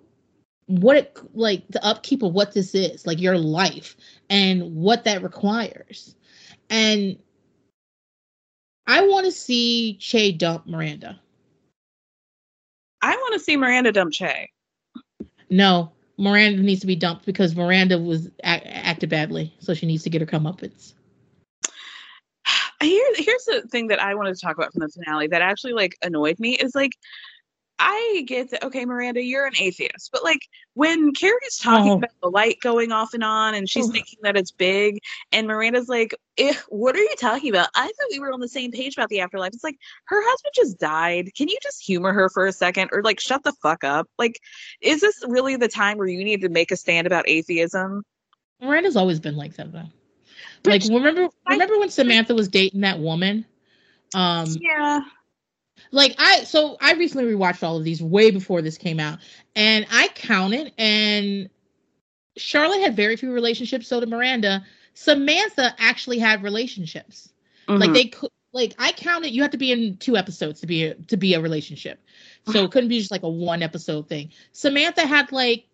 what 0.68 0.96
it 0.96 1.18
like 1.32 1.66
the 1.68 1.82
upkeep 1.84 2.22
of 2.22 2.34
what 2.34 2.52
this 2.52 2.74
is 2.74 3.06
like 3.06 3.18
your 3.20 3.38
life 3.38 3.96
and 4.28 4.74
what 4.76 5.04
that 5.04 5.22
requires 5.22 6.14
and 6.68 7.18
i 8.86 9.00
want 9.00 9.24
to 9.24 9.32
see 9.32 9.96
che 9.98 10.30
dump 10.30 10.66
miranda 10.66 11.18
i 13.00 13.16
want 13.16 13.32
to 13.32 13.40
see 13.40 13.56
miranda 13.56 13.90
dump 13.90 14.12
che 14.12 14.50
no 15.48 15.90
miranda 16.18 16.62
needs 16.62 16.80
to 16.80 16.86
be 16.86 16.96
dumped 16.96 17.24
because 17.24 17.56
miranda 17.56 17.98
was 17.98 18.28
acted 18.42 19.08
badly. 19.08 19.54
So 19.60 19.74
she 19.74 19.86
needs 19.86 20.02
to 20.02 20.10
get 20.10 20.20
her 20.20 20.26
comeuppance. 20.26 20.94
Here 22.80 23.04
here's 23.16 23.44
the 23.44 23.62
thing 23.70 23.88
that 23.88 24.00
I 24.00 24.14
wanted 24.14 24.34
to 24.34 24.40
talk 24.40 24.56
about 24.56 24.72
from 24.72 24.80
the 24.80 24.88
finale 24.88 25.26
that 25.28 25.42
actually 25.42 25.72
like 25.72 25.96
annoyed 26.02 26.38
me 26.38 26.54
is 26.56 26.74
like 26.74 26.92
I 27.80 28.24
get 28.26 28.50
that 28.50 28.64
okay, 28.64 28.84
Miranda, 28.84 29.22
you're 29.22 29.46
an 29.46 29.54
atheist, 29.58 30.10
but 30.12 30.24
like 30.24 30.40
when 30.74 31.12
Carrie's 31.12 31.58
talking 31.58 31.92
Oh. 31.92 31.96
about 31.96 32.10
the 32.22 32.28
light 32.30 32.58
going 32.60 32.92
off 32.92 33.14
and 33.14 33.22
on 33.22 33.54
and 33.54 33.68
she's 33.68 33.86
Oh. 33.88 33.92
thinking 33.92 34.18
that 34.22 34.36
it's 34.36 34.50
big, 34.50 34.98
and 35.32 35.46
Miranda's 35.46 35.88
like, 35.88 36.14
eh, 36.38 36.54
what 36.68 36.96
are 36.96 37.00
you 37.02 37.14
talking 37.18 37.50
about? 37.50 37.68
I 37.74 37.86
thought 37.86 38.08
we 38.10 38.18
were 38.18 38.32
on 38.32 38.40
the 38.40 38.48
same 38.48 38.72
page 38.72 38.96
about 38.96 39.08
the 39.10 39.20
afterlife. 39.20 39.52
It's 39.54 39.64
like 39.64 39.78
her 40.06 40.20
husband 40.22 40.52
just 40.56 40.78
died. 40.78 41.30
Can 41.36 41.48
you 41.48 41.58
just 41.62 41.84
humor 41.84 42.12
her 42.12 42.28
for 42.28 42.46
a 42.46 42.52
second 42.52 42.90
or 42.92 43.02
like 43.02 43.20
shut 43.20 43.44
the 43.44 43.52
fuck 43.62 43.84
up? 43.84 44.08
Like, 44.18 44.40
is 44.80 45.00
this 45.00 45.22
really 45.28 45.56
the 45.56 45.68
time 45.68 45.98
where 45.98 46.08
you 46.08 46.24
need 46.24 46.40
to 46.42 46.48
make 46.48 46.70
a 46.72 46.76
stand 46.76 47.06
about 47.06 47.28
atheism? 47.28 48.02
miranda's 48.60 48.96
always 48.96 49.20
been 49.20 49.36
like 49.36 49.54
that 49.54 49.70
though 49.72 49.86
like 50.64 50.82
remember 50.84 51.28
remember 51.48 51.78
when 51.78 51.88
samantha 51.90 52.34
was 52.34 52.48
dating 52.48 52.80
that 52.80 52.98
woman 52.98 53.44
um 54.14 54.46
Yeah. 54.60 55.00
Like 55.92 56.14
I 56.18 56.44
so 56.44 56.76
I 56.80 56.92
recently 56.94 57.32
rewatched 57.32 57.62
all 57.62 57.76
of 57.76 57.84
these 57.84 58.02
way 58.02 58.30
before 58.30 58.62
this 58.62 58.78
came 58.78 59.00
out, 59.00 59.18
and 59.56 59.86
I 59.90 60.08
counted, 60.14 60.72
and 60.78 61.48
Charlotte 62.36 62.80
had 62.80 62.96
very 62.96 63.16
few 63.16 63.32
relationships. 63.32 63.88
So 63.88 64.00
did 64.00 64.08
Miranda. 64.08 64.64
Samantha 64.94 65.74
actually 65.78 66.18
had 66.18 66.42
relationships. 66.42 67.32
Like 67.68 67.90
Mhm. 67.90 67.94
they 67.94 68.04
could, 68.06 68.30
like 68.52 68.74
I 68.78 68.92
counted. 68.92 69.30
You 69.32 69.42
have 69.42 69.50
to 69.52 69.58
be 69.58 69.70
in 69.72 69.96
two 69.98 70.16
episodes 70.16 70.60
to 70.60 70.66
be 70.66 70.84
a, 70.84 70.94
to 70.94 71.16
be 71.16 71.34
a 71.34 71.40
relationship. 71.40 72.00
So 72.50 72.64
it 72.64 72.70
couldn't 72.72 72.88
be 72.88 72.98
just 72.98 73.10
like 73.10 73.22
a 73.22 73.28
one 73.28 73.62
episode 73.62 74.08
thing. 74.08 74.30
Samantha 74.52 75.06
had 75.06 75.30
like 75.32 75.66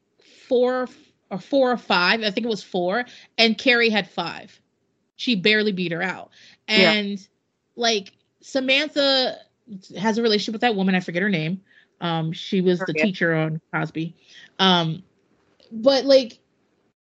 four 0.48 0.88
or 1.30 1.38
four 1.38 1.70
or 1.72 1.76
five. 1.78 2.22
I 2.22 2.30
think 2.30 2.44
it 2.46 2.50
was 2.50 2.62
four, 2.62 3.04
and 3.38 3.56
Carrie 3.56 3.90
had 3.90 4.08
five. 4.10 4.60
She 5.16 5.36
barely 5.36 5.72
beat 5.72 5.92
her 5.92 6.02
out, 6.02 6.30
Yeah. 6.68 6.92
and 6.92 7.28
like 7.76 8.12
Samantha 8.40 9.38
has 9.96 10.18
a 10.18 10.22
relationship 10.22 10.52
with 10.52 10.62
that 10.62 10.76
woman. 10.76 10.94
I 10.94 11.00
forget 11.00 11.22
her 11.22 11.30
name. 11.30 11.60
Um, 12.00 12.32
she 12.32 12.60
was 12.60 12.80
the 12.80 12.92
teacher 12.92 13.34
on 13.34 13.60
Cosby. 13.72 14.14
Um, 14.58 15.02
but 15.70 16.04
like 16.04 16.38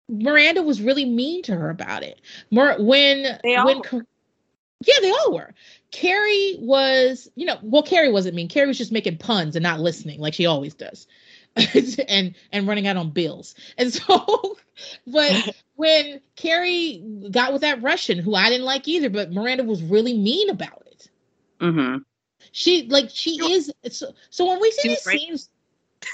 Miranda 0.10 0.64
was 0.64 0.82
really 0.82 1.06
mean 1.06 1.44
to 1.44 1.56
her 1.56 1.70
about 1.70 2.04
it. 2.04 2.20
Mer- 2.52 2.82
when 2.82 3.40
They 3.44 3.56
all 3.56 3.66
when 3.66 3.82
were. 3.92 4.06
Yeah, 4.86 4.96
they 5.02 5.12
all 5.12 5.34
were. 5.34 5.54
Carrie 5.92 6.56
was, 6.60 7.30
you 7.36 7.46
know, 7.46 7.58
well, 7.62 7.84
Carrie 7.84 8.12
wasn't 8.12 8.36
mean. 8.36 8.48
Carrie 8.48 8.68
was 8.68 8.78
just 8.78 8.92
making 8.92 9.18
puns 9.18 9.56
and 9.56 9.64
not 9.64 9.80
listening, 9.80 10.20
like 10.20 10.34
she 10.34 10.46
always 10.46 10.74
does, 10.74 11.08
and 12.08 12.36
and 12.52 12.68
running 12.68 12.88
out 12.88 12.98
on 12.98 13.12
bills. 13.12 13.56
And 13.78 13.94
so, 13.94 14.58
but 15.06 15.56
when 15.76 16.22
Carrie 16.36 17.04
got 17.30 17.52
with 17.54 17.62
that 17.62 17.82
Russian, 17.82 18.20
who 18.20 18.36
I 18.36 18.50
didn't 18.50 18.66
like 18.66 18.88
either, 18.88 19.10
but 19.10 19.32
Miranda 19.32 19.64
was 19.64 19.84
really 19.84 20.18
mean 20.18 20.50
about 20.50 20.84
it. 20.88 21.10
Mm-hmm. 21.60 21.98
She 22.52 22.88
like 22.90 23.10
she 23.12 23.32
is 23.52 23.72
so, 23.92 24.14
so 24.30 24.46
when 24.48 24.60
we 24.60 24.72
see 24.72 24.90
these 24.90 25.06
right. 25.06 25.20
scenes 25.20 25.50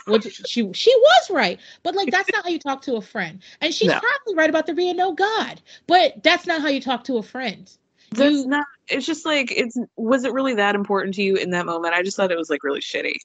which 0.07 0.41
she 0.47 0.73
she 0.73 0.93
was 0.95 1.29
right 1.29 1.59
but 1.83 1.93
like 1.95 2.09
that's 2.09 2.29
not 2.33 2.43
how 2.43 2.49
you 2.49 2.57
talk 2.57 2.81
to 2.81 2.95
a 2.95 3.01
friend 3.01 3.39
and 3.61 3.71
she's 3.71 3.87
No. 3.89 3.99
probably 3.99 4.33
right 4.35 4.49
about 4.49 4.65
there 4.65 4.73
being 4.73 4.95
no 4.97 5.13
god 5.13 5.61
but 5.85 6.23
that's 6.23 6.47
not 6.47 6.61
how 6.61 6.69
you 6.69 6.81
talk 6.81 7.03
to 7.03 7.17
a 7.17 7.23
friend 7.23 7.71
That's 8.11 8.33
You- 8.35 8.47
not. 8.47 8.65
It's 8.87 9.05
just 9.05 9.25
like 9.25 9.51
it's. 9.51 9.77
Was 9.95 10.25
it 10.25 10.33
really 10.33 10.53
that 10.55 10.75
important 10.75 11.15
to 11.15 11.23
you 11.23 11.35
in 11.37 11.49
that 11.51 11.65
moment? 11.65 11.93
I 11.95 12.03
just 12.03 12.15
thought 12.17 12.31
it 12.31 12.37
was 12.37 12.49
like 12.51 12.63
really 12.63 12.81
shitty. 12.81 13.15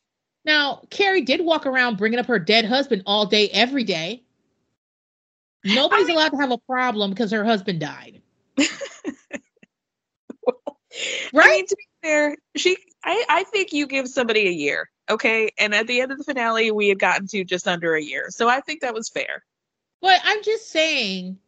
now 0.44 0.82
carrie 0.90 1.22
did 1.22 1.40
walk 1.44 1.64
around 1.66 1.96
bringing 1.98 2.18
up 2.18 2.26
her 2.26 2.38
dead 2.38 2.64
husband 2.66 3.02
all 3.06 3.24
day 3.26 3.48
every 3.50 3.84
day 3.84 4.22
nobody's 5.64 6.08
allowed 6.08 6.30
to 6.30 6.36
have 6.38 6.50
a 6.50 6.58
problem 6.58 7.10
because 7.10 7.30
her 7.30 7.44
husband 7.44 7.80
died 7.80 8.20
I 10.92 11.30
right 11.32 11.50
mean, 11.50 11.66
to 11.66 11.76
be 11.76 11.86
fair, 12.02 12.36
she. 12.56 12.76
I. 13.04 13.24
I 13.28 13.44
think 13.44 13.72
you 13.72 13.86
give 13.86 14.08
somebody 14.08 14.46
a 14.48 14.52
year, 14.52 14.90
okay? 15.08 15.50
And 15.58 15.74
at 15.74 15.86
the 15.86 16.00
end 16.00 16.12
of 16.12 16.18
the 16.18 16.24
finale, 16.24 16.70
we 16.70 16.88
had 16.88 16.98
gotten 16.98 17.26
to 17.28 17.44
just 17.44 17.68
under 17.68 17.94
a 17.94 18.02
year, 18.02 18.26
so 18.30 18.48
I 18.48 18.60
think 18.60 18.80
that 18.80 18.94
was 18.94 19.08
fair. 19.08 19.44
But 20.02 20.20
I'm 20.24 20.42
just 20.42 20.70
saying, 20.70 21.38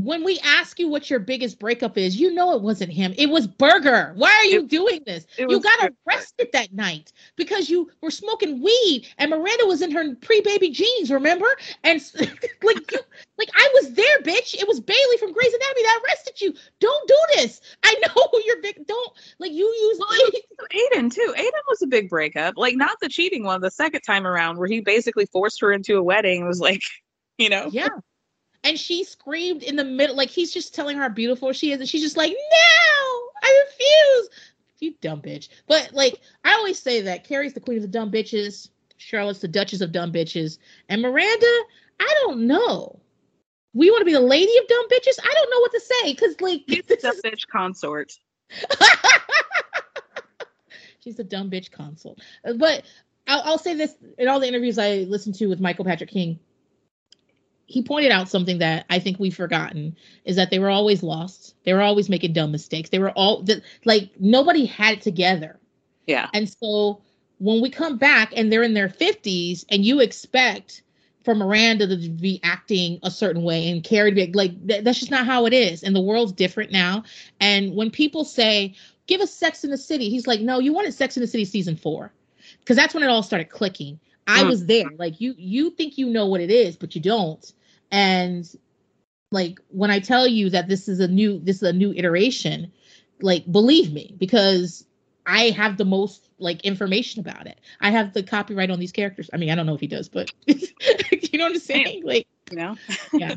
when 0.00 0.24
we 0.24 0.38
ask 0.40 0.78
you 0.80 0.88
what 0.88 1.08
your 1.08 1.20
biggest 1.20 1.58
breakup 1.58 1.96
is, 1.96 2.18
you 2.18 2.34
know 2.34 2.54
it 2.54 2.62
wasn't 2.62 2.92
him. 2.92 3.14
It 3.16 3.30
was 3.30 3.46
Berger. 3.46 4.12
Why 4.16 4.30
are 4.30 4.44
you 4.44 4.60
It- 4.60 4.68
doing 4.68 5.02
this? 5.06 5.24
You 5.38 5.60
got 5.60 5.80
Berger. 5.80 5.94
arrested 6.08 6.48
that 6.52 6.72
night 6.72 7.12
because 7.36 7.70
you 7.70 7.90
were 8.02 8.10
smoking 8.10 8.60
weed 8.62 9.06
and 9.18 9.30
Miranda 9.30 9.66
was 9.66 9.82
in 9.82 9.90
her 9.92 10.14
pre-baby 10.16 10.70
jeans, 10.70 11.10
remember? 11.10 11.46
And 11.84 12.02
like 12.62 12.92
you 12.92 12.98
like 13.38 13.48
I 13.54 13.70
was 13.74 13.92
there, 13.92 14.20
bitch. 14.22 14.54
It 14.54 14.66
was 14.66 14.80
Bailey 14.80 15.16
from 15.18 15.32
Grey's 15.32 15.54
Anatomy 15.54 15.82
that 15.82 16.00
arrested 16.04 16.40
you. 16.40 16.54
Don't 16.80 17.08
do 17.08 17.16
this. 17.36 17.60
I 17.84 17.94
know 18.16 18.28
you're 18.44 18.60
big. 18.62 18.86
Don't 18.86 19.12
like 19.38 19.52
you 19.52 19.64
use 19.64 19.98
Well, 20.00 20.30
Aidan 20.72 21.08
too. 21.10 21.34
Aidan 21.36 21.60
was 21.68 21.82
a 21.82 21.86
big 21.86 22.08
breakup, 22.10 22.54
like 22.56 22.74
not 22.76 22.98
the 23.00 23.08
cheating 23.08 23.44
one, 23.44 23.60
the 23.60 23.70
second 23.70 24.00
time 24.02 24.26
around, 24.26 24.58
where 24.58 24.68
he 24.68 24.80
basically 24.80 25.26
forced 25.26 25.60
her 25.60 25.72
into 25.72 25.96
a 25.96 26.02
wedding. 26.02 26.46
Was 26.46 26.58
like, 26.60 26.82
you 27.38 27.48
know, 27.48 27.68
Yeah. 27.72 27.88
And 28.64 28.78
she 28.78 29.04
screamed 29.04 29.62
in 29.62 29.76
the 29.76 29.84
middle, 29.84 30.16
like 30.16 30.30
he's 30.30 30.52
just 30.52 30.74
telling 30.74 30.96
her 30.96 31.02
how 31.04 31.08
beautiful 31.10 31.52
she 31.52 31.72
is, 31.72 31.80
and 31.80 31.88
she's 31.88 32.02
just 32.02 32.16
like, 32.16 32.30
"No, 32.32 33.30
I 33.42 33.64
refuse." 33.66 34.30
You 34.80 34.94
dumb 35.00 35.22
bitch. 35.22 35.48
But 35.66 35.90
like 35.92 36.20
I 36.44 36.54
always 36.54 36.78
say 36.78 37.02
that 37.02 37.24
Carrie's 37.24 37.52
the 37.52 37.60
queen 37.60 37.76
of 37.78 37.82
the 37.82 37.88
dumb 37.88 38.10
bitches, 38.10 38.70
Charlotte's 38.96 39.40
the 39.40 39.48
duchess 39.48 39.80
of 39.80 39.92
dumb 39.92 40.12
bitches, 40.12 40.58
and 40.88 41.02
Miranda, 41.02 41.60
I 42.00 42.14
don't 42.22 42.46
know. 42.46 42.98
We 43.74 43.90
want 43.90 44.00
to 44.00 44.06
be 44.06 44.12
the 44.12 44.20
lady 44.20 44.56
of 44.58 44.66
dumb 44.66 44.88
bitches. 44.88 45.18
I 45.22 45.32
don't 45.34 45.50
know 45.50 45.60
what 45.60 45.72
to 45.72 45.80
say 45.80 46.12
because 46.14 46.40
like 46.40 46.62
she's 46.68 46.88
a 47.04 47.08
is- 47.08 47.22
bitch 47.24 47.46
consort. 47.50 48.12
She's 51.00 51.18
a 51.18 51.24
dumb 51.24 51.50
bitch 51.50 51.70
consort 51.70 52.18
But 52.56 52.84
I'll, 53.26 53.42
I'll 53.44 53.58
say 53.58 53.74
this 53.74 53.94
in 54.18 54.26
all 54.28 54.40
the 54.40 54.48
interviews 54.48 54.78
I 54.78 55.00
listened 55.00 55.34
to 55.36 55.46
with 55.48 55.60
Michael 55.60 55.84
Patrick 55.84 56.10
King. 56.10 56.38
He 57.66 57.82
pointed 57.82 58.12
out 58.12 58.28
something 58.28 58.58
that 58.58 58.84
I 58.90 58.98
think 58.98 59.18
we've 59.18 59.34
forgotten 59.34 59.96
is 60.24 60.36
that 60.36 60.50
they 60.50 60.58
were 60.58 60.70
always 60.70 61.02
lost. 61.02 61.54
They 61.64 61.72
were 61.72 61.80
always 61.80 62.08
making 62.08 62.32
dumb 62.34 62.52
mistakes. 62.52 62.90
They 62.90 62.98
were 62.98 63.10
all 63.10 63.42
that 63.44 63.62
like 63.84 64.10
nobody 64.18 64.66
had 64.66 64.94
it 64.94 65.02
together. 65.02 65.58
Yeah. 66.06 66.28
And 66.34 66.48
so 66.48 67.00
when 67.38 67.60
we 67.60 67.70
come 67.70 67.96
back 67.96 68.32
and 68.36 68.52
they're 68.52 68.62
in 68.62 68.74
their 68.74 68.88
50s 68.88 69.64
and 69.70 69.84
you 69.84 70.00
expect 70.00 70.82
for 71.24 71.34
Miranda 71.34 71.86
to 71.86 72.08
be 72.10 72.38
acting 72.42 72.98
a 73.02 73.10
certain 73.10 73.42
way 73.42 73.70
and 73.70 73.82
Carrie 73.82 74.10
to 74.10 74.14
be 74.14 74.32
like 74.32 74.66
th- 74.66 74.84
that's 74.84 74.98
just 74.98 75.10
not 75.10 75.26
how 75.26 75.46
it 75.46 75.52
is. 75.54 75.82
And 75.82 75.96
the 75.96 76.00
world's 76.00 76.32
different 76.32 76.70
now. 76.70 77.04
And 77.40 77.74
when 77.74 77.90
people 77.90 78.24
say, 78.24 78.74
give 79.06 79.20
us 79.20 79.32
Sex 79.32 79.64
and 79.64 79.72
the 79.72 79.78
City, 79.78 80.10
he's 80.10 80.26
like, 80.26 80.40
no, 80.40 80.58
you 80.58 80.72
wanted 80.72 80.92
Sex 80.92 81.16
and 81.16 81.22
the 81.22 81.28
City 81.28 81.44
season 81.44 81.76
four. 81.76 82.12
Because 82.60 82.76
that's 82.76 82.94
when 82.94 83.02
it 83.02 83.08
all 83.08 83.22
started 83.22 83.50
clicking. 83.50 83.98
I 84.26 84.44
Mm. 84.44 84.48
was 84.48 84.66
there. 84.66 84.90
Like 84.98 85.20
you 85.20 85.34
you 85.38 85.70
think 85.70 85.98
you 85.98 86.08
know 86.08 86.26
what 86.26 86.40
it 86.40 86.50
is, 86.50 86.76
but 86.76 86.94
you 86.94 87.00
don't. 87.00 87.52
And 87.90 88.46
like 89.30 89.58
when 89.68 89.90
I 89.90 90.00
tell 90.00 90.26
you 90.26 90.50
that 90.50 90.68
this 90.68 90.88
is 90.88 91.00
a 91.00 91.08
new 91.08 91.38
this 91.40 91.56
is 91.56 91.62
a 91.62 91.72
new 91.72 91.92
iteration, 91.92 92.72
like 93.20 93.50
believe 93.50 93.92
me, 93.92 94.14
because 94.18 94.86
I 95.26 95.50
have 95.50 95.76
the 95.76 95.84
most 95.84 96.28
like 96.38 96.60
information 96.62 97.20
about 97.20 97.46
it. 97.46 97.60
I 97.80 97.90
have 97.90 98.12
the 98.12 98.22
copyright 98.22 98.70
on 98.70 98.78
these 98.78 98.92
characters. 98.92 99.30
I 99.32 99.36
mean, 99.36 99.50
I 99.50 99.54
don't 99.54 99.66
know 99.66 99.74
if 99.74 99.80
he 99.80 99.86
does, 99.86 100.08
but 100.08 100.32
you 100.46 101.38
know 101.38 101.44
what 101.44 101.52
I'm 101.52 101.58
saying? 101.58 102.02
Like, 102.04 102.26
You 102.50 102.56
know? 102.56 102.76
yeah, 103.12 103.34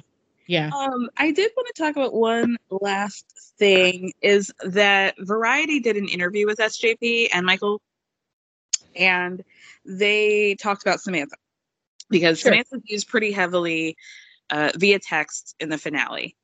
yeah. 0.48 0.72
Um, 0.74 1.10
I 1.18 1.32
did 1.32 1.52
want 1.56 1.68
to 1.74 1.82
talk 1.82 1.96
about 1.96 2.14
one 2.14 2.58
last 2.70 3.26
thing 3.58 4.14
is 4.22 4.52
that 4.64 5.16
Variety 5.20 5.80
did 5.80 5.98
an 5.98 6.08
interview 6.10 6.46
with 6.46 6.60
SJP 6.60 7.30
and 7.34 7.46
Michael, 7.46 7.82
and 8.96 9.44
they 9.88 10.56
talked 10.56 10.84
about 10.84 11.02
Samantha 11.02 11.38
because 12.10 12.40
Sure. 12.40 12.52
Samantha's 12.52 12.82
used 12.86 13.08
pretty 13.08 13.32
heavily 13.32 13.98
uh, 14.50 14.72
via 14.76 15.00
text 15.00 15.56
in 15.60 15.70
the 15.70 15.78
finale 15.78 16.36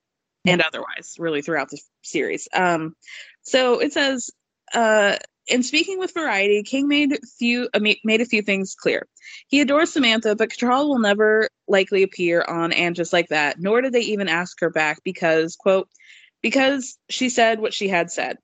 and 0.45 0.61
otherwise, 0.61 1.15
really 1.17 1.41
throughout 1.41 1.69
the 1.69 1.79
series. 2.01 2.47
Um, 2.53 2.95
so 3.43 3.79
it 3.79 3.93
says, 3.93 4.29
uh, 4.73 5.17
in 5.47 5.63
speaking 5.63 5.99
with 5.99 6.13
Variety, 6.13 6.63
King 6.63 6.87
made 6.87 7.17
few 7.37 7.69
uh, 7.73 7.79
made 7.79 8.21
a 8.21 8.25
few 8.25 8.41
things 8.41 8.75
clear. 8.75 9.07
He 9.47 9.61
adores 9.61 9.91
Samantha, 9.91 10.35
but 10.35 10.49
Cattrall 10.49 10.87
will 10.87 10.99
never 10.99 11.49
likely 11.67 12.03
appear 12.03 12.43
on 12.47 12.71
And 12.71 12.95
Just 12.95 13.13
Like 13.13 13.29
That, 13.29 13.59
nor 13.59 13.81
did 13.81 13.93
they 13.93 14.01
even 14.01 14.29
ask 14.29 14.59
her 14.61 14.69
back 14.69 14.99
because, 15.03 15.55
quote, 15.55 15.89
because 16.41 16.97
she 17.09 17.29
said 17.29 17.59
what 17.59 17.73
she 17.73 17.87
had 17.87 18.11
said. 18.11 18.37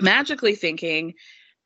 Magically 0.00 0.54
thinking, 0.54 1.14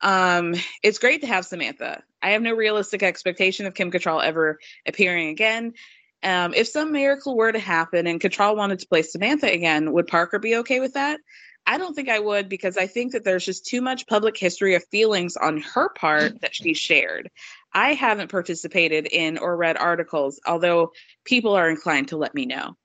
um, 0.03 0.55
it's 0.83 0.99
great 0.99 1.21
to 1.23 1.27
have 1.27 1.47
Samantha. 1.47 2.03
I 2.23 2.31
have 2.31 2.43
no 2.43 2.55
realistic 2.55 3.03
expectation 3.03 3.67
of 3.67 3.75
Kim 3.75 3.91
Cattrall 3.91 4.23
ever 4.23 4.59
appearing 4.87 5.29
again. 5.29 5.75
Um, 6.23 6.53
if 6.55 6.69
some 6.69 6.93
miracle 6.93 7.37
were 7.37 7.53
to 7.53 7.59
happen 7.59 8.07
and 8.07 8.21
Cattrall 8.21 8.57
wanted 8.57 8.79
to 8.81 8.89
play 8.89 9.03
Samantha 9.03 9.51
again, 9.51 9.93
would 9.93 10.07
Parker 10.07 10.39
be 10.39 10.57
okay 10.57 10.81
with 10.81 10.95
that? 10.95 11.21
I 11.67 11.79
don't 11.79 11.95
think 11.95 12.09
I 12.09 12.19
would 12.19 12.49
because 12.49 12.77
I 12.77 12.87
think 12.87 13.13
that 13.13 13.25
there's 13.25 13.45
just 13.45 13.67
too 13.67 13.81
much 13.81 14.07
public 14.07 14.37
history 14.37 14.75
of 14.75 14.85
feelings 14.91 15.37
on 15.37 15.59
her 15.59 15.91
part 15.91 16.41
that 16.41 16.55
she 16.55 16.75
shared. 16.75 17.31
I 17.73 17.95
haven't 17.95 18.31
participated 18.31 19.07
in 19.07 19.39
or 19.39 19.57
read 19.57 19.77
articles, 19.77 20.41
although 20.47 20.93
people 21.25 21.55
are 21.55 21.71
inclined 21.71 22.09
to 22.09 22.17
let 22.17 22.35
me 22.35 22.47
know. 22.47 22.77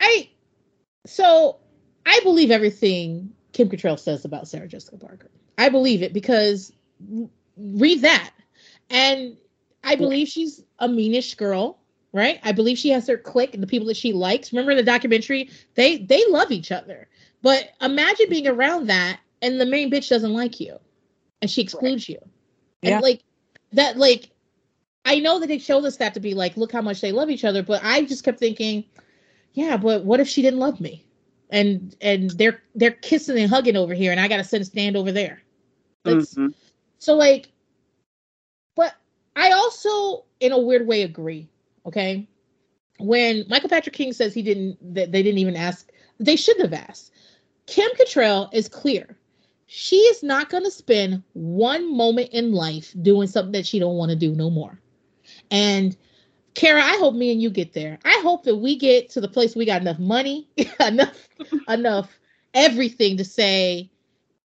I 0.00 0.30
so 1.06 1.58
I 2.04 2.20
believe 2.22 2.50
everything 2.50 3.32
Kim 3.56 3.70
Cattrall 3.70 3.98
says 3.98 4.26
about 4.26 4.46
Sarah 4.46 4.68
Jessica 4.68 4.98
Parker. 4.98 5.30
I 5.56 5.70
believe 5.70 6.02
it 6.02 6.12
because 6.12 6.72
read 7.56 8.02
that, 8.02 8.30
and 8.90 9.38
I 9.82 9.96
believe 9.96 10.28
she's 10.28 10.62
a 10.78 10.86
meanish 10.86 11.34
girl, 11.38 11.78
right? 12.12 12.38
I 12.42 12.52
believe 12.52 12.76
she 12.76 12.90
has 12.90 13.06
her 13.06 13.16
clique 13.16 13.54
and 13.54 13.62
the 13.62 13.66
people 13.66 13.86
that 13.86 13.96
she 13.96 14.12
likes. 14.12 14.52
Remember 14.52 14.74
the 14.74 14.82
documentary? 14.82 15.48
They 15.74 15.96
they 15.96 16.22
love 16.28 16.50
each 16.50 16.70
other, 16.70 17.08
but 17.40 17.70
imagine 17.80 18.28
being 18.28 18.46
around 18.46 18.88
that 18.88 19.20
and 19.40 19.58
the 19.58 19.64
main 19.64 19.90
bitch 19.90 20.10
doesn't 20.10 20.34
like 20.34 20.60
you, 20.60 20.78
and 21.40 21.50
she 21.50 21.62
excludes 21.62 22.10
you, 22.10 22.18
and 22.82 22.90
Yeah. 22.92 22.98
like 23.00 23.22
that, 23.72 23.96
like. 23.96 24.30
I 25.08 25.20
know 25.20 25.38
that 25.38 25.46
they 25.46 25.58
showed 25.58 25.84
us 25.84 25.98
that 25.98 26.14
to 26.14 26.20
be 26.20 26.34
like, 26.34 26.56
look 26.56 26.72
how 26.72 26.82
much 26.82 27.00
they 27.00 27.12
love 27.12 27.30
each 27.30 27.44
other, 27.44 27.62
but 27.62 27.80
I 27.84 28.02
just 28.02 28.24
kept 28.24 28.40
thinking, 28.40 28.84
yeah, 29.52 29.76
but 29.76 30.04
what 30.04 30.18
if 30.18 30.26
she 30.26 30.42
didn't 30.42 30.58
love 30.58 30.80
me? 30.80 31.05
And 31.50 31.94
and 32.00 32.30
they're 32.30 32.62
they're 32.74 32.90
kissing 32.90 33.38
and 33.38 33.50
hugging 33.50 33.76
over 33.76 33.94
here, 33.94 34.10
and 34.10 34.20
I 34.20 34.28
gotta 34.28 34.44
sit 34.44 34.56
and 34.56 34.66
stand 34.66 34.96
over 34.96 35.12
there. 35.12 35.42
Mhm. 36.36 36.54
So 36.98 37.14
like, 37.14 37.48
but 38.74 38.94
I 39.36 39.52
also, 39.52 40.24
in 40.40 40.52
a 40.52 40.58
weird 40.58 40.86
way, 40.86 41.02
agree. 41.02 41.48
Okay, 41.86 42.26
when 42.98 43.44
Michael 43.48 43.68
Patrick 43.68 43.94
King 43.94 44.12
says 44.12 44.34
he 44.34 44.42
didn't, 44.42 44.94
that 44.94 45.12
they 45.12 45.22
didn't 45.22 45.38
even 45.38 45.56
ask, 45.56 45.90
they 46.18 46.36
shouldn't 46.36 46.70
have 46.70 46.88
asked. 46.88 47.12
Kim 47.66 47.90
Cattrall 47.98 48.48
is 48.52 48.68
clear. 48.68 49.16
She 49.66 49.96
is 49.96 50.22
not 50.22 50.48
going 50.48 50.64
to 50.64 50.70
spend 50.70 51.22
one 51.32 51.94
moment 51.94 52.30
in 52.32 52.52
life 52.52 52.94
doing 53.02 53.26
something 53.26 53.52
that 53.52 53.66
she 53.66 53.78
don't 53.78 53.96
want 53.96 54.10
to 54.10 54.16
do 54.16 54.34
no 54.34 54.48
more. 54.50 54.80
And 55.50 55.96
Kara, 56.56 56.82
I 56.82 56.96
hope 56.96 57.14
me 57.14 57.30
and 57.30 57.40
you 57.40 57.50
get 57.50 57.74
there. 57.74 57.98
I 58.04 58.18
hope 58.22 58.44
that 58.44 58.56
we 58.56 58.76
get 58.76 59.10
to 59.10 59.20
the 59.20 59.28
place 59.28 59.54
we 59.54 59.66
got 59.66 59.82
enough 59.82 59.98
money, 59.98 60.48
enough, 60.80 61.28
enough 61.68 62.18
everything 62.54 63.18
to 63.18 63.24
say, 63.24 63.90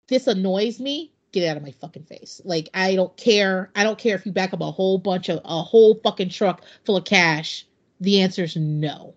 this 0.07 0.25
annoys 0.25 0.79
me. 0.79 1.13
Get 1.31 1.47
out 1.47 1.57
of 1.57 1.63
my 1.63 1.71
fucking 1.71 2.03
face. 2.05 2.41
Like 2.43 2.69
I 2.73 2.95
don't 2.95 3.15
care. 3.15 3.69
I 3.75 3.83
don't 3.83 3.99
care 3.99 4.15
if 4.15 4.25
you 4.25 4.33
back 4.33 4.51
up 4.51 4.61
a 4.61 4.71
whole 4.71 4.97
bunch 4.97 5.29
of 5.29 5.39
a 5.45 5.61
whole 5.61 5.95
fucking 6.03 6.29
truck 6.29 6.63
full 6.85 6.97
of 6.97 7.05
cash. 7.05 7.65
The 8.01 8.19
answer 8.19 8.43
is 8.43 8.57
no. 8.57 9.13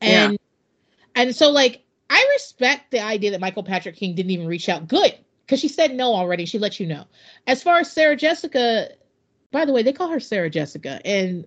And 0.00 0.38
and 1.16 1.34
so 1.34 1.50
like 1.50 1.82
I 2.10 2.24
respect 2.34 2.90
the 2.90 3.00
idea 3.00 3.32
that 3.32 3.40
Michael 3.40 3.64
Patrick 3.64 3.96
King 3.96 4.14
didn't 4.14 4.30
even 4.30 4.46
reach 4.46 4.68
out. 4.68 4.86
Good. 4.86 5.18
Because 5.46 5.58
she 5.58 5.68
said 5.68 5.96
no 5.96 6.14
already. 6.14 6.44
She 6.44 6.58
let 6.58 6.78
you 6.78 6.86
know. 6.86 7.06
As 7.46 7.62
far 7.62 7.78
as 7.78 7.90
Sarah 7.90 8.16
Jessica, 8.16 8.90
by 9.50 9.64
the 9.64 9.72
way, 9.72 9.82
they 9.82 9.92
call 9.92 10.08
her 10.08 10.20
Sarah 10.20 10.50
Jessica. 10.50 11.00
And 11.04 11.46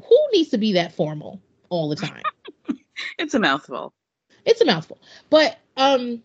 who 0.00 0.18
needs 0.32 0.50
to 0.50 0.58
be 0.58 0.72
that 0.74 0.92
formal 0.92 1.40
all 1.68 1.88
the 1.88 1.96
time? 1.96 2.22
It's 3.18 3.34
a 3.34 3.40
mouthful. 3.40 3.92
it's 4.44 4.60
a 4.60 4.64
mouthful. 4.64 5.00
But 5.28 5.58
um 5.76 6.22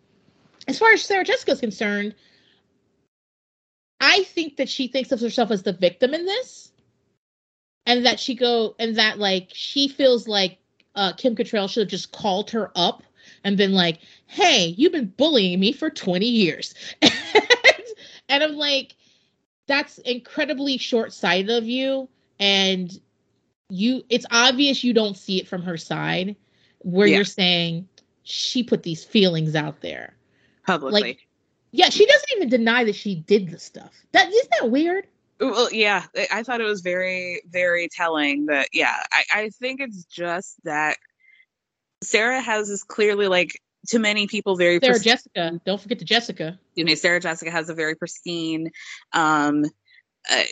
as 0.68 0.78
far 0.78 0.92
as 0.92 1.02
Sarah 1.02 1.24
Jessica 1.24 1.52
is 1.52 1.60
concerned, 1.60 2.14
I 4.00 4.24
think 4.24 4.58
that 4.58 4.70
she 4.70 4.88
thinks 4.88 5.12
of 5.12 5.20
herself 5.20 5.50
as 5.50 5.64
the 5.64 5.74
victim 5.74 6.14
in 6.14 6.26
this. 6.26 6.72
And 7.86 8.06
that 8.06 8.20
she 8.20 8.36
go 8.36 8.76
and 8.78 8.98
that 8.98 9.18
like 9.18 9.50
she 9.54 9.88
feels 9.88 10.28
like 10.28 10.60
uh 10.96 11.14
Kim 11.14 11.36
Cattrall 11.36 11.70
should 11.70 11.82
have 11.82 11.90
just 11.90 12.12
called 12.12 12.52
her 12.52 12.72
up 12.76 13.02
and 13.44 13.58
been 13.58 13.74
like, 13.74 14.00
"Hey, 14.28 14.76
you've 14.78 14.92
been 14.92 15.14
bullying 15.18 15.60
me 15.60 15.72
for 15.72 15.90
20 15.90 16.26
years." 16.26 16.76
and 18.30 18.44
I'm 18.44 18.56
like, 18.56 18.96
that's 19.68 19.98
incredibly 20.00 20.78
short-sighted 20.78 21.50
of 21.50 21.66
you 21.66 22.10
and 22.40 23.00
you 23.70 24.04
it's 24.10 24.26
obvious 24.32 24.84
you 24.84 24.94
don't 24.94 25.18
see 25.18 25.40
it 25.40 25.48
from 25.48 25.62
her 25.64 25.78
side 25.78 26.36
where 26.80 27.08
Yeah. 27.08 27.18
you're 27.18 27.26
saying 27.26 27.88
she 28.24 28.64
put 28.64 28.84
these 28.84 29.04
feelings 29.04 29.56
out 29.56 29.82
there. 29.82 30.16
Publicly. 30.66 31.02
Like 31.02 31.28
yeah, 31.72 31.90
she 31.90 32.06
doesn't 32.06 32.30
even 32.38 32.50
deny 32.50 32.86
that 32.86 32.96
she 32.96 33.16
did 33.16 33.50
the 33.50 33.60
stuff. 33.60 33.94
That 34.14 34.30
isn't 34.30 34.50
that 34.60 34.72
weird? 34.72 35.06
Well, 35.40 35.72
yeah, 35.72 36.06
I- 36.32 36.42
thought 36.44 36.62
it 36.62 36.66
was 36.66 36.82
very, 36.82 37.44
very 37.48 37.90
telling 37.90 38.48
that, 38.48 38.70
yeah, 38.74 38.96
I, 39.12 39.24
I 39.42 39.50
think 39.50 39.82
it's 39.82 40.06
just 40.06 40.56
that 40.64 40.98
Sarah 42.02 42.42
has 42.42 42.70
this 42.70 42.84
clearly, 42.84 43.28
like, 43.28 43.62
to 43.90 44.00
many 44.00 44.28
people, 44.28 44.56
very 44.56 44.80
Sarah 44.80 44.94
pres- 44.94 45.04
Jessica. 45.04 45.62
Don't 45.66 45.80
forget 45.80 46.00
the 46.00 46.06
Jessica. 46.06 46.60
you 46.74 46.84
know, 46.86 46.96
Sarah 46.96 47.20
Jessica 47.20 47.52
has 47.52 47.70
a 47.70 47.76
very 47.76 47.96
pristine, 47.96 48.72
um, 49.14 49.64
uh, 50.32 50.44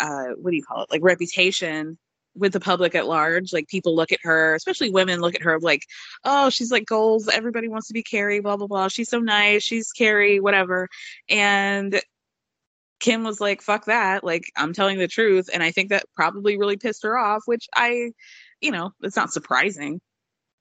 uh, 0.00 0.24
what 0.40 0.50
do 0.50 0.56
you 0.56 0.64
call 0.64 0.82
it? 0.82 0.90
Like 0.90 1.02
reputation 1.04 1.98
with 2.34 2.52
the 2.52 2.60
public 2.60 2.94
at 2.94 3.06
large. 3.06 3.52
Like 3.52 3.68
people 3.68 3.94
look 3.94 4.12
at 4.12 4.20
her, 4.22 4.54
especially 4.54 4.90
women 4.90 5.20
look 5.20 5.34
at 5.34 5.42
her 5.42 5.58
like, 5.60 5.82
oh, 6.24 6.50
she's 6.50 6.72
like 6.72 6.86
goals. 6.86 7.28
Everybody 7.28 7.68
wants 7.68 7.88
to 7.88 7.94
be 7.94 8.02
Carrie, 8.02 8.40
blah, 8.40 8.56
blah, 8.56 8.66
blah. 8.66 8.88
She's 8.88 9.08
so 9.08 9.20
nice. 9.20 9.62
She's 9.62 9.92
Carrie, 9.92 10.40
whatever. 10.40 10.88
And 11.28 12.00
Kim 13.00 13.24
was 13.24 13.40
like, 13.40 13.62
fuck 13.62 13.86
that. 13.86 14.24
Like, 14.24 14.44
I'm 14.56 14.72
telling 14.72 14.98
the 14.98 15.08
truth. 15.08 15.50
And 15.52 15.62
I 15.62 15.72
think 15.72 15.90
that 15.90 16.04
probably 16.14 16.56
really 16.56 16.76
pissed 16.76 17.02
her 17.02 17.18
off, 17.18 17.42
which 17.46 17.68
I, 17.74 18.12
you 18.60 18.70
know, 18.70 18.92
it's 19.02 19.16
not 19.16 19.32
surprising. 19.32 20.00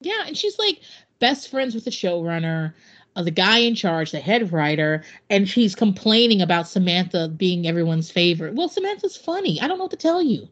Yeah, 0.01 0.23
and 0.25 0.35
she's 0.35 0.57
like 0.57 0.81
best 1.19 1.49
friends 1.49 1.75
with 1.75 1.85
the 1.85 1.91
showrunner, 1.91 2.73
uh, 3.15 3.21
the 3.21 3.29
guy 3.31 3.59
in 3.59 3.75
charge, 3.75 4.11
the 4.11 4.19
head 4.19 4.51
writer, 4.51 5.03
and 5.29 5.47
she's 5.47 5.75
complaining 5.75 6.41
about 6.41 6.67
Samantha 6.67 7.27
being 7.29 7.67
everyone's 7.67 8.09
favorite. 8.09 8.55
Well, 8.55 8.69
Samantha's 8.69 9.15
funny. 9.15 9.61
I 9.61 9.67
don't 9.67 9.77
know 9.77 9.83
what 9.83 9.91
to 9.91 9.97
tell 9.97 10.23
you. 10.23 10.47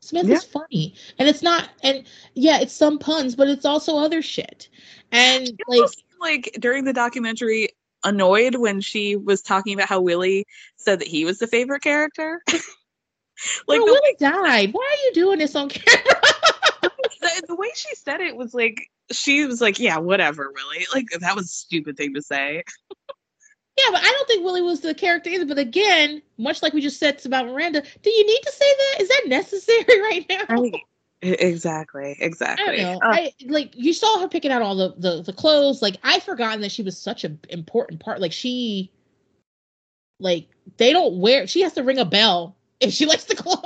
Samantha's 0.00 0.44
funny, 0.44 0.94
and 1.18 1.28
it's 1.28 1.42
not. 1.42 1.68
And 1.82 2.04
yeah, 2.34 2.60
it's 2.60 2.72
some 2.72 2.98
puns, 2.98 3.36
but 3.36 3.48
it's 3.48 3.64
also 3.64 3.98
other 3.98 4.22
shit. 4.22 4.68
And 5.12 5.48
It 5.48 5.60
like, 5.68 5.76
almost 5.76 5.96
seemed 5.96 6.20
like 6.20 6.56
during 6.58 6.84
the 6.84 6.92
documentary, 6.92 7.70
annoyed 8.04 8.56
when 8.56 8.80
she 8.80 9.16
was 9.16 9.42
talking 9.42 9.74
about 9.74 9.88
how 9.88 10.00
Willie 10.00 10.46
said 10.76 11.00
that 11.00 11.08
he 11.08 11.24
was 11.24 11.38
the 11.38 11.46
favorite 11.46 11.82
character. 11.82 12.42
like 12.48 13.78
Bro, 13.78 13.84
Willie 13.84 14.16
died. 14.18 14.72
Why 14.72 14.86
are 14.90 15.04
you 15.06 15.12
doing 15.14 15.38
this 15.38 15.54
on 15.54 15.68
camera? 15.68 16.20
the, 16.82 17.44
the 17.48 17.54
way 17.54 17.70
she 17.74 17.94
said 17.94 18.20
it 18.20 18.36
was 18.36 18.54
like 18.54 18.90
she 19.12 19.44
was 19.44 19.60
like, 19.60 19.78
"Yeah, 19.78 19.98
whatever, 19.98 20.52
Willie." 20.54 20.86
Like 20.94 21.06
that 21.20 21.36
was 21.36 21.46
a 21.46 21.48
stupid 21.48 21.96
thing 21.96 22.14
to 22.14 22.22
say. 22.22 22.64
Yeah, 23.80 23.92
but 23.92 24.02
I 24.02 24.10
don't 24.10 24.28
think 24.28 24.44
Willie 24.44 24.62
was 24.62 24.80
the 24.80 24.94
character 24.94 25.30
either. 25.30 25.46
But 25.46 25.58
again, 25.58 26.20
much 26.38 26.62
like 26.62 26.72
we 26.72 26.80
just 26.80 26.98
said 26.98 27.24
about 27.24 27.46
Miranda, 27.46 27.82
do 28.02 28.10
you 28.10 28.26
need 28.26 28.40
to 28.42 28.52
say 28.52 28.64
that? 28.78 29.02
Is 29.02 29.08
that 29.08 29.22
necessary 29.26 30.00
right 30.02 30.26
now? 30.28 30.44
I, 30.48 30.72
exactly, 31.22 32.16
exactly. 32.20 32.84
I, 32.84 32.94
uh, 32.94 32.98
I, 33.02 33.32
like 33.46 33.72
you 33.74 33.92
saw 33.92 34.20
her 34.20 34.28
picking 34.28 34.50
out 34.50 34.62
all 34.62 34.74
the, 34.74 34.94
the 34.98 35.22
the 35.22 35.32
clothes. 35.32 35.82
Like 35.82 35.96
I 36.02 36.20
forgotten 36.20 36.60
that 36.62 36.72
she 36.72 36.82
was 36.82 36.98
such 36.98 37.24
an 37.24 37.38
important 37.48 38.00
part. 38.00 38.20
Like 38.20 38.32
she, 38.32 38.90
like 40.18 40.48
they 40.76 40.92
don't 40.92 41.18
wear. 41.18 41.46
She 41.46 41.62
has 41.62 41.72
to 41.74 41.82
ring 41.82 41.98
a 41.98 42.04
bell 42.04 42.56
if 42.80 42.92
she 42.92 43.06
likes 43.06 43.24
the 43.24 43.36
clothes. 43.36 43.64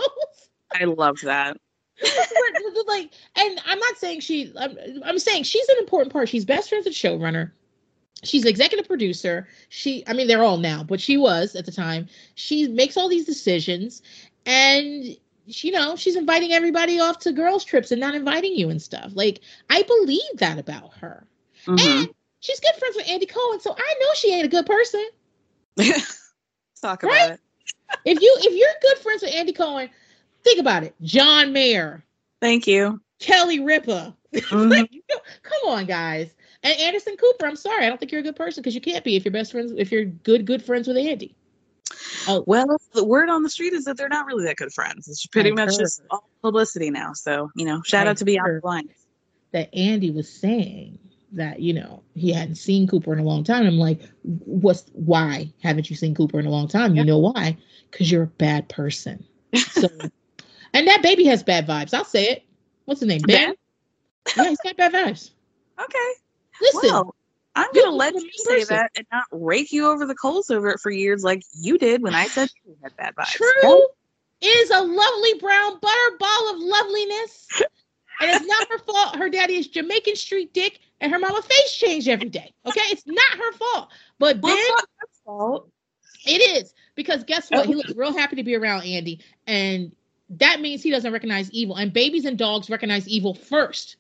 I 0.73 0.85
love 0.85 1.19
that. 1.23 1.57
like, 2.89 3.13
and 3.37 3.61
I'm 3.67 3.79
not 3.79 3.97
saying 3.97 4.21
she. 4.21 4.53
I'm, 4.59 4.77
I'm 5.05 5.19
saying 5.19 5.45
she's 5.45 5.69
an 5.69 5.79
important 5.79 6.13
part. 6.13 6.29
She's 6.29 6.45
best 6.45 6.69
friends 6.69 6.85
with 6.85 6.95
showrunner 6.95 7.53
she's 8.25 8.45
executive 8.45 8.87
producer. 8.87 9.47
She 9.69 10.05
i 10.07 10.13
mean 10.13 10.27
they're 10.27 10.45
all 10.45 10.59
now 10.59 10.83
but 10.83 11.01
she 11.01 11.17
was 11.17 11.55
at 11.55 11.67
the 11.67 11.73
time. 11.73 12.09
She 12.35 12.69
makes 12.69 12.97
all 12.97 13.09
these 13.09 13.25
decisions 13.25 14.03
and 14.47 15.05
you 15.47 15.73
know 15.73 15.97
she's 15.97 16.17
inviting 16.17 16.53
everybody 16.53 17.01
off 17.01 17.19
to 17.21 17.33
girls 17.33 17.65
trips 17.65 17.91
and 17.91 18.01
not 18.01 18.15
inviting 18.15 18.55
you 18.55 18.71
and 18.71 18.81
stuff. 18.81 19.13
Like 19.15 19.41
i 19.71 19.83
believe 19.83 20.23
that 20.37 20.59
about 20.59 20.95
her. 20.95 21.27
Mm-hmm. 21.67 21.87
and 21.87 22.09
she's 22.41 22.61
good 22.61 22.75
friends 22.79 22.95
with 22.95 23.09
andy 23.09 23.25
cohen 23.25 23.59
so 23.59 23.75
i 23.77 23.95
know 24.01 24.09
she 24.15 24.33
ain't 24.33 24.47
a 24.47 24.49
good 24.49 24.67
person. 24.67 25.05
Talk 26.81 27.03
about 27.03 27.13
right? 27.13 27.31
it. 27.33 27.41
If 28.05 28.21
you 28.21 28.37
if 28.41 28.55
you're 28.55 28.69
good 28.83 28.99
friends 29.03 29.23
with 29.23 29.35
andy 29.35 29.53
cohen 29.53 29.91
think 30.45 30.61
about 30.61 30.85
it. 30.85 30.95
John 31.03 31.53
mayer. 31.53 32.05
Thank 32.41 32.67
you. 32.67 33.01
Kelly 33.19 33.61
ripa. 33.61 34.17
Mm-hmm. 34.35 34.69
like, 34.69 34.91
come 35.45 35.69
on 35.69 35.87
guys 35.87 36.35
and 36.65 36.81
Anderson 36.81 37.17
Cooper, 37.17 37.47
I'm 37.47 37.57
sorry, 37.57 37.85
I 37.85 37.89
don't 37.89 38.01
think 38.01 38.11
you're 38.11 38.23
a 38.23 38.25
good 38.25 38.37
person 38.37 38.63
because 38.63 38.75
you 38.75 38.81
can't 38.81 39.05
be 39.05 39.17
if 39.17 39.25
you're 39.25 39.33
best 39.33 39.53
friends 39.53 39.73
if 39.77 39.93
you're 39.93 40.07
good 40.07 40.47
good 40.47 40.65
friends 40.65 40.89
with 40.89 40.97
Andy. 40.97 41.37
Oh 42.27 42.43
well, 42.47 42.79
the 42.95 43.05
word 43.05 43.29
on 43.29 43.43
the 43.43 43.51
street 43.51 43.75
is 43.75 43.85
that 43.85 43.99
they're 43.99 44.09
not 44.09 44.27
really 44.27 44.45
that 44.47 44.57
good 44.57 44.73
friends. 44.73 45.07
It's 45.07 45.27
pretty 45.27 45.51
I 45.51 45.55
much 45.55 45.73
heard. 45.73 45.81
just 45.81 46.03
all 46.11 46.29
publicity 46.43 46.91
now. 46.91 47.13
So 47.13 47.51
you 47.55 47.67
know, 47.67 47.83
shout 47.83 48.07
I 48.07 48.11
out 48.11 48.17
to 48.17 48.25
Beyond 48.25 48.63
Blind. 48.63 48.91
That 49.53 49.73
Andy 49.75 50.11
was 50.11 50.29
saying 50.29 50.99
that 51.33 51.61
you 51.61 51.75
know 51.75 52.03
he 52.15 52.33
hadn't 52.33 52.57
seen 52.57 52.89
Cooper 52.89 53.13
in 53.13 53.19
a 53.19 53.25
long 53.25 53.45
time. 53.45 53.67
I'm 53.67 53.77
like, 53.77 54.01
what's 54.23 54.87
why 54.95 55.53
haven't 55.63 55.91
you 55.91 55.97
seen 55.97 56.15
Cooper 56.15 56.41
in 56.41 56.47
a 56.47 56.51
long 56.51 56.67
time? 56.67 56.97
You 56.97 57.05
know 57.05 57.19
why? 57.19 57.59
Because 57.91 58.11
you're 58.11 58.23
a 58.23 58.27
bad 58.27 58.71
person. 58.71 59.23
So, 59.55 59.89
and 60.73 60.89
that 60.89 61.03
baby 61.03 61.27
has 61.27 61.43
bad 61.43 61.67
vibes. 61.67 61.93
I'll 61.93 62.07
say 62.07 62.25
it. 62.25 62.45
What's 62.87 63.01
his 63.01 63.09
name? 63.09 63.21
Ben. 63.27 63.55
yeah, 64.37 64.49
he's 64.49 64.59
got 64.65 64.77
bad 64.79 64.93
vibes. 64.93 65.31
Okay. 65.77 66.13
Listen, 66.61 66.91
well, 66.91 67.15
I'm 67.55 67.73
going 67.73 67.87
to 67.87 67.93
let 67.93 68.15
you 68.15 68.31
say 68.35 68.61
person. 68.61 68.77
that 68.77 68.91
and 68.97 69.07
not 69.13 69.25
rake 69.31 69.73
you 69.73 69.87
over 69.89 70.07
the 70.07 70.15
coals 70.15 70.51
over 70.51 70.71
it 70.71 70.81
for 70.81 70.91
years 70.91 71.23
like 71.23 71.43
you 71.55 71.79
did 71.79 72.03
when 72.03 72.15
I 72.15 72.27
said 72.27 72.49
you 72.65 72.77
had 72.83 72.97
bad 72.97 73.15
vibes. 73.15 73.33
True 73.33 73.87
is 74.41 74.71
a 74.71 74.81
lovely 74.81 75.35
brown 75.41 75.79
butter 75.81 76.17
ball 76.19 76.55
of 76.55 76.59
loveliness. 76.59 77.49
and 78.21 78.31
it's 78.31 78.47
not 78.47 78.69
her 78.69 78.79
fault. 78.79 79.17
Her 79.17 79.29
daddy 79.31 79.57
is 79.57 79.69
Jamaican 79.69 80.17
street 80.17 80.53
dick 80.53 80.81
and 81.01 81.13
her 81.13 81.19
mama 81.19 81.43
face 81.43 81.77
changed 81.77 82.09
every 82.09 82.29
day. 82.29 82.53
Okay? 82.67 82.81
It's 82.87 83.07
not 83.07 83.39
her 83.39 83.53
fault. 83.53 83.91
But 84.19 84.41
well, 84.41 84.57
Ben 84.57 84.97
fault. 85.25 85.71
It 86.27 86.63
is. 86.63 86.75
Because 86.95 87.25
guess 87.25 87.51
what? 87.51 87.67
He 87.67 87.75
oh. 87.75 87.79
looks 87.79 87.95
real 87.95 88.17
happy 88.17 88.37
to 88.37 88.45
be 88.45 88.55
around 88.55 88.85
Andy. 88.85 89.21
And 89.47 89.95
that 90.31 90.61
means 90.61 90.83
he 90.83 90.91
doesn't 90.91 91.13
recognize 91.13 91.51
evil. 91.51 91.77
And 91.77 91.93
babies 91.93 92.25
and 92.25 92.37
dogs 92.37 92.69
recognize 92.69 93.07
evil 93.09 93.35
first. 93.35 93.97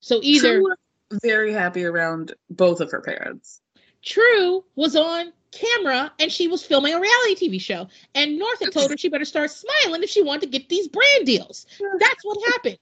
So 0.00 0.20
either 0.22 0.60
True 0.60 0.74
very 1.22 1.52
happy 1.52 1.84
around 1.84 2.34
both 2.50 2.80
of 2.80 2.90
her 2.90 3.00
parents. 3.00 3.60
True 4.02 4.64
was 4.74 4.96
on 4.96 5.32
camera 5.52 6.12
and 6.18 6.32
she 6.32 6.48
was 6.48 6.64
filming 6.64 6.94
a 6.94 7.00
reality 7.00 7.48
TV 7.48 7.60
show. 7.60 7.86
And 8.14 8.38
North 8.38 8.60
had 8.60 8.72
told 8.72 8.90
her 8.90 8.96
she 8.96 9.08
better 9.08 9.24
start 9.24 9.50
smiling 9.50 10.02
if 10.02 10.10
she 10.10 10.22
wanted 10.22 10.50
to 10.52 10.58
get 10.58 10.68
these 10.68 10.88
brand 10.88 11.26
deals. 11.26 11.66
That's 11.98 12.24
what 12.24 12.38
happened. 12.52 12.78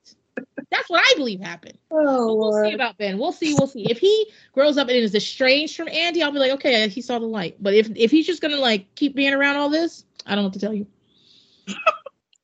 That's 0.71 0.89
what 0.89 1.03
I 1.05 1.15
believe 1.17 1.41
happened. 1.41 1.77
Oh, 1.93 2.35
we'll 2.35 2.51
Lord. 2.53 2.69
see 2.69 2.75
about 2.75 2.97
Ben. 2.99 3.19
We'll 3.19 3.33
see. 3.33 3.53
We'll 3.55 3.67
see. 3.67 3.91
If 3.91 3.99
he 3.99 4.31
grows 4.53 4.79
up 4.79 4.89
and 4.89 4.97
is 4.97 5.15
estranged 5.15 5.77
from 5.77 5.89
Andy, 5.89 6.23
I'll 6.23 6.33
be 6.33 6.39
like, 6.39 6.53
okay, 6.53 6.89
he 6.89 7.03
saw 7.03 7.19
the 7.19 7.27
light. 7.27 7.57
But 7.61 7.75
if 7.75 7.91
if 7.97 8.11
he's 8.11 8.27
just 8.27 8.41
gonna 8.41 8.57
like 8.57 8.95
keep 8.95 9.15
being 9.15 9.35
around 9.35 9.57
all 9.57 9.69
this, 9.69 10.05
I 10.25 10.31
don't 10.31 10.45
know 10.45 10.45
what 10.45 10.53
to 10.55 10.61
tell 10.61 10.73
you. 10.73 10.87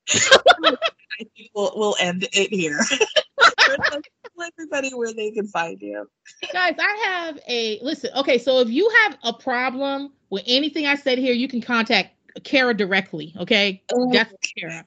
I 0.09 1.25
think 1.37 1.51
we'll 1.55 1.73
we'll 1.77 1.97
end 2.01 2.29
it 2.33 2.53
here. 2.53 2.81
everybody 4.41 4.91
where 4.91 5.13
they 5.13 5.31
can 5.31 5.47
find 5.49 5.81
you. 5.81 6.09
Guys, 6.53 6.75
I 6.79 7.03
have 7.05 7.39
a 7.49 7.79
listen. 7.83 8.11
Okay, 8.17 8.39
so 8.39 8.61
if 8.61 8.69
you 8.69 8.91
have 9.03 9.19
a 9.23 9.33
problem 9.33 10.13
with 10.31 10.45
anything 10.47 10.87
I 10.87 10.95
said 10.95 11.19
here, 11.19 11.35
you 11.35 11.49
can 11.49 11.61
contact 11.61 12.11
Kara 12.45 12.75
directly. 12.75 13.35
Okay, 13.39 13.83
oh, 13.95 14.13
that's 14.13 14.33
Kara. 14.59 14.85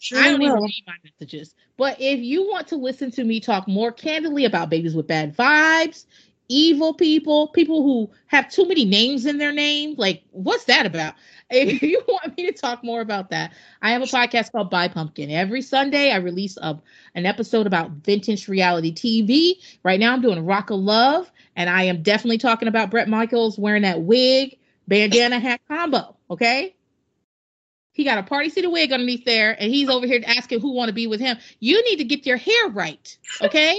Sure 0.00 0.18
I 0.18 0.30
don't 0.30 0.42
even 0.42 0.54
read 0.54 0.84
my 0.86 0.94
messages. 1.04 1.54
But 1.76 1.96
if 2.00 2.20
you 2.20 2.48
want 2.48 2.68
to 2.68 2.76
listen 2.76 3.10
to 3.12 3.24
me 3.24 3.40
talk 3.40 3.66
more 3.66 3.92
candidly 3.92 4.44
about 4.44 4.70
babies 4.70 4.94
with 4.94 5.06
bad 5.06 5.36
vibes, 5.36 6.06
evil 6.52 6.92
people, 6.92 7.48
people 7.48 7.82
who 7.82 8.10
have 8.26 8.50
too 8.50 8.68
many 8.68 8.84
names 8.84 9.24
in 9.24 9.38
their 9.38 9.52
name, 9.52 9.94
like 9.96 10.22
what's 10.30 10.64
that 10.64 10.86
about? 10.86 11.14
If 11.54 11.82
you 11.82 12.02
want 12.08 12.34
me 12.38 12.46
to 12.46 12.52
talk 12.52 12.82
more 12.82 13.02
about 13.02 13.28
that, 13.28 13.52
I 13.82 13.90
have 13.90 14.00
a 14.00 14.06
podcast 14.06 14.52
called 14.52 14.70
Buy 14.70 14.88
Pumpkin. 14.88 15.30
Every 15.30 15.60
Sunday, 15.60 16.10
I 16.10 16.16
release 16.16 16.56
a, 16.56 16.80
an 17.14 17.26
episode 17.26 17.66
about 17.66 17.90
vintage 17.90 18.48
reality 18.48 18.90
TV. 18.94 19.60
Right 19.82 20.00
now, 20.00 20.14
I'm 20.14 20.22
doing 20.22 20.46
Rock 20.46 20.70
of 20.70 20.80
Love, 20.80 21.30
and 21.54 21.68
I 21.68 21.82
am 21.84 22.02
definitely 22.02 22.38
talking 22.38 22.68
about 22.68 22.90
Bret 22.90 23.06
Michaels 23.06 23.58
wearing 23.58 23.82
that 23.82 24.00
wig, 24.00 24.56
bandana 24.88 25.40
hat 25.40 25.60
combo. 25.68 26.16
Okay. 26.30 26.74
He 27.92 28.04
got 28.04 28.16
a 28.16 28.22
party 28.22 28.48
city 28.48 28.66
wig 28.66 28.90
underneath 28.90 29.26
there, 29.26 29.54
and 29.60 29.70
he's 29.70 29.90
over 29.90 30.06
here 30.06 30.22
asking 30.26 30.60
who 30.60 30.72
want 30.72 30.88
to 30.88 30.94
be 30.94 31.06
with 31.06 31.20
him. 31.20 31.36
You 31.60 31.84
need 31.84 31.96
to 31.96 32.04
get 32.04 32.24
your 32.24 32.38
hair 32.38 32.68
right, 32.70 33.18
okay? 33.42 33.78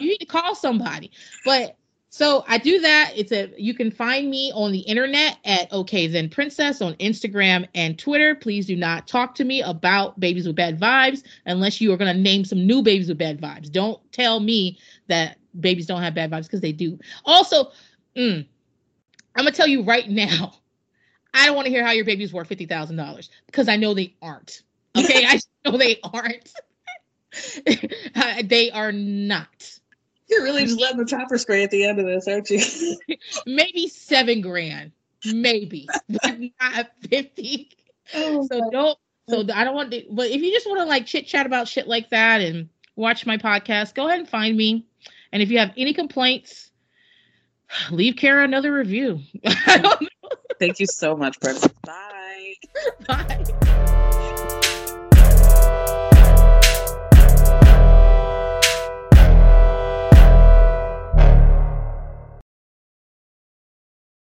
You 0.00 0.08
need 0.08 0.18
to 0.18 0.26
call 0.26 0.54
somebody. 0.54 1.10
But 1.44 1.76
so 2.10 2.44
I 2.48 2.58
do 2.58 2.80
that. 2.80 3.12
It's 3.16 3.32
a 3.32 3.52
you 3.56 3.74
can 3.74 3.90
find 3.90 4.30
me 4.30 4.50
on 4.54 4.72
the 4.72 4.80
internet 4.80 5.38
at 5.44 5.70
okay 5.72 6.06
then 6.06 6.28
princess 6.28 6.80
on 6.80 6.94
Instagram 6.94 7.68
and 7.74 7.98
Twitter. 7.98 8.34
Please 8.34 8.66
do 8.66 8.76
not 8.76 9.06
talk 9.06 9.34
to 9.36 9.44
me 9.44 9.62
about 9.62 10.18
babies 10.18 10.46
with 10.46 10.56
bad 10.56 10.80
vibes 10.80 11.22
unless 11.46 11.80
you 11.80 11.92
are 11.92 11.96
going 11.96 12.14
to 12.14 12.20
name 12.20 12.44
some 12.44 12.66
new 12.66 12.82
babies 12.82 13.08
with 13.08 13.18
bad 13.18 13.40
vibes. 13.40 13.70
Don't 13.70 14.00
tell 14.10 14.40
me 14.40 14.78
that 15.08 15.38
babies 15.60 15.86
don't 15.86 16.02
have 16.02 16.14
bad 16.14 16.30
vibes 16.30 16.44
because 16.44 16.60
they 16.60 16.72
do. 16.72 16.98
Also, 17.24 17.72
mm, 18.16 18.46
I'm 19.34 19.44
gonna 19.44 19.52
tell 19.52 19.68
you 19.68 19.82
right 19.82 20.08
now. 20.08 20.54
I 21.34 21.46
don't 21.46 21.54
want 21.54 21.66
to 21.66 21.70
hear 21.70 21.84
how 21.84 21.92
your 21.92 22.06
baby's 22.06 22.32
worth 22.32 22.48
fifty 22.48 22.66
thousand 22.66 22.96
dollars 22.96 23.30
because 23.46 23.68
I 23.68 23.76
know 23.76 23.92
they 23.94 24.16
aren't. 24.22 24.62
Okay, 24.96 25.24
I 25.28 25.38
know 25.64 25.76
they 25.76 26.00
aren't. 26.02 26.52
they 28.44 28.70
are 28.70 28.92
not. 28.92 29.78
You're 30.28 30.42
really 30.42 30.64
just 30.64 30.80
letting 30.80 30.98
the 30.98 31.06
chopper 31.06 31.38
spray 31.38 31.62
at 31.62 31.70
the 31.70 31.84
end 31.84 31.98
of 31.98 32.06
this, 32.06 32.28
aren't 32.28 32.50
you? 32.50 32.60
maybe 33.46 33.88
seven 33.88 34.40
grand, 34.40 34.92
maybe, 35.24 35.88
but 36.08 36.38
not 36.60 36.90
fifty. 37.08 37.70
Oh, 38.14 38.46
so 38.46 38.60
God. 38.60 38.72
don't. 38.72 38.98
So 39.28 39.54
I 39.54 39.64
don't 39.64 39.74
want 39.74 39.90
to. 39.92 40.04
But 40.10 40.30
if 40.30 40.42
you 40.42 40.52
just 40.52 40.66
want 40.66 40.80
to 40.80 40.84
like 40.84 41.06
chit 41.06 41.26
chat 41.26 41.46
about 41.46 41.68
shit 41.68 41.88
like 41.88 42.10
that 42.10 42.40
and 42.40 42.68
watch 42.96 43.26
my 43.26 43.38
podcast, 43.38 43.94
go 43.94 44.06
ahead 44.06 44.20
and 44.20 44.28
find 44.28 44.56
me. 44.56 44.86
And 45.32 45.42
if 45.42 45.50
you 45.50 45.58
have 45.58 45.72
any 45.76 45.92
complaints, 45.94 46.70
leave 47.90 48.16
Kara 48.16 48.44
another 48.44 48.72
review. 48.72 49.20
Thank 50.58 50.80
you 50.80 50.86
so 50.86 51.16
much, 51.16 51.38
Princess. 51.40 51.72
Bye. 51.84 52.54
Bye. 53.06 54.04